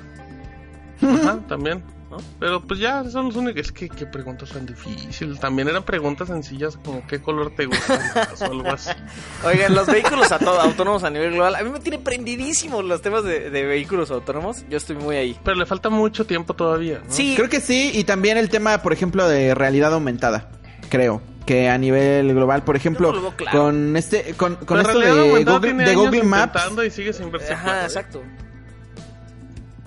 Ajá, 1.02 1.38
también. 1.46 1.80
¿No? 2.18 2.24
Pero 2.38 2.60
pues 2.62 2.80
ya 2.80 3.04
son 3.10 3.26
los 3.26 3.36
únicos. 3.36 3.60
Es 3.62 3.72
que 3.72 3.88
qué 3.88 4.06
preguntas 4.06 4.50
tan 4.50 4.66
difíciles. 4.66 5.38
También 5.40 5.68
eran 5.68 5.82
preguntas 5.82 6.28
sencillas 6.28 6.76
como 6.84 7.06
qué 7.06 7.20
color 7.20 7.54
te 7.54 7.66
gusta 7.66 7.98
más 8.14 8.42
o 8.42 8.44
algo 8.46 8.70
así. 8.70 8.90
Oigan, 9.44 9.74
los 9.74 9.86
vehículos 9.86 10.30
a 10.32 10.38
to- 10.38 10.60
autónomos 10.60 11.04
a 11.04 11.10
nivel 11.10 11.32
global. 11.32 11.54
A 11.54 11.62
mí 11.62 11.70
me 11.70 11.80
tiene 11.80 11.98
prendidísimos 11.98 12.84
los 12.84 13.00
temas 13.02 13.24
de, 13.24 13.50
de 13.50 13.62
vehículos 13.64 14.10
autónomos. 14.10 14.64
Yo 14.68 14.76
estoy 14.76 14.96
muy 14.96 15.16
ahí. 15.16 15.36
Pero 15.44 15.56
le 15.56 15.66
falta 15.66 15.88
mucho 15.90 16.26
tiempo 16.26 16.54
todavía, 16.54 17.00
¿no? 17.06 17.12
Sí, 17.12 17.34
Creo 17.36 17.48
que 17.48 17.60
sí, 17.60 17.90
y 17.94 18.04
también 18.04 18.36
el 18.38 18.48
tema, 18.48 18.82
por 18.82 18.92
ejemplo, 18.92 19.28
de 19.28 19.54
realidad 19.54 19.92
aumentada. 19.94 20.50
Creo 20.90 21.20
que 21.46 21.68
a 21.68 21.78
nivel 21.78 22.34
global, 22.34 22.62
por 22.62 22.76
ejemplo, 22.76 23.10
no 23.12 23.34
claro. 23.34 23.58
con 23.58 23.96
este, 23.96 24.34
con, 24.36 24.56
con 24.56 24.80
esto 24.80 24.98
de 24.98 25.10
Google, 25.12 25.84
de 25.84 25.94
Google 25.94 26.22
Maps, 26.24 26.60
y 26.86 26.90
sigue 26.90 27.12
sin 27.14 27.30
verse 27.30 27.54
Ajá, 27.54 27.64
claro, 27.64 27.80
¿eh? 27.80 27.84
exacto. 27.84 28.22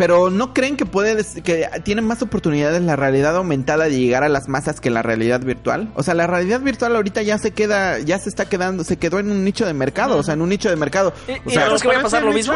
Pero 0.01 0.31
no 0.31 0.51
creen 0.51 0.77
que 0.77 0.87
puede, 0.87 1.23
que 1.43 1.69
tiene 1.83 2.01
más 2.01 2.23
oportunidades 2.23 2.81
la 2.81 2.95
realidad 2.95 3.35
aumentada 3.35 3.83
de 3.83 3.99
llegar 3.99 4.23
a 4.23 4.29
las 4.29 4.47
masas 4.47 4.81
que 4.81 4.89
la 4.89 5.03
realidad 5.03 5.41
virtual. 5.41 5.91
O 5.93 6.01
sea, 6.01 6.15
la 6.15 6.25
realidad 6.25 6.59
virtual 6.61 6.95
ahorita 6.95 7.21
ya 7.21 7.37
se 7.37 7.51
queda, 7.51 7.99
ya 7.99 8.17
se 8.17 8.27
está 8.29 8.49
quedando, 8.49 8.83
se 8.83 8.97
quedó 8.97 9.19
en 9.19 9.29
un 9.29 9.43
nicho 9.43 9.63
de 9.67 9.75
mercado, 9.75 10.17
o 10.17 10.23
sea, 10.23 10.33
en 10.33 10.41
un 10.41 10.49
nicho 10.49 10.69
de 10.71 10.75
mercado. 10.75 11.13
¿Y- 11.27 11.33
O 11.33 11.35
y 11.45 11.51
sea, 11.51 11.61
no 11.61 11.67
¿Crees 11.67 11.81
que 11.83 11.87
vaya 11.89 11.99
a 11.99 12.03
pasar 12.03 12.23
lo 12.23 12.33
mismo? 12.33 12.53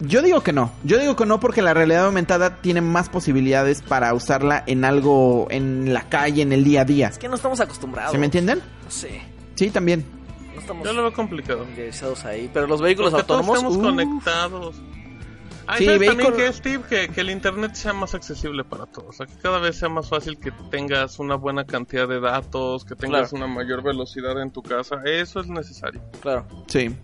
Yo 0.00 0.20
digo 0.20 0.42
que 0.42 0.52
no. 0.52 0.70
Yo 0.84 0.98
digo 0.98 1.16
que 1.16 1.24
no 1.24 1.40
porque 1.40 1.62
la 1.62 1.72
realidad 1.72 2.04
aumentada 2.04 2.56
tiene 2.56 2.82
más 2.82 3.08
posibilidades 3.08 3.80
para 3.80 4.12
usarla 4.12 4.64
en 4.66 4.84
algo, 4.84 5.46
en 5.50 5.94
la 5.94 6.08
calle, 6.10 6.42
en 6.42 6.52
el 6.52 6.62
día 6.64 6.82
a 6.82 6.84
día. 6.84 7.08
Es 7.08 7.18
que 7.18 7.28
no 7.28 7.36
estamos 7.36 7.60
acostumbrados. 7.60 8.12
¿Se 8.12 8.18
me 8.18 8.26
entienden? 8.26 8.58
No 8.84 8.90
sé. 8.90 9.22
Sí, 9.54 9.70
también. 9.70 10.04
No 10.54 10.60
estamos 10.60 10.84
Yo 10.84 10.92
lo 10.92 11.02
veo 11.04 11.12
complicado. 11.14 11.64
ahí. 12.26 12.50
Pero 12.52 12.66
los 12.66 12.82
vehículos 12.82 13.12
Porque 13.12 13.26
todos 13.26 13.48
autónomos. 13.48 13.56
estamos 13.56 13.76
uh, 13.76 13.80
conectados. 13.80 14.76
Ah, 15.72 15.78
Sí, 15.78 15.86
también 15.86 16.16
vehículo- 16.16 16.36
que 16.36 16.46
es, 16.46 16.56
Steve? 16.56 16.84
Que, 16.88 17.08
que 17.08 17.20
el 17.22 17.30
internet 17.30 17.74
sea 17.74 17.92
más 17.92 18.14
accesible 18.14 18.64
para 18.64 18.86
todos. 18.86 19.08
O 19.08 19.12
sea, 19.12 19.26
que 19.26 19.34
cada 19.42 19.58
vez 19.58 19.76
sea 19.78 19.88
más 19.88 20.08
fácil 20.08 20.38
que 20.38 20.50
tengas 20.70 21.18
una 21.18 21.34
buena 21.36 21.64
cantidad 21.64 22.06
de 22.08 22.20
datos, 22.20 22.84
que 22.84 22.94
tengas 22.94 23.30
Claro. 23.30 23.44
una 23.46 23.54
mayor 23.54 23.82
velocidad 23.82 24.40
en 24.40 24.50
tu 24.50 24.62
casa. 24.62 24.96
Eso 25.04 25.40
es 25.40 25.48
necesario. 25.48 26.00
Claro. 26.20 26.46
Sí. 26.66 26.94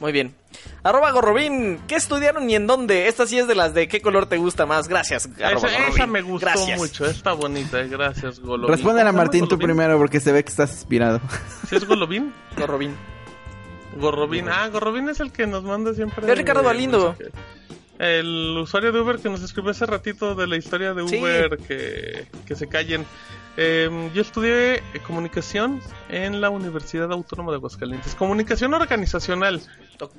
Muy 0.00 0.10
bien. 0.12 0.34
Arroba 0.82 1.10
Gorrobín, 1.12 1.78
¿qué 1.86 1.94
estudiaron 1.94 2.48
y 2.50 2.56
en 2.56 2.66
dónde? 2.66 3.06
Esta 3.06 3.24
sí 3.26 3.38
es 3.38 3.46
de 3.46 3.54
las 3.54 3.72
de 3.72 3.86
qué 3.88 4.00
color 4.00 4.26
te 4.26 4.36
gusta 4.36 4.66
más. 4.66 4.88
Gracias. 4.88 5.26
arroba 5.42 5.68
Esa, 5.68 5.68
Gorrobín. 5.78 5.94
esa 5.94 6.06
me 6.08 6.22
gustó 6.22 6.46
Gracias. 6.46 6.78
mucho. 6.78 7.06
Está 7.06 7.32
bonita. 7.34 7.80
eh. 7.80 7.88
Gracias, 7.88 8.40
Golovin. 8.40 8.68
Responde 8.74 9.00
a 9.02 9.04
¿Cómo 9.04 9.12
se 9.12 9.16
Martín 9.24 9.48
tú 9.48 9.58
primero 9.58 9.96
porque 9.98 10.18
se 10.18 10.32
ve 10.32 10.42
que 10.42 10.50
estás 10.50 10.72
inspirado. 10.72 11.20
¿Sí 11.68 11.76
es 11.76 11.86
Golovin? 11.86 12.32
Gorrobín. 12.58 12.96
Gorrobin. 13.98 14.48
Ah, 14.48 14.68
Gorrobin 14.68 15.08
es 15.10 15.20
el 15.20 15.30
que 15.32 15.46
nos 15.46 15.62
manda 15.64 15.92
siempre. 15.94 16.30
Es 16.30 16.38
Ricardo 16.38 16.62
Galindo. 16.62 17.10
no 17.10 17.16
sé. 17.16 17.30
El 18.02 18.58
usuario 18.58 18.90
de 18.90 19.00
Uber 19.00 19.18
que 19.20 19.28
nos 19.30 19.42
escribió 19.42 19.70
hace 19.70 19.86
ratito 19.86 20.34
de 20.34 20.48
la 20.48 20.56
historia 20.56 20.92
de 20.92 21.06
Sí. 21.06 21.20
Uber, 21.20 21.56
que, 21.56 22.26
que 22.44 22.56
se 22.56 22.66
callen. 22.66 23.06
Eh, 23.56 24.10
yo 24.12 24.22
estudié 24.22 24.76
eh, 24.76 24.82
comunicación 25.06 25.80
en 26.08 26.40
la 26.40 26.50
Universidad 26.50 27.12
Autónoma 27.12 27.52
de 27.52 27.58
Aguascalientes. 27.58 28.16
Comunicación 28.16 28.74
organizacional. 28.74 29.62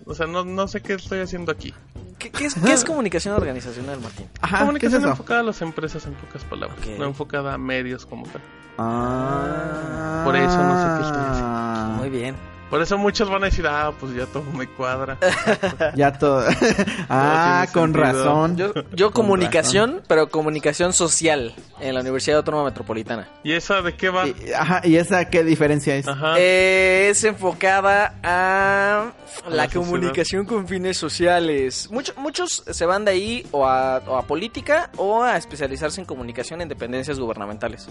O 0.05 0.15
sea, 0.15 0.27
no, 0.27 0.45
no 0.45 0.65
sé 0.69 0.81
qué 0.81 0.93
estoy 0.93 1.19
haciendo 1.19 1.51
aquí. 1.51 1.73
¿Qué, 2.19 2.31
qué 2.31 2.45
es, 2.45 2.53
qué 2.53 2.71
es 2.71 2.85
comunicación 2.85 3.33
organizacional, 3.35 3.99
Martín? 3.99 4.29
Ajá, 4.39 4.49
¿qué 4.49 4.55
es 4.55 4.59
comunicación 4.61 5.03
enfocada 5.03 5.39
a 5.41 5.43
las 5.43 5.61
empresas 5.61 6.05
en 6.05 6.13
pocas 6.13 6.45
palabras, 6.45 6.79
no 6.97 7.03
enfocada 7.03 7.55
a 7.55 7.57
medios 7.57 8.05
como 8.05 8.25
tal. 8.27 8.41
Ah. 8.77 10.21
Por 10.23 10.37
eso 10.37 10.57
no 10.63 10.81
sé 10.81 11.01
qué 11.01 11.07
estoy 11.07 11.25
haciendo. 11.25 11.93
Muy 11.97 12.09
bien. 12.09 12.52
Por 12.73 12.81
eso 12.81 12.97
muchos 12.97 13.29
van 13.29 13.43
a 13.43 13.45
decir, 13.45 13.67
ah, 13.67 13.93
pues 13.99 14.15
ya 14.15 14.25
todo 14.25 14.41
me 14.51 14.65
cuadra. 14.65 15.19
Ya 15.95 16.11
todo. 16.17 16.43
ah, 17.07 17.67
con 17.71 17.93
sentido. 17.93 18.03
razón. 18.03 18.57
Yo, 18.57 18.73
yo 18.95 19.11
Con 19.11 19.25
comunicación, 19.25 20.01
pero 20.07 20.27
comunicación 20.29 20.91
social 20.91 21.53
en 21.79 21.93
la 21.93 22.01
Universidad 22.01 22.37
Autónoma 22.37 22.63
Metropolitana. 22.63 23.29
¿Y 23.43 23.51
esa 23.51 23.83
de 23.83 23.95
qué 23.95 24.09
va? 24.09 24.27
Y- 24.27 24.35
Ajá, 24.57 24.81
¿y 24.85 24.95
esa 24.95 25.29
qué 25.29 25.43
diferencia 25.43 25.95
es? 25.95 26.07
Ajá. 26.07 26.33
Eh, 26.39 27.09
es 27.11 27.23
enfocada 27.25 28.15
a 28.23 29.11
A 29.45 29.49
la, 29.51 29.55
la 29.55 29.67
comunicación 29.67 30.47
con 30.47 30.67
fines 30.67 30.97
sociales. 30.97 31.89
Muchos 31.91 32.17
muchos 32.17 32.63
se 32.67 32.85
van 32.87 33.05
de 33.05 33.11
ahí 33.11 33.47
o 33.51 33.67
a, 33.67 33.99
o 34.07 34.17
a 34.17 34.23
política 34.23 34.89
o 34.97 35.21
a 35.21 35.37
especializarse 35.37 36.01
en 36.01 36.05
comunicación 36.07 36.59
en 36.59 36.69
dependencias 36.69 37.19
gubernamentales. 37.19 37.87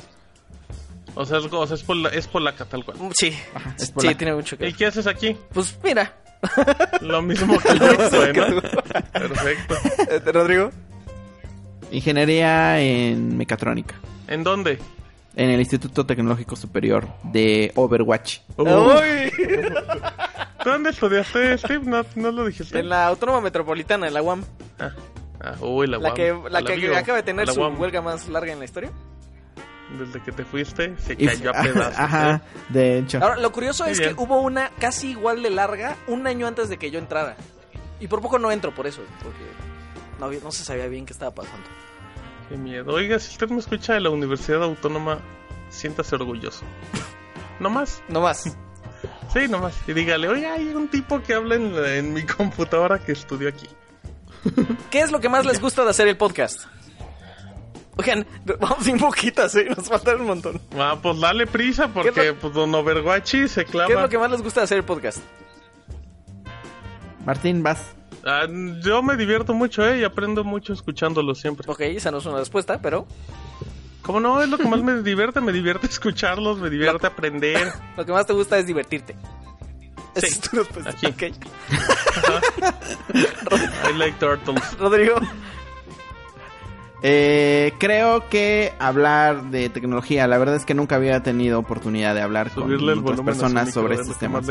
O 1.14 1.26
sea, 1.26 1.38
es, 1.38 1.44
o 1.52 1.66
sea, 1.66 1.74
es, 1.76 1.82
pola- 1.84 2.08
es 2.10 2.26
polaca 2.26 2.64
tal 2.64 2.84
cual. 2.84 2.96
Sí, 3.14 3.36
es 3.78 3.92
sí, 3.98 4.14
tiene 4.14 4.34
mucho 4.34 4.56
que 4.56 4.64
¿Y 4.64 4.68
ver. 4.68 4.76
qué 4.76 4.86
haces 4.86 5.06
aquí? 5.06 5.36
Pues 5.52 5.78
mira, 5.84 6.14
Lo 7.00 7.20
mismo 7.22 7.58
que 7.58 7.78
yo, 7.78 8.08
bueno. 8.10 8.60
Perfecto. 9.12 9.74
este, 10.10 10.32
Rodrigo. 10.32 10.70
Ingeniería 11.90 12.80
en 12.80 13.36
mecatrónica. 13.36 13.94
¿En 14.28 14.42
dónde? 14.42 14.78
En 15.36 15.50
el 15.50 15.60
Instituto 15.60 16.06
Tecnológico 16.06 16.56
Superior 16.56 17.06
de 17.24 17.72
Overwatch. 17.74 18.38
Uy. 18.56 19.30
¿Dónde 20.64 20.90
estudiaste, 20.90 21.58
Steve? 21.58 21.80
No, 21.84 22.04
no 22.16 22.30
lo 22.30 22.46
dijiste. 22.46 22.78
En 22.78 22.88
la 22.88 23.06
Autónoma 23.06 23.40
Metropolitana, 23.40 24.06
en 24.08 24.14
la 24.14 24.22
UAM. 24.22 24.44
Ah, 24.78 24.90
ah, 25.40 25.54
uy, 25.60 25.86
la 25.86 25.98
La 25.98 26.08
UAM. 26.08 26.14
que, 26.14 26.34
la 26.50 26.62
que 26.62 26.96
acaba 26.96 27.16
de 27.16 27.22
tener 27.24 27.46
la 27.46 27.52
su 27.52 27.60
UAM. 27.60 27.80
huelga 27.80 28.00
más 28.00 28.28
larga 28.28 28.52
en 28.52 28.58
la 28.58 28.64
historia. 28.64 28.90
Desde 29.98 30.22
que 30.22 30.32
te 30.32 30.44
fuiste, 30.44 30.94
se 30.98 31.16
cayó 31.16 31.50
a 31.50 31.52
pedazos. 31.62 31.98
Ajá, 31.98 32.34
¿eh? 32.36 32.40
de 32.70 32.98
hecho. 32.98 33.18
Ahora, 33.22 33.36
lo 33.36 33.52
curioso 33.52 33.84
Muy 33.84 33.92
es 33.92 33.98
bien. 33.98 34.14
que 34.16 34.22
hubo 34.22 34.40
una 34.40 34.70
casi 34.80 35.10
igual 35.10 35.42
de 35.42 35.50
larga 35.50 35.96
un 36.06 36.26
año 36.26 36.46
antes 36.46 36.68
de 36.68 36.78
que 36.78 36.90
yo 36.90 36.98
entrara. 36.98 37.36
Y 38.00 38.06
por 38.08 38.20
poco 38.20 38.38
no 38.38 38.50
entro 38.50 38.74
por 38.74 38.86
eso, 38.86 39.02
porque 39.22 39.38
no, 40.18 40.26
había- 40.26 40.40
no 40.42 40.50
se 40.50 40.64
sabía 40.64 40.86
bien 40.88 41.04
qué 41.06 41.12
estaba 41.12 41.30
pasando. 41.32 41.66
Qué 42.48 42.56
miedo. 42.56 42.92
Oiga, 42.92 43.18
si 43.18 43.30
usted 43.30 43.48
me 43.50 43.58
escucha 43.58 43.94
de 43.94 44.00
la 44.00 44.10
Universidad 44.10 44.62
Autónoma, 44.62 45.18
siéntase 45.70 46.14
orgulloso. 46.16 46.64
No 47.60 47.70
más. 47.70 48.02
No 48.08 48.20
más. 48.22 48.44
Sí, 49.32 49.48
nomás. 49.48 49.74
Y 49.86 49.92
dígale, 49.92 50.28
oye, 50.28 50.46
hay 50.46 50.68
un 50.68 50.88
tipo 50.88 51.22
que 51.22 51.34
habla 51.34 51.54
en, 51.54 51.80
la- 51.80 51.94
en 51.96 52.12
mi 52.12 52.22
computadora 52.26 52.98
que 52.98 53.12
estudió 53.12 53.48
aquí. 53.48 53.68
¿Qué 54.90 55.00
es 55.00 55.12
lo 55.12 55.20
que 55.20 55.28
más 55.28 55.46
les 55.46 55.60
gusta 55.60 55.84
de 55.84 55.90
hacer 55.90 56.08
el 56.08 56.16
podcast? 56.16 56.66
Oigan, 57.96 58.26
vamos 58.58 58.84
sin 58.84 58.98
poquitas, 58.98 59.54
¿eh? 59.56 59.66
Nos 59.76 59.88
faltan 59.88 60.20
un 60.20 60.26
montón. 60.26 60.60
Ah, 60.78 60.96
pues 61.00 61.20
dale 61.20 61.46
prisa 61.46 61.86
¿Qué 61.86 61.92
porque 61.92 62.28
es 62.28 62.34
pues, 62.40 62.54
Don 62.54 62.74
Overwatchy 62.74 63.48
se 63.48 63.64
clava. 63.64 63.88
¿Qué 63.88 63.94
es 63.94 64.00
lo 64.00 64.08
que 64.08 64.18
más 64.18 64.30
les 64.30 64.42
gusta 64.42 64.62
hacer 64.62 64.78
el 64.78 64.84
podcast? 64.84 65.18
Martín, 67.26 67.62
vas. 67.62 67.94
Ah, 68.24 68.46
yo 68.82 69.02
me 69.02 69.16
divierto 69.16 69.52
mucho, 69.52 69.86
¿eh? 69.86 69.98
Y 69.98 70.04
aprendo 70.04 70.44
mucho 70.44 70.72
escuchándolo 70.72 71.34
siempre. 71.34 71.70
Ok, 71.70 71.80
esa 71.80 72.10
no 72.10 72.18
es 72.18 72.26
una 72.26 72.38
respuesta, 72.38 72.80
pero 72.80 73.06
¿Cómo 74.02 74.20
no? 74.20 74.42
Es 74.42 74.48
lo 74.48 74.58
que 74.58 74.66
más 74.66 74.82
me 74.82 75.02
divierte. 75.02 75.40
Me 75.40 75.52
divierte 75.52 75.86
escucharlos, 75.86 76.58
me 76.58 76.68
divierte 76.68 77.06
aprender. 77.06 77.72
lo 77.96 78.04
que 78.04 78.12
más 78.12 78.26
te 78.26 78.32
gusta 78.32 78.58
es 78.58 78.66
divertirte. 78.66 79.14
Sí, 80.16 80.26
es 80.26 80.40
tu 80.40 80.56
respuesta. 80.56 80.90
aquí. 80.90 81.06
Ok. 81.06 81.22
I 83.88 83.92
like 83.96 84.18
turtles. 84.18 84.76
Rodrigo. 84.78 85.14
Eh, 87.02 87.72
creo 87.78 88.28
que 88.28 88.72
hablar 88.78 89.50
de 89.50 89.68
tecnología, 89.68 90.26
la 90.28 90.38
verdad 90.38 90.56
es 90.56 90.64
que 90.64 90.74
nunca 90.74 90.96
había 90.96 91.22
tenido 91.22 91.58
oportunidad 91.58 92.14
de 92.14 92.22
hablar 92.22 92.50
con 92.50 92.64
Subirle 92.64 92.92
otras 92.92 93.20
personas 93.22 93.66
micro, 93.66 93.82
sobre 93.82 93.94
es 93.94 94.00
estos 94.02 94.18
temas. 94.18 94.46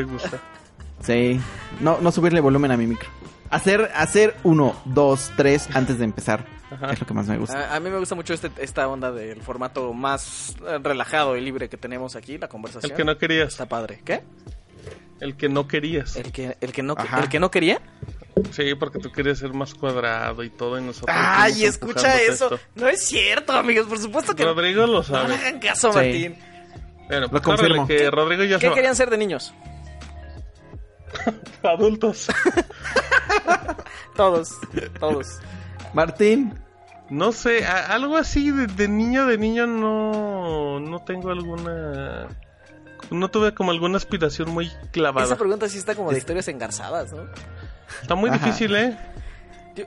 Sí, 1.01 1.39
no, 1.79 1.99
no 2.01 2.11
subirle 2.11 2.41
volumen 2.41 2.71
a 2.71 2.77
mi 2.77 2.87
micro. 2.87 3.09
Hacer, 3.49 3.89
hacer 3.95 4.35
uno, 4.43 4.75
dos, 4.85 5.31
tres 5.35 5.69
antes 5.73 5.97
de 5.97 6.05
empezar. 6.05 6.45
Ajá. 6.71 6.91
Es 6.91 7.01
lo 7.01 7.05
que 7.07 7.13
más 7.13 7.27
me 7.27 7.37
gusta. 7.37 7.71
A, 7.71 7.75
a 7.75 7.79
mí 7.79 7.89
me 7.89 7.97
gusta 7.97 8.15
mucho 8.15 8.33
este, 8.33 8.49
esta 8.59 8.87
onda 8.87 9.11
del 9.11 9.41
formato 9.41 9.93
más 9.93 10.55
eh, 10.65 10.79
relajado 10.81 11.35
y 11.35 11.41
libre 11.41 11.67
que 11.67 11.75
tenemos 11.77 12.15
aquí, 12.15 12.37
la 12.37 12.47
conversación. 12.47 12.91
El 12.91 12.97
que 12.97 13.03
no 13.03 13.17
querías. 13.17 13.49
Está 13.49 13.65
padre. 13.65 14.01
¿Qué? 14.05 14.21
El 15.19 15.35
que 15.35 15.49
no 15.49 15.67
querías. 15.67 16.15
¿El 16.15 16.31
que, 16.31 16.55
el 16.61 16.71
que, 16.71 16.81
no, 16.81 16.95
Ajá. 16.97 17.19
el 17.19 17.29
que 17.29 17.39
no 17.39 17.51
quería? 17.51 17.81
Sí, 18.51 18.75
porque 18.75 18.99
tú 18.99 19.11
querías 19.11 19.37
ser 19.39 19.53
más 19.53 19.73
cuadrado 19.73 20.43
y 20.43 20.49
todo 20.49 20.79
y 20.79 20.81
nosotros. 20.83 21.15
Ay, 21.19 21.65
escucha 21.65 22.19
eso. 22.21 22.45
esto. 22.53 22.59
No 22.75 22.87
es 22.87 23.03
cierto, 23.03 23.53
amigos. 23.53 23.87
Por 23.87 23.99
supuesto 23.99 24.35
que 24.35 24.43
no. 24.45 24.53
Rodrigo 24.53 24.85
lo 24.87 24.93
No 24.99 25.03
sabe. 25.03 25.29
le 25.29 25.35
hagan 25.35 25.59
caso, 25.59 25.91
Sí. 25.91 25.97
Martín. 25.97 26.37
Bueno, 27.07 27.29
pues 27.29 27.41
confirmo. 27.43 27.83
órale, 27.83 27.87
que 27.99 28.09
Rodrigo 28.09 28.43
ya 28.43 28.55
se 28.57 28.61
¿Qué 28.61 28.69
va. 28.69 28.75
querían 28.75 28.95
ser 28.95 29.09
de 29.09 29.17
niños? 29.17 29.53
Adultos. 31.63 32.27
Todos, 34.15 34.51
todos. 34.99 35.39
Martín, 35.93 36.57
No 37.09 37.33
sé, 37.33 37.65
a- 37.65 37.87
algo 37.93 38.15
así 38.15 38.51
de, 38.51 38.67
de 38.67 38.87
niño, 38.87 39.25
de 39.25 39.37
niño 39.37 39.67
no, 39.67 40.79
no 40.79 40.99
tengo 41.03 41.29
alguna... 41.31 42.27
No 43.09 43.27
tuve 43.29 43.53
como 43.53 43.71
alguna 43.71 43.97
aspiración 43.97 44.49
muy 44.51 44.67
Esa 44.67 44.91
clavada. 44.91 45.35
pregunta 45.35 45.67
sí 45.67 45.77
está 45.77 45.93
como 45.95 46.11
de 46.13 46.17
historias 46.19 46.47
engarzadas, 46.47 47.11
¿no? 47.11 47.23
Está 48.01 48.15
muy 48.15 48.29
Ajá. 48.29 48.37
difícil, 48.45 48.75
¿eh? 48.75 48.95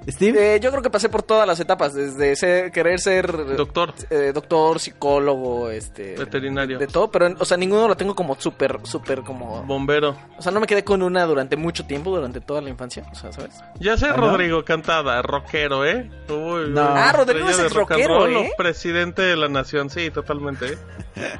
Steve. 0.09 0.55
Eh, 0.56 0.61
yo 0.61 0.70
creo 0.70 0.82
que 0.82 0.90
pasé 0.90 1.09
por 1.09 1.23
todas 1.23 1.47
las 1.47 1.61
etapas, 1.61 1.93
desde 1.94 2.35
ser- 2.36 2.70
querer 2.73 2.98
ser 3.01 3.56
Doctor. 3.56 3.94
eh, 4.11 4.32
doctor, 4.35 4.81
psicólogo, 4.81 5.70
este, 5.70 6.15
Veterinario. 6.16 6.78
de 6.78 6.86
todo, 6.86 7.11
pero 7.11 7.35
o 7.39 7.44
sea, 7.44 7.56
ninguno 7.56 7.86
lo 7.89 7.97
tengo 7.97 8.15
como 8.15 8.35
súper, 8.40 8.78
súper 8.85 9.23
como, 9.23 9.62
Bombero. 9.65 10.16
o 10.39 10.43
sea, 10.43 10.52
no 10.52 10.61
me 10.61 10.66
quedé 10.66 10.85
con 10.85 11.02
una 11.02 11.24
durante 11.27 11.56
mucho 11.56 11.85
tiempo, 11.86 12.15
durante 12.15 12.40
toda 12.40 12.61
la 12.62 12.70
infancia, 12.70 13.05
o 13.12 13.15
sea, 13.15 13.32
¿sabes? 13.32 13.61
Ya 13.81 13.97
sé, 13.97 14.06
¿Ah, 14.06 14.15
no? 14.16 14.31
Rodrigo 14.31 14.65
Cantada, 14.65 15.20
rockero, 15.23 15.85
¿eh? 15.85 16.11
Uy, 16.28 16.70
No. 16.70 16.81
Ah, 16.82 17.12
Rodrigo 17.12 17.48
es 17.48 17.73
rockero, 17.74 18.19
roll, 18.20 18.36
¿eh? 18.36 18.52
Presidente 18.56 19.23
de 19.23 19.36
la 19.36 19.48
nación, 19.48 19.90
sí, 19.90 20.11
totalmente. 20.11 20.66
¿eh? 20.66 20.78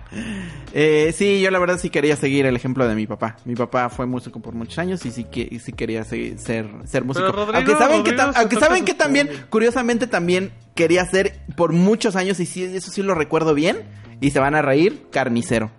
Eh, 0.77 1.13
sí, 1.17 1.41
yo 1.41 1.51
la 1.53 1.59
verdad 1.61 1.79
sí 1.79 1.89
quería 1.89 2.17
seguir 2.17 2.47
el 2.47 2.57
ejemplo 2.57 2.87
de 2.89 2.95
mi 2.97 3.07
papá. 3.07 3.37
Mi 3.45 3.55
papá 3.55 3.89
fue 3.89 4.07
músico 4.07 4.41
por 4.41 4.55
muchos 4.55 4.77
años 4.79 5.05
y 5.07 5.13
sí, 5.13 5.23
que, 5.25 5.47
y 5.49 5.61
sí 5.61 5.73
quería 5.73 6.03
seguir- 6.05 6.37
ser, 6.39 6.67
ser 6.85 7.05
músico. 7.05 7.29
Rodrigo- 7.31 7.55
aunque 7.57 7.73
saben, 7.77 8.03
que, 8.03 8.11
Rodrigo 8.11 8.33
se 8.33 8.34
aunque 8.35 8.57
saben 8.57 8.85
que 8.85 8.95
también, 8.95 9.29
curiosamente 9.51 10.07
también 10.07 10.53
quería 10.75 11.05
ser 11.05 11.39
por 11.57 11.73
muchos 11.73 12.17
años 12.17 12.41
y 12.41 12.47
sí, 12.47 12.65
eso 12.65 12.91
sí 12.91 13.03
lo 13.03 13.15
recuerdo 13.15 13.55
bien. 13.55 13.83
Y 14.21 14.31
se 14.31 14.39
van 14.39 14.55
a 14.55 14.63
reír, 14.63 15.07
carnicero. 15.11 15.71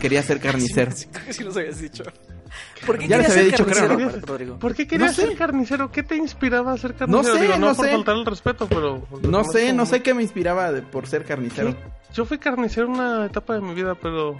Quería 0.00 0.22
ser 0.22 0.40
carnicero. 0.40 0.92
Sí, 0.92 1.06
creo 1.12 1.26
que 1.26 1.32
sí 1.32 1.44
los 1.44 1.56
habías 1.56 1.78
dicho. 1.80 2.04
¿Por 2.86 2.98
qué 2.98 3.06
querías 3.08 3.32
ser 3.32 3.44
dicho, 3.44 3.64
creo, 3.66 3.88
carnicero, 3.88 4.20
¿no? 4.20 4.26
Rodrigo? 4.26 4.58
¿Por 4.58 4.74
qué 4.74 4.86
querías 4.86 5.10
No 5.10 5.14
sé. 5.22 5.28
ser 5.28 5.36
carnicero? 5.36 5.92
¿Qué 5.92 6.02
te 6.02 6.16
inspiraba 6.16 6.72
a 6.72 6.78
ser 6.78 6.94
carnicero? 6.94 7.34
sé, 7.36 7.42
Digo, 7.42 7.58
no, 7.58 7.68
no 7.68 7.74
por 7.74 7.84
sé. 7.86 7.92
faltar 7.92 8.16
el 8.16 8.26
respeto, 8.26 8.66
pero... 8.68 9.06
No 9.22 9.44
sé, 9.44 9.72
no 9.72 9.84
sé 9.86 10.02
qué 10.02 10.14
me 10.14 10.22
inspiraba 10.22 10.72
de- 10.72 10.82
por 10.82 11.06
ser 11.06 11.24
carnicero. 11.24 11.76
Yo 12.14 12.24
fui 12.24 12.38
carnicero 12.38 12.86
en 12.86 12.92
una 12.94 13.26
etapa 13.26 13.54
de 13.54 13.60
mi 13.60 13.74
vida, 13.74 13.94
pero 13.94 14.36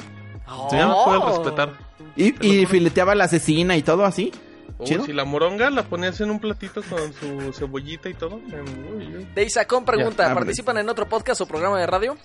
Oh. 0.52 0.68
ya 0.72 0.86
no 0.86 1.04
puedo 1.04 1.28
respetar. 1.28 1.78
Y, 2.16 2.34
y 2.44 2.66
fileteaba 2.66 3.14
la 3.14 3.24
asesina 3.24 3.76
y 3.76 3.82
todo 3.82 4.04
así. 4.04 4.32
Uy, 4.80 5.00
si 5.06 5.12
la 5.12 5.24
moronga 5.24 5.68
la 5.70 5.82
ponías 5.82 6.20
en 6.20 6.30
un 6.30 6.40
platito 6.40 6.82
con 6.82 7.12
su 7.12 7.52
cebollita 7.52 8.08
y 8.08 8.14
todo. 8.14 8.36
uy. 8.36 9.26
Deisacón 9.34 9.84
pregunta, 9.84 10.28
Ya. 10.28 10.34
¿participan 10.34 10.78
en 10.78 10.88
otro 10.88 11.08
podcast 11.08 11.40
o 11.42 11.46
programa 11.46 11.78
de 11.78 11.86
radio? 11.86 12.16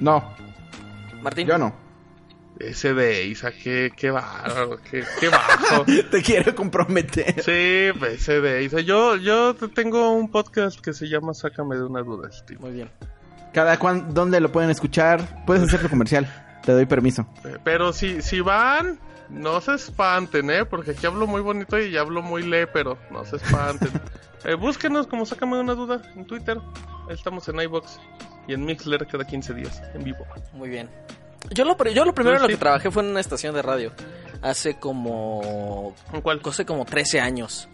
No, 0.00 0.34
Martín. 1.22 1.46
yo 1.46 1.58
no. 1.58 1.74
Ese 2.58 2.92
de 2.92 3.24
Isa, 3.24 3.52
qué, 3.52 3.92
qué 3.96 4.10
bárbaro, 4.10 4.78
qué, 4.90 5.04
qué 5.20 5.28
bajo. 5.28 5.84
Te 6.10 6.22
quiero 6.22 6.54
comprometer. 6.56 7.40
Sí, 7.40 7.96
pues, 7.98 8.14
ese 8.14 8.40
de 8.40 8.64
Isa. 8.64 8.80
Yo, 8.80 9.14
yo 9.16 9.54
te- 9.54 9.68
tengo 9.68 10.10
un 10.10 10.28
podcast 10.28 10.80
que 10.80 10.92
se 10.92 11.08
llama 11.08 11.34
Sácame 11.34 11.76
de 11.76 11.84
una 11.84 12.00
duda, 12.02 12.30
Steve. 12.32 12.58
Muy 12.60 12.72
bien. 12.72 12.90
Cada 13.54 13.78
cuan, 13.78 14.12
¿dónde 14.12 14.40
lo 14.40 14.50
pueden 14.50 14.70
escuchar? 14.70 15.44
Puedes 15.46 15.62
hacerlo 15.62 15.88
comercial. 15.88 16.26
Te 16.64 16.72
doy 16.72 16.84
permiso. 16.86 17.28
Pero 17.62 17.92
si, 17.92 18.22
si 18.22 18.40
van, 18.40 18.98
no 19.30 19.60
se 19.60 19.74
espanten, 19.74 20.50
¿eh? 20.50 20.64
Porque 20.64 20.92
aquí 20.92 21.06
hablo 21.06 21.26
muy 21.26 21.40
bonito 21.40 21.78
y 21.78 21.96
hablo 21.96 22.22
muy 22.22 22.42
le, 22.42 22.66
pero 22.66 22.98
no 23.10 23.24
se 23.24 23.36
espanten. 23.36 23.90
Eh, 24.44 24.54
búsquenos 24.54 25.08
como 25.08 25.26
Sácame 25.26 25.58
una 25.58 25.74
duda 25.74 26.00
en 26.14 26.24
Twitter. 26.24 26.58
Ahí 27.08 27.14
estamos 27.16 27.48
en 27.48 27.60
iBox 27.60 27.98
y 28.46 28.54
en 28.54 28.64
Mixler 28.64 29.04
cada 29.08 29.24
15 29.26 29.52
días, 29.52 29.82
en 29.94 30.04
vivo. 30.04 30.24
Muy 30.52 30.68
bien. 30.68 30.88
Yo 31.50 31.64
lo, 31.64 31.76
yo 31.86 32.04
lo 32.04 32.14
primero 32.14 32.36
en 32.36 32.42
lo 32.42 32.48
que 32.48 32.56
trabajé 32.56 32.88
fue 32.92 33.02
en 33.02 33.08
una 33.10 33.18
estación 33.18 33.52
de 33.52 33.62
radio. 33.62 33.92
Hace 34.40 34.78
como... 34.78 35.92
¿En 36.12 36.20
cuál? 36.20 36.40
Hace 36.44 36.64
como 36.64 36.84
13 36.84 37.20
años. 37.20 37.68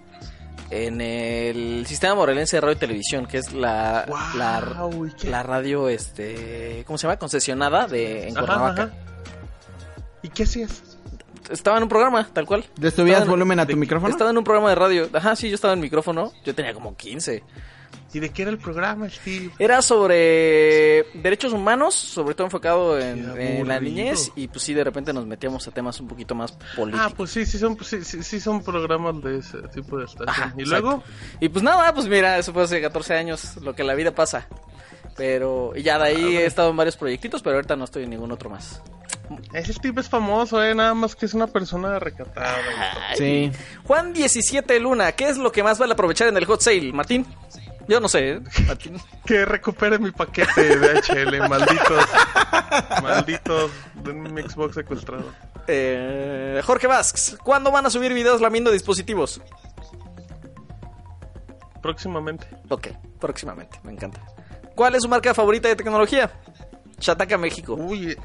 En 0.70 1.02
el 1.02 1.84
Sistema 1.86 2.14
Morelense 2.14 2.56
de 2.56 2.60
Radio 2.62 2.76
y 2.76 2.78
Televisión, 2.78 3.26
que 3.26 3.36
es 3.38 3.52
la, 3.52 4.06
Guau, 4.08 4.36
la, 4.38 4.62
la 5.24 5.42
radio, 5.42 5.90
este... 5.90 6.82
¿Cómo 6.86 6.96
se 6.96 7.06
llama? 7.06 7.18
Concesionada 7.18 7.86
de, 7.86 8.28
en 8.28 8.38
Ajá, 8.38 8.46
Cuernavaca. 8.46 8.82
ajá. 8.84 8.94
¿Y 10.22 10.30
qué 10.30 10.44
hacías? 10.44 10.93
Estaba 11.50 11.76
en 11.76 11.82
un 11.84 11.88
programa, 11.88 12.28
tal 12.32 12.46
cual. 12.46 12.64
¿Le 12.80 12.90
subías 12.90 13.16
Estaba 13.18 13.24
en- 13.24 13.30
volumen 13.30 13.60
a 13.60 13.64
de- 13.66 13.72
tu 13.74 13.78
micrófono? 13.78 14.10
Estaba 14.12 14.30
en 14.30 14.38
un 14.38 14.44
programa 14.44 14.68
de 14.70 14.74
radio. 14.74 15.08
Ajá, 15.12 15.36
sí, 15.36 15.48
yo 15.48 15.54
estaba 15.54 15.74
en 15.74 15.80
micrófono. 15.80 16.32
Yo 16.44 16.54
tenía 16.54 16.72
como 16.74 16.96
15. 16.96 17.42
¿Y 18.12 18.20
de 18.20 18.30
qué 18.30 18.42
era 18.42 18.50
el 18.52 18.58
programa, 18.58 19.08
Steve? 19.10 19.50
Era 19.58 19.82
sobre 19.82 21.04
derechos 21.14 21.52
humanos, 21.52 21.94
sobre 21.96 22.34
todo 22.36 22.46
enfocado 22.46 22.96
en, 22.98 23.66
la 23.66 23.80
niñez. 23.80 24.30
Y 24.36 24.46
pues 24.46 24.62
sí, 24.62 24.72
de 24.72 24.84
repente 24.84 25.12
nos 25.12 25.26
metíamos 25.26 25.66
a 25.66 25.72
temas 25.72 25.98
un 26.00 26.06
poquito 26.06 26.34
más 26.34 26.52
políticos. 26.76 27.08
Ah, 27.10 27.14
pues 27.16 27.30
sí, 27.30 27.44
sí 27.44 27.58
son, 27.58 27.76
sí, 27.84 28.04
sí, 28.04 28.22
sí 28.22 28.38
son 28.38 28.62
programas 28.62 29.20
de 29.20 29.38
ese 29.38 29.58
tipo 29.74 29.98
de 29.98 30.04
estación. 30.04 30.28
Ajá, 30.28 30.54
y 30.56 30.62
exacto. 30.62 30.86
luego, 30.86 31.02
Y 31.40 31.48
pues 31.48 31.64
nada, 31.64 31.92
pues 31.92 32.06
mira, 32.06 32.38
eso 32.38 32.52
fue 32.52 32.62
hace 32.62 32.80
14 32.80 33.14
años, 33.14 33.56
lo 33.62 33.74
que 33.74 33.82
la 33.82 33.94
vida 33.94 34.14
pasa. 34.14 34.46
Pero 35.16 35.72
y 35.76 35.82
ya 35.82 35.98
de 35.98 36.04
ahí 36.04 36.36
he 36.36 36.46
estado 36.46 36.70
en 36.70 36.76
varios 36.76 36.96
proyectitos, 36.96 37.42
pero 37.42 37.56
ahorita 37.56 37.74
no 37.76 37.84
estoy 37.84 38.04
en 38.04 38.10
ningún 38.10 38.30
otro 38.32 38.48
más. 38.50 38.80
Ese 39.52 39.72
Steve 39.72 40.00
es 40.00 40.08
famoso, 40.08 40.62
¿eh? 40.62 40.74
Nada 40.74 40.94
más 40.94 41.16
que 41.16 41.26
es 41.26 41.34
una 41.34 41.46
persona 41.46 41.98
recatada. 41.98 42.56
Sí. 43.16 43.50
Juan 43.84 44.12
17 44.12 44.78
Luna, 44.80 45.12
¿qué 45.12 45.28
es 45.28 45.38
lo 45.38 45.50
que 45.52 45.62
más 45.62 45.78
vale 45.78 45.94
aprovechar 45.94 46.28
en 46.28 46.36
el 46.36 46.44
hot 46.44 46.60
sale, 46.60 46.92
Martín? 46.92 47.26
Yo 47.86 48.00
no 48.00 48.08
sé, 48.08 48.32
¿eh? 48.32 48.40
Martín. 48.66 48.96
Que 49.24 49.44
recupere 49.44 49.98
mi 49.98 50.10
paquete 50.10 50.76
de 50.76 51.00
HL, 51.00 51.38
malditos. 51.48 52.06
malditos. 53.02 53.70
Denme 54.02 54.28
mi 54.30 54.42
Xbox 54.42 54.74
secuestrado. 54.74 55.32
Eh, 55.66 56.60
Jorge 56.64 56.86
Vasks, 56.86 57.38
¿cuándo 57.42 57.70
van 57.70 57.86
a 57.86 57.90
subir 57.90 58.12
videos 58.12 58.40
lamiendo 58.42 58.70
dispositivos? 58.70 59.40
Próximamente. 61.82 62.46
Ok, 62.68 62.88
próximamente, 63.18 63.78
me 63.82 63.92
encanta. 63.92 64.20
¿Cuál 64.74 64.94
es 64.94 65.02
su 65.02 65.08
marca 65.08 65.32
favorita 65.34 65.68
de 65.68 65.76
tecnología? 65.76 66.30
Shataka 66.98 67.38
México. 67.38 67.74
Uy, 67.74 68.16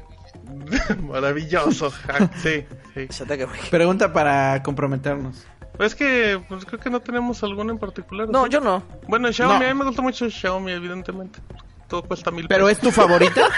maravilloso. 1.02 1.90
Ja, 1.90 2.30
Sí, 2.42 2.64
sí. 2.94 3.08
Pregunta 3.70 4.12
para 4.12 4.62
comprometernos. 4.62 5.46
Pues 5.76 5.92
es 5.92 5.94
que 5.96 6.42
pues 6.48 6.64
creo 6.66 6.78
que 6.80 6.90
no 6.90 7.00
tenemos 7.00 7.42
alguno 7.42 7.72
en 7.72 7.78
particular. 7.78 8.28
¿o 8.28 8.32
No, 8.32 8.44
sí? 8.44 8.50
yo 8.50 8.60
no. 8.60 8.82
Bueno, 9.08 9.32
Xiaomi, 9.32 9.58
No. 9.58 9.64
a 9.64 9.68
mí 9.72 9.78
me 9.78 9.84
gusta 9.86 10.02
mucho 10.02 10.28
Xiaomi, 10.28 10.72
evidentemente. 10.72 11.40
Todo 11.88 12.02
cuesta 12.02 12.30
mil 12.30 12.46
¿Pero 12.48 12.68
es 12.68 12.78
pesos. 12.78 12.94
tu 12.94 13.00
favorita? 13.00 13.42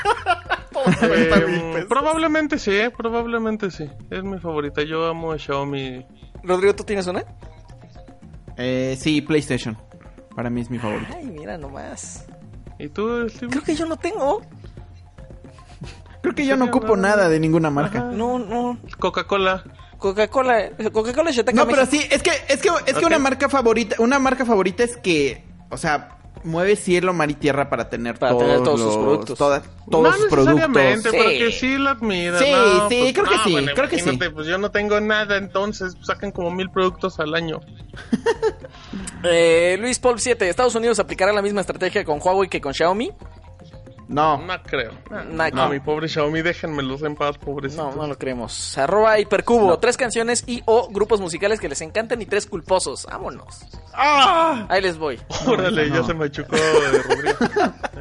Eh, 1.03 1.85
probablemente 1.89 2.59
sí, 2.59 2.73
eh, 2.73 2.91
probablemente 2.91 3.71
sí. 3.71 3.89
Es 4.11 4.25
mi 4.25 4.39
favorita. 4.39 4.83
Yo 4.83 5.07
amo 5.07 5.33
a 5.33 5.39
Xiaomi. 5.39 6.05
Rodrigo, 6.43 6.75
¿tú 6.75 6.83
tienes 6.83 7.07
una? 7.07 7.25
eh, 8.57 8.97
sí, 8.99 9.21
PlayStation. 9.23 9.77
Para 10.35 10.51
mí 10.51 10.61
es 10.63 10.71
mi 10.71 10.79
favorita. 10.79 11.15
Ay, 11.17 11.27
mira 11.27 11.57
nomás. 11.59 12.27
¿Y 12.79 12.89
tú, 12.89 13.29
Steve? 13.29 13.51
Creo 13.51 13.63
que 13.63 13.75
yo 13.75 13.87
no 13.87 13.97
tengo. 13.97 14.43
Creo 16.23 16.35
que 16.35 16.47
yo 16.47 16.57
no 16.57 16.67
ocupo 16.67 16.97
nada 16.97 17.29
de 17.29 17.39
ninguna 17.41 17.69
marca. 17.71 18.01
No, 18.01 18.39
no. 18.39 18.79
Coca-Cola. 18.99 19.65
Coca-Cola, 19.99 20.71
Coca-Cola 20.93 21.31
y 21.31 21.35
Shataka 21.35 21.57
No, 21.57 21.67
pero 21.67 21.83
México. 21.83 22.03
sí, 22.03 22.09
es 22.11 22.23
que, 22.23 22.31
es 22.49 22.61
que, 22.61 22.69
es 22.87 22.97
que 22.97 23.05
una 23.07 23.19
marca 23.21 23.49
favorita, 23.49 23.97
una 24.01 24.19
marca 24.19 24.45
favorita 24.45 24.83
es 24.83 24.97
que, 24.97 25.45
o 25.71 25.77
sea, 25.77 26.19
mueve 26.45 26.75
cielo, 26.75 27.13
mar 27.13 27.31
y 27.31 27.35
tierra 27.35 27.69
para 27.71 27.89
tener 27.89 28.19
Para 28.19 28.33
todos, 28.33 28.45
tener 28.45 28.63
todos 28.65 28.81
sus 28.81 28.89
los- 28.97 28.97
productos. 29.05 29.39
toda- 29.39 29.59
no 29.61 29.65
todos 29.91 30.17
sus 30.17 30.25
necesariamente, 30.25 30.71
productos. 30.71 31.13
Sí. 31.13 31.19
pero 31.19 31.31
que 31.39 31.53
sí 31.53 31.79
la 31.79 31.91
admira. 31.93 32.39
Sí, 32.41 32.51
no, 32.51 32.89
sí, 32.89 32.99
pues, 33.01 33.13
creo 33.13 33.25
que 33.27 33.37
no, 33.37 33.45
sí, 33.45 33.53
bueno, 33.53 33.73
creo 33.77 33.89
que 33.89 33.97
sí. 33.97 34.03
imagínate, 34.03 34.31
Pues 34.35 34.47
yo 34.49 34.59
no 34.59 34.71
tengo 34.73 35.01
nada, 35.01 35.37
entonces 35.37 35.97
sacan 36.03 36.33
como 36.33 36.51
mil 36.51 36.69
productos 36.71 37.21
al 37.21 37.35
año. 37.35 37.61
Eh, 39.25 39.77
Luis 39.81 39.99
Paul 39.99 40.19
7, 40.19 40.49
¿Estados 40.49 40.75
Unidos 40.75 40.99
aplicará 40.99 41.33
la 41.33 41.43
misma 41.43 41.61
estrategia 41.61 42.05
con 42.05 42.19
Huawei 42.21 42.49
que 42.49 42.61
con 42.61 42.75
Xiaomi? 42.75 43.13
No, 44.13 44.39
No 44.39 44.63
creo. 44.63 44.93
No, 45.11 45.25
No, 45.25 45.49
no. 45.51 45.69
mi 45.69 45.81
pobre 45.81 46.09
Xiaomi, 46.09 46.43
déjenmelos 46.43 47.03
en 47.03 47.15
paz, 47.17 47.39
pobrecitos. 47.39 47.95
No, 47.97 48.03
no 48.03 48.07
lo 48.09 48.17
creemos. 48.19 48.77
Arroba 48.79 49.19
Hipercubo, 49.19 49.79
tres 49.79 49.97
canciones 49.97 50.45
y 50.47 50.63
o 50.67 50.89
grupos 50.91 51.21
musicales 51.21 51.59
que 51.61 51.69
les 51.69 51.81
encantan 51.81 52.21
y 52.23 52.27
tres 52.27 52.47
culposos. 52.47 53.07
Vámonos. 53.11 53.61
¡Ah! 53.95 54.67
Ahí 54.69 54.81
les 54.83 54.99
voy. 54.99 55.21
Órale, 55.47 55.89
No. 55.89 55.97
ya 55.97 56.05
se 56.05 56.15
machucó 56.15 56.57
de 56.57 57.03
Rodrigo. 57.03 57.39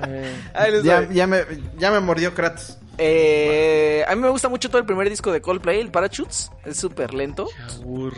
Eh, 0.07 0.35
Ahí 0.53 0.71
les 0.71 0.83
ya, 0.83 1.01
doy. 1.01 1.15
ya 1.15 1.27
me, 1.27 1.45
ya 1.77 1.91
me 1.91 1.99
mordió 1.99 2.33
Kratos. 2.33 2.77
Eh, 2.97 4.03
a 4.07 4.15
mí 4.15 4.21
me 4.21 4.29
gusta 4.29 4.49
mucho 4.49 4.69
todo 4.69 4.77
el 4.79 4.85
primer 4.85 5.09
disco 5.09 5.31
de 5.31 5.41
Coldplay, 5.41 5.79
el 5.79 5.91
Parachutes. 5.91 6.51
Es 6.65 6.77
súper 6.77 7.13
lento. 7.13 7.47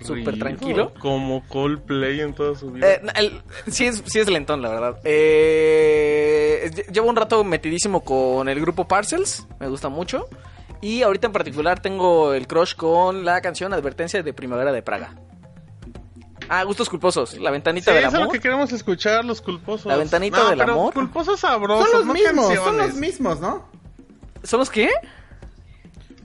Súper 0.03 0.37
tranquilo. 0.39 0.93
Como 0.99 1.47
Coldplay 1.47 2.19
en 2.21 2.33
toda 2.33 2.55
su 2.57 2.71
vida. 2.71 2.91
Eh, 2.91 3.01
el- 3.15 3.41
sí, 3.71 3.85
es, 3.85 4.03
sí 4.05 4.19
es 4.19 4.29
lentón, 4.29 4.61
la 4.61 4.69
verdad. 4.69 4.99
Eh, 5.03 6.69
lle- 6.73 6.91
llevo 6.91 7.09
un 7.09 7.15
rato 7.15 7.43
metidísimo 7.43 8.03
con 8.03 8.49
el 8.49 8.59
grupo 8.59 8.87
Parcels. 8.87 9.47
Me 9.59 9.67
gusta 9.67 9.89
mucho. 9.89 10.27
Y 10.81 11.01
ahorita 11.03 11.27
en 11.27 11.33
particular 11.33 11.79
tengo 11.81 12.33
el 12.33 12.45
crush 12.47 12.75
con 12.75 13.23
la 13.23 13.39
canción 13.41 13.73
Advertencia 13.73 14.21
de 14.21 14.33
Primavera 14.33 14.71
de 14.73 14.81
Praga. 14.81 15.15
Ah, 16.49 16.63
gustos 16.65 16.89
culposos. 16.89 17.37
La 17.39 17.51
ventanita 17.51 17.91
Sí, 17.91 17.95
del 17.95 17.99
eso 18.03 18.07
es 18.09 18.13
lo 18.15 18.19
amor. 18.23 18.33
que 18.33 18.41
queremos 18.41 18.71
escuchar, 18.73 19.23
los 19.23 19.39
culposos. 19.41 19.85
La 19.85 19.95
ventanita 19.95 20.39
No, 20.39 20.49
del 20.49 20.59
pero 20.59 20.73
amor. 20.73 20.93
Culposos 20.93 21.39
sabrosos, 21.39 21.89
Son 21.89 21.99
los 21.99 22.05
no 22.07 22.13
mismos, 22.13 22.53
son 22.55 22.77
los 22.77 22.93
mismos, 22.95 23.39
¿no? 23.39 23.71
¿Son 24.43 24.59
los 24.59 24.69
qué? 24.69 24.89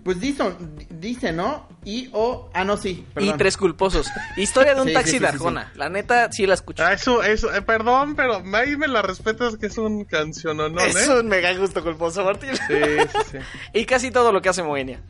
Pues 0.05 0.21
dice, 0.21 0.43
dice, 0.91 1.33
¿no? 1.33 1.69
Y 1.85 2.09
o, 2.13 2.51
ah, 2.55 2.65
no, 2.65 2.77
sí, 2.77 3.07
Y 3.19 3.33
tres 3.33 3.57
culposos. 3.57 4.07
Historia 4.37 4.75
de 4.75 4.81
un 4.83 4.89
Sí, 4.89 4.95
taxi 4.95 5.11
sí, 5.11 5.17
sí, 5.19 5.23
de 5.23 5.29
sí, 5.29 5.35
Arjona. 5.35 5.73
La 5.75 5.89
neta, 5.89 6.33
sí 6.33 6.47
la 6.47 6.55
escuché. 6.55 6.83
Ah, 6.83 6.93
eso, 6.95 7.23
eso, 7.23 7.55
eh, 7.55 7.63
perdón, 7.63 8.17
pero 8.17 8.43
ahí 8.55 8.77
me 8.77 8.89
la 8.89 9.03
respetas 9.03 9.57
que 9.57 9.67
es 9.67 9.77
un 9.77 10.05
canción, 10.05 10.57
¿no? 10.57 10.67
¿eh? 10.67 10.89
es 10.89 11.09
un 11.09 11.29
mega 11.29 11.53
gusto 11.55 11.83
culposo, 11.83 12.25
Martín. 12.25 12.51
Sí, 12.55 12.75
sí, 13.13 13.19
sí. 13.33 13.39
y 13.75 13.85
casi 13.85 14.11
todo 14.11 14.33
lo 14.33 14.41
que 14.41 14.49
hace 14.49 14.63
Moenia. 14.63 15.01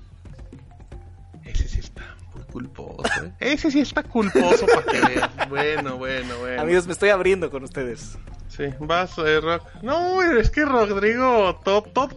Ese 1.45 1.69
sí 1.69 1.81
está 1.81 2.03
muy 2.35 2.43
culposo. 2.45 3.09
¿eh? 3.25 3.33
Ese 3.39 3.71
sí 3.71 3.81
está 3.81 4.03
culposo 4.03 4.67
para 4.67 4.83
que 4.83 5.15
veas. 5.15 5.49
Bueno, 5.49 5.97
bueno, 5.97 6.39
bueno. 6.39 6.63
Amigos, 6.63 6.87
me 6.87 6.93
estoy 6.93 7.11
abriendo 7.11 7.51
con 7.51 7.63
ustedes. 7.63 8.19
Sí, 8.49 8.65
vas, 8.81 9.17
eh, 9.19 9.41
Rock. 9.41 9.63
No, 9.83 10.21
es 10.23 10.51
que 10.51 10.65
Rodrigo, 10.65 11.61
top, 11.65 11.93
top. 11.93 12.13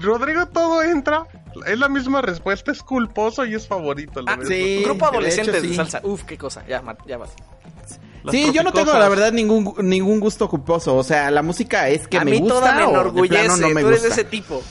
Rodrigo 0.00 0.46
todo 0.46 0.82
entra. 0.82 1.26
Es 1.66 1.78
la 1.78 1.88
misma 1.88 2.20
respuesta, 2.20 2.70
es 2.72 2.82
culposo 2.82 3.44
y 3.46 3.54
es 3.54 3.66
favorito. 3.66 4.20
la 4.22 4.32
Ah, 4.32 4.38
sí. 4.46 4.76
Un 4.78 4.84
grupo 4.84 5.06
de 5.06 5.10
adolescente 5.12 5.52
de 5.52 5.60
sí. 5.60 5.74
salsa. 5.74 6.00
Uf, 6.02 6.24
qué 6.24 6.36
cosa. 6.36 6.64
Ya, 6.68 6.82
ya 7.06 7.16
vas. 7.16 7.30
Las 8.22 8.32
Sí, 8.34 8.50
yo 8.52 8.62
no 8.64 8.72
tengo 8.72 8.92
la 8.92 9.08
verdad 9.08 9.30
ningún 9.32 9.72
ningún 9.88 10.18
gusto 10.18 10.48
culposo, 10.48 10.96
o 10.96 11.04
sea, 11.04 11.30
la 11.30 11.42
música 11.42 11.88
es 11.88 12.08
que 12.08 12.18
a 12.18 12.24
me 12.24 12.32
mí 12.32 12.38
gusta 12.40 12.54
toda 12.54 12.72
me 12.74 12.82
o 12.82 12.86
de 12.86 12.92
enorgullece. 12.92 13.44
plano 13.44 13.56
no 13.56 13.68
me 13.70 13.82
Tú 13.82 13.88
eres 13.88 14.02
de 14.02 14.08
gusta. 14.08 14.20
ese 14.22 14.30
tipo. 14.30 14.62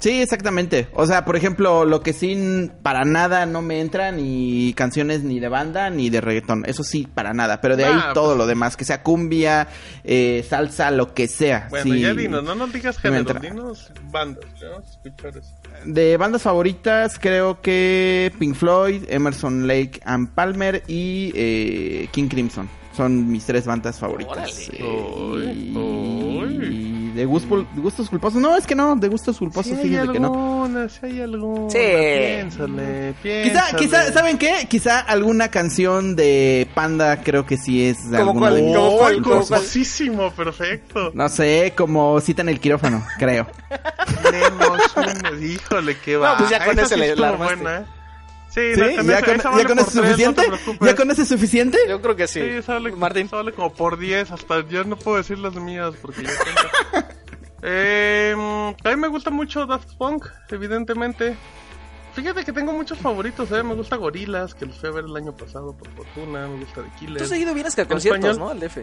Sí, 0.00 0.22
exactamente. 0.22 0.88
O 0.94 1.06
sea, 1.06 1.26
por 1.26 1.36
ejemplo, 1.36 1.84
lo 1.84 2.00
que 2.00 2.14
sí 2.14 2.70
para 2.82 3.04
nada 3.04 3.44
no 3.44 3.60
me 3.60 3.80
entra 3.80 4.10
ni 4.12 4.72
canciones 4.74 5.22
ni 5.22 5.40
de 5.40 5.48
banda 5.48 5.90
ni 5.90 6.08
de 6.08 6.22
reggaetón. 6.22 6.64
Eso 6.66 6.82
sí, 6.84 7.06
para 7.06 7.34
nada. 7.34 7.60
Pero 7.60 7.76
de 7.76 7.84
ahí 7.84 8.00
todo 8.14 8.28
pues- 8.28 8.38
lo 8.38 8.46
demás, 8.46 8.78
que 8.78 8.86
sea 8.86 9.02
cumbia, 9.02 9.68
eh, 10.02 10.44
salsa, 10.48 10.90
lo 10.90 11.12
que 11.12 11.28
sea. 11.28 11.66
Bueno, 11.68 11.92
sí. 11.92 12.00
ya 12.00 12.14
dinos, 12.14 12.42
no 12.42 12.54
nos 12.54 12.72
digas 12.72 12.98
género, 12.98 13.34
dinos 13.34 13.92
bandas. 14.10 14.44
De 15.84 16.16
bandas 16.16 16.42
favoritas, 16.42 17.18
creo 17.18 17.60
que 17.60 18.32
Pink 18.38 18.54
Floyd, 18.54 19.04
Emerson 19.08 19.66
Lake 19.66 20.00
and 20.04 20.30
Palmer 20.30 20.82
y 20.86 21.30
eh, 21.34 22.08
King 22.10 22.28
Crimson. 22.28 22.79
Son 22.96 23.30
mis 23.30 23.44
tres 23.46 23.66
bandas 23.66 23.98
favoritas. 23.98 24.36
Órale. 24.36 25.50
Eh, 25.52 25.54
y- 25.54 25.76
Uy, 25.76 26.66
y 26.66 27.12
de 27.14 27.24
gustos, 27.24 27.64
gustos 27.76 28.08
culposos. 28.10 28.40
No, 28.42 28.56
es 28.56 28.66
que 28.66 28.74
no, 28.74 28.96
de 28.96 29.08
gustos 29.08 29.38
culposos, 29.38 29.72
Si 29.72 29.78
hay 29.78 29.88
fíjate 29.90 30.12
que 30.12 30.20
no. 30.20 30.26
alguna, 30.28 30.88
si 30.88 31.06
hay 31.06 31.20
alguna. 31.20 31.70
Sí. 31.70 31.78
Piénsale, 31.78 33.14
Quizá, 33.22 33.22
piénsale. 33.22 33.78
quizá, 33.78 34.12
¿saben 34.12 34.38
qué? 34.38 34.66
Quizá 34.68 35.00
alguna 35.00 35.48
canción 35.48 36.16
de 36.16 36.68
Panda 36.74 37.20
creo 37.22 37.46
que 37.46 37.56
sí 37.56 37.84
es 37.84 38.10
de 38.10 38.18
¿Cómo 38.18 38.30
alguno 38.30 38.46
cuál? 38.46 38.54
de 38.56 38.62
mis 38.62 38.74
¿Cómo 38.76 38.86
¡Oh, 38.88 38.98
cuál? 38.98 39.14
gustos 39.14 39.22
¿Cómo 39.22 39.22
culposos. 39.40 39.48
cuál? 39.48 39.60
costosísimo! 39.60 40.30
Perfecto. 40.32 41.10
No 41.14 41.28
sé, 41.28 41.72
como 41.76 42.20
cita 42.20 42.42
en 42.42 42.48
el 42.48 42.60
quirófano, 42.60 43.04
creo. 43.18 43.46
Tenemos 44.22 44.80
un... 44.96 45.42
Híjole, 45.44 45.96
qué 46.04 46.16
va. 46.16 46.36
pues 46.38 46.50
ya 46.50 46.64
con 46.64 46.76
sí 46.86 46.96
le- 46.96 47.16
la 47.16 47.28
armaste. 47.30 47.54
buena. 47.56 47.86
Sí, 48.50 48.74
¿Sí? 48.74 48.80
no, 48.80 48.96
con 48.96 49.06
¿Ya 49.06 49.18
esa- 49.18 49.24
con, 49.26 49.34
esa 49.36 49.42
ya 49.44 49.50
vale 49.50 49.64
con 49.64 49.76
por 49.78 49.86
eso 49.88 50.00
es 50.02 50.06
tres, 50.06 50.26
no 50.26 50.34
te 50.34 50.42
suficiente? 50.42 50.42
¿Ya 50.86 50.94
con 50.96 51.10
eso 51.10 51.22
es 51.22 51.28
suficiente? 51.28 51.78
Yo 51.88 52.02
creo 52.02 52.16
que 52.16 52.26
sí. 52.28 52.40
Martín. 52.96 53.26
esa 53.26 53.36
vale 53.36 53.52
como 53.52 53.72
por 53.72 53.96
10, 53.98 54.30
hasta 54.32 54.66
yo 54.68 54.82
no 54.84 54.96
puedo 54.96 55.16
decir 55.18 55.38
las 55.38 55.54
mías 55.54 55.94
porque 56.02 56.22
ya 56.24 56.30
cuenta. 56.36 57.08
eh, 57.62 58.34
a 58.84 58.88
mí 58.90 58.96
me 58.96 59.08
gusta 59.08 59.30
mucho 59.30 59.66
Daft 59.66 59.94
Punk, 59.96 60.26
evidentemente. 60.50 61.36
Fíjate 62.14 62.44
que 62.44 62.52
tengo 62.52 62.72
muchos 62.72 62.98
favoritos, 62.98 63.52
¿eh? 63.52 63.62
Me 63.62 63.74
gusta 63.74 63.94
Gorilas, 63.96 64.54
que 64.54 64.66
los 64.66 64.76
fui 64.78 64.88
a 64.88 64.92
ver 64.92 65.04
el 65.04 65.14
año 65.16 65.32
pasado 65.36 65.76
por 65.76 65.88
fortuna. 65.90 66.48
Me 66.48 66.58
gusta 66.58 66.82
The 66.82 66.90
Killer. 66.98 67.22
Tú 67.22 67.28
seguido 67.28 67.54
vienes 67.54 67.78
a 67.78 67.82
¿En 67.82 67.88
conciertos, 67.88 68.30
español? 68.30 68.38
¿no? 68.46 68.50
Al 68.50 68.58
DF. 68.60 68.78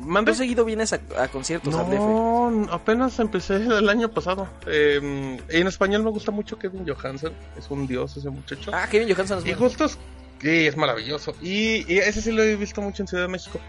¿Mande? 0.00 0.32
Tú 0.32 0.38
seguido 0.38 0.64
vienes 0.64 0.92
a, 0.92 1.00
a 1.18 1.28
conciertos 1.28 1.74
al 1.74 1.86
DF. 1.86 1.98
No, 1.98 2.66
apenas 2.70 3.18
empecé 3.18 3.56
el 3.56 3.88
año 3.88 4.10
pasado. 4.10 4.48
Eh, 4.66 5.38
en 5.48 5.66
español 5.66 6.02
me 6.02 6.10
gusta 6.10 6.30
mucho 6.30 6.58
Kevin 6.58 6.86
Johansen. 6.88 7.32
Es 7.56 7.70
un 7.70 7.86
dios 7.86 8.16
ese 8.16 8.30
muchacho. 8.30 8.70
Ah, 8.74 8.86
Kevin 8.90 9.12
Johansson 9.14 9.38
es 9.38 9.44
y 9.44 9.48
bueno. 9.50 9.62
gustos... 9.64 9.98
Sí, 10.40 10.66
es 10.66 10.76
maravilloso. 10.76 11.34
Y, 11.42 11.84
y 11.92 11.98
ese 11.98 12.22
sí 12.22 12.32
lo 12.32 12.42
he 12.42 12.56
visto 12.56 12.80
mucho 12.80 13.02
en 13.02 13.08
Ciudad 13.08 13.24
de 13.24 13.28
México. 13.28 13.60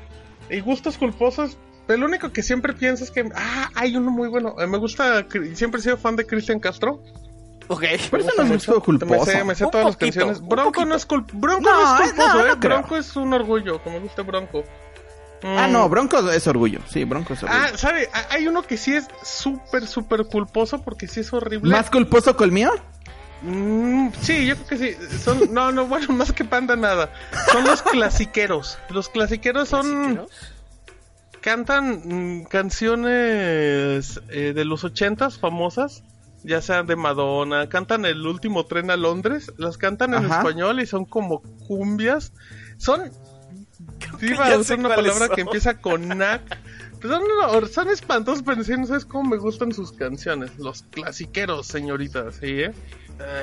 Y 0.50 0.60
gustos 0.62 0.98
culposos... 0.98 1.58
Pero 1.88 2.00
lo 2.00 2.06
único 2.06 2.32
que 2.32 2.44
siempre 2.44 2.74
pienso 2.74 3.04
es 3.04 3.12
que... 3.12 3.30
Ah, 3.36 3.70
hay 3.76 3.96
uno 3.98 4.10
muy 4.12 4.30
bueno. 4.30 4.56
Eh, 4.60 4.68
me 4.68 4.78
gusta... 4.78 5.26
Siempre 5.54 5.80
he 5.82 5.84
sido 5.84 5.98
fan 5.98 6.16
de 6.16 6.26
Cristian 6.26 6.60
Castro. 6.60 7.04
Ok. 7.68 7.84
Pero 8.10 8.24
eso 8.24 8.32
no 8.38 8.44
es 8.44 8.50
Me 8.50 8.56
gusto 8.56 8.82
culposo. 8.82 9.26
Me 9.26 9.32
sé, 9.32 9.44
me 9.44 9.56
sé 9.56 9.66
todas 9.66 9.86
las 9.88 9.96
poquito, 9.96 10.20
canciones. 10.20 10.40
un 10.40 10.48
Bronco 10.50 10.86
no 10.86 10.96
es, 10.96 11.08
cul- 11.08 11.26
Bronco 11.34 11.62
No, 11.62 11.98
no, 11.98 12.04
es 12.04 12.12
eh, 12.12 12.14
no, 12.16 12.24
culposo, 12.24 12.38
no 12.38 12.54
¿eh? 12.54 12.58
creo. 12.60 12.78
Bronco 12.78 12.98
es 12.98 13.16
un 13.18 13.34
orgullo. 13.34 13.84
Como 13.84 14.00
gusta 14.00 14.22
Bronco. 14.22 14.64
Ah, 15.44 15.68
Mm. 15.68 15.72
no, 15.72 15.90
Bronco 15.90 16.20
es 16.30 16.46
orgullo. 16.48 16.80
Sí, 16.88 17.04
Bronco 17.04 17.34
es 17.34 17.44
orgullo. 17.44 17.62
Ah, 17.64 17.78
¿sabe? 17.78 18.08
Ah, 18.14 18.26
Hay 18.32 18.48
uno 18.48 18.62
que 18.64 18.78
sí 18.78 18.94
es 18.94 19.08
súper, 19.24 19.88
súper 19.88 20.26
culposo 20.26 20.82
porque 20.84 21.08
sí 21.08 21.22
es 21.22 21.34
horrible. 21.34 21.72
¿Más 21.72 21.90
culposo 21.90 22.36
que 22.38 22.44
el 22.44 22.52
mío? 22.52 22.72
Mm, 23.42 24.10
sí, 24.22 24.46
yo 24.46 24.56
creo 24.56 24.68
que 24.68 24.78
sí. 24.78 25.18
Son, 25.18 25.52
no, 25.54 25.72
no, 25.72 25.88
bueno, 25.88 26.08
más 26.14 26.32
que 26.32 26.46
panda 26.46 26.76
nada. 26.76 27.12
Son 27.52 27.64
los 27.64 27.82
clasiqueros. 27.82 28.78
Los 28.90 29.10
clasiqueros 29.10 29.70
son... 29.70 30.28
Cantan 31.42 32.42
mm, 32.42 32.44
canciones 32.46 34.22
eh, 34.30 34.54
de 34.54 34.66
los 34.66 34.84
ochentas 34.84 35.40
famosas. 35.40 36.04
Ya 36.44 36.60
sean 36.62 36.88
de 36.88 36.96
Madonna, 36.96 37.70
cantan 37.70 38.04
el 38.06 38.26
último 38.26 38.66
tren 38.66 38.90
a 38.90 38.98
Londres, 38.98 39.52
las 39.58 39.78
cantan 39.78 40.16
en 40.16 40.26
Ajá. 40.26 40.40
español 40.40 40.80
y 40.82 40.88
son 40.88 41.06
como 41.06 41.42
cumbias. 41.68 42.34
Son 42.78 43.12
iba 44.22 44.50
ya 44.50 44.56
a 44.56 44.60
usar 44.60 44.80
una 44.80 44.90
palabra 44.96 45.28
son. 45.28 45.36
que 45.36 45.42
empieza 45.42 45.78
con 45.80 46.08
nac. 46.08 46.42
Pero 47.00 47.16
son, 47.16 47.24
no, 47.28 47.68
son 47.68 47.90
espantosos, 47.90 48.44
pero 48.46 48.64
sí, 48.64 48.74
no 48.78 48.86
sabes 48.86 49.06
cómo 49.06 49.30
me 49.32 49.38
gustan 49.38 49.72
sus 49.74 49.92
canciones. 49.92 50.52
Los 50.60 50.84
clasiqueros, 50.92 51.66
señoritas, 51.66 52.36
¿sí, 52.40 52.62
eh? 52.62 52.72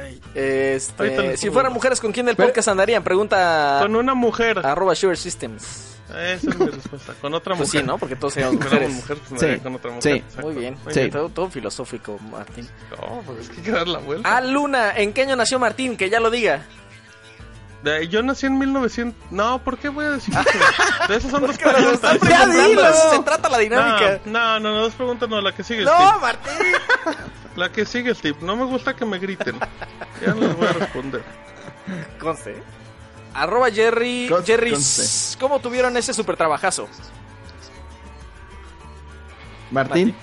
Ay, 0.02 0.20
este, 0.34 1.36
si 1.36 1.50
fueran 1.50 1.72
mujeres, 1.72 2.00
¿con 2.00 2.12
quién 2.12 2.26
del 2.26 2.36
Pero- 2.36 2.48
podcast 2.48 2.68
andarían? 2.68 3.02
Pregunta 3.04 3.78
Con 3.82 3.94
una 3.96 4.14
mujer. 4.14 4.58
arroba 4.64 4.94
Sugar 4.94 5.16
Systems. 5.16 5.84
Esa 6.08 6.32
es 6.32 6.58
mi 6.58 6.66
respuesta. 6.66 7.14
Con 7.20 7.34
otra 7.34 7.54
Pues 7.54 7.68
mujer. 7.68 7.80
sí, 7.82 7.86
¿no? 7.86 7.98
Porque 7.98 8.16
todos 8.16 8.32
seríamos 8.34 8.56
mujeres. 8.64 8.90
mujer, 8.90 9.18
pues 9.28 9.40
Sí. 9.40 9.58
con 9.60 9.74
otra 9.74 9.90
mujer. 9.90 10.02
Sí. 10.14 10.18
exacto. 10.18 10.46
Muy 10.50 10.56
bien. 10.56 10.76
Sí. 10.88 11.10
Todo, 11.10 11.28
todo 11.28 11.50
filosófico, 11.50 12.18
Martín. 12.30 12.66
No, 12.92 13.22
pues 13.26 13.40
es 13.40 13.48
que 13.50 13.56
hay 13.58 13.62
que 13.62 13.70
dar 13.72 13.86
la 13.88 13.98
vuelta. 13.98 14.36
Ah, 14.36 14.40
Luna, 14.40 14.96
¿en 14.96 15.12
qué 15.12 15.22
año 15.22 15.36
nació 15.36 15.58
Martín? 15.58 15.96
Que 15.98 16.08
ya 16.08 16.18
lo 16.20 16.30
diga. 16.30 16.64
De- 17.82 18.08
yo 18.08 18.22
nací 18.22 18.46
en 18.46 18.58
1900. 18.58 19.30
No, 19.30 19.62
¿por 19.62 19.78
qué 19.78 19.88
voy 19.88 20.04
a 20.06 20.10
decir 20.10 20.34
eso? 20.38 21.06
De 21.08 21.16
esas 21.16 21.30
son 21.30 21.46
dos 21.46 21.56
preguntas. 21.56 21.94
están 21.94 22.18
Ya 22.28 22.44
preguntando, 22.44 22.68
dilo. 22.68 23.10
se 23.10 23.18
trata 23.20 23.48
la 23.48 23.58
dinámica. 23.58 24.20
No, 24.24 24.58
no, 24.60 24.70
no, 24.72 24.80
dos 24.82 24.94
preguntas 24.94 25.28
no, 25.28 25.40
la 25.40 25.52
que 25.54 25.62
sigue. 25.62 25.84
No, 25.84 25.92
Steve. 25.96 26.20
Martín. 26.20 26.72
La 27.56 27.70
que 27.72 27.84
sigue, 27.86 28.14
Steve. 28.14 28.38
No 28.40 28.56
me 28.56 28.64
gusta 28.64 28.94
que 28.96 29.04
me 29.04 29.18
griten. 29.18 29.58
Ya 30.24 30.34
no 30.34 30.40
les 30.40 30.56
voy 30.56 30.66
a 30.66 30.72
responder. 30.72 31.22
Conste. 32.18 32.62
Arroba 33.34 33.70
Jerry. 33.70 34.26
Conste, 34.28 34.52
Jerry. 34.52 34.74
¿cómo 35.38 35.60
tuvieron 35.60 35.96
ese 35.96 36.12
super 36.12 36.36
trabajazo? 36.36 36.88
Martín. 39.70 40.14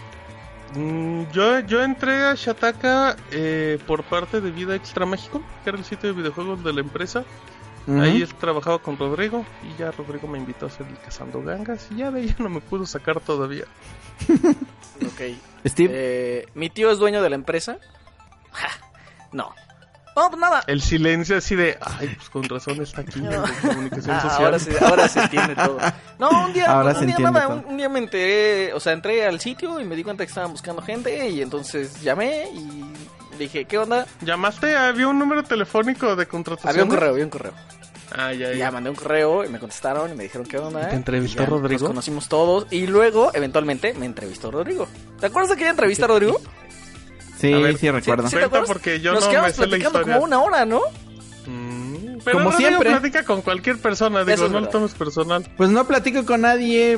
Yo, 1.31 1.59
yo 1.61 1.83
entré 1.83 2.25
a 2.25 2.35
Shataka 2.35 3.15
eh, 3.31 3.79
por 3.87 4.03
parte 4.03 4.41
de 4.41 4.51
Vida 4.51 4.75
Extra 4.75 5.05
México, 5.05 5.41
que 5.63 5.69
era 5.69 5.79
el 5.79 5.85
sitio 5.85 6.09
de 6.09 6.15
videojuegos 6.15 6.63
de 6.63 6.73
la 6.73 6.81
empresa. 6.81 7.23
Ujú. 7.87 8.01
Ahí 8.01 8.23
he 8.23 8.27
trabajado 8.27 8.79
con 8.79 8.97
Rodrigo 8.97 9.45
y 9.63 9.79
ya 9.79 9.91
Rodrigo 9.91 10.27
me 10.27 10.39
invitó 10.39 10.65
a 10.65 10.69
hacer 10.69 10.87
el 10.87 10.97
Cazando 10.97 11.43
Gangas 11.43 11.87
y 11.91 11.97
ya 11.97 12.11
de 12.11 12.21
ella 12.21 12.35
no 12.39 12.49
me 12.49 12.59
pudo 12.59 12.85
sacar 12.85 13.19
todavía. 13.19 13.65
Ok. 15.05 15.37
Steve. 15.65 15.93
Eh, 15.93 16.47
¿Mi 16.55 16.69
tío 16.69 16.89
es 16.91 16.97
dueño 16.97 17.21
de 17.21 17.29
la 17.29 17.35
empresa? 17.35 17.77
No. 19.31 19.53
No, 20.15 20.29
pues 20.29 20.39
nada. 20.39 20.63
El 20.67 20.81
silencio 20.81 21.37
así 21.37 21.55
de, 21.55 21.77
ay, 21.81 22.15
pues 22.15 22.29
con 22.29 22.43
razón 22.43 22.81
está 22.81 23.01
aquí 23.01 23.19
en 23.19 23.29
la 23.31 23.43
comunicación 23.61 24.15
Ah, 24.15 24.21
social. 24.21 24.45
ahora, 24.45 24.59
se, 24.59 24.85
ahora 24.85 25.07
se 25.09 25.19
entiende 25.21 25.55
todo. 25.55 25.77
No, 26.19 26.29
un 26.45 26.53
día, 26.53 26.71
Ahora 26.71 26.91
un 26.93 26.99
se 26.99 27.05
día 27.07 27.19
nada, 27.19 27.47
un, 27.49 27.65
un 27.67 27.77
día 27.77 27.89
me 27.89 27.99
enteré, 27.99 28.71
o 28.73 28.79
sea, 28.79 28.93
entré 28.93 29.25
al 29.25 29.41
sitio 29.41 29.81
y 29.81 29.83
me 29.83 29.95
di 29.97 30.03
cuenta 30.05 30.23
que 30.25 30.29
estaban 30.29 30.51
buscando 30.51 30.81
gente 30.81 31.27
y 31.29 31.41
entonces 31.41 32.01
llamé 32.01 32.47
y 32.53 32.85
dije, 33.37 33.65
¿qué 33.65 33.77
onda? 33.77 34.07
¿Llamaste? 34.21 34.77
¿Había 34.77 35.09
un 35.09 35.19
número 35.19 35.43
telefónico 35.43 36.15
de 36.15 36.25
contratación? 36.25 36.69
Había 36.69 36.83
un 36.85 36.89
correo, 36.89 37.09
había 37.09 37.23
un 37.25 37.29
correo. 37.29 37.51
Ah, 38.17 38.31
ya, 38.31 38.53
Y 38.53 38.59
ya. 38.59 38.65
ya 38.67 38.71
mandé 38.71 38.89
un 38.91 38.95
correo 38.95 39.43
y 39.43 39.49
me 39.49 39.59
contestaron 39.59 40.09
y 40.09 40.15
me 40.15 40.23
dijeron 40.23 40.47
qué 40.47 40.57
onda. 40.57 40.83
¿Y 40.87 40.89
te 40.91 40.95
entrevistó 40.95 41.41
Y 41.41 41.45
ya 41.45 41.49
Rodrigo? 41.49 41.81
Nos 41.81 41.89
conocimos 41.89 42.29
todos 42.29 42.67
y 42.71 42.87
luego, 42.87 43.31
eventualmente, 43.33 43.93
me 43.95 44.05
entrevistó 44.05 44.51
Rodrigo. 44.51 44.87
¿Te 45.19 45.25
acuerdas 45.25 45.49
de 45.49 45.55
aquella 45.55 45.71
entrevista, 45.71 46.07
Rodrigo? 46.07 46.39
Sí, 47.39 47.53
A 47.53 47.57
ver, 47.59 47.77
sí 47.77 47.89
recuerdo. 47.91 48.27
¿Sí 48.29 48.35
te 48.37 48.43
acuerdas? 48.43 48.67
porque 48.67 48.99
yo 49.01 49.13
Nos 49.13 49.25
no 49.25 49.29
quedamos 49.29 49.49
me 49.49 49.53
sé 49.55 49.61
la 49.61 49.67
platicando 49.67 50.01
como 50.01 50.19
una 50.23 50.41
hora, 50.41 50.65
¿no? 50.65 50.81
Mm, 51.45 52.17
pero 52.23 52.37
Como 52.39 52.51
siempre. 52.53 52.89
platica 52.89 53.23
con 53.23 53.41
cualquier 53.41 53.77
persona, 53.77 54.23
digo, 54.23 54.47
no 54.47 54.59
lo 54.61 54.69
tomes 54.69 54.93
personal. 54.93 55.45
Pues 55.57 55.69
no 55.69 55.85
platico 55.85 56.25
con 56.25 56.41
nadie. 56.41 56.97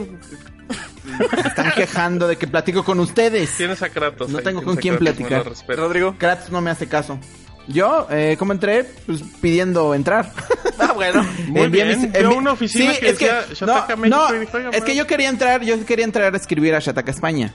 Se 1.42 1.48
Están 1.48 1.72
quejando 1.72 2.28
de 2.28 2.36
que 2.38 2.48
platico 2.48 2.84
con 2.84 3.00
ustedes. 3.00 3.50
Tienes 3.58 3.82
a 3.82 3.90
Kratos. 3.90 4.30
No 4.30 4.38
ahí, 4.40 4.44
tengo 4.44 4.62
con 4.64 4.76
quién 4.76 4.98
Kratos, 4.98 5.16
platicar. 5.18 5.78
Rodrigo. 5.78 6.16
Kratz 6.18 6.50
no 6.50 6.62
me 6.62 6.70
hace 6.70 6.88
caso. 6.88 7.20
Yo, 7.68 8.08
eh, 8.10 8.36
¿cómo 8.40 8.54
entré? 8.54 8.86
Pues 9.06 9.22
pidiendo 9.42 9.94
entrar. 9.94 10.32
Ah, 10.80 10.94
bueno. 10.94 11.26
Muy 11.48 11.62
Envié 11.64 11.86
bien, 11.86 12.28
una 12.28 12.52
oficina 12.52 12.94
Sí, 12.94 13.00
que 13.00 13.10
es 13.10 13.18
decía 13.18 13.44
no, 13.50 13.56
Shataka 13.56 13.96
México 13.96 14.28
no, 14.30 14.36
y 14.36 14.40
dijo, 14.42 14.58
"Oiga, 14.58 14.70
es 14.70 14.84
que 14.84 14.92
ma". 14.92 14.98
yo 15.00 15.08
quería 15.08 15.28
entrar, 15.30 15.64
yo 15.64 15.86
quería 15.88 16.06
entrar 16.06 16.32
a 16.32 16.38
escribir 16.38 16.76
a 16.76 16.80
Shataka 16.80 17.10
España. 17.10 17.52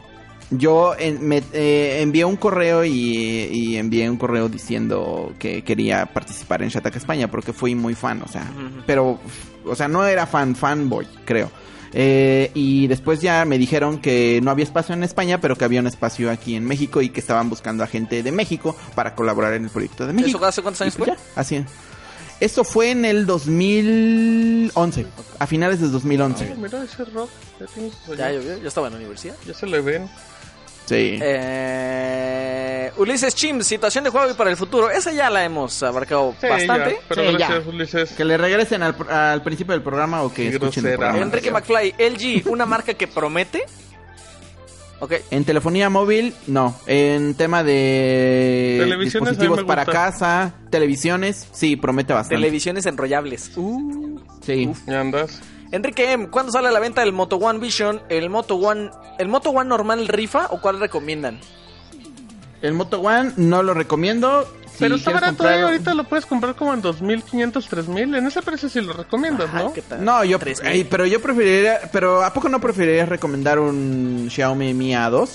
Yo 0.54 0.94
en- 0.98 1.26
me, 1.26 1.42
eh, 1.52 2.00
envié 2.02 2.24
un 2.24 2.36
correo 2.36 2.84
y, 2.84 2.90
y 2.92 3.76
envié 3.78 4.08
un 4.10 4.16
correo 4.18 4.48
diciendo 4.48 5.32
que 5.38 5.62
quería 5.64 6.06
participar 6.06 6.62
en 6.62 6.68
Shataka 6.68 6.98
España 6.98 7.30
porque 7.30 7.52
fui 7.52 7.74
muy 7.74 7.94
fan, 7.94 8.22
o 8.22 8.28
sea, 8.28 8.50
pero, 8.86 9.18
o 9.64 9.74
sea, 9.74 9.88
no 9.88 10.04
era 10.06 10.26
fan, 10.26 10.54
fanboy, 10.54 11.06
creo. 11.24 11.50
Eh, 11.94 12.50
y 12.54 12.86
después 12.86 13.20
ya 13.20 13.44
me 13.44 13.58
dijeron 13.58 13.98
que 13.98 14.40
no 14.42 14.50
había 14.50 14.64
espacio 14.64 14.94
en 14.94 15.02
España, 15.04 15.40
pero 15.40 15.56
que 15.56 15.64
había 15.64 15.80
un 15.80 15.86
espacio 15.86 16.30
aquí 16.30 16.54
en 16.54 16.64
México 16.64 17.02
y 17.02 17.10
que 17.10 17.20
estaban 17.20 17.50
buscando 17.50 17.84
a 17.84 17.86
gente 17.86 18.22
de 18.22 18.32
México 18.32 18.74
para 18.94 19.14
colaborar 19.14 19.52
en 19.54 19.64
el 19.64 19.70
proyecto 19.70 20.06
de 20.06 20.12
México. 20.14 20.38
¿Eso 20.38 20.46
hace 20.46 20.62
cuántos 20.62 20.80
años 20.82 20.94
pues 20.96 21.10
fue? 21.10 21.16
ya, 21.18 21.40
así. 21.40 21.64
Eso 22.40 22.64
fue 22.64 22.90
en 22.90 23.04
el 23.04 23.24
2011, 23.26 25.06
a 25.38 25.46
finales 25.46 25.80
del 25.80 25.92
2011. 25.92 26.52
Oh, 26.56 26.60
mira 26.60 26.82
ese 26.82 27.04
rock. 27.04 27.30
Ya 28.18 28.32
yo 28.32 28.40
estaba 28.66 28.88
en 28.88 28.94
la 28.94 28.98
universidad. 28.98 29.36
Ya 29.46 29.54
se 29.54 29.66
le 29.66 29.80
ven. 29.80 30.08
Sí. 30.92 31.18
Eh, 31.22 32.92
Ulises 32.98 33.34
Chim, 33.34 33.62
situación 33.62 34.04
de 34.04 34.10
juego 34.10 34.30
y 34.30 34.34
para 34.34 34.50
el 34.50 34.56
futuro. 34.56 34.90
Esa 34.90 35.12
ya 35.12 35.30
la 35.30 35.44
hemos 35.44 35.82
abarcado 35.82 36.34
Sí, 36.40 36.46
bastante. 36.46 36.90
ya, 36.90 36.96
pero 37.08 37.22
Sí, 37.30 37.36
gracias, 37.36 37.64
ya. 37.64 37.70
Ulises. 37.70 38.10
Que 38.12 38.24
le 38.24 38.36
regresen 38.36 38.82
al, 38.82 38.94
al 39.08 39.42
principio 39.42 39.72
del 39.72 39.82
programa 39.82 40.22
o 40.22 40.32
que 40.32 40.48
escuchen 40.48 40.86
el 40.86 40.96
programa. 40.96 41.18
Enrique 41.18 41.50
McFly, 41.50 41.94
LG, 41.98 42.48
una 42.50 42.66
marca 42.66 42.94
que 42.94 43.06
promete. 43.08 43.64
Ok, 45.00 45.14
En 45.32 45.44
telefonía 45.44 45.90
móvil, 45.90 46.32
no. 46.46 46.76
En 46.86 47.34
tema 47.34 47.64
de 47.64 48.86
dispositivos 49.00 49.64
para 49.64 49.84
casa, 49.84 50.54
televisiones, 50.70 51.48
sí, 51.50 51.74
promete 51.74 52.12
bastante. 52.12 52.36
televisiones 52.36 52.86
enrollables. 52.86 53.50
Uh. 53.56 54.20
sí. 54.42 54.70
Ya 54.86 55.00
andas. 55.00 55.40
Enrique 55.72 56.12
M, 56.12 56.28
¿cuándo 56.28 56.52
sale 56.52 56.68
a 56.68 56.70
la 56.70 56.80
venta 56.80 57.02
el 57.02 57.12
Moto 57.12 57.36
One 57.36 57.58
Vision? 57.58 58.00
¿El 58.08 58.28
Moto 58.30 58.56
One, 58.56 58.90
el 59.18 59.28
Moto 59.28 59.50
One 59.50 59.68
normal 59.68 60.06
rifa 60.06 60.46
o 60.50 60.60
cuál 60.60 60.78
recomiendan? 60.78 61.40
El 62.60 62.74
Moto 62.74 63.00
One 63.00 63.32
no 63.38 63.62
lo 63.62 63.74
recomiendo. 63.74 64.46
Si 64.72 64.78
Pero 64.78 64.94
está 64.96 65.10
barato, 65.10 65.38
comprar- 65.38 65.58
eh, 65.58 65.62
ahorita 65.62 65.94
lo 65.94 66.04
puedes 66.04 66.24
comprar 66.26 66.54
como 66.54 66.72
en 66.74 66.80
2500, 66.82 67.66
3000. 67.68 68.14
En 68.14 68.26
ese 68.26 68.40
precio 68.42 68.68
sí 68.68 68.80
lo 68.80 68.92
recomiendas, 68.92 69.48
Ajá, 69.48 69.62
¿no? 69.64 69.72
¿qué 69.72 69.82
tal? 69.82 70.04
No, 70.04 70.24
yo, 70.24 70.38
Tres 70.38 70.60
ey, 70.62 70.78
mil. 70.78 70.86
pero 70.86 71.04
yo 71.06 71.20
preferiría, 71.20 71.80
pero 71.92 72.22
¿a 72.24 72.32
poco 72.32 72.48
no 72.48 72.60
preferirías 72.60 73.08
recomendar 73.08 73.58
un 73.58 74.28
Xiaomi 74.30 74.72
Mi 74.74 74.92
A2 74.94 75.28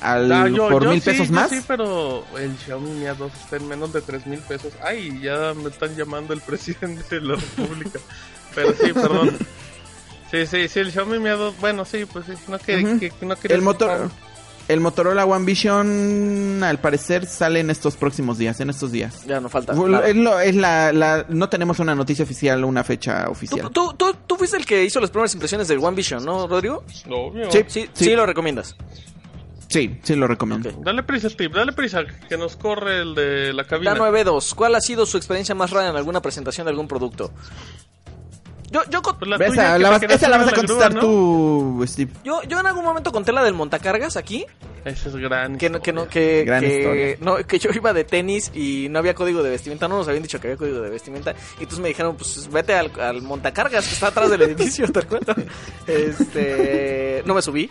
al, 0.00 0.32
Ah, 0.32 0.48
yo- 0.48 0.68
por 0.68 0.84
yo 0.84 0.90
mil 0.90 1.00
sí, 1.02 1.10
pesos 1.10 1.28
yo 1.28 1.34
más? 1.34 1.50
Sí, 1.50 1.60
pero 1.66 2.24
el 2.38 2.56
Xiaomi 2.58 2.90
Mi 2.92 3.06
A2 3.06 3.30
está 3.42 3.56
en 3.56 3.68
menos 3.68 3.92
de 3.92 4.00
3000 4.02 4.40
pesos. 4.40 4.72
Ay, 4.82 5.20
ya 5.20 5.52
me 5.54 5.68
están 5.68 5.94
llamando 5.96 6.32
el 6.32 6.40
presidente 6.46 7.16
de 7.16 7.20
la 7.20 7.34
República. 7.36 7.98
pero 8.54 8.72
sí, 8.74 8.92
perdón. 8.92 9.36
Sí, 10.30 10.46
sí, 10.46 10.68
sí, 10.68 10.78
el 10.80 10.92
Xiaomi 10.92 11.18
Mi 11.18 11.28
A2, 11.30 11.54
bueno, 11.60 11.84
sí, 11.84 12.04
pues 12.10 12.26
sí, 12.26 12.32
no 12.48 12.58
que, 12.58 12.98
que- 13.00 13.10
que 13.10 13.26
no 13.26 13.36
quería 13.36 13.56
El 13.56 13.62
motor, 13.62 14.10
el 14.68 14.78
Motorola 14.78 15.24
One 15.24 15.44
Vision, 15.44 16.62
al 16.62 16.78
parecer, 16.78 17.26
sale 17.26 17.58
en 17.58 17.70
estos 17.70 17.96
próximos 17.96 18.38
días, 18.38 18.60
en 18.60 18.70
estos 18.70 18.92
días. 18.92 19.24
Ya 19.26 19.40
no 19.40 19.48
falta. 19.48 19.72
Es, 19.72 20.14
lo- 20.16 20.38
es 20.40 20.54
la, 20.54 20.92
la- 20.92 21.26
no 21.28 21.48
tenemos 21.48 21.80
una 21.80 21.96
noticia 21.96 22.22
oficial, 22.24 22.64
una 22.64 22.84
fecha 22.84 23.24
¿Tú, 23.24 23.30
oficial. 23.32 23.70
tú, 23.72 23.92
tú, 23.94 24.14
tú 24.28 24.36
fuiste 24.36 24.56
el 24.56 24.64
que 24.64 24.84
hizo 24.84 25.00
las 25.00 25.10
primeras 25.10 25.34
impresiones 25.34 25.66
del 25.66 25.78
One 25.80 25.96
Vision, 25.96 26.24
¿no, 26.24 26.46
Rodrigo? 26.46 26.84
Obvio. 27.10 27.50
Sí. 27.50 27.64
Sí, 27.66 27.90
sí, 27.92 28.14
lo 28.14 28.24
recomiendas. 28.26 28.76
Sí, 29.66 29.98
sí 30.02 30.14
lo 30.16 30.26
recomiendo. 30.26 30.70
Dale 30.82 31.02
prisa, 31.04 31.28
Steve, 31.30 31.52
dale 31.54 31.72
prisa, 31.72 32.02
que 32.28 32.36
nos 32.36 32.56
corre 32.56 33.02
el 33.02 33.14
de 33.14 33.52
la 33.52 33.64
cabina. 33.64 33.92
La 33.92 33.98
92, 33.98 34.54
¿cuál 34.54 34.74
ha 34.74 34.80
sido 34.80 35.06
su 35.06 35.16
experiencia 35.16 35.54
más 35.54 35.70
rara 35.70 35.88
en 35.90 35.96
alguna 35.96 36.20
presentación 36.20 36.64
de 36.64 36.70
algún 36.70 36.88
producto? 36.88 37.32
Yo, 38.70 38.82
yo, 38.88 39.02
con- 39.02 39.18
Pues 39.18 39.28
la 39.28 39.36
Esa 39.36 39.46
tuya, 39.48 39.78
la 39.78 39.90
vas- 39.90 40.00
querías 40.00 40.20
esa 40.22 40.30
la 40.30 40.38
vas 40.38 40.48
a 40.48 40.54
contestar 40.54 40.92
grúa, 40.92 41.02
¿no? 41.02 41.08
tú, 41.08 41.84
Steve. 41.88 42.12
yo, 42.22 42.40
yo 42.44 42.60
en 42.60 42.66
algún 42.66 42.84
momento 42.84 43.10
conté 43.10 43.32
la 43.32 43.42
del 43.42 43.52
montacargas 43.54 44.16
aquí, 44.16 44.46
Ese 44.84 45.08
es 45.08 45.16
gran. 45.16 45.58
que 45.58 45.68
no, 45.70 45.82
que 45.82 45.92
no, 45.92 46.02
historia. 46.04 46.10
que, 46.38 46.44
Gran 46.44 46.60
que- 46.60 46.76
historia. 46.78 47.16
no, 47.20 47.36
que 47.46 47.58
yo 47.58 47.70
iba 47.74 47.92
de 47.92 48.04
tenis 48.04 48.52
y 48.54 48.86
no 48.88 49.00
había 49.00 49.14
código 49.14 49.42
de 49.42 49.50
vestimenta, 49.50 49.88
no 49.88 49.96
nos 49.98 50.06
habían 50.06 50.22
dicho 50.22 50.40
que 50.40 50.46
había 50.46 50.56
código 50.56 50.80
de 50.82 50.88
vestimenta, 50.90 51.32
y 51.58 51.62
entonces 51.64 51.80
me 51.80 51.88
dijeron, 51.88 52.16
pues 52.16 52.48
vete 52.52 52.74
al, 52.74 52.92
al 53.00 53.22
montacargas 53.22 53.86
que 53.88 53.92
está 53.94 54.06
atrás 54.06 54.30
del 54.30 54.42
edificio, 54.42 54.86
te 54.92 55.02
cuento. 55.02 55.34
Este, 55.86 57.22
no 57.26 57.34
me 57.34 57.42
subí, 57.42 57.68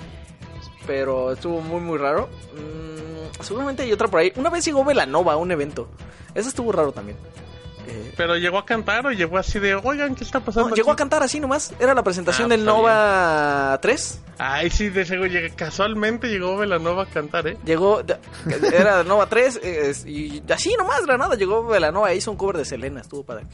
pero 0.85 1.31
estuvo 1.31 1.61
muy, 1.61 1.79
muy 1.81 1.97
raro. 1.97 2.27
Mm, 2.53 3.41
seguramente 3.43 3.83
hay 3.83 3.91
otra 3.93 4.07
por 4.07 4.19
ahí. 4.19 4.31
Una 4.35 4.49
vez 4.49 4.65
llegó 4.65 4.83
Velanova 4.83 5.33
a 5.33 5.37
un 5.37 5.51
evento, 5.51 5.87
eso 6.35 6.49
estuvo 6.49 6.71
raro 6.71 6.91
también. 6.91 7.17
Eh, 7.87 8.13
Pero 8.17 8.35
llegó 8.37 8.57
a 8.59 8.65
cantar 8.65 9.07
o 9.07 9.11
llegó 9.11 9.37
así 9.37 9.57
de, 9.57 9.73
oigan, 9.75 10.13
¿qué 10.13 10.23
está 10.23 10.39
pasando? 10.41 10.69
no, 10.69 10.75
llegó 10.75 10.89
a 10.89 10.93
aquí?" 10.93 10.99
cantar 10.99 11.23
así 11.23 11.39
nomás, 11.39 11.73
era 11.79 11.93
la 11.95 12.03
presentación 12.03 12.45
Ah, 12.45 12.49
del 12.49 12.59
pues, 12.59 12.65
Nova 12.75 13.79
3. 13.81 14.19
Ay, 14.37 14.69
sí, 14.69 14.89
de 14.89 15.05
seguro, 15.05 15.29
casualmente 15.55 16.27
llegó 16.27 16.55
Velanova 16.57 17.03
a 17.03 17.05
cantar, 17.07 17.47
¿eh? 17.47 17.57
Llegó, 17.65 18.01
era 18.71 19.03
Nova 19.03 19.27
3 19.27 19.59
eh, 19.63 19.89
es- 19.89 20.05
y 20.05 20.43
así 20.53 20.75
nomás, 20.77 21.01
de 21.01 21.07
la 21.07 21.17
nada, 21.17 21.35
llegó 21.35 21.65
Velanova, 21.65 22.13
hizo 22.13 22.31
un 22.31 22.37
cover 22.37 22.57
de 22.57 22.65
Selena, 22.65 23.01
estuvo 23.01 23.23
padre. 23.23 23.45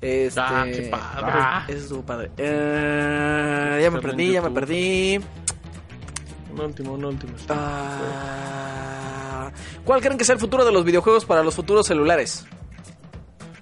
Este, 0.00 0.40
Ah, 0.40 0.64
qué 0.66 0.88
padre. 0.90 1.30
ah, 1.32 1.64
eso 1.68 1.78
estuvo 1.78 2.02
padre. 2.02 2.30
Eh, 2.36 3.80
ya 3.82 3.90
me 3.90 4.00
perdí, 4.00 4.32
ya 4.32 4.42
me 4.42 4.50
perdí. 4.50 5.20
Un 6.52 6.60
último, 6.60 6.92
un 6.94 7.04
último. 7.04 7.32
Ah, 7.48 9.50
¿Cuál 9.84 10.00
creen 10.00 10.18
que 10.18 10.24
sea 10.24 10.34
el 10.34 10.40
futuro 10.40 10.64
de 10.64 10.72
los 10.72 10.84
videojuegos 10.84 11.24
para 11.24 11.42
los 11.42 11.54
futuros 11.54 11.86
celulares? 11.86 12.44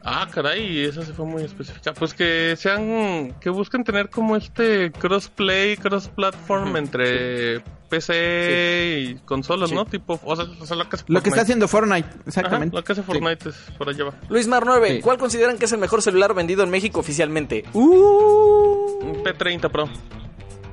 Ah, 0.04 0.26
caray, 0.32 0.84
esa 0.84 1.04
se 1.04 1.12
fue 1.12 1.24
muy 1.24 1.42
específica. 1.44 1.92
Pues 1.94 2.12
que 2.14 2.54
sean, 2.56 3.34
que 3.40 3.50
busquen 3.50 3.84
tener 3.84 4.10
como 4.10 4.36
este 4.36 4.90
crossplay, 4.92 5.76
cross-platform 5.76 6.76
entre 6.76 7.60
PC 7.88 8.98
y 9.00 9.14
consolas, 9.24 9.68
Sí. 9.68 9.74
¿no? 9.76 9.84
Tipo, 9.84 10.18
o 10.24 10.34
sea, 10.36 10.46
o 10.60 10.66
sea, 10.66 10.76
lo 10.76 10.88
que 10.88 10.96
hace 10.96 11.04
Lo 11.06 11.22
que 11.22 11.28
está 11.28 11.42
haciendo 11.42 11.68
Fortnite, 11.68 12.08
Ajá, 12.08 12.18
exactamente. 12.26 12.74
lo 12.74 12.82
que 12.82 12.92
hace 12.92 13.02
Sí. 13.02 13.06
Fortnite 13.06 13.48
es 13.50 13.54
por 13.78 13.88
allá 13.90 14.04
va. 14.04 14.14
Luis 14.28 14.48
Mar 14.48 14.64
9, 14.66 14.96
Sí. 14.96 15.00
¿cuál 15.02 15.18
consideran 15.18 15.56
que 15.58 15.66
es 15.66 15.72
el 15.72 15.78
mejor 15.78 16.02
celular 16.02 16.34
vendido 16.34 16.64
en 16.64 16.70
México 16.70 16.98
oficialmente? 17.00 17.64
Uh. 17.72 18.98
Un 19.02 19.22
P30 19.22 19.70
Pro. 19.70 19.88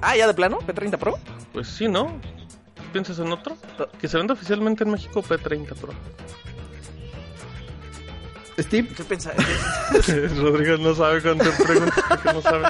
Ah, 0.01 0.15
ya 0.15 0.25
de 0.27 0.33
plano, 0.33 0.59
P30 0.65 0.97
Pro. 0.97 1.19
Pues 1.53 1.67
sí, 1.67 1.87
¿no? 1.87 2.19
¿Piensas 2.93 3.19
en 3.19 3.31
otro? 3.31 3.55
Que 3.99 4.07
se 4.07 4.17
vende 4.17 4.33
oficialmente 4.33 4.83
en 4.85 4.91
México 4.91 5.21
P30 5.21 5.75
Pro. 5.75 5.93
Steve, 8.63 8.89
¿Qué 8.95 9.03
pensás? 9.03 9.33
Rodrigo 10.37 10.77
no 10.77 10.93
sabe 10.95 11.21
cuando 11.21 11.43
te 11.49 11.63
preguntas 11.63 12.03
porque 12.07 12.33
no 12.33 12.41
sabe. 12.41 12.65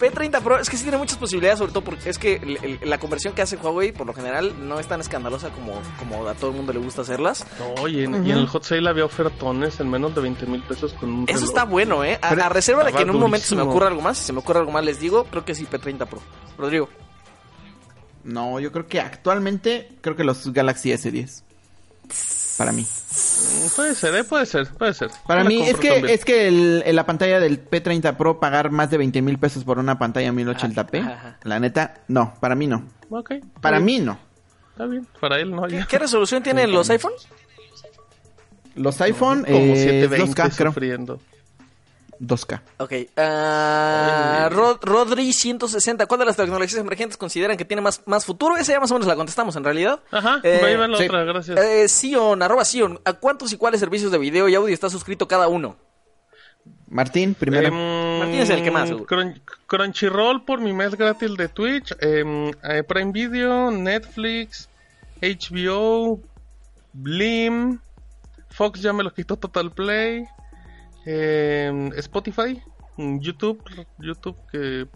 P30 0.00 0.40
Pro 0.42 0.58
es 0.58 0.68
que 0.68 0.76
sí 0.76 0.82
tiene 0.82 0.98
muchas 0.98 1.16
posibilidades, 1.18 1.58
sobre 1.60 1.72
todo 1.72 1.84
porque 1.84 2.10
es 2.10 2.18
que 2.18 2.34
el- 2.36 2.58
el- 2.82 2.90
la 2.90 2.98
conversión 2.98 3.34
que 3.34 3.42
hace 3.42 3.56
Huawei 3.56 3.92
por 3.92 4.06
lo 4.06 4.12
general 4.14 4.52
no 4.66 4.80
es 4.80 4.86
tan 4.88 5.00
escandalosa 5.00 5.50
como, 5.50 5.80
como 5.98 6.26
a 6.26 6.34
todo 6.34 6.50
el 6.50 6.56
mundo 6.56 6.72
le 6.72 6.80
gusta 6.80 7.02
hacerlas. 7.02 7.46
No, 7.76 7.86
y 7.86 8.02
en, 8.02 8.26
y 8.26 8.32
en 8.32 8.38
el 8.38 8.46
hot 8.48 8.64
sale 8.64 8.88
había 8.88 9.04
ofertones 9.04 9.78
en 9.78 9.88
menos 9.90 10.14
de 10.14 10.20
20 10.22 10.46
mil 10.46 10.62
pesos 10.62 10.92
con 10.94 11.08
un 11.10 11.22
Eso 11.24 11.34
reloj. 11.34 11.48
está 11.50 11.64
bueno, 11.64 12.02
¿eh? 12.04 12.18
A, 12.20 12.30
a 12.30 12.48
reserva 12.48 12.82
de 12.84 12.92
que 12.92 13.02
en 13.02 13.10
un 13.10 13.20
momento 13.20 13.46
se 13.46 13.54
me 13.56 13.62
ocurra 13.62 13.86
algo 13.88 14.00
más, 14.00 14.18
si 14.18 14.24
se 14.24 14.32
me 14.32 14.40
ocurre 14.40 14.58
algo 14.60 14.72
más 14.72 14.84
les 14.84 14.98
digo, 14.98 15.24
creo 15.24 15.44
que 15.44 15.54
sí 15.54 15.66
P30 15.70 16.06
Pro. 16.08 16.20
Rodrigo. 16.58 16.88
no, 18.24 18.58
yo 18.58 18.72
creo 18.72 18.86
que 18.88 19.00
actualmente, 19.00 19.92
creo 20.00 20.16
que 20.16 20.24
los 20.24 20.52
Galaxy 20.52 20.90
S10. 20.90 21.42
Para 22.58 22.72
mí. 22.72 22.82
Mm, 22.82 23.66
Puede 23.76 23.94
ser, 23.94 24.14
¿eh? 24.14 24.24
Puede 24.24 24.46
ser, 24.46 24.68
puede 24.74 24.94
ser. 24.94 25.10
Para 25.26 25.44
mí, 25.44 25.62
es 25.62 25.76
que, 25.78 25.88
también. 25.90 26.14
es 26.14 26.24
que 26.24 26.48
el, 26.48 26.82
en 26.84 26.96
la 26.96 27.06
pantalla 27.06 27.40
del 27.40 27.64
P30 27.68 28.16
Pro 28.16 28.38
pagar 28.40 28.70
más 28.70 28.90
de 28.90 28.98
20 28.98 29.22
mil 29.22 29.38
pesos 29.38 29.64
por 29.64 29.78
una 29.78 29.98
pantalla 29.98 30.30
1080p, 30.32 31.00
Ajá, 31.00 31.12
ajá. 31.12 31.38
la 31.44 31.58
neta, 31.60 31.94
no, 32.08 32.34
para 32.40 32.54
mí 32.54 32.66
no. 32.66 32.84
Ok, 33.10 33.30
está 33.32 33.60
Para 33.60 33.78
bien, 33.78 33.86
mí 33.86 34.04
no. 34.06 34.18
Está 34.72 34.86
bien, 34.86 35.06
para 35.20 35.38
él 35.40 35.50
no. 35.50 35.66
¿Qué, 35.66 35.84
qué 35.88 35.98
resolución 35.98 36.42
tienen 36.44 36.72
los 36.72 36.88
iPhones? 36.90 37.26
Los 38.74 39.00
iPhone, 39.02 39.44
Como 39.44 39.56
eh, 39.58 39.76
720 39.76 40.32
2K, 40.42 40.56
creo. 40.56 40.70
sufriendo. 40.72 41.20
2K. 42.24 42.60
Ok. 42.78 42.92
Oye. 42.92 43.08
Rod- 44.50 44.78
Rodri 44.82 45.32
160. 45.32 46.06
¿Cuál 46.06 46.20
de 46.20 46.26
las 46.26 46.36
tecnologías 46.36 46.74
emergentes 46.80 47.16
consideran 47.16 47.56
que 47.56 47.64
tiene 47.64 47.80
más, 47.80 48.02
más 48.06 48.24
futuro? 48.24 48.56
Esa 48.56 48.72
ya 48.72 48.80
más 48.80 48.90
o 48.90 48.94
menos 48.94 49.08
la 49.08 49.16
contestamos 49.16 49.56
en 49.56 49.64
realidad. 49.64 50.00
Ajá, 50.10 50.40
Eh, 50.44 50.60
ahí 50.64 50.76
va 50.76 50.86
la 50.88 50.96
sí. 50.98 51.04
otra, 51.06 51.24
gracias. 51.24 51.58
Eh, 51.58 51.88
Sion, 51.88 52.42
arroba 52.42 52.64
Sion. 52.64 53.00
¿A 53.04 53.12
cuántos 53.14 53.52
y 53.52 53.56
cuáles 53.56 53.80
servicios 53.80 54.12
de 54.12 54.18
video 54.18 54.48
y 54.48 54.54
audio 54.54 54.72
está 54.72 54.88
suscrito 54.88 55.26
cada 55.26 55.48
uno? 55.48 55.76
Martín, 56.88 57.34
primero. 57.34 57.68
Em, 57.68 58.18
Martín 58.20 58.40
es 58.40 58.50
el 58.50 58.62
que 58.62 58.70
más, 58.70 58.90
Crunchyroll 59.66 60.44
por 60.44 60.60
mi 60.60 60.72
mes 60.72 60.94
gratis 60.94 61.34
de 61.36 61.48
Twitch, 61.48 61.92
em, 62.00 62.50
eh, 62.62 62.82
Prime 62.86 63.10
Video, 63.12 63.70
Netflix, 63.70 64.68
HBO, 65.22 66.20
Blim, 66.92 67.78
Fox 68.50 68.80
ya 68.82 68.92
me 68.92 69.02
lo 69.02 69.12
quitó 69.14 69.36
Total 69.38 69.70
Play, 69.70 70.26
em, 71.04 71.92
Spotify, 71.94 72.62
mm, 72.96 73.18
YouTube, 73.20 73.62
YouTube 73.98 74.36
que 74.50 74.86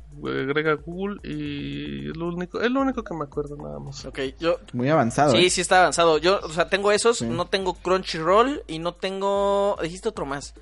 agrega 0.49 0.75
Google 0.75 1.19
y 1.25 2.11
es 2.11 2.17
lo 2.17 2.29
único, 2.29 2.61
es 2.61 2.71
lo 2.71 2.81
único 2.81 3.03
que 3.03 3.15
me 3.15 3.25
acuerdo 3.25 3.57
nada 3.57 3.79
más. 3.79 4.05
Ok, 4.05 4.19
yo... 4.39 4.59
Muy 4.73 4.89
avanzado. 4.89 5.33
Sí, 5.33 5.47
¿eh? 5.47 5.51
sí 5.51 5.61
está 5.61 5.81
avanzado. 5.81 6.19
Yo, 6.19 6.41
o 6.43 6.49
sea, 6.51 6.69
tengo 6.69 6.93
esos, 6.93 7.19
Sí. 7.19 7.27
no 7.27 7.47
tengo 7.47 7.75
Crunchyroll 7.75 8.63
y 8.67 8.79
no 8.79 8.95
tengo... 8.95 9.77
Dijiste 9.83 10.09
otro 10.09 10.27
más. 10.27 10.55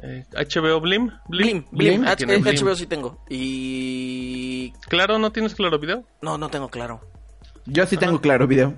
Eh, 0.00 0.24
HBO 0.32 0.80
Blim, 0.80 1.10
Blim, 1.28 1.64
Blim. 1.72 2.00
Blim. 2.00 2.04
H- 2.06 2.16
Tiene 2.24 2.36
Blim. 2.38 2.54
HBO 2.56 2.74
sí 2.76 2.86
tengo. 2.86 3.18
Y... 3.28 4.72
Claro, 4.88 5.18
¿no 5.18 5.32
tienes 5.32 5.54
claro 5.56 5.78
video? 5.78 6.04
No, 6.22 6.38
no 6.38 6.48
tengo 6.50 6.68
claro. 6.68 7.00
Yo 7.66 7.84
sí 7.86 7.96
tengo 7.96 8.20
claro 8.20 8.46
video. 8.46 8.74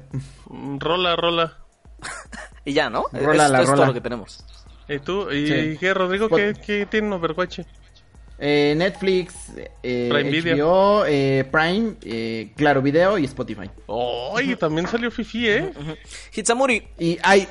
Mm, 0.49 0.79
Rola, 0.79 1.17
rola. 1.17 1.57
Y 2.65 2.75
ya, 2.75 2.91
¿no? 2.91 3.05
Rola 3.13 3.47
es, 3.47 3.51
la 3.51 3.63
es 3.63 3.71
todo 3.73 3.87
lo 3.87 3.95
que 3.95 4.01
tenemos. 4.03 4.45
¿Y 4.91 4.99
tú? 4.99 5.31
¿Y 5.31 5.47
Sí. 5.47 5.77
qué, 5.79 5.95
Rodrigo? 5.95 6.29
Pues- 6.29 6.59
¿Qué, 6.59 6.65
qué 6.81 6.87
tiene 6.87 7.15
Overwatch? 7.15 7.61
Eh, 8.43 8.75
Netflix, 8.75 9.35
eh, 9.83 10.09
Prime 10.11 10.31
Video. 10.31 10.57
HBO, 10.57 11.05
eh, 11.07 11.45
Prime, 11.53 11.93
eh, 12.03 12.53
Claro 12.57 12.81
Video 12.81 13.19
y 13.19 13.27
Spotify. 13.27 13.71
¡Ay! 14.35 14.57
también 14.57 14.87
salió 14.89 15.11
Fifi, 15.11 15.47
¿eh? 15.47 15.71
Hitsamuri, 16.35 16.83
Y 16.99 17.19
hay, 17.23 17.47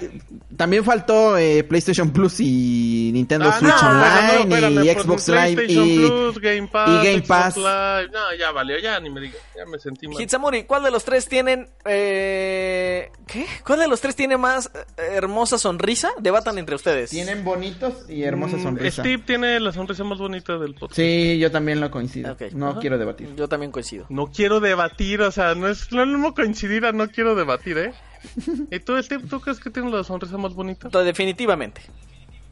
también 0.58 0.84
faltó 0.84 1.38
eh, 1.38 1.64
PlayStation 1.64 2.10
Plus 2.12 2.40
y 2.40 3.12
Nintendo 3.14 3.50
Ah, 3.50 3.60
Switch 3.60 3.82
no, 3.82 3.88
Online 3.90 4.46
no, 4.46 4.56
espérame, 4.56 4.84
y 4.84 4.94
por 4.96 5.04
Xbox 5.04 5.28
Live 5.28 5.66
y, 5.68 5.98
Plus, 6.08 6.40
Game 6.40 6.68
Pass, 6.68 6.90
y 6.90 7.06
Game 7.08 7.18
Xbox 7.24 7.28
Pass. 7.28 7.58
Live. 7.58 8.10
No, 8.12 8.36
ya 8.40 8.52
valió, 8.52 8.80
ya 8.80 9.00
ni 9.00 9.10
me 9.12 9.22
digas. 9.22 9.40
Ya 9.56 9.66
me 9.68 9.78
sentí 9.78 10.08
mal. 10.08 10.20
Hitsamuri, 10.20 10.64
¿cuál 10.64 10.82
de 10.84 10.90
los 10.92 11.04
tres 11.04 11.28
tienen... 11.28 11.70
Eh, 11.86 13.12
¿Qué? 13.28 13.46
¿Cuál 13.66 13.80
de 13.80 13.88
los 13.88 14.02
tres 14.02 14.16
tiene 14.16 14.38
más 14.38 14.72
eh, 14.74 15.02
hermosa 15.14 15.58
sonrisa? 15.60 16.10
Debatan 16.20 16.58
entre 16.58 16.74
ustedes. 16.76 17.12
tienen 17.12 17.44
bonitos 17.44 18.10
y 18.10 18.24
hermosa 18.24 18.58
Mm, 18.58 18.64
sonrisa. 18.64 19.02
Steve 19.04 19.24
tiene 19.26 19.60
la 19.60 19.72
sonrisa 19.72 20.04
más 20.04 20.18
bonita 20.18 20.58
del 20.58 20.74
podcast. 20.80 20.96
Sí, 20.96 21.38
yo 21.40 21.52
también 21.52 21.80
lo 21.80 21.92
coincido. 21.92 22.36
No 22.54 22.70
Ajá. 22.70 22.80
quiero 22.80 22.98
debatir. 22.98 23.36
Yo 23.36 23.48
también 23.48 23.72
coincido. 23.72 24.06
No 24.10 24.28
quiero 24.28 24.60
debatir, 24.60 25.22
o 25.22 25.32
sea, 25.32 25.56
no 25.56 25.68
es 25.68 25.92
lo 25.92 26.06
mismo 26.06 26.34
coincidir 26.34 26.86
a 26.86 26.92
no 26.92 27.10
quiero 27.10 27.36
debatir, 27.36 27.78
¿eh? 27.78 27.94
¿Y 28.72 28.80
tú, 28.80 29.02
Steve, 29.02 29.24
tú 29.30 29.40
crees 29.42 29.60
que 29.60 29.70
tiene 29.70 29.92
la 29.92 30.04
sonrisa 30.04 30.38
más 30.38 30.54
bonita? 30.54 30.90
Definitivamente. 31.04 31.82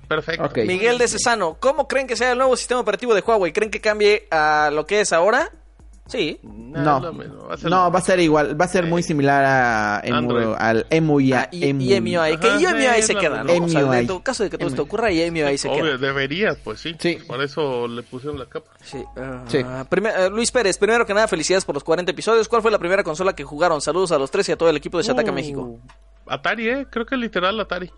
Perfecto. 0.07 0.49
Miguel 0.65 0.97
de 0.97 1.07
Cesano, 1.07 1.57
¿cómo 1.59 1.87
creen 1.87 2.07
que 2.07 2.15
sea 2.15 2.31
el 2.31 2.37
nuevo 2.37 2.55
sistema 2.55 2.79
operativo 2.79 3.13
de 3.13 3.21
Huawei? 3.21 3.51
¿Creen 3.51 3.71
que 3.71 3.81
cambie 3.81 4.27
a 4.31 4.69
lo 4.73 4.85
que 4.85 5.01
es 5.01 5.11
ahora? 5.11 5.51
Sí. 6.07 6.39
Nah, 6.43 6.83
No, 6.83 6.99
lo 6.99 7.13
mismo, 7.13 7.47
va 7.47 7.53
a 7.53 7.57
ser- 7.57 7.69
no, 7.69 7.91
va 7.91 7.99
a 7.99 8.01
ser 8.01 8.19
igual, 8.19 8.59
va 8.59 8.65
a 8.65 8.67
ser 8.67 8.85
muy 8.85 9.03
similar 9.03 9.43
a 9.45 10.01
Emu- 10.03 10.55
al 10.57 10.85
EMUI. 10.89 11.33
Ah, 11.33 11.49
y, 11.51 11.65
y 11.65 11.93
EMUI, 11.93 12.37
que 12.37 12.47
Ajá, 12.47 12.97
y 12.97 13.01
sí, 13.01 13.07
se 13.07 13.15
queda, 13.15 13.43
¿no? 13.43 13.53
O 13.65 13.67
sea, 13.69 13.99
en 13.99 14.07
tu 14.07 14.21
caso 14.23 14.43
de 14.43 14.49
que 14.49 14.57
todo 14.57 14.69
esto 14.69 14.83
ocurra, 14.83 15.11
y 15.11 15.21
EMUI 15.21 15.57
se 15.57 15.67
Obvio, 15.69 15.83
queda. 15.83 15.97
deberías, 15.97 16.57
pues 16.63 16.79
sí. 16.79 16.95
Sí. 16.99 17.17
Por 17.27 17.41
eso 17.43 17.87
le 17.87 18.03
pusieron 18.03 18.39
la 18.39 18.45
capa. 18.45 18.71
Sí. 18.83 19.03
ah, 19.17 19.43
Sí. 19.47 19.59
primer- 19.89 20.13
eh, 20.17 20.29
Luis 20.29 20.51
Pérez, 20.51 20.77
primero 20.77 21.05
que 21.05 21.13
nada, 21.13 21.27
felicidades 21.27 21.65
por 21.65 21.75
los 21.75 21.83
40 21.83 22.11
episodios. 22.11 22.47
¿Cuál 22.47 22.61
fue 22.61 22.71
la 22.71 22.79
primera 22.79 23.03
consola 23.03 23.33
que 23.35 23.43
jugaron? 23.43 23.81
Saludos 23.81 24.11
a 24.13 24.17
los 24.17 24.31
tres 24.31 24.47
y 24.49 24.53
a 24.53 24.57
todo 24.57 24.69
el 24.69 24.77
equipo 24.77 24.97
de 24.97 25.03
Shataka 25.03 25.31
Uh, 25.31 25.33
México. 25.35 25.79
Atari, 26.27 26.69
¿eh? 26.69 26.87
Creo 26.89 27.05
que 27.05 27.17
literal 27.17 27.59
Atari. 27.59 27.91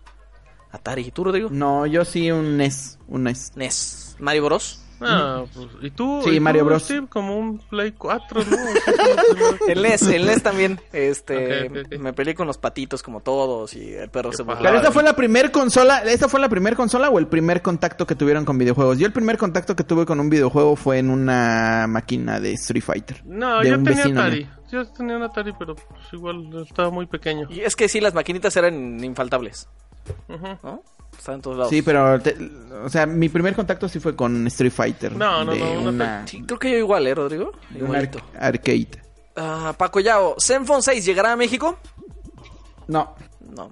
Atari, 0.72 1.02
¿y 1.02 1.10
tú, 1.10 1.24
Rodrigo? 1.24 1.48
No, 1.50 1.84
yo 1.86 2.04
sí 2.04 2.30
un 2.30 2.56
NES, 2.56 2.98
un 3.08 3.24
NES. 3.24 3.52
NES. 3.56 4.16
Mario 4.20 4.44
Bros. 4.44 4.80
Ah, 5.00 5.44
pues, 5.54 5.68
¿y 5.82 5.90
tú? 5.90 6.20
Sí, 6.22 6.30
¿Y 6.30 6.36
tú, 6.36 6.42
Mario 6.42 6.64
Bros. 6.64 6.82
Steve? 6.82 7.06
como 7.08 7.36
un 7.38 7.58
Play 7.58 7.92
4, 7.92 8.42
¿no? 8.44 8.56
El 9.68 9.82
NES, 9.82 10.02
el 10.02 10.26
NES 10.26 10.42
también. 10.42 10.80
Este, 10.92 11.70
me 11.98 12.12
peleé 12.12 12.34
con 12.34 12.46
los 12.46 12.58
patitos 12.58 13.02
como 13.02 13.20
todos 13.20 13.74
y 13.74 13.94
el 13.94 14.10
perro 14.10 14.30
Qué 14.30 14.36
se 14.36 14.42
burlaba. 14.42 14.62
Pero 14.68 14.80
esa 14.80 14.92
fue 14.92 15.02
la 15.02 15.14
primer 15.14 15.50
consola, 15.50 15.98
¿esa 16.00 16.28
fue 16.28 16.40
la 16.40 16.48
primer 16.48 16.76
consola 16.76 17.08
o 17.08 17.18
el 17.18 17.26
primer 17.28 17.62
contacto 17.62 18.06
que 18.06 18.14
tuvieron 18.14 18.44
con 18.44 18.58
videojuegos? 18.58 18.98
Yo 18.98 19.06
el 19.06 19.12
primer 19.12 19.38
contacto 19.38 19.74
que 19.76 19.84
tuve 19.84 20.06
con 20.06 20.20
un 20.20 20.28
videojuego 20.28 20.76
fue 20.76 20.98
en 20.98 21.10
una 21.10 21.86
máquina 21.88 22.40
de 22.40 22.52
Street 22.52 22.82
Fighter. 22.82 23.22
No, 23.24 23.60
de 23.60 23.70
yo 23.70 23.78
un 23.78 23.84
tenía 23.84 24.04
Atari. 24.06 24.44
mío. 24.44 24.48
Yo 24.70 24.86
tenía 24.86 25.16
un 25.16 25.22
Atari, 25.22 25.52
pero 25.58 25.74
pues, 25.74 26.12
igual 26.12 26.50
estaba 26.62 26.90
muy 26.90 27.06
pequeño. 27.06 27.48
Y 27.50 27.60
es 27.60 27.74
que 27.74 27.88
sí, 27.88 28.00
las 28.00 28.14
maquinitas 28.14 28.56
eran 28.56 29.02
infaltables. 29.02 29.68
¿no? 30.62 30.82
Estaban 31.20 31.38
en 31.38 31.42
todos 31.42 31.56
lados. 31.58 31.70
Sí, 31.70 31.82
pero, 31.82 32.18
te- 32.18 32.34
o 32.82 32.88
sea, 32.88 33.04
mi 33.04 33.28
primer 33.28 33.54
contacto 33.54 33.88
sí 33.90 34.00
fue 34.00 34.16
con 34.16 34.46
Street 34.46 34.72
Fighter. 34.72 35.14
No, 35.14 35.44
no, 35.44 35.52
de 35.52 35.58
no, 35.60 35.80
una 35.82 35.90
una, 35.90 36.26
Sí, 36.26 36.42
creo 36.42 36.58
que 36.58 36.70
yo 36.70 36.78
igual, 36.78 37.06
¿eh, 37.06 37.14
Rodrigo? 37.14 37.52
Igualito. 37.74 38.18
ar- 38.34 38.46
arcade. 38.54 38.88
Ah, 39.36 39.74
Paco 39.76 40.00
Yao, 40.00 40.36
¿Zenfone 40.40 40.80
6 40.82 41.04
llegará 41.04 41.32
a 41.32 41.36
México? 41.36 41.78
No, 42.88 43.14
No. 43.54 43.70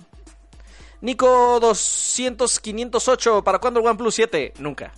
Nico 1.00 1.58
200 1.60 2.58
508, 2.60 3.42
¿para 3.44 3.58
cuándo 3.60 3.80
el 3.80 3.86
OnePlus 3.86 4.14
7? 4.14 4.52
Nunca. 4.58 4.92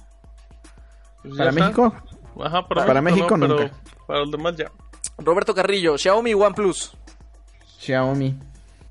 Pues 1.23 1.37
para 1.37 1.51
está. 1.51 1.63
México, 1.63 1.95
Ajá, 2.43 2.67
para, 2.67 2.87
Para 2.87 3.03
México 3.03 3.37
no, 3.37 3.47
pero 3.47 3.61
nunca. 3.61 3.77
Para 4.07 4.21
los 4.21 4.31
demás 4.31 4.57
ya. 4.57 4.73
Roberto 5.19 5.55
Carrillo, 5.55 5.97
Xiaomi 5.99 6.33
OnePlus. 6.35 6.97
Xiaomi. 7.79 8.35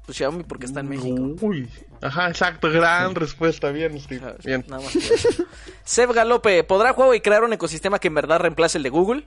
Pues 0.05 0.17
Xiaomi 0.17 0.43
porque 0.43 0.65
está 0.67 0.79
en 0.81 0.87
México. 0.89 1.35
Uy. 1.41 1.67
Ajá, 2.01 2.29
exacto. 2.29 2.69
Gran 2.71 3.13
respuesta. 3.15 3.71
Bien, 3.71 3.99
Steve. 3.99 4.35
Bien. 4.45 4.63
Nada 4.67 4.83
más. 4.83 4.93
Seb 5.83 6.13
Galope, 6.13 6.63
¿podrá 6.63 6.93
Huawei 6.93 7.21
crear 7.21 7.43
un 7.43 7.53
ecosistema 7.53 7.99
que 7.99 8.07
en 8.07 8.15
verdad 8.15 8.39
reemplace 8.39 8.77
el 8.77 8.83
de 8.83 8.89
Google? 8.89 9.25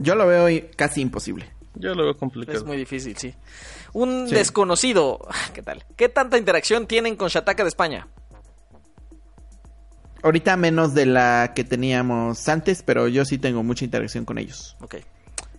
Yo 0.00 0.14
lo 0.14 0.26
veo 0.26 0.48
casi 0.76 1.00
imposible. 1.00 1.50
Yo 1.76 1.94
lo 1.94 2.04
veo 2.04 2.16
complicado. 2.16 2.56
Es 2.58 2.64
muy 2.64 2.76
difícil, 2.76 3.16
sí. 3.16 3.34
Un 3.92 4.28
Sí. 4.28 4.34
desconocido, 4.34 5.18
¿qué 5.54 5.62
tal? 5.62 5.84
¿Qué 5.96 6.08
tanta 6.08 6.36
interacción 6.38 6.86
tienen 6.86 7.16
con 7.16 7.28
Shataka 7.28 7.62
de 7.64 7.68
España? 7.68 8.08
Ahorita 10.22 10.56
menos 10.56 10.94
de 10.94 11.04
la 11.06 11.52
que 11.54 11.64
teníamos 11.64 12.48
antes, 12.48 12.82
pero 12.82 13.08
yo 13.08 13.24
sí 13.24 13.36
tengo 13.38 13.62
mucha 13.62 13.84
interacción 13.84 14.24
con 14.24 14.38
ellos. 14.38 14.76
Ok. 14.80 14.96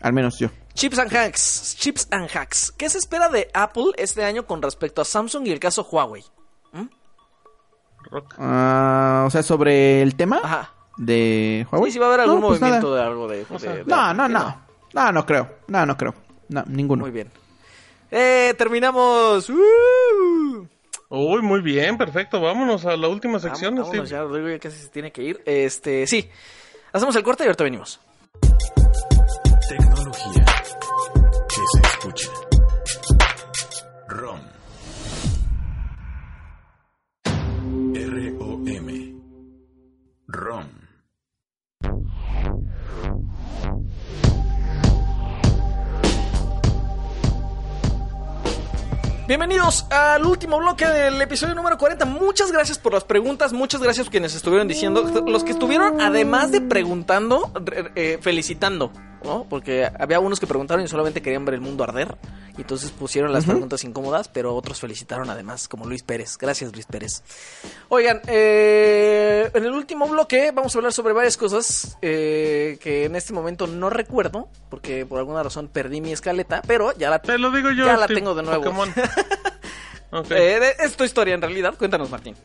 Al 0.06 0.14
menos 0.14 0.38
yo. 0.38 0.49
Chips 0.76 0.99
and 0.99 1.11
Hacks. 1.11 1.76
Chips 1.80 2.07
and 2.11 2.30
Hacks. 2.32 2.72
¿Qué 2.77 2.88
se 2.91 2.99
espera 2.99 3.27
de 3.30 3.49
Apple 3.56 3.86
este 3.98 4.23
año 4.23 4.45
con 4.45 4.61
respecto 4.61 5.02
a 5.02 5.06
Samsung 5.06 5.48
y 5.48 5.52
el 5.52 5.60
caso 5.60 5.82
Huawei? 5.91 6.23
Rock. 8.11 8.36
Ah, 8.38 9.23
o 9.26 9.32
sea, 9.32 9.41
sobre 9.41 10.03
el 10.03 10.15
tema 10.15 10.40
Ajá. 10.44 10.73
de 10.98 11.65
Huawei. 11.72 11.90
Sí, 11.90 11.94
sí 11.94 11.99
va 11.99 12.06
a 12.06 12.10
haber 12.10 12.19
algún 12.19 12.40
No, 12.40 12.48
pues 12.49 12.61
movimiento 12.61 12.90
nada. 12.91 13.02
de 13.02 13.07
algo 13.10 13.27
de... 13.27 13.38
de- 13.45 13.73
de- 13.77 13.86
No, 13.86 14.14
no, 14.14 14.27
no. 14.27 14.61
No, 14.94 15.11
no 15.11 15.26
creo. 15.26 15.49
No, 15.69 15.86
no 15.88 15.98
creo. 15.98 16.14
No, 16.49 16.64
ninguno. 16.68 17.02
Muy 17.02 17.10
bien. 17.11 17.32
Eh, 18.11 18.53
terminamos. 18.60 19.49
¡Uh! 19.49 20.68
Uy, 21.10 21.41
muy 21.41 21.61
bien, 21.61 21.98
perfecto. 21.98 22.40
Vámonos 22.40 22.86
a 22.86 22.95
la 22.95 23.07
última 23.07 23.40
sección, 23.40 23.76
vámonos 23.76 24.07
ya, 24.07 24.22
Rodrigo 24.22 24.49
ya 24.49 24.60
casi 24.60 24.77
se 24.77 24.90
tiene 24.90 25.11
que 25.11 25.23
ir. 25.23 25.41
Este, 25.48 26.06
sí. 26.06 26.30
Hacemos 26.94 27.15
el 27.15 27.23
corte 27.23 27.44
y 27.44 27.48
ahorita 27.48 27.64
venimos. 27.64 27.99
Bienvenidos 49.28 49.88
al 49.90 50.24
último 50.24 50.60
bloque 50.60 50.86
del 50.86 51.20
episodio 51.20 51.56
número 51.56 51.78
40. 51.80 52.06
Muchas 52.06 52.52
gracias 52.52 52.78
por 52.78 52.94
las 52.94 53.04
preguntas, 53.04 53.54
muchas 53.54 53.82
gracias 53.82 54.06
por 54.06 54.12
quienes 54.12 54.36
estuvieron 54.36 54.68
diciendo, 54.68 55.02
los 55.26 55.44
que 55.44 55.52
estuvieron 55.52 56.00
además 56.00 56.52
de 56.52 56.62
preguntando, 56.62 57.52
re- 57.56 57.92
eh, 57.96 58.20
felicitando, 58.22 58.92
¿no? 59.26 59.46
Porque 59.50 59.90
había 60.00 60.20
unos 60.20 60.40
que 60.40 60.48
preguntaron 60.48 60.84
y 60.86 60.88
solamente 60.88 61.22
querían 61.22 61.44
ver 61.46 61.56
el 61.56 61.62
mundo 61.62 61.84
arder, 61.84 62.16
y 62.58 62.62
entonces 62.62 62.92
pusieron 62.92 63.34
las 63.34 63.46
preguntas 63.46 63.84
incómodas, 63.84 64.28
pero 64.28 64.56
otros 64.56 64.80
felicitaron 64.80 65.30
además, 65.30 65.68
como 65.68 65.86
Luis 65.86 66.04
Pérez. 66.04 66.38
Gracias 66.38 66.72
Luis 66.72 66.86
Pérez. 66.86 67.24
Oigan, 67.90 68.22
eh, 68.28 69.50
en 69.54 69.66
el 69.66 69.74
último 69.74 70.08
bloque 70.08 70.52
vamos 70.54 70.76
a 70.76 70.78
hablar 70.80 70.94
sobre 70.94 71.14
varias 71.14 71.36
cosas 71.38 71.98
eh, 72.02 72.78
que 72.82 73.06
en 73.06 73.16
este 73.16 73.34
momento 73.34 73.68
no 73.68 73.90
recuerdo, 73.90 74.48
porque 74.70 75.06
por 75.06 75.20
alguna 75.20 75.44
razón 75.44 75.68
perdí 75.68 76.00
mi 76.00 76.12
escaleta, 76.12 76.62
pero 76.66 76.96
ya 76.98 77.10
la, 77.10 77.20
Te 77.20 77.38
lo 77.38 77.52
digo 77.52 77.72
yo. 77.72 77.86
ya 77.86 77.98
la 77.98 78.08
tengo 78.08 78.36
de 78.36 78.44
nuevo. 78.44 78.64
Pokémon. 78.64 78.94
Ok. 80.12 80.32
Eh, 80.32 80.76
es 80.80 80.96
tu 80.96 81.04
historia 81.04 81.34
en 81.34 81.42
realidad. 81.42 81.74
Cuéntanos, 81.78 82.10
Martín. 82.10 82.36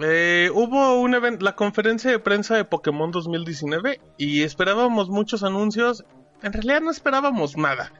Eh, 0.00 0.50
hubo 0.52 1.00
un 1.00 1.14
evento, 1.14 1.44
la 1.44 1.56
conferencia 1.56 2.10
de 2.10 2.18
prensa 2.18 2.54
de 2.56 2.64
Pokémon 2.64 3.10
2019 3.10 4.00
y 4.18 4.42
esperábamos 4.42 5.08
muchos 5.08 5.42
anuncios. 5.42 6.04
En 6.42 6.52
realidad 6.52 6.82
no 6.82 6.90
esperábamos 6.90 7.56
nada. 7.56 7.92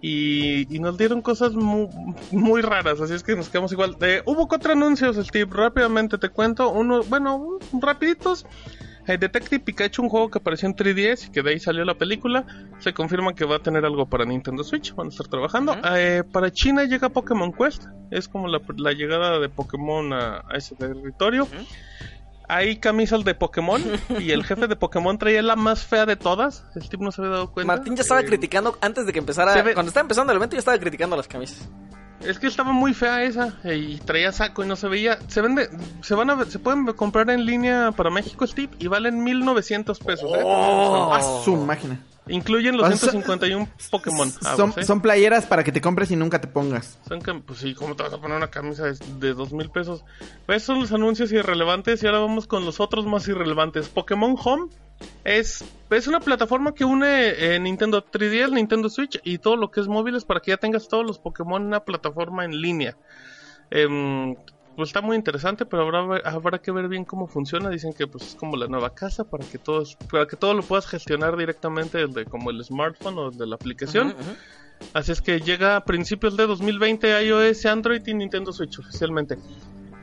Y, 0.00 0.74
y 0.74 0.80
nos 0.80 0.98
dieron 0.98 1.22
cosas 1.22 1.52
muy, 1.52 2.60
raras, 2.60 3.00
así 3.00 3.14
es 3.14 3.22
que 3.22 3.36
nos 3.36 3.48
quedamos 3.48 3.70
igual. 3.72 3.96
Eh, 4.00 4.20
hubo 4.26 4.48
cuatro 4.48 4.72
anuncios, 4.72 5.16
Steve, 5.16 5.48
rápidamente 5.50 6.18
te 6.18 6.28
cuento. 6.28 6.70
Uno, 6.70 7.02
bueno, 7.04 7.58
rapiditos. 7.80 8.44
Detective 9.06 9.60
Pikachu, 9.60 10.02
un 10.02 10.08
juego 10.08 10.30
que 10.30 10.38
apareció 10.38 10.68
en 10.68 10.74
3DS 10.76 11.26
y 11.28 11.30
que 11.32 11.42
de 11.42 11.50
ahí 11.50 11.58
salió 11.60 11.84
la 11.84 11.94
película. 11.94 12.44
Se 12.78 12.92
confirma 12.94 13.34
que 13.34 13.44
va 13.44 13.56
a 13.56 13.58
tener 13.58 13.84
algo 13.84 14.06
para 14.06 14.24
Nintendo 14.24 14.62
Switch, 14.64 14.94
van 14.94 15.06
a 15.08 15.10
estar 15.10 15.26
trabajando. 15.28 15.76
Eh, 15.96 16.22
para 16.32 16.50
China 16.52 16.84
llega 16.84 17.08
Pokémon 17.08 17.52
Quest, 17.52 17.84
es 18.10 18.28
como 18.28 18.48
la, 18.48 18.60
la 18.76 18.92
llegada 18.92 19.38
de 19.40 19.48
Pokémon 19.48 20.12
a, 20.12 20.44
a 20.48 20.56
ese 20.56 20.74
territorio. 20.76 21.46
Hay 22.48 22.76
camisas 22.76 23.24
de 23.24 23.34
Pokémon 23.34 23.80
y 24.20 24.30
el 24.32 24.44
jefe 24.44 24.66
de 24.66 24.76
Pokémon 24.76 25.16
traía 25.16 25.42
la 25.42 25.56
más 25.56 25.84
fea 25.86 26.04
de 26.06 26.16
todas. 26.16 26.64
El 26.74 26.88
tipo 26.88 27.02
no 27.04 27.10
se 27.12 27.22
había 27.22 27.32
dado 27.32 27.50
cuenta. 27.52 27.74
Martín 27.76 27.96
ya 27.96 28.02
estaba 28.02 28.20
Eh, 28.20 28.26
criticando 28.26 28.76
antes 28.82 29.06
de 29.06 29.12
que 29.12 29.20
empezara. 29.20 29.62
ve- 29.62 29.74
Cuando 29.74 29.88
estaba 29.88 30.02
empezando 30.02 30.32
el 30.32 30.36
evento, 30.36 30.54
ya 30.56 30.58
estaba 30.60 30.78
criticando 30.78 31.16
las 31.16 31.28
camisas. 31.28 31.68
Es 32.24 32.38
que 32.38 32.46
estaba 32.46 32.72
muy 32.72 32.94
fea 32.94 33.24
esa 33.24 33.54
eh, 33.64 33.76
y 33.76 33.96
traía 33.98 34.32
saco 34.32 34.64
y 34.64 34.66
no 34.66 34.76
se 34.76 34.88
veía. 34.88 35.18
Se 35.28 35.40
vende, 35.40 35.68
se 36.02 36.14
van 36.14 36.30
a, 36.30 36.44
se 36.44 36.58
pueden 36.58 36.86
comprar 36.86 37.30
en 37.30 37.44
línea 37.44 37.92
para 37.92 38.10
México, 38.10 38.46
Steve, 38.46 38.70
y 38.78 38.86
valen 38.86 39.22
1900 39.22 39.98
pesos. 39.98 40.30
¿eh? 40.36 40.42
Oh. 40.44 41.12
A 41.12 41.42
su 41.42 41.56
máquina. 41.56 41.98
Incluyen 42.28 42.76
los 42.76 42.86
O 42.86 42.88
sea, 42.88 43.10
151 43.10 43.68
Pokémon. 43.90 44.30
Son, 44.30 44.72
¿eh? 44.76 44.84
son 44.84 45.00
playeras 45.00 45.46
para 45.46 45.64
que 45.64 45.72
te 45.72 45.80
compres 45.80 46.10
y 46.12 46.16
nunca 46.16 46.40
te 46.40 46.46
pongas. 46.46 46.98
Son 47.08 47.20
pues 47.42 47.58
sí, 47.58 47.74
¿cómo 47.74 47.96
te 47.96 48.04
vas 48.04 48.12
a 48.12 48.20
poner 48.20 48.36
una 48.36 48.50
camisa 48.50 48.84
de, 49.18 49.34
dos 49.34 49.52
mil 49.52 49.70
pesos? 49.70 50.04
Pues 50.46 50.62
son 50.62 50.80
los 50.80 50.92
anuncios 50.92 51.32
irrelevantes 51.32 52.02
y 52.02 52.06
ahora 52.06 52.20
vamos 52.20 52.46
con 52.46 52.64
los 52.64 52.78
otros 52.78 53.06
más 53.06 53.26
irrelevantes. 53.26 53.88
Pokémon 53.88 54.36
Home 54.44 54.70
es, 55.24 55.64
es 55.90 56.06
una 56.06 56.20
plataforma 56.20 56.74
que 56.74 56.84
une 56.84 57.30
eh, 57.30 57.58
Nintendo 57.58 58.04
3DS, 58.04 58.52
Nintendo 58.52 58.88
Switch 58.88 59.20
y 59.24 59.38
todo 59.38 59.56
lo 59.56 59.72
que 59.72 59.80
es 59.80 59.88
móviles 59.88 60.24
para 60.24 60.38
que 60.40 60.52
ya 60.52 60.58
tengas 60.58 60.86
todos 60.86 61.04
los 61.04 61.18
Pokémon 61.18 61.62
en 61.62 61.68
una 61.68 61.80
plataforma 61.80 62.44
en 62.44 62.60
línea. 62.60 62.96
Em, 63.70 64.36
pues 64.76 64.88
está 64.88 65.00
muy 65.00 65.16
interesante, 65.16 65.66
pero 65.66 65.82
habrá, 65.82 66.16
habrá 66.28 66.58
que 66.58 66.72
ver 66.72 66.88
bien 66.88 67.04
cómo 67.04 67.26
funciona. 67.26 67.68
Dicen 67.68 67.92
que 67.92 68.06
pues 68.06 68.28
es 68.28 68.34
como 68.34 68.56
la 68.56 68.66
nueva 68.66 68.94
casa 68.94 69.24
para 69.24 69.44
que 69.44 69.58
todos, 69.58 69.96
para 70.10 70.26
que 70.26 70.36
todo 70.36 70.54
lo 70.54 70.62
puedas 70.62 70.86
gestionar 70.86 71.36
directamente 71.36 72.06
desde 72.06 72.24
como 72.24 72.50
el 72.50 72.62
smartphone 72.64 73.18
o 73.18 73.30
de 73.30 73.46
la 73.46 73.56
aplicación. 73.56 74.08
Ujú, 74.08 74.20
ujú. 74.20 74.30
Así 74.94 75.12
es 75.12 75.22
que 75.22 75.40
llega 75.40 75.76
a 75.76 75.84
principios 75.84 76.36
de 76.36 76.46
2020 76.46 77.24
iOS, 77.24 77.66
Android 77.66 78.02
y 78.06 78.14
Nintendo 78.14 78.52
Switch 78.52 78.78
oficialmente. 78.78 79.38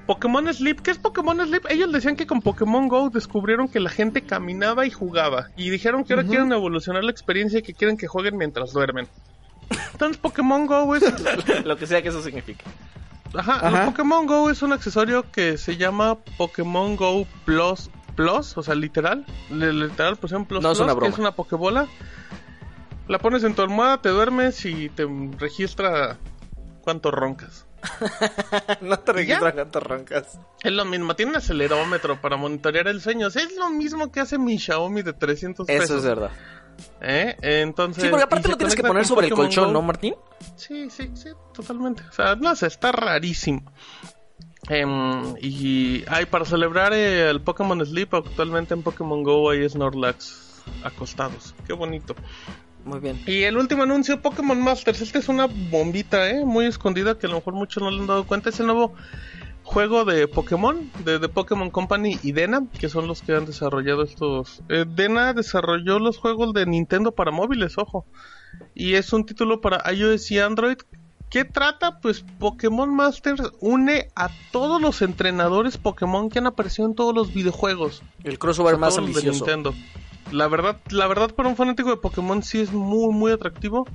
Pokémon 0.06 0.52
Sleep, 0.52 0.82
¿qué 0.82 0.92
es 0.92 0.98
Pokémon 0.98 1.40
Sleep? 1.46 1.66
Ellos 1.70 1.92
decían 1.92 2.16
que 2.16 2.26
con 2.26 2.42
Pokémon 2.42 2.88
Go 2.88 3.12
descubrieron 3.12 3.68
que 3.68 3.80
la 3.80 3.92
gente 3.92 4.24
caminaba 4.24 4.88
y 4.88 4.90
jugaba. 4.90 5.50
Y 5.56 5.70
dijeron 5.70 6.04
que 6.04 6.14
ahora 6.14 6.26
quieren 6.26 6.52
evolucionar 6.52 7.04
la 7.04 7.12
experiencia 7.12 7.60
y 7.60 7.62
que 7.62 7.76
quieren 7.76 7.96
que 7.96 8.08
jueguen 8.08 8.36
mientras 8.36 8.74
duermen. 8.74 9.08
Entonces 9.92 10.18
Pokémon 10.18 10.66
Go 10.66 10.96
es... 10.96 11.04
Lo 11.66 11.78
que 11.78 11.86
sea 11.86 12.02
que 12.02 12.10
eso 12.10 12.24
signifique. 12.24 12.64
Ajá, 13.36 13.68
Ajá. 13.68 13.86
Pokémon 13.86 14.26
Go 14.26 14.50
es 14.50 14.62
un 14.62 14.74
accesorio 14.74 15.30
que 15.32 15.58
se 15.58 15.78
llama 15.78 16.16
Pokémon 16.38 16.96
Go 16.96 17.26
Plus 17.46 17.90
Plus, 18.16 18.58
o 18.58 18.64
sea, 18.64 18.76
literal, 18.76 19.26
li- 19.50 19.72
literal, 19.72 20.18
por 20.18 20.30
ejemplo, 20.30 20.60
No 20.60 20.72
es 20.72 20.80
una 20.80 20.90
que 20.90 20.96
broma. 20.96 21.14
es 21.14 21.20
una 21.20 21.32
Pokébola. 21.32 21.88
La 23.08 23.18
pones 23.20 23.44
en 23.44 23.56
tu 23.56 23.62
almohada, 23.62 24.02
te 24.02 24.10
duermes 24.10 24.66
y 24.66 24.90
te 24.90 25.08
registra 25.38 26.18
cuánto 26.82 27.12
roncas. 27.12 27.66
no 28.82 29.00
te 29.00 29.14
registran 29.14 29.54
cuántas 29.54 29.84
roncas. 29.84 30.40
Es 30.64 30.72
lo 30.74 30.84
mismo, 30.86 31.16
tiene 31.16 31.32
un 31.32 31.38
acelerómetro 31.38 32.20
para 32.20 32.36
monitorear 32.36 32.88
el 32.90 33.00
sueño. 33.02 33.28
O 33.28 33.30
sea, 33.30 33.44
es 33.44 33.56
lo 33.56 33.70
mismo 33.70 34.12
que 34.12 34.20
hace 34.20 34.38
mi 34.38 34.60
Xiaomi 34.60 35.02
de 35.02 35.14
300 35.14 35.66
pesos. 35.66 35.86
Eso 35.86 35.98
es 36.00 36.04
verdad. 36.04 36.32
¿Eh? 37.02 37.36
Entonces, 37.42 38.04
Sí, 38.04 38.10
porque 38.10 38.24
aparte 38.24 38.50
lo 38.50 38.58
tienes 38.58 38.76
que 38.76 38.84
poner 38.84 39.06
sobre 39.06 39.28
el 39.28 39.34
colchón, 39.34 39.68
Go. 39.68 39.74
¿no, 39.74 39.82
Martín? 39.82 40.16
Sí, 40.56 40.90
sí, 40.90 41.10
sí, 41.14 41.30
totalmente. 41.54 42.04
O 42.10 42.12
sea, 42.12 42.36
no 42.36 42.56
sé, 42.56 42.68
está 42.68 42.92
rarísimo. 42.92 43.64
Em, 44.68 45.36
y 45.42 46.04
hay 46.08 46.26
para 46.26 46.46
celebrar 46.46 46.94
eh, 46.94 47.30
el 47.30 47.42
Pokémon 47.42 47.84
Sleep, 47.86 48.14
actualmente 48.14 48.74
en 48.74 48.84
Pokémon 48.84 49.24
Go 49.24 49.50
hay 49.50 49.68
Snorlax 49.68 50.62
acostados. 50.84 51.56
Qué 51.66 51.74
bonito. 51.74 52.16
Muy 52.86 53.00
bien. 53.00 53.22
Y 53.26 53.44
el 53.44 53.58
último 53.58 53.84
anuncio, 53.84 54.22
Pokémon 54.22 54.62
Masters. 54.62 55.02
Este 55.02 55.20
es 55.20 55.30
una 55.30 55.48
bombita, 55.48 56.30
¿eh? 56.30 56.46
Muy 56.46 56.66
escondida 56.66 57.18
que 57.18 57.28
a 57.28 57.30
lo 57.30 57.38
mejor 57.38 57.54
muchos 57.54 57.84
no 57.84 57.92
le 57.92 58.00
han 58.00 58.08
dado 58.08 58.26
cuenta. 58.26 58.50
Es 58.50 58.60
el 58.60 58.68
nuevo 58.68 58.94
juego 59.70 60.04
de 60.04 60.28
Pokémon, 60.28 60.92
de, 61.06 61.20
de 61.20 61.30
Pokémon 61.30 61.70
Company 61.70 62.18
y 62.24 62.32
Dena, 62.32 62.66
que 62.80 62.90
son 62.90 63.06
los 63.06 63.22
que 63.22 63.34
han 63.34 63.46
desarrollado 63.46 64.02
estos. 64.02 64.64
Eh, 64.68 64.86
Dena 64.88 65.34
desarrolló 65.34 66.00
los 66.00 66.18
juegos 66.18 66.54
de 66.54 66.66
Nintendo 66.66 67.12
para 67.12 67.30
móviles, 67.30 67.78
ojo. 67.78 68.06
Y 68.74 68.96
es 68.96 69.14
un 69.14 69.26
título 69.26 69.62
para 69.62 69.84
iOS 69.94 70.32
y 70.32 70.40
Android. 70.40 70.78
¿Qué 71.30 71.46
trata? 71.46 72.00
Pues 72.00 72.26
Pokémon 72.40 72.94
Masters 72.96 73.44
une 73.60 74.08
a 74.16 74.30
todos 74.52 74.82
los 74.82 75.04
entrenadores 75.04 75.78
Pokémon 75.78 76.30
que 76.30 76.40
han 76.40 76.48
aparecido 76.48 76.88
en 76.88 76.96
todos 76.96 77.14
los 77.14 77.32
videojuegos. 77.32 78.02
El 78.24 78.40
crossover 78.40 78.78
más 78.80 78.98
los 78.98 79.06
de 79.06 79.12
ambicioso. 79.12 79.46
Nintendo. 79.46 79.76
La 80.32 80.48
verdad, 80.48 80.80
la 80.90 81.06
verdad 81.06 81.30
para 81.36 81.48
un 81.48 81.56
fanático 81.56 81.92
de 81.92 81.98
Pokémon 81.98 82.42
sí 82.42 82.60
es 82.60 82.72
muy 82.72 83.14
muy 83.14 83.32
atractivo. 83.32 83.88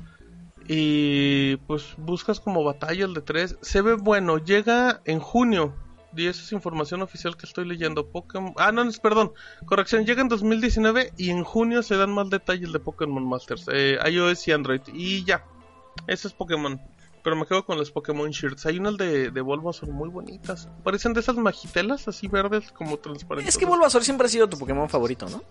Y 0.67 1.57
pues 1.67 1.95
buscas 1.99 2.41
como 2.41 2.65
batalla 2.65 3.05
el 3.05 3.15
de 3.15 3.21
3. 3.21 3.59
Se 3.61 3.83
ve 3.83 3.95
bueno, 3.95 4.39
llega 4.39 5.01
en 5.05 5.21
junio. 5.21 5.75
Y 6.17 6.27
esa 6.27 6.43
es 6.43 6.53
información 6.53 7.03
oficial 7.03 7.37
que 7.37 7.47
estoy 7.47 7.67
leyendo. 7.67 8.07
Pokémon... 8.09 8.55
Ah, 8.57 8.71
no, 8.73 8.85
no, 8.85 8.91
perdón. 9.03 9.33
Corrección, 9.67 10.07
llega 10.07 10.23
en 10.23 10.29
2019 10.29 11.13
y 11.17 11.31
en 11.31 11.43
junio 11.43 11.83
se 11.83 11.97
dan 11.97 12.13
más 12.13 12.31
detalles 12.31 12.73
de 12.73 12.79
Pokémon 12.79 13.29
Masters. 13.29 13.67
Eh, 13.73 13.99
iOS 14.11 14.47
y 14.49 14.53
Android. 14.53 14.83
Y 14.93 15.25
ya. 15.25 15.45
Ese 16.07 16.29
es 16.29 16.35
Pokémon. 16.35 16.81
Pero 17.25 17.37
me 17.37 17.47
quedo 17.47 17.65
con 17.65 17.79
los 17.79 17.91
Pokémon 17.91 18.31
Shirts. 18.31 18.67
Hay 18.67 18.79
unas 18.79 18.99
de, 18.99 19.31
de 19.31 19.41
Bulbasaur 19.41 19.91
muy 19.91 20.11
bonitas. 20.11 20.69
Parecen 20.85 21.15
de 21.15 21.21
esas 21.21 21.37
magitelas 21.37 22.07
así 22.07 22.29
verdes 22.29 22.71
como 22.71 22.99
transparentes. 22.99 23.55
Es 23.55 23.59
que 23.59 23.65
Bulbasaur 23.65 24.05
siempre 24.05 24.27
ha 24.27 24.31
sido 24.31 24.47
tu 24.47 24.59
Pokémon 24.59 24.91
favorito, 24.91 25.27
¿no? 25.31 25.43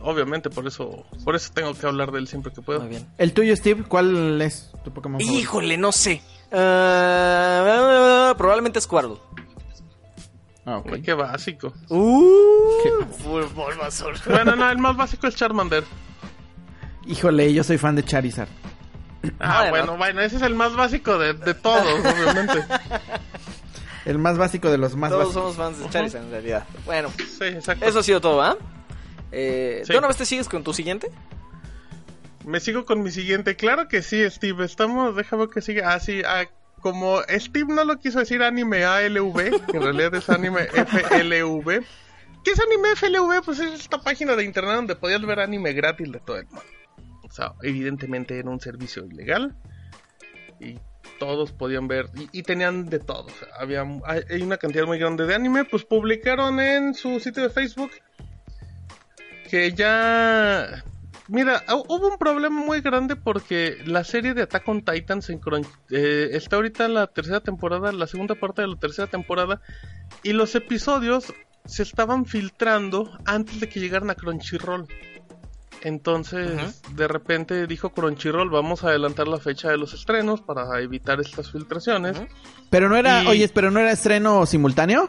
Obviamente, 0.00 0.48
por 0.48 0.66
eso, 0.66 1.04
por 1.24 1.36
eso 1.36 1.50
tengo 1.52 1.74
que 1.74 1.86
hablar 1.86 2.12
de 2.12 2.20
él 2.20 2.28
siempre 2.28 2.50
que 2.50 2.62
puedo. 2.62 2.80
Muy 2.80 2.88
bien. 2.88 3.06
El 3.18 3.34
tuyo, 3.34 3.54
Steve, 3.54 3.84
¿cuál 3.86 4.40
es 4.40 4.72
tu 4.82 4.90
Pokémon 4.90 5.20
favorito? 5.20 5.38
Híjole, 5.40 5.76
no 5.76 5.92
sé. 5.92 6.22
Ah, 6.50 8.34
probablemente 8.38 8.80
Squirtle. 8.80 9.18
Ah, 10.64 10.78
ok. 10.78 10.92
Ay, 10.94 11.02
Qué 11.02 11.12
básico. 11.12 11.74
Uh, 11.90 13.04
Bulbasaur. 13.54 14.14
Bueno, 14.24 14.56
no, 14.56 14.70
el 14.70 14.78
más 14.78 14.96
básico 14.96 15.26
es 15.26 15.36
Charmander. 15.36 15.84
Híjole, 17.06 17.52
yo 17.52 17.62
soy 17.64 17.76
fan 17.76 17.96
de 17.96 18.02
Charizard. 18.02 18.48
Ah, 19.40 19.66
Bueno. 19.70 19.70
bueno, 19.70 19.96
bueno, 19.96 20.20
ese 20.20 20.36
es 20.36 20.42
el 20.42 20.54
más 20.54 20.74
básico 20.76 21.18
de, 21.18 21.34
de 21.34 21.54
todos, 21.54 21.82
obviamente. 22.04 22.64
El 24.04 24.18
más 24.18 24.38
básico 24.38 24.70
de 24.70 24.78
los 24.78 24.96
más 24.96 25.10
Todos 25.10 25.26
básicos. 25.34 25.54
somos 25.54 25.56
fans 25.56 25.78
de 25.84 25.90
Charizard 25.90 26.22
en 26.24 26.30
realidad. 26.30 26.64
Bueno, 26.86 27.10
Sí, 27.16 27.44
exacto. 27.44 27.84
eso 27.84 27.98
ha 27.98 28.02
sido 28.02 28.20
todo, 28.20 28.42
¿ah? 28.42 28.56
Eh, 29.32 29.82
Sí. 29.84 29.92
¿De 29.92 29.98
una 29.98 30.08
vez 30.08 30.16
te 30.16 30.24
sigues 30.24 30.48
con 30.48 30.64
tu 30.64 30.72
siguiente? 30.72 31.10
Me 32.46 32.60
sigo 32.60 32.86
con 32.86 33.02
mi 33.02 33.10
siguiente. 33.10 33.56
Claro 33.56 33.88
que 33.88 34.00
sí, 34.02 34.24
Steve. 34.30 34.64
Estamos, 34.64 35.14
déjame 35.14 35.50
que 35.50 35.60
sigue. 35.60 35.82
Ah, 35.84 36.00
sí, 36.00 36.22
ah, 36.26 36.46
como 36.80 37.20
Steve 37.28 37.66
no 37.74 37.84
lo 37.84 37.98
quiso 37.98 38.20
decir 38.20 38.42
anime 38.42 38.84
ALV, 38.86 39.66
que 39.66 39.76
en 39.76 39.82
realidad 39.82 40.14
es 40.14 40.30
anime 40.30 40.62
FLV. 40.72 41.84
¿Qué 42.44 42.50
es 42.52 42.60
anime 42.60 42.94
FLV? 42.96 43.42
Pues 43.44 43.58
es 43.58 43.80
esta 43.80 44.00
página 44.00 44.34
de 44.36 44.44
internet 44.44 44.76
donde 44.76 44.96
podías 44.96 45.20
ver 45.20 45.40
anime 45.40 45.74
gratis 45.74 46.10
de 46.10 46.20
todo 46.20 46.38
el 46.38 46.46
mundo. 46.46 46.62
O 47.28 47.32
sea, 47.32 47.52
evidentemente 47.62 48.38
era 48.38 48.48
un 48.50 48.60
servicio 48.60 49.04
ilegal. 49.06 49.54
Y 50.60 50.78
todos 51.18 51.52
podían 51.52 51.86
ver. 51.88 52.06
Y, 52.32 52.42
tenían 52.42 52.86
de 52.86 52.98
todo. 52.98 53.26
Había 53.58 53.84
hay 54.06 54.42
una 54.42 54.56
cantidad 54.56 54.86
muy 54.86 54.98
grande 54.98 55.26
de 55.26 55.34
anime. 55.34 55.64
Pues 55.64 55.84
publicaron 55.84 56.58
en 56.60 56.94
su 56.94 57.20
sitio 57.20 57.42
de 57.42 57.50
Facebook 57.50 57.90
que 59.48 59.72
ya 59.72 60.84
Mira, 61.30 61.62
hu- 61.66 61.84
hubo 61.88 62.08
un 62.08 62.16
problema 62.18 62.58
muy 62.64 62.80
grande 62.80 63.14
porque 63.14 63.76
la 63.84 64.02
serie 64.02 64.32
de 64.32 64.42
Attack 64.42 64.66
on 64.66 64.82
Titans 64.82 65.28
en 65.28 65.38
Crunch- 65.40 65.68
eh, 65.90 66.30
está 66.32 66.56
ahorita 66.56 66.86
en 66.86 66.94
la 66.94 67.06
tercera 67.06 67.40
temporada, 67.40 67.92
la 67.92 68.06
segunda 68.06 68.34
parte 68.34 68.62
de 68.62 68.68
la 68.68 68.76
tercera 68.76 69.08
temporada, 69.08 69.60
y 70.22 70.32
los 70.32 70.54
episodios 70.54 71.34
se 71.66 71.82
estaban 71.82 72.24
filtrando 72.24 73.10
antes 73.26 73.60
de 73.60 73.68
que 73.68 73.78
llegaran 73.78 74.08
a 74.08 74.14
Crunchyroll. 74.14 74.86
Entonces, 75.82 76.82
de 76.94 77.08
repente 77.08 77.66
dijo 77.66 77.90
Crunchyroll, 77.90 78.50
vamos 78.50 78.84
a 78.84 78.88
adelantar 78.88 79.28
la 79.28 79.38
fecha 79.38 79.70
de 79.70 79.78
los 79.78 79.94
estrenos 79.94 80.40
para 80.40 80.80
evitar 80.80 81.20
estas 81.20 81.50
filtraciones. 81.52 82.20
Pero 82.70 82.88
no 82.88 82.96
era, 82.96 83.24
Y- 83.24 83.26
oye, 83.28 83.48
pero 83.48 83.70
no 83.70 83.80
era 83.80 83.92
estreno 83.92 84.44
simultáneo. 84.46 85.08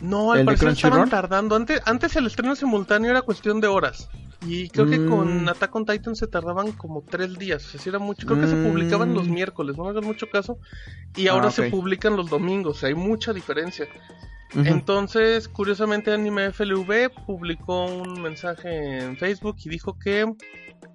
No, 0.00 0.32
al 0.32 0.40
¿El 0.40 0.46
de 0.46 0.52
parecer 0.56 0.68
estaban 0.70 1.10
tardando. 1.10 1.56
Antes, 1.56 1.82
antes 1.84 2.16
el 2.16 2.26
estreno 2.26 2.56
simultáneo 2.56 3.10
era 3.10 3.22
cuestión 3.22 3.60
de 3.60 3.66
horas. 3.66 4.08
Y 4.46 4.68
creo 4.70 4.86
que 4.86 4.98
Mm. 4.98 5.08
con 5.10 5.48
Attack 5.48 5.74
on 5.76 5.84
Titan 5.84 6.16
se 6.16 6.26
tardaban 6.26 6.72
como 6.72 7.02
tres 7.02 7.38
días. 7.38 7.66
O 7.66 7.68
sea, 7.70 7.80
sí 7.80 7.88
era 7.90 7.98
mucho. 7.98 8.26
Creo 8.26 8.40
que 8.40 8.46
se 8.46 8.56
publicaban 8.56 9.10
Mm. 9.12 9.14
los 9.14 9.28
miércoles, 9.28 9.76
no 9.76 9.84
me 9.84 9.90
hagan 9.90 10.04
mucho 10.04 10.30
caso. 10.30 10.58
Y 11.16 11.28
ahora 11.28 11.48
Ah, 11.48 11.50
se 11.50 11.70
publican 11.70 12.16
los 12.16 12.30
domingos. 12.30 12.82
Hay 12.84 12.94
mucha 12.94 13.32
diferencia. 13.32 13.86
Entonces, 14.54 15.46
curiosamente, 15.48 16.12
Anime 16.12 16.46
FLV 16.46 17.10
publicó 17.26 17.84
un 17.86 18.20
mensaje 18.20 18.98
en 18.98 19.16
Facebook 19.16 19.56
y 19.64 19.68
dijo 19.68 19.96
que 19.98 20.26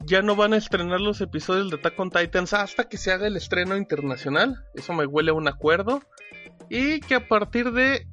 ya 0.05 0.21
no 0.21 0.35
van 0.35 0.53
a 0.53 0.57
estrenar 0.57 0.99
los 0.99 1.21
episodios 1.21 1.69
de 1.69 1.77
Attack 1.77 1.97
on 1.99 2.09
Titans 2.09 2.53
hasta 2.53 2.89
que 2.89 2.97
se 2.97 3.11
haga 3.13 3.27
el 3.27 3.37
estreno 3.37 3.77
internacional. 3.77 4.55
Eso 4.73 4.91
me 4.93 5.05
huele 5.05 5.31
a 5.31 5.35
un 5.35 5.47
acuerdo. 5.47 6.01
Y 6.69 6.99
que 6.99 7.15
a 7.15 7.27
partir 7.27 7.71
de 7.71 8.07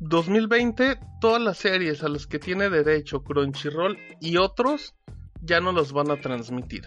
2020, 0.00 0.98
todas 1.20 1.40
las 1.42 1.58
series 1.58 2.02
a 2.02 2.08
las 2.08 2.26
que 2.26 2.38
tiene 2.38 2.68
derecho 2.70 3.22
Crunchyroll 3.22 3.96
y 4.20 4.36
otros 4.36 4.94
ya 5.42 5.60
no 5.60 5.72
los 5.72 5.92
van 5.92 6.10
a 6.10 6.20
transmitir. 6.20 6.86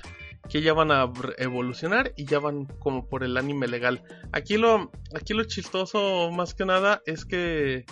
Que 0.49 0.61
ya 0.61 0.73
van 0.73 0.91
a 0.91 1.11
evolucionar 1.37 2.13
y 2.15 2.25
ya 2.25 2.39
van 2.39 2.65
como 2.79 3.07
por 3.07 3.23
el 3.23 3.37
anime 3.37 3.67
legal. 3.67 4.03
Aquí 4.31 4.57
lo, 4.57 4.91
aquí 5.15 5.33
lo 5.33 5.43
chistoso 5.43 6.31
más 6.31 6.53
que 6.55 6.65
nada 6.65 7.01
es 7.05 7.25
que 7.25 7.85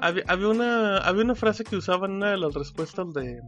había, 0.00 0.24
había 0.26 0.48
una, 0.48 0.96
había 0.98 1.22
una 1.22 1.34
frase 1.34 1.64
que 1.64 1.76
usaban 1.76 2.10
en 2.12 2.16
una 2.16 2.30
de 2.32 2.38
las 2.38 2.54
respuestas 2.54 3.12
de, 3.12 3.40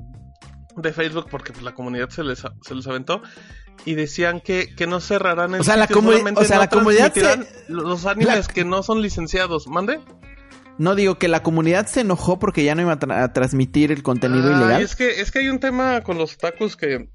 de 0.77 0.93
Facebook 0.93 1.27
porque 1.31 1.53
pues, 1.53 1.65
la 1.65 1.75
comunidad 1.75 2.11
se 2.11 2.23
les, 2.23 2.43
se 2.63 2.75
les 2.75 2.87
aventó 2.87 3.23
y 3.87 3.95
decían 3.95 4.41
que, 4.41 4.75
que 4.77 4.87
no 4.87 5.01
cerrarán 5.01 5.55
el 5.55 5.63
O 5.63 5.65
sea, 5.65 5.77
la 5.77 5.87
sitio, 5.87 6.03
solamente 6.03 6.41
o 6.43 6.45
sea, 6.45 6.57
no 6.57 6.63
la 6.63 6.69
comunidad 6.69 7.13
se- 7.13 7.73
los 7.73 8.07
animes 8.07 8.47
la- 8.49 8.55
que 8.55 8.65
no 8.65 8.83
son 8.85 9.01
licenciados. 9.03 9.67
¿Mande? 9.67 10.01
No 10.79 10.95
digo 10.95 11.17
que 11.19 11.29
la 11.29 11.43
comunidad 11.43 11.87
se 11.87 12.01
enojó 12.01 12.39
porque 12.39 12.65
ya 12.65 12.75
no 12.75 12.83
iba 12.83 12.93
a, 12.93 12.99
tra- 12.99 13.23
a 13.23 13.33
transmitir 13.33 13.93
el 13.93 14.03
contenido 14.03 14.49
Ah, 14.53 14.57
ilegal. 14.59 14.83
Es 14.83 14.97
que, 14.97 15.21
es 15.21 15.31
que 15.31 15.39
hay 15.41 15.49
un 15.49 15.61
tema 15.61 16.01
con 16.03 16.19
los 16.19 16.37
tacos 16.37 16.77
que 16.77 17.09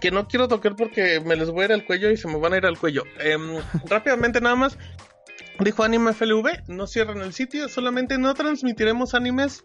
que 0.00 0.10
no 0.12 0.28
quiero 0.28 0.46
tocar 0.48 0.76
porque 0.76 1.20
me 1.20 1.34
les 1.34 1.50
voy 1.50 1.62
a 1.62 1.64
ir 1.66 1.72
al 1.72 1.84
cuello 1.84 2.10
y 2.10 2.16
se 2.16 2.28
me 2.28 2.36
van 2.38 2.52
a 2.52 2.56
ir 2.58 2.66
al 2.66 2.78
cuello. 2.78 3.02
Em, 3.20 3.56
rápidamente 3.88 4.40
nada 4.40 4.54
más, 4.54 4.78
dijo 5.58 5.82
Anime 5.82 6.12
FLV, 6.12 6.68
no 6.68 6.86
cierran 6.86 7.18
el 7.20 7.32
sitio, 7.32 7.68
solamente 7.68 8.16
no 8.16 8.32
transmitiremos 8.34 9.14
animes 9.14 9.64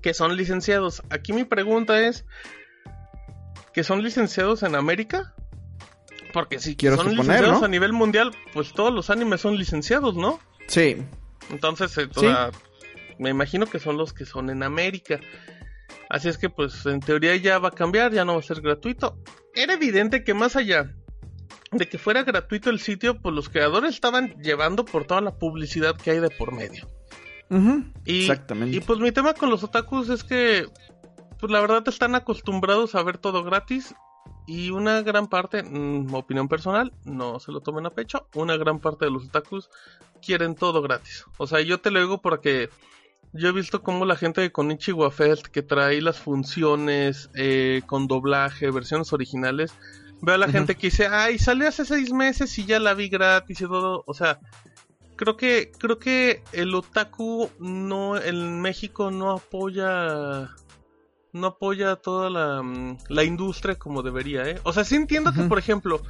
que 0.00 0.14
son 0.14 0.36
licenciados. 0.36 1.02
Aquí 1.10 1.32
mi 1.32 1.44
pregunta 1.44 2.00
es, 2.00 2.24
¿que 3.72 3.82
son 3.82 4.02
licenciados 4.02 4.62
en 4.62 4.74
América? 4.76 5.34
Porque 6.32 6.60
si 6.60 6.76
Quiero 6.76 6.96
son 6.96 7.06
suponer, 7.10 7.26
licenciados 7.26 7.60
¿no? 7.60 7.66
a 7.66 7.68
nivel 7.68 7.92
mundial, 7.92 8.30
pues 8.52 8.72
todos 8.72 8.92
los 8.94 9.10
animes 9.10 9.40
son 9.40 9.56
licenciados, 9.56 10.14
¿no? 10.16 10.38
Sí. 10.68 10.98
Entonces, 11.50 11.96
eh, 11.98 12.08
Sí. 12.14 12.26
me 13.18 13.30
imagino 13.30 13.66
que 13.66 13.78
son 13.78 13.96
los 13.96 14.12
que 14.12 14.24
son 14.24 14.50
en 14.50 14.62
América. 14.62 15.20
Así 16.10 16.28
es 16.28 16.38
que, 16.38 16.48
pues, 16.48 16.86
en 16.86 17.00
teoría 17.00 17.36
ya 17.36 17.58
va 17.58 17.68
a 17.68 17.72
cambiar, 17.72 18.12
ya 18.12 18.24
no 18.24 18.34
va 18.34 18.38
a 18.40 18.42
ser 18.42 18.60
gratuito. 18.60 19.18
Era 19.54 19.74
evidente 19.74 20.24
que 20.24 20.34
más 20.34 20.56
allá 20.56 20.94
de 21.70 21.86
que 21.86 21.98
fuera 21.98 22.22
gratuito 22.22 22.70
el 22.70 22.80
sitio, 22.80 23.20
pues 23.20 23.34
los 23.34 23.48
creadores 23.48 23.94
estaban 23.94 24.34
llevando 24.42 24.84
por 24.84 25.04
toda 25.04 25.20
la 25.20 25.36
publicidad 25.38 25.96
que 25.96 26.12
hay 26.12 26.20
de 26.20 26.30
por 26.30 26.52
medio. 26.52 26.88
Y, 28.04 28.20
Exactamente. 28.22 28.76
Y 28.76 28.80
pues 28.80 28.98
mi 29.00 29.10
tema 29.12 29.34
con 29.34 29.50
los 29.50 29.62
otakus 29.64 30.08
es 30.10 30.24
que, 30.24 30.66
pues 31.38 31.50
la 31.52 31.60
verdad 31.60 31.82
están 31.86 32.14
acostumbrados 32.14 32.94
a 32.94 33.02
ver 33.02 33.18
todo 33.18 33.42
gratis. 33.44 33.94
Y 34.48 34.70
una 34.70 35.02
gran 35.02 35.26
parte, 35.26 35.62
mm, 35.62 36.14
opinión 36.14 36.48
personal, 36.48 36.90
no 37.04 37.38
se 37.38 37.52
lo 37.52 37.60
tomen 37.60 37.84
a 37.84 37.90
pecho, 37.90 38.26
una 38.34 38.56
gran 38.56 38.80
parte 38.80 39.04
de 39.04 39.10
los 39.10 39.26
otakus 39.26 39.68
quieren 40.24 40.54
todo 40.54 40.80
gratis. 40.80 41.26
O 41.36 41.46
sea, 41.46 41.60
yo 41.60 41.82
te 41.82 41.90
lo 41.90 42.00
digo 42.00 42.22
porque 42.22 42.70
yo 43.34 43.50
he 43.50 43.52
visto 43.52 43.82
cómo 43.82 44.06
la 44.06 44.16
gente 44.16 44.40
de 44.40 44.50
Konichiwa 44.50 45.10
Fest 45.10 45.48
que 45.48 45.60
trae 45.60 46.00
las 46.00 46.18
funciones 46.18 47.28
eh, 47.34 47.82
con 47.84 48.06
doblaje, 48.06 48.70
versiones 48.70 49.12
originales, 49.12 49.74
veo 50.22 50.36
a 50.36 50.38
la 50.38 50.48
gente 50.48 50.76
que 50.76 50.86
dice, 50.86 51.08
ay, 51.08 51.38
salió 51.38 51.68
hace 51.68 51.84
seis 51.84 52.10
meses 52.10 52.58
y 52.58 52.64
ya 52.64 52.80
la 52.80 52.94
vi 52.94 53.10
gratis 53.10 53.60
y 53.60 53.66
todo. 53.66 54.02
O 54.06 54.14
sea, 54.14 54.40
creo 55.16 55.36
que 55.36 55.72
creo 55.76 55.98
que 55.98 56.42
el 56.52 56.74
otaku 56.74 57.50
no 57.58 58.16
en 58.16 58.62
México 58.62 59.10
no 59.10 59.32
apoya 59.32 60.48
no 61.32 61.46
apoya 61.48 61.96
toda 61.96 62.30
la, 62.30 62.62
mm, 62.62 62.98
la 63.08 63.24
industria 63.24 63.76
como 63.76 64.02
debería, 64.02 64.48
¿eh? 64.48 64.58
O 64.62 64.72
sea, 64.72 64.84
sí 64.84 64.94
entiendo 64.96 65.32
que, 65.32 65.42
por 65.42 65.58
ejemplo, 65.58 66.02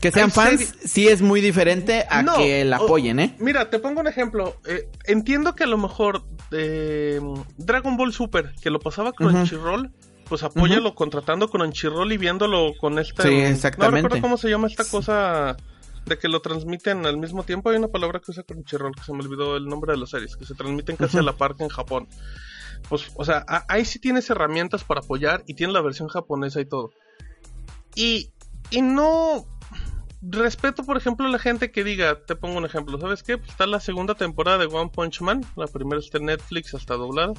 Que 0.00 0.12
sean 0.12 0.30
fans 0.30 0.60
serie- 0.60 0.86
sí 0.88 1.08
es 1.08 1.22
muy 1.22 1.40
diferente 1.40 2.06
a 2.10 2.22
No, 2.22 2.36
que 2.36 2.64
la 2.64 2.76
apoyen, 2.76 3.18
¿eh? 3.20 3.34
Mira, 3.38 3.70
te 3.70 3.78
pongo 3.78 4.00
un 4.00 4.06
ejemplo. 4.08 4.56
Eh, 4.66 4.88
entiendo 5.04 5.54
que 5.54 5.64
a 5.64 5.66
lo 5.66 5.78
mejor 5.78 6.22
eh, 6.52 7.20
Dragon 7.56 7.96
Ball 7.96 8.12
Super, 8.12 8.52
que 8.62 8.70
lo 8.70 8.78
pasaba 8.78 9.12
con. 9.12 9.28
Crunchyroll, 9.28 9.90
pues 10.28 10.42
apóyalo 10.42 10.94
contratando 10.94 11.48
con 11.48 11.60
Crunchyroll 11.62 12.12
y 12.12 12.16
viéndolo 12.18 12.72
con 12.80 12.98
esta... 12.98 13.22
Sí, 13.22 13.30
No 13.30 13.46
exactamente. 13.46 14.02
recuerdo 14.02 14.22
cómo 14.22 14.36
se 14.36 14.48
llama 14.50 14.66
esta 14.66 14.84
cosa 14.84 15.56
de 16.04 16.18
que 16.18 16.28
lo 16.28 16.40
transmiten 16.40 17.04
al 17.06 17.16
mismo 17.16 17.42
tiempo. 17.44 17.70
Hay 17.70 17.76
una 17.76 17.88
palabra 17.88 18.20
que 18.20 18.30
usa 18.30 18.42
Crunchyroll, 18.42 18.94
que 18.94 19.02
se 19.02 19.12
me 19.12 19.20
olvidó 19.24 19.56
el 19.56 19.66
nombre 19.66 19.92
de 19.92 19.98
las 19.98 20.10
series, 20.10 20.36
que 20.36 20.44
se 20.44 20.54
transmiten 20.54 20.96
casi 20.96 21.18
a 21.18 21.22
la 21.22 21.32
par 21.32 21.56
que 21.56 21.62
en 21.64 21.68
Japón. 21.68 22.06
Pues, 22.88 23.10
o 23.16 23.24
sea, 23.24 23.44
ahí 23.68 23.84
sí 23.84 23.98
tienes 23.98 24.28
herramientas 24.30 24.84
para 24.84 25.00
apoyar 25.00 25.42
y 25.46 25.54
tiene 25.54 25.72
la 25.72 25.80
versión 25.80 26.08
japonesa 26.08 26.60
y 26.60 26.66
todo. 26.66 26.90
Y, 27.94 28.30
y 28.70 28.82
no 28.82 29.46
respeto, 30.22 30.84
por 30.84 30.96
ejemplo, 30.96 31.26
a 31.26 31.30
la 31.30 31.38
gente 31.38 31.70
que 31.70 31.84
diga, 31.84 32.20
te 32.24 32.36
pongo 32.36 32.58
un 32.58 32.64
ejemplo, 32.64 32.98
¿sabes 32.98 33.22
qué? 33.22 33.38
Pues 33.38 33.50
está 33.50 33.66
la 33.66 33.80
segunda 33.80 34.14
temporada 34.14 34.58
de 34.58 34.66
One 34.66 34.90
Punch 34.92 35.20
Man, 35.20 35.44
la 35.56 35.66
primera 35.66 36.00
está 36.00 36.18
en 36.18 36.26
Netflix, 36.26 36.74
hasta 36.74 36.94
doblada. 36.94 37.32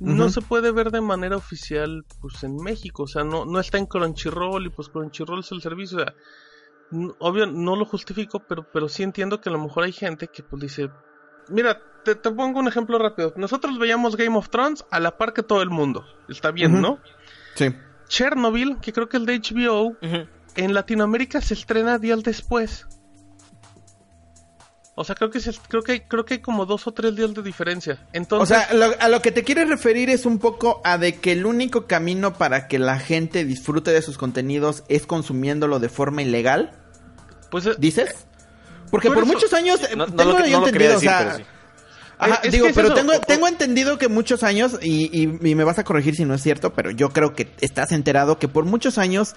No 0.00 0.28
se 0.28 0.40
puede 0.40 0.72
ver 0.72 0.90
de 0.90 1.00
manera 1.00 1.36
oficial, 1.36 2.04
pues 2.20 2.42
en 2.42 2.56
México, 2.56 3.04
o 3.04 3.06
sea, 3.06 3.22
no, 3.22 3.44
no 3.44 3.60
está 3.60 3.78
en 3.78 3.86
Crunchyroll 3.86 4.66
y 4.66 4.70
pues 4.70 4.88
Crunchyroll 4.88 5.40
es 5.40 5.52
el 5.52 5.62
servicio, 5.62 5.98
o 5.98 6.00
sea, 6.00 6.14
obvio 7.20 7.46
no 7.46 7.76
lo 7.76 7.84
justifico, 7.84 8.40
pero, 8.40 8.66
pero 8.72 8.88
sí 8.88 9.04
entiendo 9.04 9.40
que 9.40 9.48
a 9.48 9.52
lo 9.52 9.60
mejor 9.60 9.84
hay 9.84 9.92
gente 9.92 10.28
que 10.28 10.42
pues 10.42 10.62
dice, 10.62 10.90
mira, 11.48 11.80
te, 12.04 12.14
te 12.14 12.30
pongo 12.30 12.60
un 12.60 12.68
ejemplo 12.68 12.98
rápido, 12.98 13.32
nosotros 13.36 13.78
veíamos 13.78 14.16
Game 14.16 14.36
of 14.36 14.48
Thrones 14.50 14.84
a 14.90 15.00
la 15.00 15.16
par 15.16 15.32
que 15.32 15.42
todo 15.42 15.62
el 15.62 15.70
mundo, 15.70 16.04
está 16.28 16.50
bien. 16.50 16.80
¿no? 16.80 16.98
Sí. 17.54 17.74
Chernobyl, 18.08 18.76
que 18.80 18.92
creo 18.92 19.08
que 19.08 19.16
el 19.16 19.26
de 19.26 19.38
HBO, 19.40 19.96
en 20.56 20.74
Latinoamérica 20.74 21.40
se 21.40 21.54
estrena 21.54 21.98
días 21.98 22.22
después. 22.22 22.86
O 24.96 25.02
sea, 25.02 25.16
creo 25.16 25.28
que 25.30 25.40
se- 25.40 25.58
creo 25.68 25.82
que 25.82 26.06
creo 26.06 26.24
que 26.24 26.34
hay 26.34 26.40
como 26.40 26.66
dos 26.66 26.86
o 26.86 26.92
tres 26.92 27.16
días 27.16 27.34
de 27.34 27.42
diferencia. 27.42 27.94
O 28.04 28.08
Entonces, 28.12 28.56
sea, 28.56 28.74
lo- 28.74 28.94
a 29.00 29.08
lo 29.08 29.20
que 29.22 29.32
te 29.32 29.42
quieres 29.42 29.68
referir 29.68 30.08
es 30.08 30.24
un 30.24 30.38
poco 30.38 30.80
a 30.84 30.98
de 30.98 31.16
que 31.16 31.32
el 31.32 31.46
único 31.46 31.86
camino 31.88 32.34
para 32.34 32.68
que 32.68 32.78
la 32.78 33.00
gente 33.00 33.44
disfrute 33.44 33.90
de 33.90 34.02
sus 34.02 34.18
contenidos 34.18 34.84
es 34.88 35.04
consumiéndolo 35.06 35.80
de 35.80 35.88
forma 35.88 36.22
ilegal, 36.22 36.70
pues 37.50 37.66
eh, 37.66 37.74
¿dices? 37.76 38.28
Porque 38.94 39.08
Por 39.08 39.14
por, 39.16 39.24
eso- 39.24 39.32
muchos 39.32 39.52
años 39.52 39.80
No, 39.96 40.06
no 40.06 40.12
tengo 40.14 40.38
lo, 40.38 40.46
yo 40.46 40.52
no 40.52 40.60
lo 40.60 40.66
entendido, 40.68 40.92
decir, 40.94 41.08
o 41.08 41.12
sea, 41.12 41.18
pero 41.24 41.36
sí. 41.38 41.44
Ajá, 42.16 42.40
es 42.44 42.52
digo, 42.52 42.66
es 42.68 42.74
pero 42.76 42.94
eso, 42.94 43.20
tengo, 43.26 43.48
entendido 43.48 43.98
que 43.98 44.06
muchos 44.08 44.44
años, 44.44 44.78
y, 44.80 45.10
y- 45.12 45.38
y 45.50 45.54
me 45.56 45.64
vas 45.64 45.80
a 45.80 45.84
corregir 45.84 46.14
si 46.14 46.24
no 46.24 46.34
es 46.34 46.42
cierto, 46.42 46.72
pero 46.72 46.92
yo 46.92 47.08
creo 47.10 47.34
que 47.34 47.48
estás 47.60 47.90
enterado 47.90 48.38
que 48.38 48.46
por 48.46 48.64
muchos 48.64 48.98
años 48.98 49.34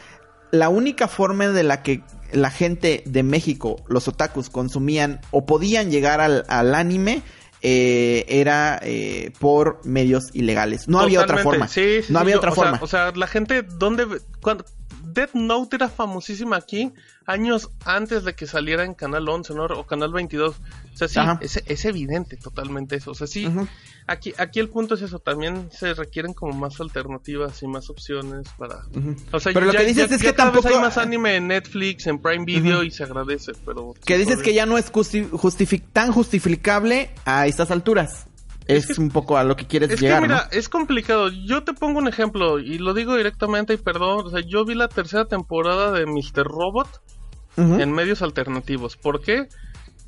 la 0.52 0.70
única 0.70 1.08
forma 1.08 1.48
de 1.48 1.64
la 1.64 1.82
que 1.82 2.04
la 2.32 2.52
gente 2.52 3.02
de 3.08 3.24
México, 3.24 3.78
los 3.88 4.08
otakus, 4.08 4.50
consumían 4.52 5.22
o 5.32 5.46
podían 5.48 5.90
llegar 5.90 6.22
al, 6.22 6.46
al 6.50 6.76
anime 6.76 7.24
eh, 7.64 8.26
era 8.30 8.80
eh, 8.84 9.32
por 9.40 9.82
medios 9.84 10.26
ilegales. 10.34 10.88
No 10.88 11.00
había 11.00 11.22
otra 11.22 11.40
forma. 11.40 11.68
Sí, 11.68 12.04
sí, 12.04 12.14
no 12.14 12.20
había 12.20 12.34
yo- 12.36 12.38
otra 12.40 12.52
o 12.52 12.56
sea, 12.56 12.64
forma. 12.64 12.80
o 12.84 12.88
sea, 12.88 13.12
la 13.16 13.26
gente, 13.28 13.64
¿dónde? 13.64 14.06
Cuando, 14.40 14.64
Death 15.14 15.34
Note 15.34 15.76
era 15.78 15.90
famosísima 15.90 16.58
aquí 16.58 16.94
años 17.26 17.70
antes 17.86 18.24
de 18.24 18.34
que 18.36 18.48
saliera 18.48 18.84
en 18.86 18.94
Canal 18.94 19.28
11 19.28 19.54
¿no? 19.54 19.66
o 19.66 19.86
Canal 19.86 20.12
22. 20.14 20.56
O 20.56 20.98
sea, 20.98 21.08
sí, 21.08 21.20
es, 21.42 21.62
es 21.66 21.86
evidente 21.86 22.38
totalmente 22.38 22.96
eso. 22.96 23.12
O 23.12 23.14
sea, 23.16 23.28
sí, 23.28 23.48
aquí, 24.08 24.34
aquí 24.38 24.60
el 24.60 24.70
punto 24.70 24.96
es 24.96 25.02
eso. 25.02 25.20
También 25.20 25.70
se 25.72 25.94
requieren 25.94 26.34
como 26.34 26.54
más 26.54 26.80
alternativas 26.82 27.62
y 27.64 27.68
más 27.68 27.90
opciones 27.90 28.48
para... 28.58 28.86
O 29.32 29.40
sea, 29.40 29.54
Pero 29.54 29.66
lo 29.68 29.72
que 29.74 29.84
dices 29.86 30.10
ya- 30.10 30.16
es 30.16 30.22
ya 30.22 30.28
que 30.32 30.34
tampoco- 30.38 30.70
hay 30.70 30.80
más 30.80 30.98
anime 30.98 31.36
en 31.36 31.48
Netflix, 31.48 32.08
en 32.08 32.20
Prime 32.20 32.46
Video 32.46 32.84
y 32.84 32.92
se 32.92 33.04
agradece, 33.04 33.52
pero... 33.66 33.94
Que 34.06 34.16
sí, 34.16 34.22
dices 34.22 34.42
que 34.42 34.54
ya 34.54 34.66
no 34.66 34.78
es 34.78 34.92
justi- 34.92 35.30
justifi- 35.30 35.84
tan 35.94 36.12
justificable 36.12 37.10
a 37.26 37.46
estas 37.48 37.72
alturas. 37.72 38.28
Es, 38.68 38.98
un 38.98 39.10
poco 39.10 39.38
a 39.38 39.44
lo 39.44 39.56
que 39.56 39.66
quieres 39.66 39.90
Es 39.92 40.02
llegar, 40.02 40.22
que 40.22 40.28
mira, 40.28 40.48
¿no? 40.52 40.58
es 40.58 40.70
complicado. 40.70 41.30
Yo 41.30 41.64
te 41.64 41.74
pongo 41.74 42.00
un 42.00 42.08
ejemplo 42.08 42.60
y 42.60 42.78
lo 42.78 42.94
digo 42.94 43.16
directamente 43.16 43.74
y 43.74 43.78
perdón. 43.78 44.26
O 44.26 44.30
sea, 44.30 44.42
yo 44.42 44.66
vi 44.66 44.76
la 44.76 44.88
tercera 44.88 45.26
temporada 45.26 45.92
de 45.92 46.06
Mr. 46.06 46.44
Robot 46.46 46.88
en 47.58 47.92
medios 47.92 48.22
alternativos. 48.22 48.98
¿Por 48.98 49.22
qué? 49.22 49.48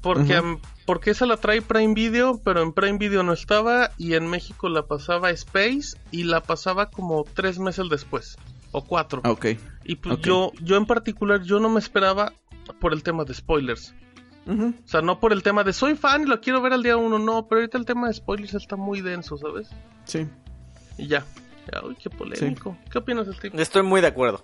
Porque, 0.01 0.39
porque 0.85 1.11
esa 1.11 1.25
la 1.25 1.37
trae 1.37 1.61
Prime 1.61 1.93
Video, 1.93 2.39
pero 2.43 2.61
en 2.61 2.73
Prime 2.73 2.97
Video 2.97 3.23
no 3.23 3.33
estaba 3.33 3.91
y 3.97 4.13
en 4.13 4.27
México 4.27 4.69
la 4.69 4.83
pasaba 4.83 5.31
Space 5.31 5.97
y 6.11 6.23
la 6.23 6.41
pasaba 6.41 6.89
como 6.89 7.25
tres 7.33 7.59
meses 7.59 7.87
después 7.89 8.37
o 8.71 8.83
cuatro. 8.85 9.21
Ok. 9.25 9.47
Y 9.83 9.95
pues 9.95 10.19
yo, 10.21 10.51
yo 10.61 10.77
en 10.77 10.85
particular, 10.85 11.41
yo 11.41 11.59
no 11.59 11.69
me 11.69 11.79
esperaba 11.79 12.33
por 12.79 12.93
el 12.93 13.03
tema 13.03 13.25
de 13.25 13.33
spoilers. 13.33 13.93
O 14.49 14.73
sea, 14.87 15.01
no 15.01 15.19
por 15.19 15.31
el 15.31 15.43
tema 15.43 15.63
de 15.63 15.73
soy 15.73 15.95
fan 15.95 16.23
y 16.23 16.25
lo 16.25 16.41
quiero 16.41 16.59
ver 16.61 16.73
al 16.73 16.81
día 16.81 16.97
uno, 16.97 17.19
no, 17.19 17.47
pero 17.47 17.61
ahorita 17.61 17.77
el 17.77 17.85
tema 17.85 18.07
de 18.07 18.13
spoilers 18.15 18.55
está 18.55 18.75
muy 18.75 19.01
denso, 19.01 19.37
¿sabes? 19.37 19.69
Sí. 20.05 20.27
Y 20.97 21.07
ya. 21.07 21.23
Ya, 21.71 21.85
Uy, 21.85 21.95
qué 22.01 22.09
polémico. 22.09 22.75
¿Qué 22.91 22.97
opinas, 22.97 23.27
Steve? 23.35 23.61
Estoy 23.61 23.83
muy 23.83 24.01
de 24.01 24.07
acuerdo. 24.07 24.43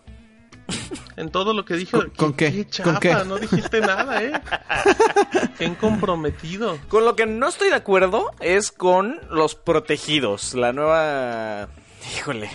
En 1.15 1.29
todo 1.29 1.53
lo 1.53 1.63
que 1.65 1.75
dije. 1.75 1.91
¿Con- 1.97 2.09
con 2.11 2.33
qué? 2.33 2.67
¿Con 2.83 2.97
qué? 2.99 3.15
no 3.25 3.37
dijiste 3.37 3.81
nada, 3.81 4.21
¿eh? 4.23 4.31
qué 5.57 5.65
incomprometido. 5.65 6.77
Con 6.87 7.05
lo 7.05 7.15
que 7.15 7.25
no 7.25 7.47
estoy 7.47 7.69
de 7.69 7.75
acuerdo 7.75 8.31
es 8.41 8.71
con 8.71 9.19
Los 9.31 9.55
Protegidos, 9.55 10.53
la 10.55 10.73
nueva, 10.73 11.69
híjole, 12.17 12.49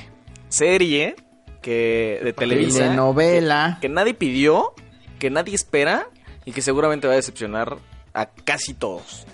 serie 0.49 1.17
que 1.63 2.21
de 2.23 2.33
Televisa 2.33 2.81
Telenovela. 2.81 3.79
que 3.81 3.89
nadie 3.89 4.15
pidió, 4.15 4.73
que 5.19 5.31
nadie 5.31 5.55
espera 5.55 6.09
y 6.51 6.53
que 6.53 6.63
seguramente 6.63 7.07
va 7.07 7.13
a 7.13 7.17
decepcionar 7.17 7.79
a 8.13 8.27
casi 8.27 8.75
todos. 8.75 9.25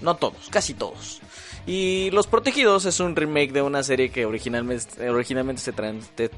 No 0.00 0.16
todos, 0.16 0.48
casi 0.50 0.74
todos. 0.74 1.20
Y 1.64 2.10
Los 2.10 2.26
Protegidos 2.26 2.86
es 2.86 2.98
un 2.98 3.14
remake 3.14 3.52
de 3.52 3.62
una 3.62 3.84
serie 3.84 4.10
que 4.10 4.26
originalmente, 4.26 5.08
originalmente 5.08 5.62
se, 5.62 5.72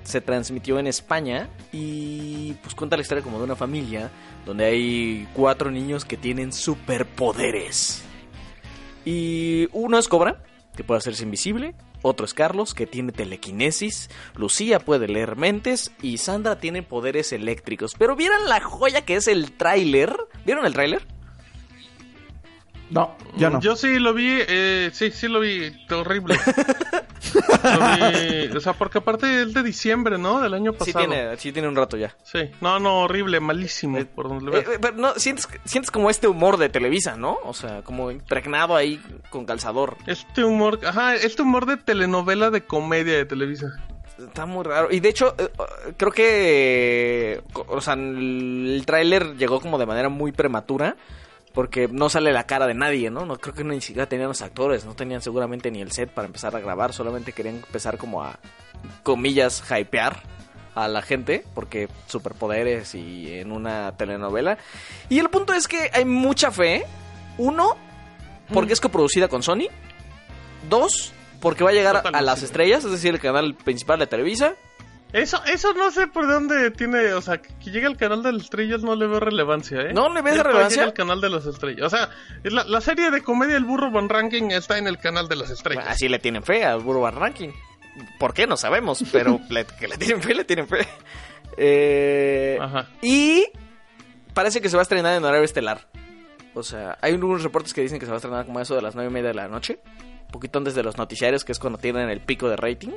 se 0.03 0.21
transmitió 0.21 0.79
en 0.79 0.87
España 0.87 1.49
y 1.73 2.53
pues 2.63 2.75
cuenta 2.75 2.97
la 2.97 3.03
historia 3.03 3.25
como 3.25 3.39
de 3.39 3.45
una 3.45 3.57
familia 3.57 4.11
donde 4.45 4.67
hay 4.67 5.29
cuatro 5.33 5.71
niños 5.71 6.05
que 6.05 6.19
tienen 6.19 6.53
superpoderes. 6.53 8.03
Y 9.07 9.67
uno 9.73 9.99
es 9.99 10.09
Cobra, 10.09 10.43
que 10.77 10.85
puede 10.85 10.99
hacerse 10.99 11.23
invisible. 11.23 11.75
Otro 12.03 12.27
es 12.27 12.35
Carlos, 12.35 12.75
que 12.75 12.87
tiene 12.87 13.13
telequinesis. 13.13 14.11
Lucía 14.37 14.81
puede 14.81 15.09
leer 15.09 15.37
mentes. 15.37 15.93
Y 16.03 16.19
Sandra 16.19 16.59
tiene 16.59 16.83
poderes 16.83 17.33
eléctricos. 17.33 17.95
Pero 17.99 18.17
¿vieron 18.17 18.49
la 18.49 18.61
joya 18.61 19.05
que 19.05 19.17
es 19.17 19.29
el 19.29 19.53
tráiler? 19.53 20.15
¿Vieron 20.45 20.67
el 20.67 20.73
tráiler? 20.73 21.07
No, 22.93 23.17
yo 23.37 23.51
no. 23.51 23.61
Yo 23.61 23.75
sí 23.75 23.99
lo 23.99 24.13
vi, 24.15 24.29
eh, 24.47 24.91
sí, 24.93 25.11
sí 25.11 25.27
lo 25.29 25.41
vi, 25.41 25.73
horrible. 25.91 26.37
Lo 27.35 28.11
vi- 28.51 28.57
o 28.57 28.61
sea, 28.61 28.73
porque 28.75 28.99
aparte 28.99 29.43
es 29.43 29.55
de 29.55 29.63
diciembre, 29.63 30.19
¿no? 30.19 30.41
Del 30.41 30.53
año 30.55 30.73
Sí 30.73 30.93
pasado. 30.93 31.07
tiene, 31.07 31.37
sí 31.39 31.53
tiene 31.53 31.69
un 31.69 31.77
rato 31.77 31.97
ya. 31.97 32.15
Sí. 32.23 32.51
No, 32.61 32.79
no, 32.81 33.01
horrible, 33.01 33.41
malísimo. 33.41 33.99
por 34.15 34.29
donde 34.29 34.45
le 34.51 34.59
Eh, 34.59 34.61
veas. 34.61 34.75
eh, 34.75 34.79
pero 34.81 34.97
no, 34.97 35.15
sientes, 35.15 35.49
sientes 35.65 35.91
como 35.91 36.11
este 36.11 36.27
humor 36.29 36.57
de 36.59 36.69
Televisa, 36.69 37.17
¿no? 37.17 37.39
O 37.45 37.55
sea, 37.55 37.83
como 37.83 38.11
impregnado 38.11 38.77
ahí 38.77 39.01
con 39.31 39.47
calzador. 39.47 39.97
Este 40.07 40.45
humor, 40.45 40.81
ajá, 40.85 41.15
este 41.15 41.43
humor 41.43 41.67
de 41.67 41.77
telenovela 41.79 42.51
de 42.51 42.63
comedia 42.65 43.15
de 43.17 43.25
Televisa. 43.25 43.69
Está 44.19 44.45
muy 44.47 44.65
raro. 44.65 44.89
Y 44.91 45.01
de 45.01 45.09
hecho, 45.09 45.35
eh, 45.39 45.49
creo 45.97 46.13
que. 46.13 47.43
o 47.55 47.81
sea, 47.81 47.95
el 47.95 48.83
tráiler 48.87 49.37
llegó 49.37 49.61
como 49.61 49.79
de 49.79 49.87
manera 49.87 50.09
muy 50.09 50.33
prematura. 50.33 50.97
Porque 51.53 51.87
no 51.89 52.09
sale 52.09 52.33
la 52.33 52.45
cara 52.47 52.67
de 52.67 52.75
nadie, 52.75 53.11
¿no? 53.11 53.27
no 53.27 53.37
Creo 53.37 53.55
que 53.55 53.63
ni 53.65 53.81
siquiera 53.81 54.09
tenían 54.09 54.29
los 54.29 54.41
actores. 54.43 54.85
No 54.85 54.95
tenían 54.95 55.21
seguramente 55.21 55.71
ni 55.71 55.81
el 55.83 55.93
set 55.93 56.11
para 56.11 56.27
empezar 56.27 56.57
a 56.57 56.61
grabar. 56.61 56.93
Solamente 56.93 57.33
querían 57.33 57.57
empezar 57.57 57.99
como 57.99 58.23
a, 58.23 58.39
comillas, 59.03 59.63
hypear 59.71 60.23
a 60.75 60.89
la 60.89 61.03
gente. 61.03 61.45
Porque 61.55 61.89
superpoderes 62.07 62.95
y 62.95 63.33
en 63.39 63.53
una 63.53 63.97
telenovela. 63.97 64.57
Y 65.09 65.19
el 65.19 65.29
punto 65.29 65.53
es 65.53 65.69
que 65.69 65.91
hay 65.93 66.05
mucha 66.07 66.51
fe. 66.51 66.85
Uno, 67.39 67.77
porque 68.53 68.73
es 68.73 68.81
coproducida 68.81 69.29
con 69.29 69.43
Sony. 69.43 69.69
Dos, 70.69 71.13
porque 71.41 71.65
va 71.65 71.71
a 71.71 71.73
llegar 71.75 71.97
a- 71.97 72.01
a 72.19 72.23
las 72.23 72.43
estrellas, 72.43 72.85
es 72.85 72.91
decir, 72.93 73.15
el 73.15 73.21
canal 73.21 73.55
principal 73.55 73.99
de 73.99 74.07
Televisa. 74.07 74.55
Eso, 75.13 75.43
eso 75.45 75.75
no 75.75 75.91
sé 75.91 76.07
por 76.07 76.27
dónde 76.27 76.71
tiene, 76.71 77.13
o 77.13 77.21
sea, 77.21 77.37
que 77.43 77.71
llegue 77.71 77.87
al 77.87 77.99
canal 77.99 78.23
de 78.23 78.33
las 78.33 78.45
estrellas 78.45 78.83
no 78.83 78.97
le 78.97 79.07
veo 79.07 79.21
relevancia, 79.21 79.83
¿eh? 79.83 79.93
¿No 79.93 80.09
le 80.13 80.23
ves 80.23 80.43
relevancia? 80.43 80.85
al 80.85 80.95
canal 80.95 81.21
de 81.21 81.29
las 81.29 81.45
estrellas. 81.45 81.87
O 81.87 81.91
sea, 81.91 82.09
la, 82.45 82.65
la 82.65 82.81
serie 82.81 83.11
de 83.11 83.23
comedia 83.23 83.57
El 83.57 83.65
Burro 83.65 83.91
Van 83.91 84.09
Ranking 84.09 84.45
está 84.53 84.79
en 84.79 84.87
el 84.87 84.97
canal 84.99 85.29
de 85.29 85.37
las 85.37 85.51
estrellas. 85.51 85.85
Así 85.87 86.09
le 86.09 86.19
tienen 86.19 86.43
fe 86.43 86.65
al 86.65 86.81
Burro 86.81 87.03
Bar 87.03 87.17
Ranking. 87.17 87.51
¿Por 88.19 88.33
qué? 88.33 88.47
No 88.47 88.57
sabemos, 88.57 89.05
pero 89.13 89.39
le- 89.51 89.67
que 89.67 89.87
le 89.87 89.99
tienen 89.99 90.23
fe, 90.23 90.35
le 90.35 90.45
tienen 90.45 90.67
fe. 90.67 90.89
Eh, 91.59 92.57
Ajá. 92.61 92.89
y 93.03 93.45
parece 94.33 94.61
que 94.63 94.69
se 94.71 94.77
va 94.77 94.81
a 94.81 94.85
estrenar 94.85 95.15
en 95.17 95.25
horario 95.25 95.45
estelar. 95.45 95.87
O 96.55 96.63
sea, 96.63 96.97
hay 97.03 97.13
unos 97.13 97.43
reportes 97.43 97.75
que 97.75 97.83
dicen 97.83 97.99
que 97.99 98.07
se 98.07 98.11
va 98.11 98.17
a 98.17 98.19
estrenar 98.19 98.47
como 98.47 98.61
eso 98.61 98.75
de 98.75 98.83
las 98.83 98.95
nueve 98.95 99.11
y 99.11 99.13
media 99.13 99.29
de 99.29 99.35
la 99.35 99.49
noche. 99.49 99.79
Un 100.27 100.33
poquito 100.33 100.59
antes 100.59 100.75
de 100.75 100.83
los 100.83 100.97
noticiarios, 100.97 101.45
que 101.45 101.53
es 101.53 101.59
cuando 101.59 101.79
tienen 101.79 102.09
el 102.09 102.21
pico 102.21 102.49
de 102.49 102.57
rating. 102.57 102.93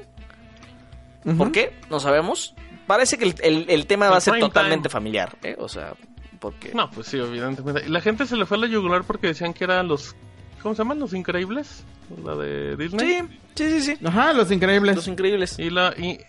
¿Por 1.37 1.51
qué? 1.51 1.73
No 1.89 1.99
sabemos. 1.99 2.53
Parece 2.87 3.17
que 3.17 3.25
el, 3.25 3.35
el- 3.41 3.65
el 3.69 3.87
tema 3.87 4.09
va 4.09 4.17
a 4.17 4.21
ser 4.21 4.39
totalmente 4.39 4.89
time. 4.89 4.93
familiar, 4.93 5.37
¿eh? 5.43 5.55
O 5.59 5.67
sea, 5.67 5.93
porque... 6.39 6.71
No, 6.75 6.89
pues 6.91 7.07
sí, 7.07 7.17
evidentemente. 7.17 7.89
La 7.89 7.99
gente 8.01 8.25
se 8.27 8.35
le 8.35 8.45
fue 8.45 8.57
a 8.57 8.59
la 8.61 8.67
yugular 8.67 9.03
porque 9.05 9.27
decían 9.27 9.53
que 9.53 9.63
eran 9.63 9.87
los. 9.87 10.15
¿Cómo 10.61 10.75
se 10.75 10.79
llaman? 10.83 10.99
Los 10.99 11.13
increíbles. 11.13 11.83
La 12.23 12.35
de 12.35 12.75
Disney. 12.77 13.21
Sí, 13.21 13.27
sí, 13.55 13.81
sí, 13.81 13.95
sí. 13.97 14.05
Ajá, 14.05 14.33
Los 14.33 14.51
Increíbles. 14.51 14.95
Los 14.95 15.07
increíbles. 15.07 15.57
Y 15.57 15.71
la 15.71 15.93
y- 15.97 16.19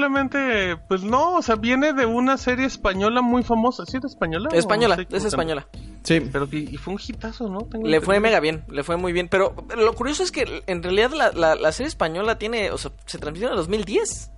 increíblemente, 0.00 0.76
pues 0.88 1.02
no, 1.02 1.34
o 1.36 1.42
sea, 1.42 1.56
viene 1.56 1.92
de 1.92 2.06
una 2.06 2.36
serie 2.36 2.66
española 2.66 3.22
muy 3.22 3.42
famosa. 3.42 3.84
¿Sí 3.86 3.96
era 3.98 4.06
española? 4.06 4.48
Española, 4.52 5.06
es 5.10 5.24
española. 5.24 5.66
Sí. 6.02 6.20
Pero 6.32 6.48
y 6.50 6.76
fue 6.78 6.94
un 6.94 7.00
hitazo, 7.06 7.48
¿no? 7.48 7.60
Tengo 7.70 7.86
Le 7.86 8.00
fue 8.00 8.18
mega 8.20 8.40
bien, 8.40 8.64
le 8.68 8.82
fue 8.82 8.96
muy 8.96 9.12
bien. 9.12 9.28
Pero 9.28 9.54
lo 9.76 9.94
curioso 9.94 10.22
es 10.22 10.32
que 10.32 10.62
en 10.66 10.82
realidad 10.82 11.10
la, 11.12 11.30
la- 11.32 11.54
la 11.54 11.72
serie 11.72 11.88
española 11.88 12.38
tiene, 12.38 12.70
o 12.70 12.78
sea, 12.78 12.90
se 13.06 13.18
transmitió 13.18 13.48
en 13.48 13.52
el 13.52 13.58
2010. 13.58 14.30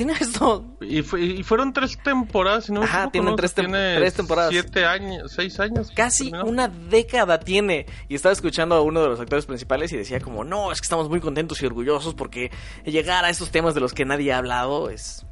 Tiene 0.00 0.14
esto. 0.18 0.64
Y, 0.80 1.02
fue- 1.02 1.20
y 1.22 1.42
fueron 1.42 1.74
tres 1.74 1.98
temporadas, 2.02 2.64
si 2.64 2.72
no 2.72 2.82
Ajá, 2.82 3.00
equivoco, 3.00 3.10
tienen 3.12 3.30
¿no? 3.32 3.36
tres 3.36 3.54
tem- 3.54 3.66
Tiene 3.66 3.96
tres 3.96 4.14
temporadas. 4.14 4.50
Siete 4.50 4.86
años, 4.86 5.30
seis 5.30 5.60
años. 5.60 5.90
Casi 5.94 6.32
una 6.46 6.68
década 6.68 7.38
tiene. 7.38 7.84
Y 8.08 8.14
estaba 8.14 8.32
escuchando 8.32 8.74
a 8.76 8.80
uno 8.80 9.02
de 9.02 9.08
los 9.10 9.20
actores 9.20 9.44
principales 9.44 9.92
y 9.92 9.98
decía 9.98 10.18
como, 10.20 10.42
no, 10.42 10.72
es 10.72 10.80
que 10.80 10.86
estamos 10.86 11.10
muy 11.10 11.20
contentos 11.20 11.60
y 11.62 11.66
orgullosos 11.66 12.14
porque 12.14 12.50
llegar 12.86 13.26
a 13.26 13.28
estos 13.28 13.50
temas 13.50 13.74
de 13.74 13.80
los 13.80 13.92
que 13.92 14.06
nadie 14.06 14.32
ha 14.32 14.38
hablado 14.38 14.88
es 14.88 15.26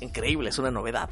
increíble, 0.00 0.50
es 0.50 0.58
una 0.58 0.72
novedad. 0.72 1.08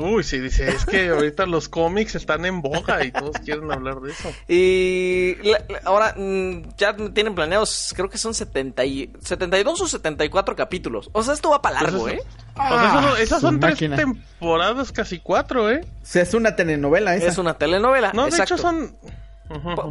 Uy, 0.00 0.22
sí, 0.24 0.38
dice, 0.38 0.68
es 0.68 0.84
que 0.86 1.08
ahorita 1.08 1.46
los 1.46 1.68
cómics 1.68 2.14
están 2.14 2.44
en 2.44 2.60
boga 2.62 3.04
y 3.04 3.10
todos 3.12 3.36
quieren 3.44 3.70
hablar 3.72 4.00
de 4.00 4.12
eso. 4.12 4.30
Y 4.48 5.36
la- 5.42 5.62
la- 5.68 5.80
ahora 5.84 6.14
mm, 6.16 6.74
ya 6.76 6.94
tienen 7.14 7.34
planeados, 7.34 7.92
creo 7.96 8.08
que 8.08 8.18
son 8.18 8.34
70 8.34 8.84
y, 8.84 9.12
72 9.22 9.80
o 9.80 9.86
74 9.88 10.56
capítulos. 10.56 11.08
O 11.12 11.22
sea, 11.22 11.34
esto 11.34 11.50
va 11.50 11.62
para 11.62 11.82
largo, 11.82 12.00
Pues 12.02 12.14
¿eh? 12.14 12.16
eso- 12.18 12.26
O 12.56 12.68
sea, 12.78 12.88
eso 12.88 13.00
no- 13.00 13.16
esas 13.16 13.40
son 13.40 13.60
tres 13.60 13.72
máquina. 13.74 13.96
temporadas, 13.96 14.92
casi 14.92 15.18
cuatro, 15.20 15.70
¿eh? 15.70 15.80
O 16.02 16.06
sea, 16.06 16.22
es 16.22 16.34
una 16.34 16.56
telenovela 16.56 17.14
esa. 17.16 17.26
Es 17.28 17.38
una 17.38 17.54
telenovela. 17.54 18.12
No, 18.12 18.28
de 18.28 18.36
hecho 18.36 18.58
son... 18.58 18.96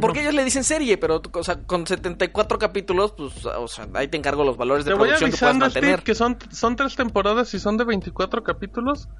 Porque 0.00 0.22
ellos 0.22 0.32
le 0.32 0.42
dicen 0.42 0.64
serie, 0.64 0.96
pero 0.96 1.20
o 1.32 1.44
sea, 1.44 1.56
con 1.66 1.86
74 1.86 2.58
capítulos, 2.58 3.12
pues, 3.14 3.44
o 3.44 3.68
sea, 3.68 3.86
ahí 3.92 4.08
te 4.08 4.16
encargo 4.16 4.42
los 4.42 4.56
valores 4.56 4.86
de 4.86 4.92
Te 4.92 4.94
voy 4.96 5.08
producción 5.08 5.30
que 5.30 5.36
puedas 5.36 5.50
avisando, 5.54 5.68
Steve, 5.70 5.86
mantener. 5.88 6.02
que 6.02 6.14
son, 6.14 6.38
son 6.50 6.76
tres 6.76 6.96
temporadas 6.96 7.52
y 7.52 7.58
son 7.58 7.76
de 7.76 7.84
24 7.84 8.42
capítulos. 8.42 9.10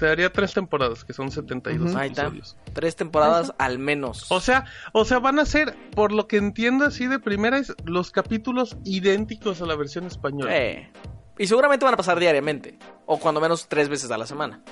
Te 0.00 0.06
daría 0.06 0.32
tres 0.32 0.54
temporadas, 0.54 1.04
que 1.04 1.12
son 1.12 1.30
72 1.30 1.94
Ahí 1.94 2.08
está. 2.08 2.22
episodios. 2.22 2.56
Tres 2.72 2.96
temporadas 2.96 3.52
al 3.58 3.78
menos. 3.78 4.32
O 4.32 4.40
sea, 4.40 4.64
o 4.94 5.04
sea, 5.04 5.18
van 5.18 5.38
a 5.38 5.44
ser, 5.44 5.76
por 5.94 6.10
lo 6.10 6.26
que 6.26 6.38
entiendo 6.38 6.86
así 6.86 7.06
de 7.06 7.18
primera, 7.18 7.58
es 7.58 7.74
los 7.84 8.10
capítulos 8.10 8.78
idénticos 8.82 9.60
a 9.60 9.66
la 9.66 9.76
versión 9.76 10.06
española. 10.06 10.56
Eh. 10.56 10.90
Y 11.36 11.46
seguramente 11.46 11.84
van 11.84 11.92
a 11.92 11.98
pasar 11.98 12.18
diariamente. 12.18 12.78
O 13.04 13.20
cuando 13.20 13.42
menos 13.42 13.68
tres 13.68 13.90
veces 13.90 14.10
a 14.10 14.16
la 14.16 14.26
semana. 14.26 14.62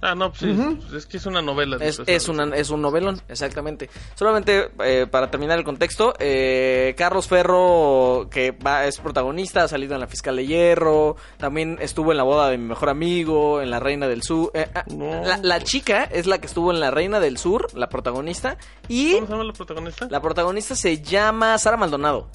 Ah, 0.00 0.14
no, 0.14 0.30
pues 0.30 0.54
pues 0.80 0.92
es 0.92 1.06
que 1.06 1.16
es 1.16 1.26
una 1.26 1.42
novela. 1.42 1.76
Es, 1.80 2.00
es, 2.06 2.28
una, 2.28 2.54
es 2.56 2.70
un 2.70 2.80
novelón, 2.80 3.20
exactamente. 3.28 3.90
Solamente 4.14 4.70
eh, 4.84 5.08
para 5.10 5.28
terminar 5.28 5.58
el 5.58 5.64
contexto, 5.64 6.14
eh, 6.20 6.94
Carlos 6.96 7.26
Ferro, 7.26 8.28
que 8.30 8.52
va, 8.52 8.86
es 8.86 8.98
protagonista, 8.98 9.64
ha 9.64 9.68
salido 9.68 9.94
en 9.94 10.00
La 10.00 10.06
Fiscal 10.06 10.36
de 10.36 10.46
Hierro, 10.46 11.16
también 11.36 11.78
estuvo 11.80 12.12
en 12.12 12.16
la 12.18 12.22
boda 12.22 12.48
de 12.48 12.58
mi 12.58 12.66
mejor 12.68 12.90
amigo, 12.90 13.60
en 13.60 13.70
La 13.70 13.80
Reina 13.80 14.06
del 14.06 14.22
Sur. 14.22 14.52
eh, 14.54 14.68
ah, 14.72 14.84
No. 14.86 15.20
la, 15.24 15.38
la 15.38 15.60
chica 15.62 16.04
es 16.04 16.26
la 16.28 16.38
que 16.38 16.46
estuvo 16.46 16.70
en 16.70 16.78
La 16.78 16.92
Reina 16.92 17.18
del 17.18 17.36
Sur, 17.36 17.66
la 17.76 17.88
protagonista, 17.88 18.56
y 18.86 19.14
¿Cómo 19.14 19.26
se 19.26 19.32
llama 19.32 19.44
la 19.44 19.52
protagonista? 19.52 20.06
la 20.08 20.22
protagonista 20.22 20.76
se 20.76 21.02
llama 21.02 21.58
Sara 21.58 21.76
Maldonado. 21.76 22.28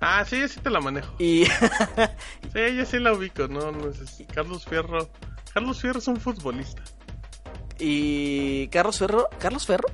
Ah, 0.00 0.24
sí, 0.26 0.46
sí 0.48 0.58
te 0.58 0.70
la 0.70 0.80
manejo. 0.80 1.14
Y 1.20 1.44
Sí, 2.52 2.58
ella 2.58 2.84
sí 2.84 2.98
la 2.98 3.12
ubico, 3.12 3.46
no, 3.46 3.70
no 3.70 3.90
es 3.90 4.24
Carlos 4.34 4.64
Fierro. 4.64 5.08
Carlos 5.54 5.80
Fierro 5.80 6.00
es 6.00 6.08
un 6.08 6.16
futbolista. 6.20 6.82
Y 7.78 8.68
Carlos 8.68 8.98
Ferro, 8.98 9.28
Carlos 9.38 9.66
Ferro, 9.66 9.88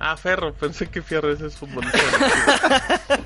Ah, 0.00 0.16
Ferro, 0.16 0.54
pensé 0.54 0.86
que 0.88 1.02
Fierro 1.02 1.32
ese 1.32 1.46
es 1.46 1.56
futbolista. 1.56 1.98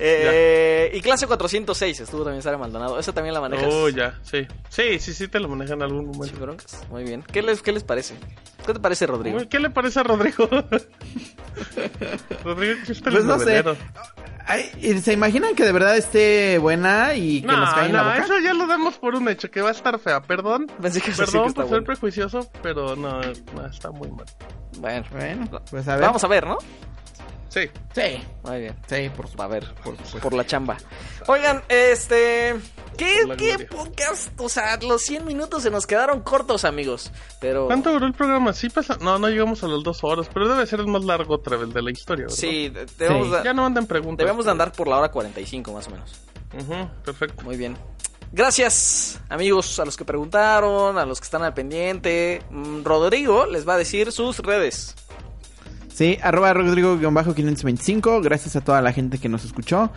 Eh, 0.00 0.92
y 0.94 1.00
clase 1.00 1.26
406 1.26 1.98
estuvo 1.98 2.22
también 2.22 2.40
Sara 2.40 2.56
Maldonado. 2.56 3.00
Esa 3.00 3.12
también 3.12 3.34
la 3.34 3.40
manejas. 3.40 3.66
oh, 3.68 3.88
ya, 3.88 4.16
sí. 4.22 4.46
Sí, 4.68 5.00
sí, 5.00 5.12
sí 5.12 5.26
te 5.26 5.40
lo 5.40 5.48
manejan 5.48 5.78
en 5.78 5.82
algún 5.82 6.06
momento. 6.06 6.38
broncas. 6.38 6.86
Muy 6.88 7.02
bien. 7.02 7.24
¿Qué 7.24 7.42
les, 7.42 7.62
qué 7.62 7.72
les 7.72 7.82
parece? 7.82 8.14
¿Qué 8.64 8.74
te 8.74 8.78
parece, 8.78 9.08
Rodrigo? 9.08 9.40
¿Qué 9.50 9.58
le 9.58 9.70
parece 9.70 9.98
a 9.98 10.04
Rodrigo? 10.04 10.48
Rodrigo, 12.44 12.78
¿qué 12.86 12.92
es 12.92 13.00
Pues 13.02 13.24
no 13.24 13.40
sé. 13.40 13.64
¿Se 15.02 15.12
imaginan 15.12 15.54
que 15.54 15.64
de 15.64 15.72
verdad 15.72 15.96
esté 15.96 16.58
buena 16.58 17.14
y 17.14 17.40
que 17.42 17.46
No, 17.46 17.56
nos 17.58 17.70
caiga 17.74 17.86
en 17.86 17.92
la 17.92 18.02
no, 18.02 18.08
boca? 18.10 18.24
eso 18.24 18.38
ya 18.38 18.54
lo 18.54 18.66
damos 18.66 18.96
por 18.98 19.14
un 19.14 19.28
hecho, 19.28 19.50
que 19.50 19.60
va 19.60 19.68
a 19.68 19.72
estar 19.72 19.98
fea. 19.98 20.20
Perdón, 20.22 20.66
Pensé 20.82 21.00
que 21.00 21.10
eso 21.10 21.26
sí 21.26 21.32
que 21.32 21.32
perdón 21.32 21.48
está 21.48 21.60
por 21.62 21.64
ser 21.64 21.70
bueno. 21.70 21.86
prejuicioso, 21.86 22.50
pero 22.62 22.96
no, 22.96 23.20
no, 23.20 23.66
está 23.70 23.90
muy 23.90 24.10
mal. 24.10 24.26
Bueno, 24.78 25.04
Bueno, 25.12 25.46
pues 25.70 25.86
a 25.88 25.96
ver. 25.96 26.04
vamos 26.06 26.22
a 26.24 26.28
ver, 26.28 26.46
¿no? 26.46 26.56
Sí. 27.48 27.62
Sí, 27.94 28.22
Muy 28.44 28.60
bien. 28.60 28.76
sí, 28.86 29.08
por 29.16 29.26
supuesto. 29.28 29.42
A 29.42 29.46
ver, 29.48 29.74
por, 29.82 29.96
por 30.20 30.34
la 30.34 30.46
chamba. 30.46 30.76
Oigan, 31.26 31.62
este. 31.68 32.54
¿Qué, 32.96 33.14
qué 33.38 33.64
podcast? 33.66 34.28
O 34.40 34.48
sea, 34.48 34.76
los 34.78 35.02
100 35.02 35.24
minutos 35.24 35.62
se 35.62 35.70
nos 35.70 35.86
quedaron 35.86 36.20
cortos, 36.20 36.64
amigos. 36.64 37.10
Pero. 37.40 37.66
¿Cuánto 37.66 37.92
duró 37.92 38.06
el 38.06 38.12
programa? 38.12 38.52
Sí, 38.52 38.68
pasa... 38.68 38.98
No, 39.00 39.18
no 39.18 39.28
llegamos 39.28 39.62
a 39.62 39.68
las 39.68 39.82
dos 39.82 40.02
horas, 40.04 40.28
pero 40.32 40.48
debe 40.48 40.66
ser 40.66 40.80
el 40.80 40.88
más 40.88 41.04
largo 41.04 41.34
otra 41.36 41.56
vez 41.56 41.72
de 41.72 41.80
la 41.80 41.90
historia, 41.90 42.24
¿verdad? 42.26 42.36
Sí, 42.36 42.68
de- 42.68 42.86
debemos, 42.98 43.28
Sí. 43.28 43.34
Ya 43.44 43.52
no 43.54 43.64
anden 43.64 43.86
preguntas. 43.86 44.24
debemos 44.26 44.44
de 44.44 44.50
andar 44.50 44.72
por 44.72 44.88
la 44.88 44.98
hora 44.98 45.10
45, 45.10 45.72
más 45.72 45.86
o 45.86 45.90
menos. 45.90 46.20
Ujú, 46.54 46.88
perfecto. 47.04 47.42
Muy 47.44 47.56
bien. 47.56 47.76
Gracias, 48.32 49.20
amigos, 49.30 49.78
a 49.80 49.84
los 49.86 49.96
que 49.96 50.04
preguntaron, 50.04 50.98
a 50.98 51.06
los 51.06 51.18
que 51.20 51.24
están 51.24 51.42
al 51.42 51.54
pendiente. 51.54 52.42
Mm, 52.50 52.82
Rodrigo 52.84 53.46
les 53.46 53.66
va 53.66 53.74
a 53.74 53.78
decir 53.78 54.12
sus 54.12 54.38
redes. 54.40 54.94
Sí, 55.98 56.16
arroba 56.22 56.52
Rodrigo-525. 56.52 58.22
Gracias 58.22 58.54
a 58.54 58.60
toda 58.60 58.80
la 58.80 58.92
gente 58.92 59.18
que 59.18 59.28
nos 59.28 59.44
escuchó. 59.44 59.90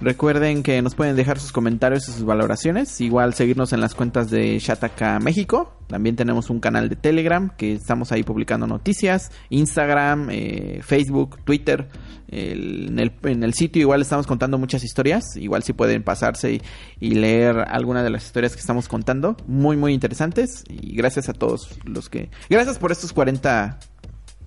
Recuerden 0.00 0.62
que 0.62 0.80
nos 0.80 0.94
pueden 0.94 1.14
dejar 1.14 1.38
sus 1.38 1.52
comentarios 1.52 2.08
y 2.08 2.12
sus 2.12 2.24
valoraciones. 2.24 2.98
Igual 3.02 3.34
seguirnos 3.34 3.74
en 3.74 3.82
las 3.82 3.94
cuentas 3.94 4.30
de 4.30 4.58
Shataka 4.58 5.20
México. 5.20 5.76
También 5.88 6.16
tenemos 6.16 6.48
un 6.48 6.58
canal 6.58 6.88
de 6.88 6.96
Telegram 6.96 7.50
que 7.54 7.74
estamos 7.74 8.12
ahí 8.12 8.22
publicando 8.22 8.66
noticias. 8.66 9.30
Instagram, 9.50 10.30
eh, 10.30 10.80
Facebook, 10.82 11.44
Twitter. 11.44 11.86
En, 12.28 12.98
el, 12.98 13.52
sitio 13.52 13.82
igual 13.82 14.00
estamos 14.00 14.26
contando 14.26 14.56
muchas 14.56 14.82
historias. 14.84 15.36
Igual 15.36 15.64
si 15.64 15.74
pueden 15.74 16.02
pasarse 16.02 16.54
y, 16.54 16.62
y 16.98 17.10
leer 17.10 17.58
alguna 17.68 18.02
de 18.02 18.08
las 18.08 18.24
historias 18.24 18.54
que 18.54 18.60
estamos 18.60 18.88
contando. 18.88 19.36
Muy, 19.46 19.76
muy 19.76 19.92
interesantes. 19.92 20.64
Y 20.70 20.96
gracias 20.96 21.28
a 21.28 21.34
todos 21.34 21.78
los 21.84 22.08
que... 22.08 22.30
Gracias 22.48 22.78
por 22.78 22.90
estos 22.90 23.12
40 23.12 23.78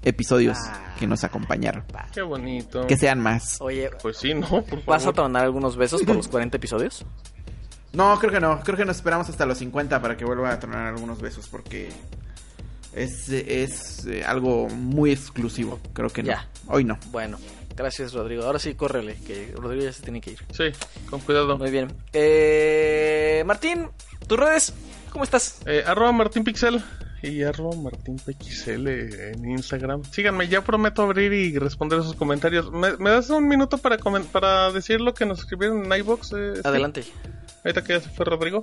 episodios 0.05 0.57
Ah. 0.61 0.95
que 0.97 1.07
nos 1.07 1.23
acompañaron. 1.23 1.83
Qué 2.13 2.21
bonito. 2.21 2.87
Que 2.87 2.95
sean 2.97 3.19
más. 3.19 3.59
Oye, 3.59 3.89
Pues 4.01 4.17
sí, 4.17 4.33
¿no? 4.33 4.63
Por 4.63 4.85
¿vas 4.85 5.05
a 5.05 5.11
tronar 5.13 5.43
algunos 5.43 5.75
besos 5.75 6.01
por 6.03 6.15
los 6.15 6.27
40 6.27 6.57
episodios? 6.57 7.05
No, 7.93 8.19
creo 8.19 8.29
que 8.29 8.41
no. 8.41 8.59
Creo 8.61 8.75
que 8.75 8.83
nos 8.83 8.97
esperamos 8.97 9.29
hasta 9.29 9.45
los 9.45 9.57
50 9.59 10.01
para 10.01 10.17
que 10.17 10.25
vuelva 10.25 10.51
a 10.51 10.59
tronar 10.59 10.87
algunos 10.87 11.21
besos 11.21 11.47
porque 11.47 11.87
es, 12.93 13.29
es 13.29 14.05
eh, 14.05 14.21
algo 14.25 14.67
muy 14.67 15.13
exclusivo. 15.13 15.79
Creo 15.93 16.09
que 16.09 16.21
no. 16.21 16.27
Ya. 16.27 16.45
Hoy 16.67 16.83
no. 16.83 16.97
Bueno, 17.11 17.37
gracias 17.73 18.11
Rodrigo. 18.11 18.43
Ahora 18.43 18.59
sí, 18.59 18.75
córrele, 18.75 19.15
que 19.25 19.53
Rodrigo 19.55 19.85
ya 19.85 19.93
se 19.93 20.01
tiene 20.03 20.19
que 20.19 20.31
ir. 20.31 20.39
Sí, 20.51 20.65
con 21.09 21.21
cuidado. 21.21 21.57
Muy 21.57 21.71
bien. 21.71 21.87
Eh, 22.11 23.43
Martín, 23.45 23.87
tus 24.27 24.37
redes, 24.39 24.73
¿cómo 25.11 25.23
estás? 25.23 25.59
Eh, 25.65 25.81
arroba 25.87 26.11
Martín 26.11 26.43
Pixel 26.43 26.83
y 27.25 27.43
arroba 27.43 27.75
Martín 27.75 28.17
PXL 28.17 28.87
en 28.87 29.49
Instagram. 29.49 30.03
Síganme, 30.11 30.47
ya 30.47 30.61
prometo 30.61 31.01
abrir 31.01 31.33
y 31.33 31.57
responder 31.57 31.99
esos 31.99 32.15
comentarios. 32.15 32.71
¿Me, 32.71 32.97
me 32.97 33.09
das 33.09 33.29
un 33.29 33.47
minuto 33.47 33.77
para 33.77 33.97
para 34.31 34.71
decir 34.71 35.01
lo 35.01 35.13
que 35.13 35.25
nos 35.25 35.39
escribieron 35.39 35.85
en 35.85 35.99
iBox? 35.99 36.33
Eh, 36.33 36.51
Steve? 36.51 36.61
Adelante. 36.63 37.03
Ahorita 37.63 37.83
que 37.83 37.93
ya 37.93 37.99
se 37.99 38.09
fue 38.09 38.25
Rodrigo. 38.25 38.61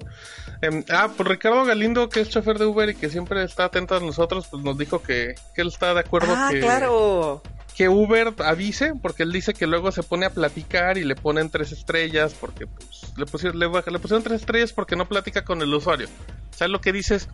Em, 0.60 0.84
ah, 0.90 1.10
pues 1.16 1.28
Ricardo 1.28 1.64
Galindo, 1.64 2.08
que 2.08 2.20
es 2.20 2.28
chofer 2.28 2.58
de 2.58 2.66
Uber 2.66 2.88
y 2.88 2.94
que 2.94 3.10
siempre 3.10 3.42
está 3.42 3.64
atento 3.64 3.96
a 3.96 4.00
nosotros, 4.00 4.46
pues 4.48 4.62
nos 4.62 4.78
dijo 4.78 5.02
que, 5.02 5.34
que 5.54 5.62
él 5.62 5.68
está 5.68 5.92
de 5.92 6.00
acuerdo 6.00 6.32
Ah, 6.36 6.50
que, 6.52 6.60
claro. 6.60 7.42
que 7.76 7.88
Uber 7.88 8.32
avise, 8.44 8.92
porque 9.02 9.24
él 9.24 9.32
dice 9.32 9.54
que 9.54 9.66
luego 9.66 9.90
se 9.90 10.04
pone 10.04 10.26
a 10.26 10.30
platicar 10.30 10.98
y 10.98 11.04
le 11.04 11.16
ponen 11.16 11.50
tres 11.50 11.72
estrellas, 11.72 12.36
porque 12.40 12.68
pues, 12.68 13.12
le, 13.16 13.26
pusieron, 13.26 13.58
le, 13.58 13.68
pusieron 13.98 14.22
tres 14.22 14.42
estrellas 14.42 14.72
porque 14.72 14.94
no 14.94 15.08
platica 15.08 15.44
con 15.44 15.60
el 15.62 15.74
usuario. 15.74 16.06
O 16.52 16.54
sea, 16.54 16.68
lo 16.68 16.80
que 16.80 16.92
dice 16.92 17.16
es 17.16 17.28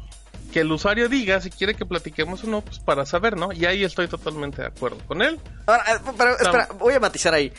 que 0.53 0.61
el 0.61 0.73
usuario 0.73 1.09
diga 1.09 1.41
si 1.41 1.51
quiere 1.51 1.75
que 1.75 1.85
platiquemos 1.85 2.43
o 2.45 2.47
no, 2.47 2.61
pues 2.63 2.79
para 2.79 3.05
saber, 3.07 3.37
¿no? 3.37 3.53
Y 3.53 3.65
ahí 3.67 3.85
estoy 3.85 4.09
totalmente 4.09 4.63
de 4.63 4.69
acuerdo 4.69 4.99
con 5.07 5.23
él. 5.23 5.39
Ahora, 5.67 5.85
eh, 5.95 5.99
pero, 6.17 6.31
espera, 6.33 6.69
voy 6.79 6.95
a 6.95 7.01
matizar 7.01 7.35
ahí. 7.35 7.53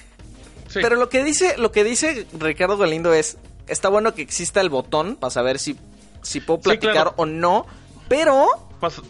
Sí. 0.68 0.80
Pero 0.82 0.96
lo 0.96 1.10
que 1.10 1.24
dice, 1.24 1.58
lo 1.58 1.72
que 1.72 1.84
dice 1.84 2.26
Ricardo 2.38 2.78
Galindo 2.78 3.14
es, 3.14 3.38
está 3.68 3.90
bueno 3.90 4.14
que 4.14 4.22
exista 4.22 4.62
el 4.62 4.70
botón 4.70 5.16
para 5.16 5.32
saber 5.32 5.60
si, 5.60 5.78
si 6.22 6.40
puedo 6.42 6.60
Sí, 6.60 6.64
platicar 6.66 6.94
claro. 6.94 7.14
o 7.18 7.26
no, 7.26 7.66
pero, 8.08 8.48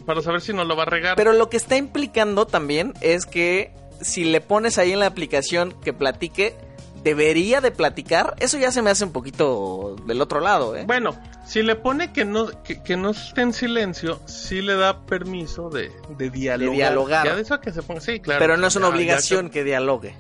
para 0.05 0.21
saber 0.21 0.41
si 0.41 0.53
no 0.53 0.63
lo 0.65 0.75
va 0.75 0.83
a 0.83 0.87
regar. 0.87 1.15
pero 1.15 1.33
lo 1.33 1.49
que 1.49 1.57
está 1.57 1.75
implicando 1.77 2.47
también 2.47 2.93
es 3.01 3.25
que 3.25 3.73
si 4.01 4.23
le 4.23 4.39
pones 4.41 4.77
ahí 4.77 4.93
en 4.93 4.99
la 4.99 5.05
aplicación 5.07 5.73
que 5.83 5.91
platique, 5.93 6.55
debería 7.03 7.61
de 7.61 7.71
platicar, 7.71 8.35
eso 8.39 8.57
ya 8.57 8.71
se 8.71 8.81
me 8.81 8.89
hace 8.89 9.03
un 9.05 9.11
poquito 9.11 9.95
del 10.05 10.21
otro 10.21 10.39
lado, 10.39 10.75
¿eh? 10.75 10.83
Bueno, 10.85 11.15
si 11.45 11.61
le 11.63 11.75
pone 11.75 12.11
que 12.11 12.25
no, 12.25 12.47
que, 12.63 12.81
que 12.83 12.97
no 12.97 13.11
esté 13.11 13.41
en 13.41 13.53
silencio, 13.53 14.19
sí 14.25 14.61
le 14.61 14.75
da 14.75 15.05
permiso 15.05 15.69
de, 15.69 15.91
de 16.17 16.29
dialogar. 16.29 16.75
dialogar. 16.75 17.25
Ya 17.27 17.35
de 17.35 17.41
eso 17.41 17.59
que 17.59 17.71
se 17.71 17.81
ponga, 17.81 18.01
sí, 18.01 18.19
claro. 18.19 18.39
pero 18.39 18.57
no 18.57 18.67
es 18.67 18.75
una 18.75 18.87
Ya- 18.87 18.89
ya 18.91 18.95
obligación 18.95 19.49
que 19.49 19.63
dialogue, 19.63 20.15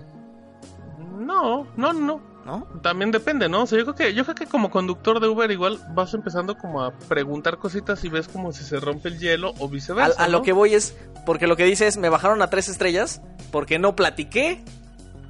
No, 1.19 1.67
no, 1.77 1.93
no. 1.93 2.21
¿no? 2.45 2.65
También 2.81 3.11
depende, 3.11 3.47
¿no? 3.47 3.63
O 3.63 3.67
sea, 3.67 3.77
yo 3.77 3.83
creo 3.85 3.95
que, 3.95 4.13
yo 4.15 4.23
creo 4.23 4.33
que 4.33 4.47
como 4.47 4.71
conductor 4.71 5.19
de 5.19 5.27
Uber 5.27 5.51
igual 5.51 5.79
vas 5.93 6.15
empezando 6.15 6.57
como 6.57 6.81
a 6.81 6.91
preguntar 6.97 7.57
cositas 7.59 8.03
y 8.05 8.09
ves 8.09 8.27
como 8.27 8.51
si 8.53 8.63
se 8.63 8.79
rompe 8.79 9.09
el 9.09 9.19
hielo 9.19 9.53
o 9.59 9.69
viceversa. 9.69 10.23
a 10.23 10.27
lo 10.29 10.39
¿no? 10.39 10.43
que 10.43 10.51
voy 10.53 10.73
es, 10.73 10.95
porque 11.27 11.45
lo 11.45 11.55
que 11.55 11.65
dice 11.65 11.85
es, 11.85 11.97
me 11.97 12.09
bajaron 12.09 12.41
a 12.41 12.49
tres 12.49 12.67
estrellas 12.69 13.21
porque 13.51 13.77
no 13.77 13.95
platiqué. 13.95 14.63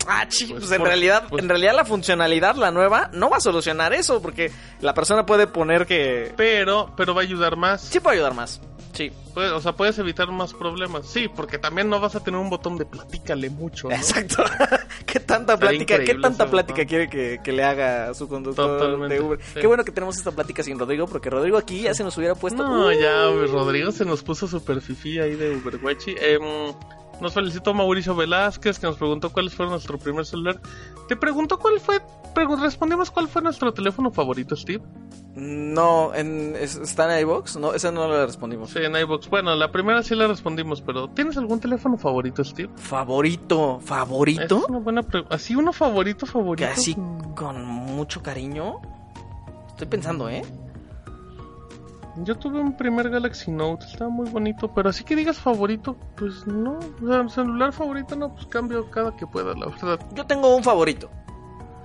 Ah, 0.08 0.24
Pues 0.28 0.46
pues, 0.52 0.72
en 0.72 0.78
por- 0.80 0.88
realidad, 0.88 1.24
pues- 1.30 1.44
en 1.44 1.50
realidad 1.50 1.74
la 1.76 1.86
funcionalidad, 1.86 2.56
la 2.56 2.72
nueva, 2.72 3.10
no 3.14 3.30
va 3.30 3.38
a 3.38 3.42
solucionar 3.42 3.94
eso, 3.94 4.22
porque 4.22 4.52
la 4.82 4.94
persona 4.94 5.26
puede 5.26 5.46
poner 5.48 5.86
que 5.86 6.34
Pero, 6.36 6.94
pero 6.98 7.14
va 7.14 7.22
a 7.22 7.24
ayudar 7.26 7.56
más. 7.58 7.82
sí 7.82 8.00
puede 8.00 8.16
ayudar 8.18 8.34
más. 8.34 8.62
Sí, 8.92 9.12
o 9.36 9.62
sea, 9.62 9.74
puedes 9.74 9.98
evitar 10.00 10.28
más 10.30 10.54
problemas. 10.54 11.06
Sí, 11.08 11.30
porque 11.34 11.58
también 11.60 11.90
no 11.90 12.00
vas 12.02 12.16
a 12.16 12.24
tener 12.24 12.40
un 12.40 12.50
botón 12.50 12.76
de 12.76 12.86
platícale 12.86 13.50
mucho, 13.50 13.88
¿no? 13.88 13.96
exacto. 13.96 14.44
¿Qué 15.06 15.20
tanta 15.20 15.58
plática, 15.58 16.00
qué 16.04 16.16
tanta 16.16 16.50
plática 16.50 16.84
quiere 16.86 17.08
que, 17.08 17.40
que 17.44 17.52
le 17.54 17.64
haga 17.64 18.10
a 18.10 18.14
su 18.14 18.28
conductor 18.28 18.78
Totalmente, 18.80 19.14
de 19.16 19.22
Uber? 19.22 19.40
sí. 19.42 19.60
Qué 19.62 19.68
bueno 19.68 19.86
que 19.86 19.92
tenemos 19.92 20.18
esta 20.18 20.32
plática 20.32 20.64
sin 20.64 20.78
Rodrigo, 20.80 21.08
porque 21.08 21.30
Rodrigo 21.30 21.58
aquí 21.58 21.82
ya 21.82 21.94
se 21.94 22.04
nos 22.04 22.18
hubiera 22.18 22.34
puesto. 22.36 22.64
No, 22.68 22.88
Uh, 22.88 22.92
ya, 22.92 23.26
Rodrigo 23.48 23.92
se 23.92 24.04
nos 24.06 24.24
puso 24.24 24.48
super 24.48 24.82
fifi 24.82 25.20
ahí 25.20 25.36
de 25.36 25.56
Uberguachi. 25.56 26.16
Em, 26.20 26.42
nos 27.22 27.34
felicitó 27.34 27.74
Mauricio 27.74 28.16
Velázquez 28.16 28.80
que 28.80 28.88
nos 28.88 28.98
preguntó 28.98 29.32
cuál 29.32 29.50
fue 29.50 29.68
nuestro 29.68 29.98
primer 29.98 30.26
celular. 30.26 30.60
Te 31.08 31.16
preguntó 31.16 31.58
cuál 31.60 31.80
fue, 31.80 32.00
respondimos 32.62 33.12
cuál 33.12 33.28
fue 33.28 33.42
nuestro 33.42 33.74
teléfono 33.74 34.12
favorito, 34.12 34.56
Steve. 34.56 34.84
No, 35.36 36.14
en, 36.14 36.56
es- 36.56 36.76
¿está 36.76 37.14
en 37.14 37.22
iVox? 37.22 37.58
No, 37.58 37.74
esa 37.74 37.92
no 37.92 38.08
la 38.08 38.26
respondimos. 38.26 38.72
Sí, 38.72 38.80
en 38.80 38.96
iBox. 38.96 39.30
Bueno, 39.30 39.56
la 39.56 39.72
primera 39.72 40.04
sí 40.04 40.16
la 40.16 40.28
respondimos, 40.28 40.82
pero 40.82 41.08
¿tienes 41.10 41.38
algún 41.38 41.60
teléfono 41.60 41.98
favorito, 41.98 42.44
Steve? 42.44 42.70
Favorito, 42.76 43.80
favorito. 43.80 44.58
Es 44.64 44.70
una 44.70 44.80
buena 44.80 45.04
pregunta. 45.04 45.36
Así 45.36 45.56
uno 45.56 45.72
favorito, 45.72 46.26
que 46.26 46.32
favorito. 46.32 46.70
así 46.72 46.96
Mm, 46.96 47.34
con 47.36 47.64
mucho 47.66 48.22
cariño. 48.22 48.80
Estoy 49.70 49.88
pensando, 49.88 50.28
¿eh? 50.30 50.42
Yo 52.18 52.36
tuve 52.38 52.60
un 52.60 52.76
primer 52.76 53.10
Galaxy 53.10 53.52
Note, 53.52 53.86
estaba 53.86 54.10
muy 54.10 54.30
bonito, 54.30 54.74
pero 54.74 54.90
así 54.90 55.04
que 55.04 55.16
digas 55.16 55.38
favorito, 55.40 55.96
pues 56.18 56.46
no. 56.48 56.80
O 57.04 57.08
sea, 57.08 57.28
celular 57.30 57.72
favorito 57.72 58.16
no, 58.16 58.34
pues 58.34 58.46
cambio 58.48 58.90
cada 58.90 59.16
que 59.16 59.26
pueda, 59.28 59.54
la 59.56 59.68
verdad. 59.68 60.00
Yo 60.14 60.26
tengo 60.26 60.56
un 60.56 60.64
favorito. 60.64 61.10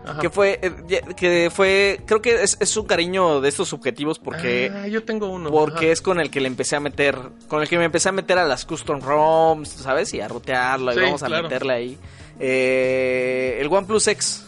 Ajá. 0.07 0.21
Que 0.21 0.29
fue, 0.29 0.59
eh, 0.61 1.05
que 1.17 1.51
fue, 1.51 2.03
creo 2.05 2.21
que 2.21 2.43
es, 2.43 2.59
es 2.61 2.77
un 2.77 2.85
cariño 2.85 3.41
de 3.41 3.49
estos 3.49 3.69
subjetivos 3.69 4.19
porque, 4.19 4.71
Ah, 4.75 4.87
yo 4.87 5.03
tengo 5.05 5.29
uno. 5.29 5.51
porque 5.51 5.87
ajá. 5.87 5.93
es 5.93 6.03
con 6.03 6.21
el 6.21 6.31
que 6.31 6.41
le 6.41 6.49
empecé 6.49 6.77
a 6.77 6.81
meter, 6.81 7.17
con 7.49 7.63
el 7.63 7.69
que 7.69 7.79
me 7.79 7.85
empecé 7.85 8.11
a 8.11 8.13
meter 8.13 8.39
a 8.39 8.45
las 8.45 8.67
custom 8.67 9.01
ROMs, 9.01 9.69
¿sabes? 9.71 10.13
Y 10.13 10.21
a 10.21 10.29
rotearlo 10.29 10.93
y 10.93 11.01
vamos 11.01 11.23
a 11.23 11.29
meterle 11.31 11.73
ahí. 11.73 11.99
Eh, 12.39 13.59
el 13.61 13.69
OnePlus 13.69 14.09
X. 14.09 14.47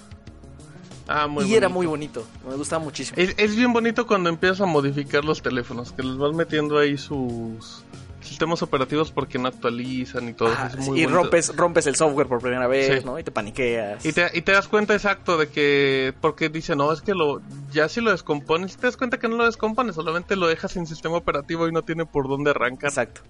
Ah, 1.09 1.27
muy 1.29 1.45
y 1.45 1.55
era 1.55 1.69
muy 1.69 1.87
bonito, 1.87 2.27
me 2.49 2.57
gustaba 2.57 2.83
muchísimo. 2.83 3.17
Es, 3.21 3.35
es 3.39 3.55
bien 3.55 3.73
bonito 3.73 4.07
cuando 4.07 4.29
empiezas 4.29 4.61
a 4.63 4.67
modificar 4.67 5.25
los 5.25 5.41
teléfonos, 5.43 5.93
que 5.93 6.03
les 6.03 6.17
vas 6.17 6.35
metiendo 6.35 6.79
ahí 6.79 6.99
sus 6.99 7.85
sistemas 8.21 8.61
operativos 8.63 9.13
porque 9.13 9.39
no 9.39 9.47
actualizan 9.47 10.29
y 10.29 10.33
todo. 10.33 10.49
Ah, 10.59 10.67
es 10.69 10.77
muy 10.79 11.01
y 11.01 11.05
bonito. 11.05 11.23
rompes, 11.23 11.57
rompes 11.57 11.87
el 11.87 11.95
software 11.95 12.27
por 12.27 12.41
primera 12.41 12.67
vez, 12.67 12.99
Sí. 13.01 13.07
¿no? 13.07 13.17
Y 13.21 13.23
te 13.23 13.31
paniqueas. 13.31 14.05
Y 14.05 14.13
te, 14.13 14.29
y 14.35 14.43
te 14.43 14.51
das 14.51 14.67
cuenta 14.67 14.95
exacto 14.95 15.39
de 15.39 15.49
que, 15.49 16.13
porque 16.21 16.49
dice, 16.49 16.75
no, 16.75 16.91
es 16.93 17.03
que 17.03 17.15
lo, 17.15 17.41
ya 17.71 17.89
si 17.89 18.01
lo 18.01 18.11
descompones, 18.11 18.77
te 18.77 18.89
das 18.89 18.97
cuenta 18.97 19.21
que 19.21 19.29
no 19.29 19.37
lo 19.37 19.45
descompones, 19.45 19.95
solamente 19.95 20.35
lo 20.35 20.49
dejas 20.49 20.73
sin 20.73 20.89
sistema 20.89 21.17
operativo 21.17 21.69
y 21.69 21.73
no 21.73 21.83
tiene 21.83 22.05
por 22.05 22.27
dónde 22.29 22.51
arrancar. 22.51 22.89
Exacto. 22.91 23.21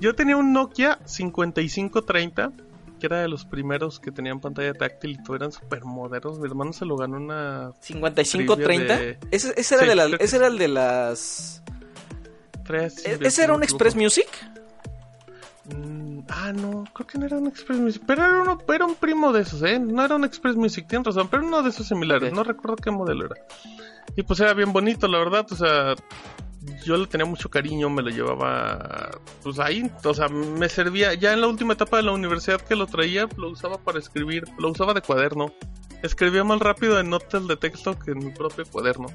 Yo 0.00 0.14
tenía 0.14 0.36
un 0.36 0.52
Nokia 0.52 0.98
5530, 1.06 2.52
que 2.98 3.06
era 3.06 3.20
de 3.20 3.28
los 3.28 3.44
primeros 3.44 4.00
que 4.00 4.10
tenían 4.10 4.40
pantalla 4.40 4.72
táctil 4.74 5.12
y 5.12 5.22
todo 5.22 5.36
eran 5.36 5.52
súper 5.52 5.84
modernos. 5.84 6.38
Mi 6.38 6.46
hermano 6.48 6.72
se 6.72 6.84
lo 6.84 6.96
ganó 6.96 7.16
una 7.16 7.72
5530. 7.80 8.96
de- 8.98 9.18
Ese, 9.30 9.52
ese 9.56 9.74
era 9.74 9.82
Sí, 10.04 10.10
de 10.10 10.16
que 10.18 10.24
ese 10.24 10.36
era 10.36 10.46
el 10.46 10.58
de 10.58 10.68
las. 10.68 11.62
tres. 12.64 13.04
¿E- 13.06 13.18
¿Ese 13.22 13.44
era 13.44 13.54
un 13.54 13.62
Express 13.62 13.94
Music? 13.96 14.26
Mm, 15.74 16.20
ah, 16.28 16.52
no, 16.52 16.84
creo 16.92 17.06
que 17.06 17.18
no 17.18 17.26
era 17.26 17.36
un 17.38 17.46
Express 17.48 17.78
Music, 17.78 18.02
pero 18.06 18.24
era, 18.24 18.42
uno, 18.42 18.58
era 18.72 18.84
un 18.84 18.94
primo 18.94 19.32
de 19.32 19.42
esos, 19.42 19.62
¿eh? 19.62 19.78
No 19.80 20.04
era 20.04 20.14
un 20.14 20.24
Express 20.24 20.54
Music, 20.56 20.86
tienes 20.88 21.06
razón, 21.06 21.28
pero 21.28 21.44
uno 21.44 21.62
de 21.62 21.70
esos 21.70 21.88
similares, 21.88 22.32
no 22.32 22.44
recuerdo 22.44 22.76
qué 22.76 22.90
modelo 22.90 23.26
era. 23.26 23.34
Y 24.14 24.22
pues 24.22 24.38
era 24.40 24.54
bien 24.54 24.72
bonito, 24.72 25.08
la 25.08 25.18
verdad, 25.18 25.44
o 25.50 25.56
sea, 25.56 25.94
yo 26.84 26.96
le 26.96 27.06
tenía 27.06 27.26
mucho 27.26 27.48
cariño, 27.48 27.90
me 27.90 28.02
lo 28.02 28.10
llevaba, 28.10 29.10
pues 29.42 29.58
ahí, 29.58 29.90
o 30.04 30.14
sea, 30.14 30.28
me 30.28 30.68
servía, 30.68 31.14
ya 31.14 31.32
en 31.32 31.40
la 31.40 31.46
última 31.46 31.74
etapa 31.74 31.98
de 31.98 32.04
la 32.04 32.12
universidad 32.12 32.60
que 32.60 32.76
lo 32.76 32.86
traía, 32.86 33.28
lo 33.36 33.50
usaba 33.50 33.78
para 33.78 33.98
escribir, 33.98 34.44
lo 34.58 34.70
usaba 34.70 34.94
de 34.94 35.02
cuaderno. 35.02 35.52
Escribía 36.02 36.44
más 36.44 36.60
rápido 36.60 37.00
en 37.00 37.08
notas 37.08 37.48
de 37.48 37.56
texto 37.56 37.98
que 37.98 38.10
en 38.10 38.18
mi 38.18 38.30
propio 38.30 38.64
cuaderno. 38.66 39.06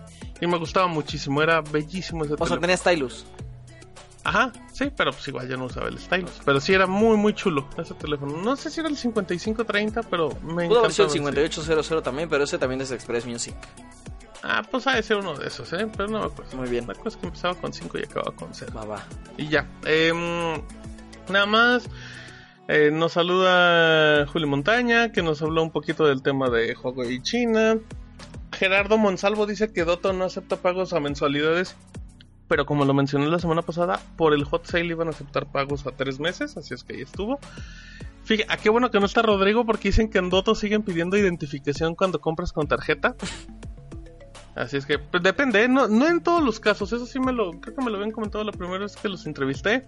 Y 0.41 0.47
me 0.47 0.57
gustaba 0.57 0.87
muchísimo, 0.87 1.41
era 1.41 1.61
bellísimo 1.61 2.25
ese 2.25 2.35
O 2.37 2.45
sea, 2.45 2.59
tenía 2.59 2.75
stylus. 2.75 3.25
Ajá, 4.23 4.51
sí, 4.71 4.91
pero 4.95 5.11
pues 5.11 5.27
igual 5.27 5.47
yo 5.47 5.57
no 5.57 5.65
usaba 5.65 5.87
el 5.87 5.97
stylus. 5.97 6.41
Pero 6.45 6.59
sí 6.59 6.73
era 6.73 6.85
muy, 6.85 7.17
muy 7.17 7.33
chulo 7.33 7.67
ese 7.77 7.93
teléfono. 7.95 8.37
No 8.37 8.55
sé 8.55 8.69
si 8.69 8.79
era 8.79 8.89
el 8.89 8.97
5530, 8.97 10.03
pero 10.03 10.29
me 10.43 10.67
Pudo 10.67 10.79
haber 10.79 10.91
sido 10.91 11.07
el 11.07 11.17
encantaba 11.17 11.45
ese. 11.45 11.61
5800 11.61 12.03
también, 12.03 12.29
pero 12.29 12.43
ese 12.43 12.57
también 12.57 12.81
es 12.81 12.91
Express 12.91 13.25
Music. 13.25 13.55
Ah, 14.43 14.63
pues 14.69 14.87
ha 14.87 14.95
de 14.95 15.03
ser 15.03 15.17
uno 15.17 15.35
de 15.37 15.47
esos, 15.47 15.71
¿eh? 15.73 15.87
Pero 15.95 16.09
no 16.09 16.19
me 16.19 16.25
acuerdo. 16.25 16.57
Muy 16.57 16.67
bien. 16.69 16.85
Me 16.87 16.93
acuerdo 16.93 17.19
que 17.19 17.27
empezaba 17.27 17.55
con 17.55 17.71
5 17.73 17.99
y 17.99 18.03
acababa 18.03 18.35
con 18.35 18.49
0. 18.51 18.71
Va, 18.75 18.85
va. 18.85 19.03
Y 19.37 19.47
ya. 19.49 19.67
Em, 19.85 20.61
nada 21.29 21.45
más. 21.45 21.87
eh, 22.67 22.89
nos 22.91 23.13
saluda 23.13 24.25
Juli 24.27 24.45
Montaña, 24.45 25.11
que 25.11 25.21
nos 25.21 25.41
habló 25.41 25.61
un 25.61 25.71
poquito 25.71 26.05
del 26.07 26.21
tema 26.23 26.49
de 26.49 26.75
Huawei 26.75 27.21
China. 27.21 27.77
Gerardo 28.53 28.97
Monsalvo 28.97 29.45
dice 29.45 29.71
que 29.71 29.83
Doto 29.85 30.13
no 30.13 30.25
acepta 30.25 30.55
pagos 30.57 30.93
a 30.93 30.99
mensualidades. 30.99 31.75
Pero 32.47 32.65
como 32.65 32.83
lo 32.83 32.93
mencioné 32.93 33.27
la 33.27 33.39
semana 33.39 33.61
pasada, 33.61 34.01
por 34.17 34.33
el 34.33 34.43
hot 34.43 34.65
sale 34.65 34.85
iban 34.85 35.07
a 35.07 35.11
aceptar 35.11 35.49
pagos 35.51 35.87
a 35.87 35.91
tres 35.91 36.19
meses, 36.19 36.57
así 36.57 36.73
es 36.73 36.83
que 36.83 36.95
ahí 36.95 37.01
estuvo. 37.01 37.39
Fíjate, 38.25 38.51
a 38.51 38.57
qué 38.57 38.69
bueno 38.69 38.91
que 38.91 38.99
no 38.99 39.05
está 39.05 39.21
Rodrigo 39.21 39.65
porque 39.65 39.87
dicen 39.89 40.09
que 40.09 40.17
en 40.17 40.29
Doto 40.29 40.53
siguen 40.53 40.83
pidiendo 40.83 41.15
identificación 41.17 41.95
cuando 41.95 42.19
compras 42.19 42.51
con 42.51 42.67
tarjeta. 42.67 43.15
Así 44.55 44.77
es 44.77 44.85
que 44.85 44.99
pues, 44.99 45.23
depende, 45.23 45.63
¿eh? 45.63 45.67
no, 45.67 45.87
no 45.87 46.07
en 46.07 46.21
todos 46.21 46.43
los 46.43 46.59
casos, 46.59 46.91
eso 46.91 47.05
sí 47.05 47.19
me 47.19 47.31
lo, 47.31 47.51
creo 47.61 47.75
que 47.75 47.83
me 47.83 47.89
lo 47.89 47.97
habían 47.97 48.11
comentado 48.11 48.43
la 48.43 48.51
primera 48.51 48.79
vez 48.79 48.95
que 48.95 49.07
los 49.07 49.25
entrevisté. 49.25 49.87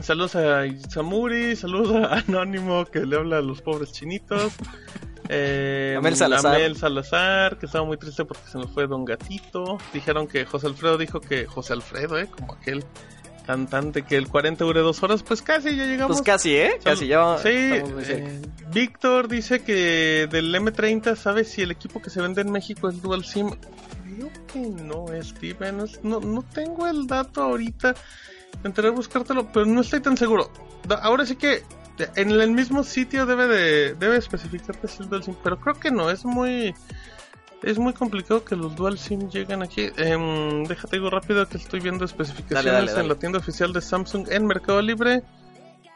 Saludos 0.00 0.36
a 0.36 0.66
Isamuri, 0.66 1.56
saludos 1.56 1.94
a 1.94 2.18
Anónimo 2.20 2.86
que 2.86 3.00
le 3.00 3.16
habla 3.16 3.38
a 3.38 3.42
los 3.42 3.62
pobres 3.62 3.92
chinitos. 3.92 4.52
Eh, 5.32 5.94
Amel 5.96 6.16
Salazar. 6.16 6.56
Amel 6.56 6.76
Salazar, 6.76 7.56
que 7.56 7.66
estaba 7.66 7.84
muy 7.84 7.96
triste 7.96 8.24
porque 8.24 8.48
se 8.48 8.58
nos 8.58 8.68
fue 8.72 8.88
Don 8.88 9.04
Gatito. 9.04 9.78
Dijeron 9.92 10.26
que 10.26 10.44
José 10.44 10.66
Alfredo 10.66 10.98
dijo 10.98 11.20
que 11.20 11.46
José 11.46 11.74
Alfredo, 11.74 12.18
eh, 12.18 12.26
como 12.26 12.54
aquel 12.54 12.84
cantante 13.50 14.02
que 14.02 14.16
el 14.16 14.28
40 14.28 14.64
dure 14.64 14.80
dos 14.80 15.02
horas, 15.02 15.22
pues 15.22 15.42
casi 15.42 15.74
ya 15.76 15.84
llegamos. 15.84 16.16
Pues 16.18 16.22
casi, 16.24 16.54
¿eh? 16.56 16.78
Casi, 16.84 17.06
ya 17.08 17.36
Sí, 17.38 17.48
eh, 17.50 18.40
Víctor 18.72 19.26
dice 19.28 19.60
que 19.62 20.28
del 20.30 20.54
M30 20.54 21.16
sabe 21.16 21.44
si 21.44 21.62
el 21.62 21.70
equipo 21.72 22.00
que 22.00 22.10
se 22.10 22.20
vende 22.22 22.42
en 22.42 22.52
México 22.52 22.88
es 22.88 23.02
Dual 23.02 23.24
SIM. 23.24 23.50
Creo 23.50 24.30
que 24.52 24.60
no, 24.60 25.06
Steven. 25.22 25.80
es- 25.80 26.02
no, 26.04 26.20
no 26.20 26.42
tengo 26.42 26.86
el 26.86 27.06
dato 27.06 27.42
ahorita. 27.42 27.94
Intentaré 28.54 28.90
buscártelo, 28.90 29.50
pero 29.52 29.66
no 29.66 29.80
estoy 29.80 30.00
tan 30.00 30.16
seguro. 30.16 30.50
Ahora 31.02 31.24
sí 31.26 31.36
que 31.36 31.62
en 32.16 32.30
el 32.30 32.50
mismo 32.52 32.82
sitio 32.84 33.26
debe 33.26 33.46
de 33.46 33.94
debe 33.94 34.16
especificarte 34.16 34.88
si 34.88 35.02
es 35.02 35.08
Dual 35.10 35.22
SIM, 35.24 35.34
pero 35.42 35.58
creo 35.60 35.74
que 35.78 35.90
no, 35.90 36.10
es 36.10 36.24
muy 36.24 36.74
es 37.62 37.78
muy 37.78 37.92
complicado 37.92 38.44
que 38.44 38.56
los 38.56 38.74
Dual 38.76 38.98
SIM 38.98 39.28
lleguen 39.28 39.62
aquí. 39.62 39.88
Em, 39.96 40.64
déjate 40.64 40.96
digo 40.96 41.10
rápido 41.10 41.46
que 41.48 41.56
estoy 41.56 41.80
viendo 41.80 42.04
especificaciones 42.04 42.64
Dale, 42.64 42.76
dale, 42.76 42.90
dale. 42.92 43.02
en 43.02 43.08
la 43.08 43.14
tienda 43.16 43.38
oficial 43.38 43.72
de 43.72 43.80
Samsung 43.80 44.28
en 44.30 44.46
Mercado 44.46 44.80
Libre. 44.82 45.22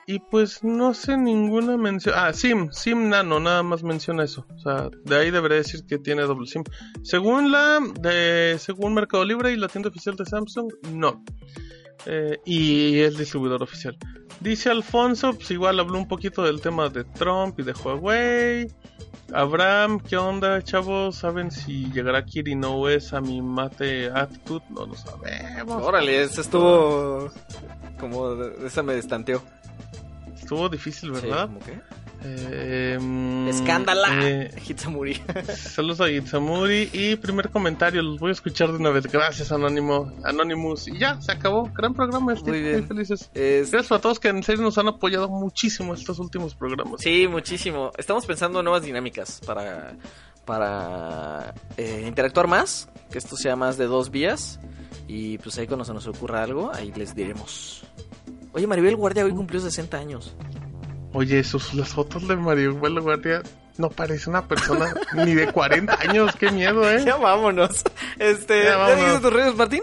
Y 0.07 0.19
pues 0.19 0.63
no 0.63 0.93
sé 0.93 1.17
ninguna 1.17 1.79
mención. 1.79 2.15
Ah, 2.17 2.33
SIM, 2.35 2.71
SIM 2.71 3.09
Nano, 3.09 3.41
nada 3.41 3.63
más 3.63 3.83
menciona 3.83 4.25
eso. 4.25 4.47
O 4.55 4.59
sea, 4.59 4.91
de 5.05 5.17
ahí 5.17 5.31
debería 5.31 5.57
decir 5.57 5.87
que 5.87 5.99
tiene 5.99 6.23
doble 6.23 6.47
SIM. 6.47 6.63
Según 7.03 7.51
la, 7.51 7.81
de, 8.01 8.57
según 8.59 8.93
Mercado 8.93 9.25
Libre 9.25 9.53
y 9.53 9.57
la 9.57 9.69
tienda 9.69 9.89
oficial 9.89 10.15
de 10.17 10.27
Samsung, 10.27 10.71
no. 10.93 11.25
Eh, 12.07 12.39
y 12.45 12.99
el 13.01 13.17
distribuidor 13.17 13.63
oficial. 13.63 13.97
Dice 14.41 14.71
Alfonso, 14.71 15.33
pues 15.35 15.51
igual 15.53 15.79
habló 15.81 15.97
un 15.99 16.09
poquito 16.09 16.43
del 16.43 16.61
tema 16.61 16.89
de 16.89 17.05
Trump 17.05 17.59
y 17.61 17.63
de 17.63 17.73
Huawei. 17.73 18.67
Abraham, 19.33 20.01
¿qué 20.01 20.17
onda, 20.17 20.63
chavos? 20.63 21.17
¿Saben 21.17 21.51
si 21.51 21.91
llegará 21.93 22.25
Kirin 22.25 22.63
OS 22.65 23.15
a 23.15 23.21
mi 23.21 23.41
mate 23.41 24.11
Attitude? 24.11 24.65
No 24.71 24.87
lo 24.87 24.95
sabemos. 24.95 25.83
Órale, 25.83 26.23
ese 26.25 26.43
estuvo 26.43 27.31
como 27.99 28.35
esa 28.67 28.83
me 28.83 28.95
destanteó. 28.95 29.43
Estuvo 30.35 30.69
difícil, 30.69 31.15
Sí, 31.17 31.23
¿verdad? 31.23 31.47
como 31.47 31.61
que- 31.61 31.81
Eh, 32.27 32.99
mm, 33.01 33.49
Escándala. 33.49 34.09
eh, 34.29 34.51
Hitsamuri. 34.67 35.15
saludos 35.57 36.01
a 36.01 36.11
Itzamuri 36.11 36.89
y 36.93 37.17
primer 37.17 37.51
comentario, 37.51 38.03
los 38.03 38.19
voy 38.19 38.31
a 38.31 38.33
escuchar 38.33 38.71
de 38.73 38.79
una 38.79 38.91
vez. 38.91 39.07
Gracias, 39.11 39.53
Anónimo, 39.53 40.11
Anonymous. 40.25 40.89
Y 40.89 40.99
ya, 40.99 41.21
se 41.21 41.33
acabó. 41.33 41.71
Gran 41.75 41.93
programa, 41.95 42.33
estoy 42.33 42.63
Muy 42.63 42.83
felices. 42.83 43.31
Es- 43.35 43.71
Gracias 43.71 43.93
a 43.93 44.01
todos 44.01 44.19
que 44.19 44.29
en 44.29 44.43
serio 44.43 44.63
nos 44.63 44.79
han 44.79 44.89
apoyado 44.89 45.29
muchísimo 45.29 45.93
estos 45.95 46.19
últimos 46.19 46.55
programas. 46.55 47.01
Sí, 47.03 47.29
muchísimo. 47.29 47.91
Estamos 47.99 48.25
pensando 48.27 48.61
en 48.61 48.65
nuevas 48.65 48.83
dinámicas 48.83 49.41
para, 49.47 49.95
para 50.47 51.55
eh, 51.77 52.05
interactuar 52.07 52.47
más, 52.49 52.89
que 53.11 53.19
esto 53.19 53.37
sea 53.37 53.55
más 53.57 53.77
de 53.77 53.85
dos 53.87 54.11
vías. 54.11 54.61
Y 55.07 55.37
pues 55.39 55.59
ahí 55.59 55.67
cuando 55.67 55.85
se 55.85 55.93
nos 55.93 56.07
ocurra 56.07 56.43
algo, 56.43 56.73
ahí 56.73 56.91
les 56.97 57.15
diremos. 57.15 57.85
Oye, 58.53 58.67
Maribel 58.67 58.97
Guardia 58.97 59.25
hoy 59.25 59.33
cumplió 59.33 59.61
60 59.61 59.99
años. 59.99 60.35
Oye, 61.15 61.43
sus, 61.45 61.73
las 61.75 61.89
fotos 61.91 62.29
de 62.29 62.37
Mario 62.37 62.75
Vuelo 62.75 63.01
Guardia 63.03 63.43
no 63.79 63.89
parece 63.89 64.29
una 64.29 64.47
persona 64.47 64.93
ni 65.15 65.35
de 65.35 65.51
40 65.51 65.99
años. 66.01 66.35
Qué 66.37 66.51
miedo, 66.51 66.89
¿eh? 66.91 67.03
Ya 67.07 67.17
vámonos. 67.17 67.83
Este, 68.19 68.65
Ya 68.65 68.71
¿ya, 68.71 68.77
vámonos. 68.77 69.23
tus 69.23 69.33
redes, 69.33 69.55
Martín? 69.57 69.83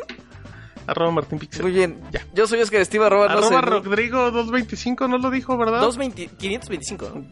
Arroba 0.88 1.12
Martín 1.12 1.38
Pixel. 1.40 1.62
Muy 1.64 1.72
bien. 1.72 2.00
Ya. 2.12 2.26
Yo 2.34 2.46
soy 2.48 2.60
Oscar 2.62 2.82
Estiva, 2.82 3.06
arroba, 3.08 3.28
no 3.28 3.32
Arroba 3.34 3.48
sé, 3.48 3.54
¿no? 3.56 3.62
Rodrigo 3.62 4.30
225, 4.32 5.08
¿no 5.08 5.18
lo 5.20 5.30
dijo, 5.32 5.58
verdad? 5.58 5.80
220 5.82 6.36
525. 6.38 7.12
¿no? 7.16 7.24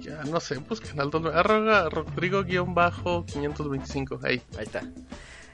Ya, 0.00 0.22
no 0.24 0.38
sé, 0.40 0.58
busquen 0.58 1.00
al 1.00 1.10
dos- 1.10 1.32
arroba 1.34 1.88
Rodrigo-525. 1.88 4.18
Ahí. 4.24 4.42
Ahí 4.58 4.64
está. 4.64 4.82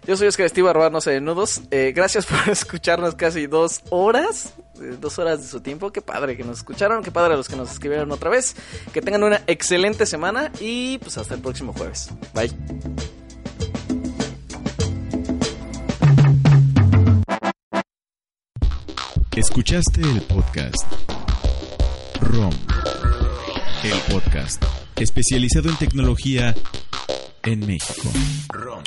Yo 0.08 0.16
soy 0.16 0.26
Oscar 0.26 0.46
Estiva, 0.46 0.70
arroba 0.70 0.88
no 0.88 1.02
sé 1.02 1.10
de 1.10 1.20
nudos. 1.20 1.60
Eh, 1.70 1.92
gracias 1.94 2.24
por 2.24 2.48
escucharnos 2.50 3.14
casi 3.14 3.46
dos 3.46 3.82
horas. 3.90 4.54
eh, 4.80 4.96
dos 4.98 5.18
horas 5.18 5.42
de 5.42 5.46
su 5.46 5.60
tiempo. 5.60 5.92
Qué 5.92 6.00
padre 6.00 6.34
que 6.34 6.44
nos 6.44 6.56
escucharon. 6.56 7.02
Qué 7.04 7.10
padre 7.10 7.34
a 7.34 7.36
los 7.36 7.46
que 7.46 7.56
nos 7.56 7.70
escribieron 7.70 8.10
otra 8.10 8.30
vez. 8.30 8.56
Que 8.94 9.02
tengan 9.02 9.22
una 9.22 9.42
excelente 9.46 10.06
semana. 10.06 10.50
Y 10.60 10.96
pues 10.96 11.18
hasta 11.18 11.34
el 11.34 11.42
próximo 11.42 11.74
jueves. 11.74 12.08
Bye. 12.32 12.50
Escuchaste 19.36 20.00
el 20.00 20.20
podcast 20.22 20.84
ROM, 22.20 22.52
el 23.84 24.12
podcast 24.12 24.62
especializado 24.96 25.68
en 25.68 25.76
tecnología 25.76 26.54
en 27.44 27.60
México. 27.66 28.10
ROM. 28.48 28.82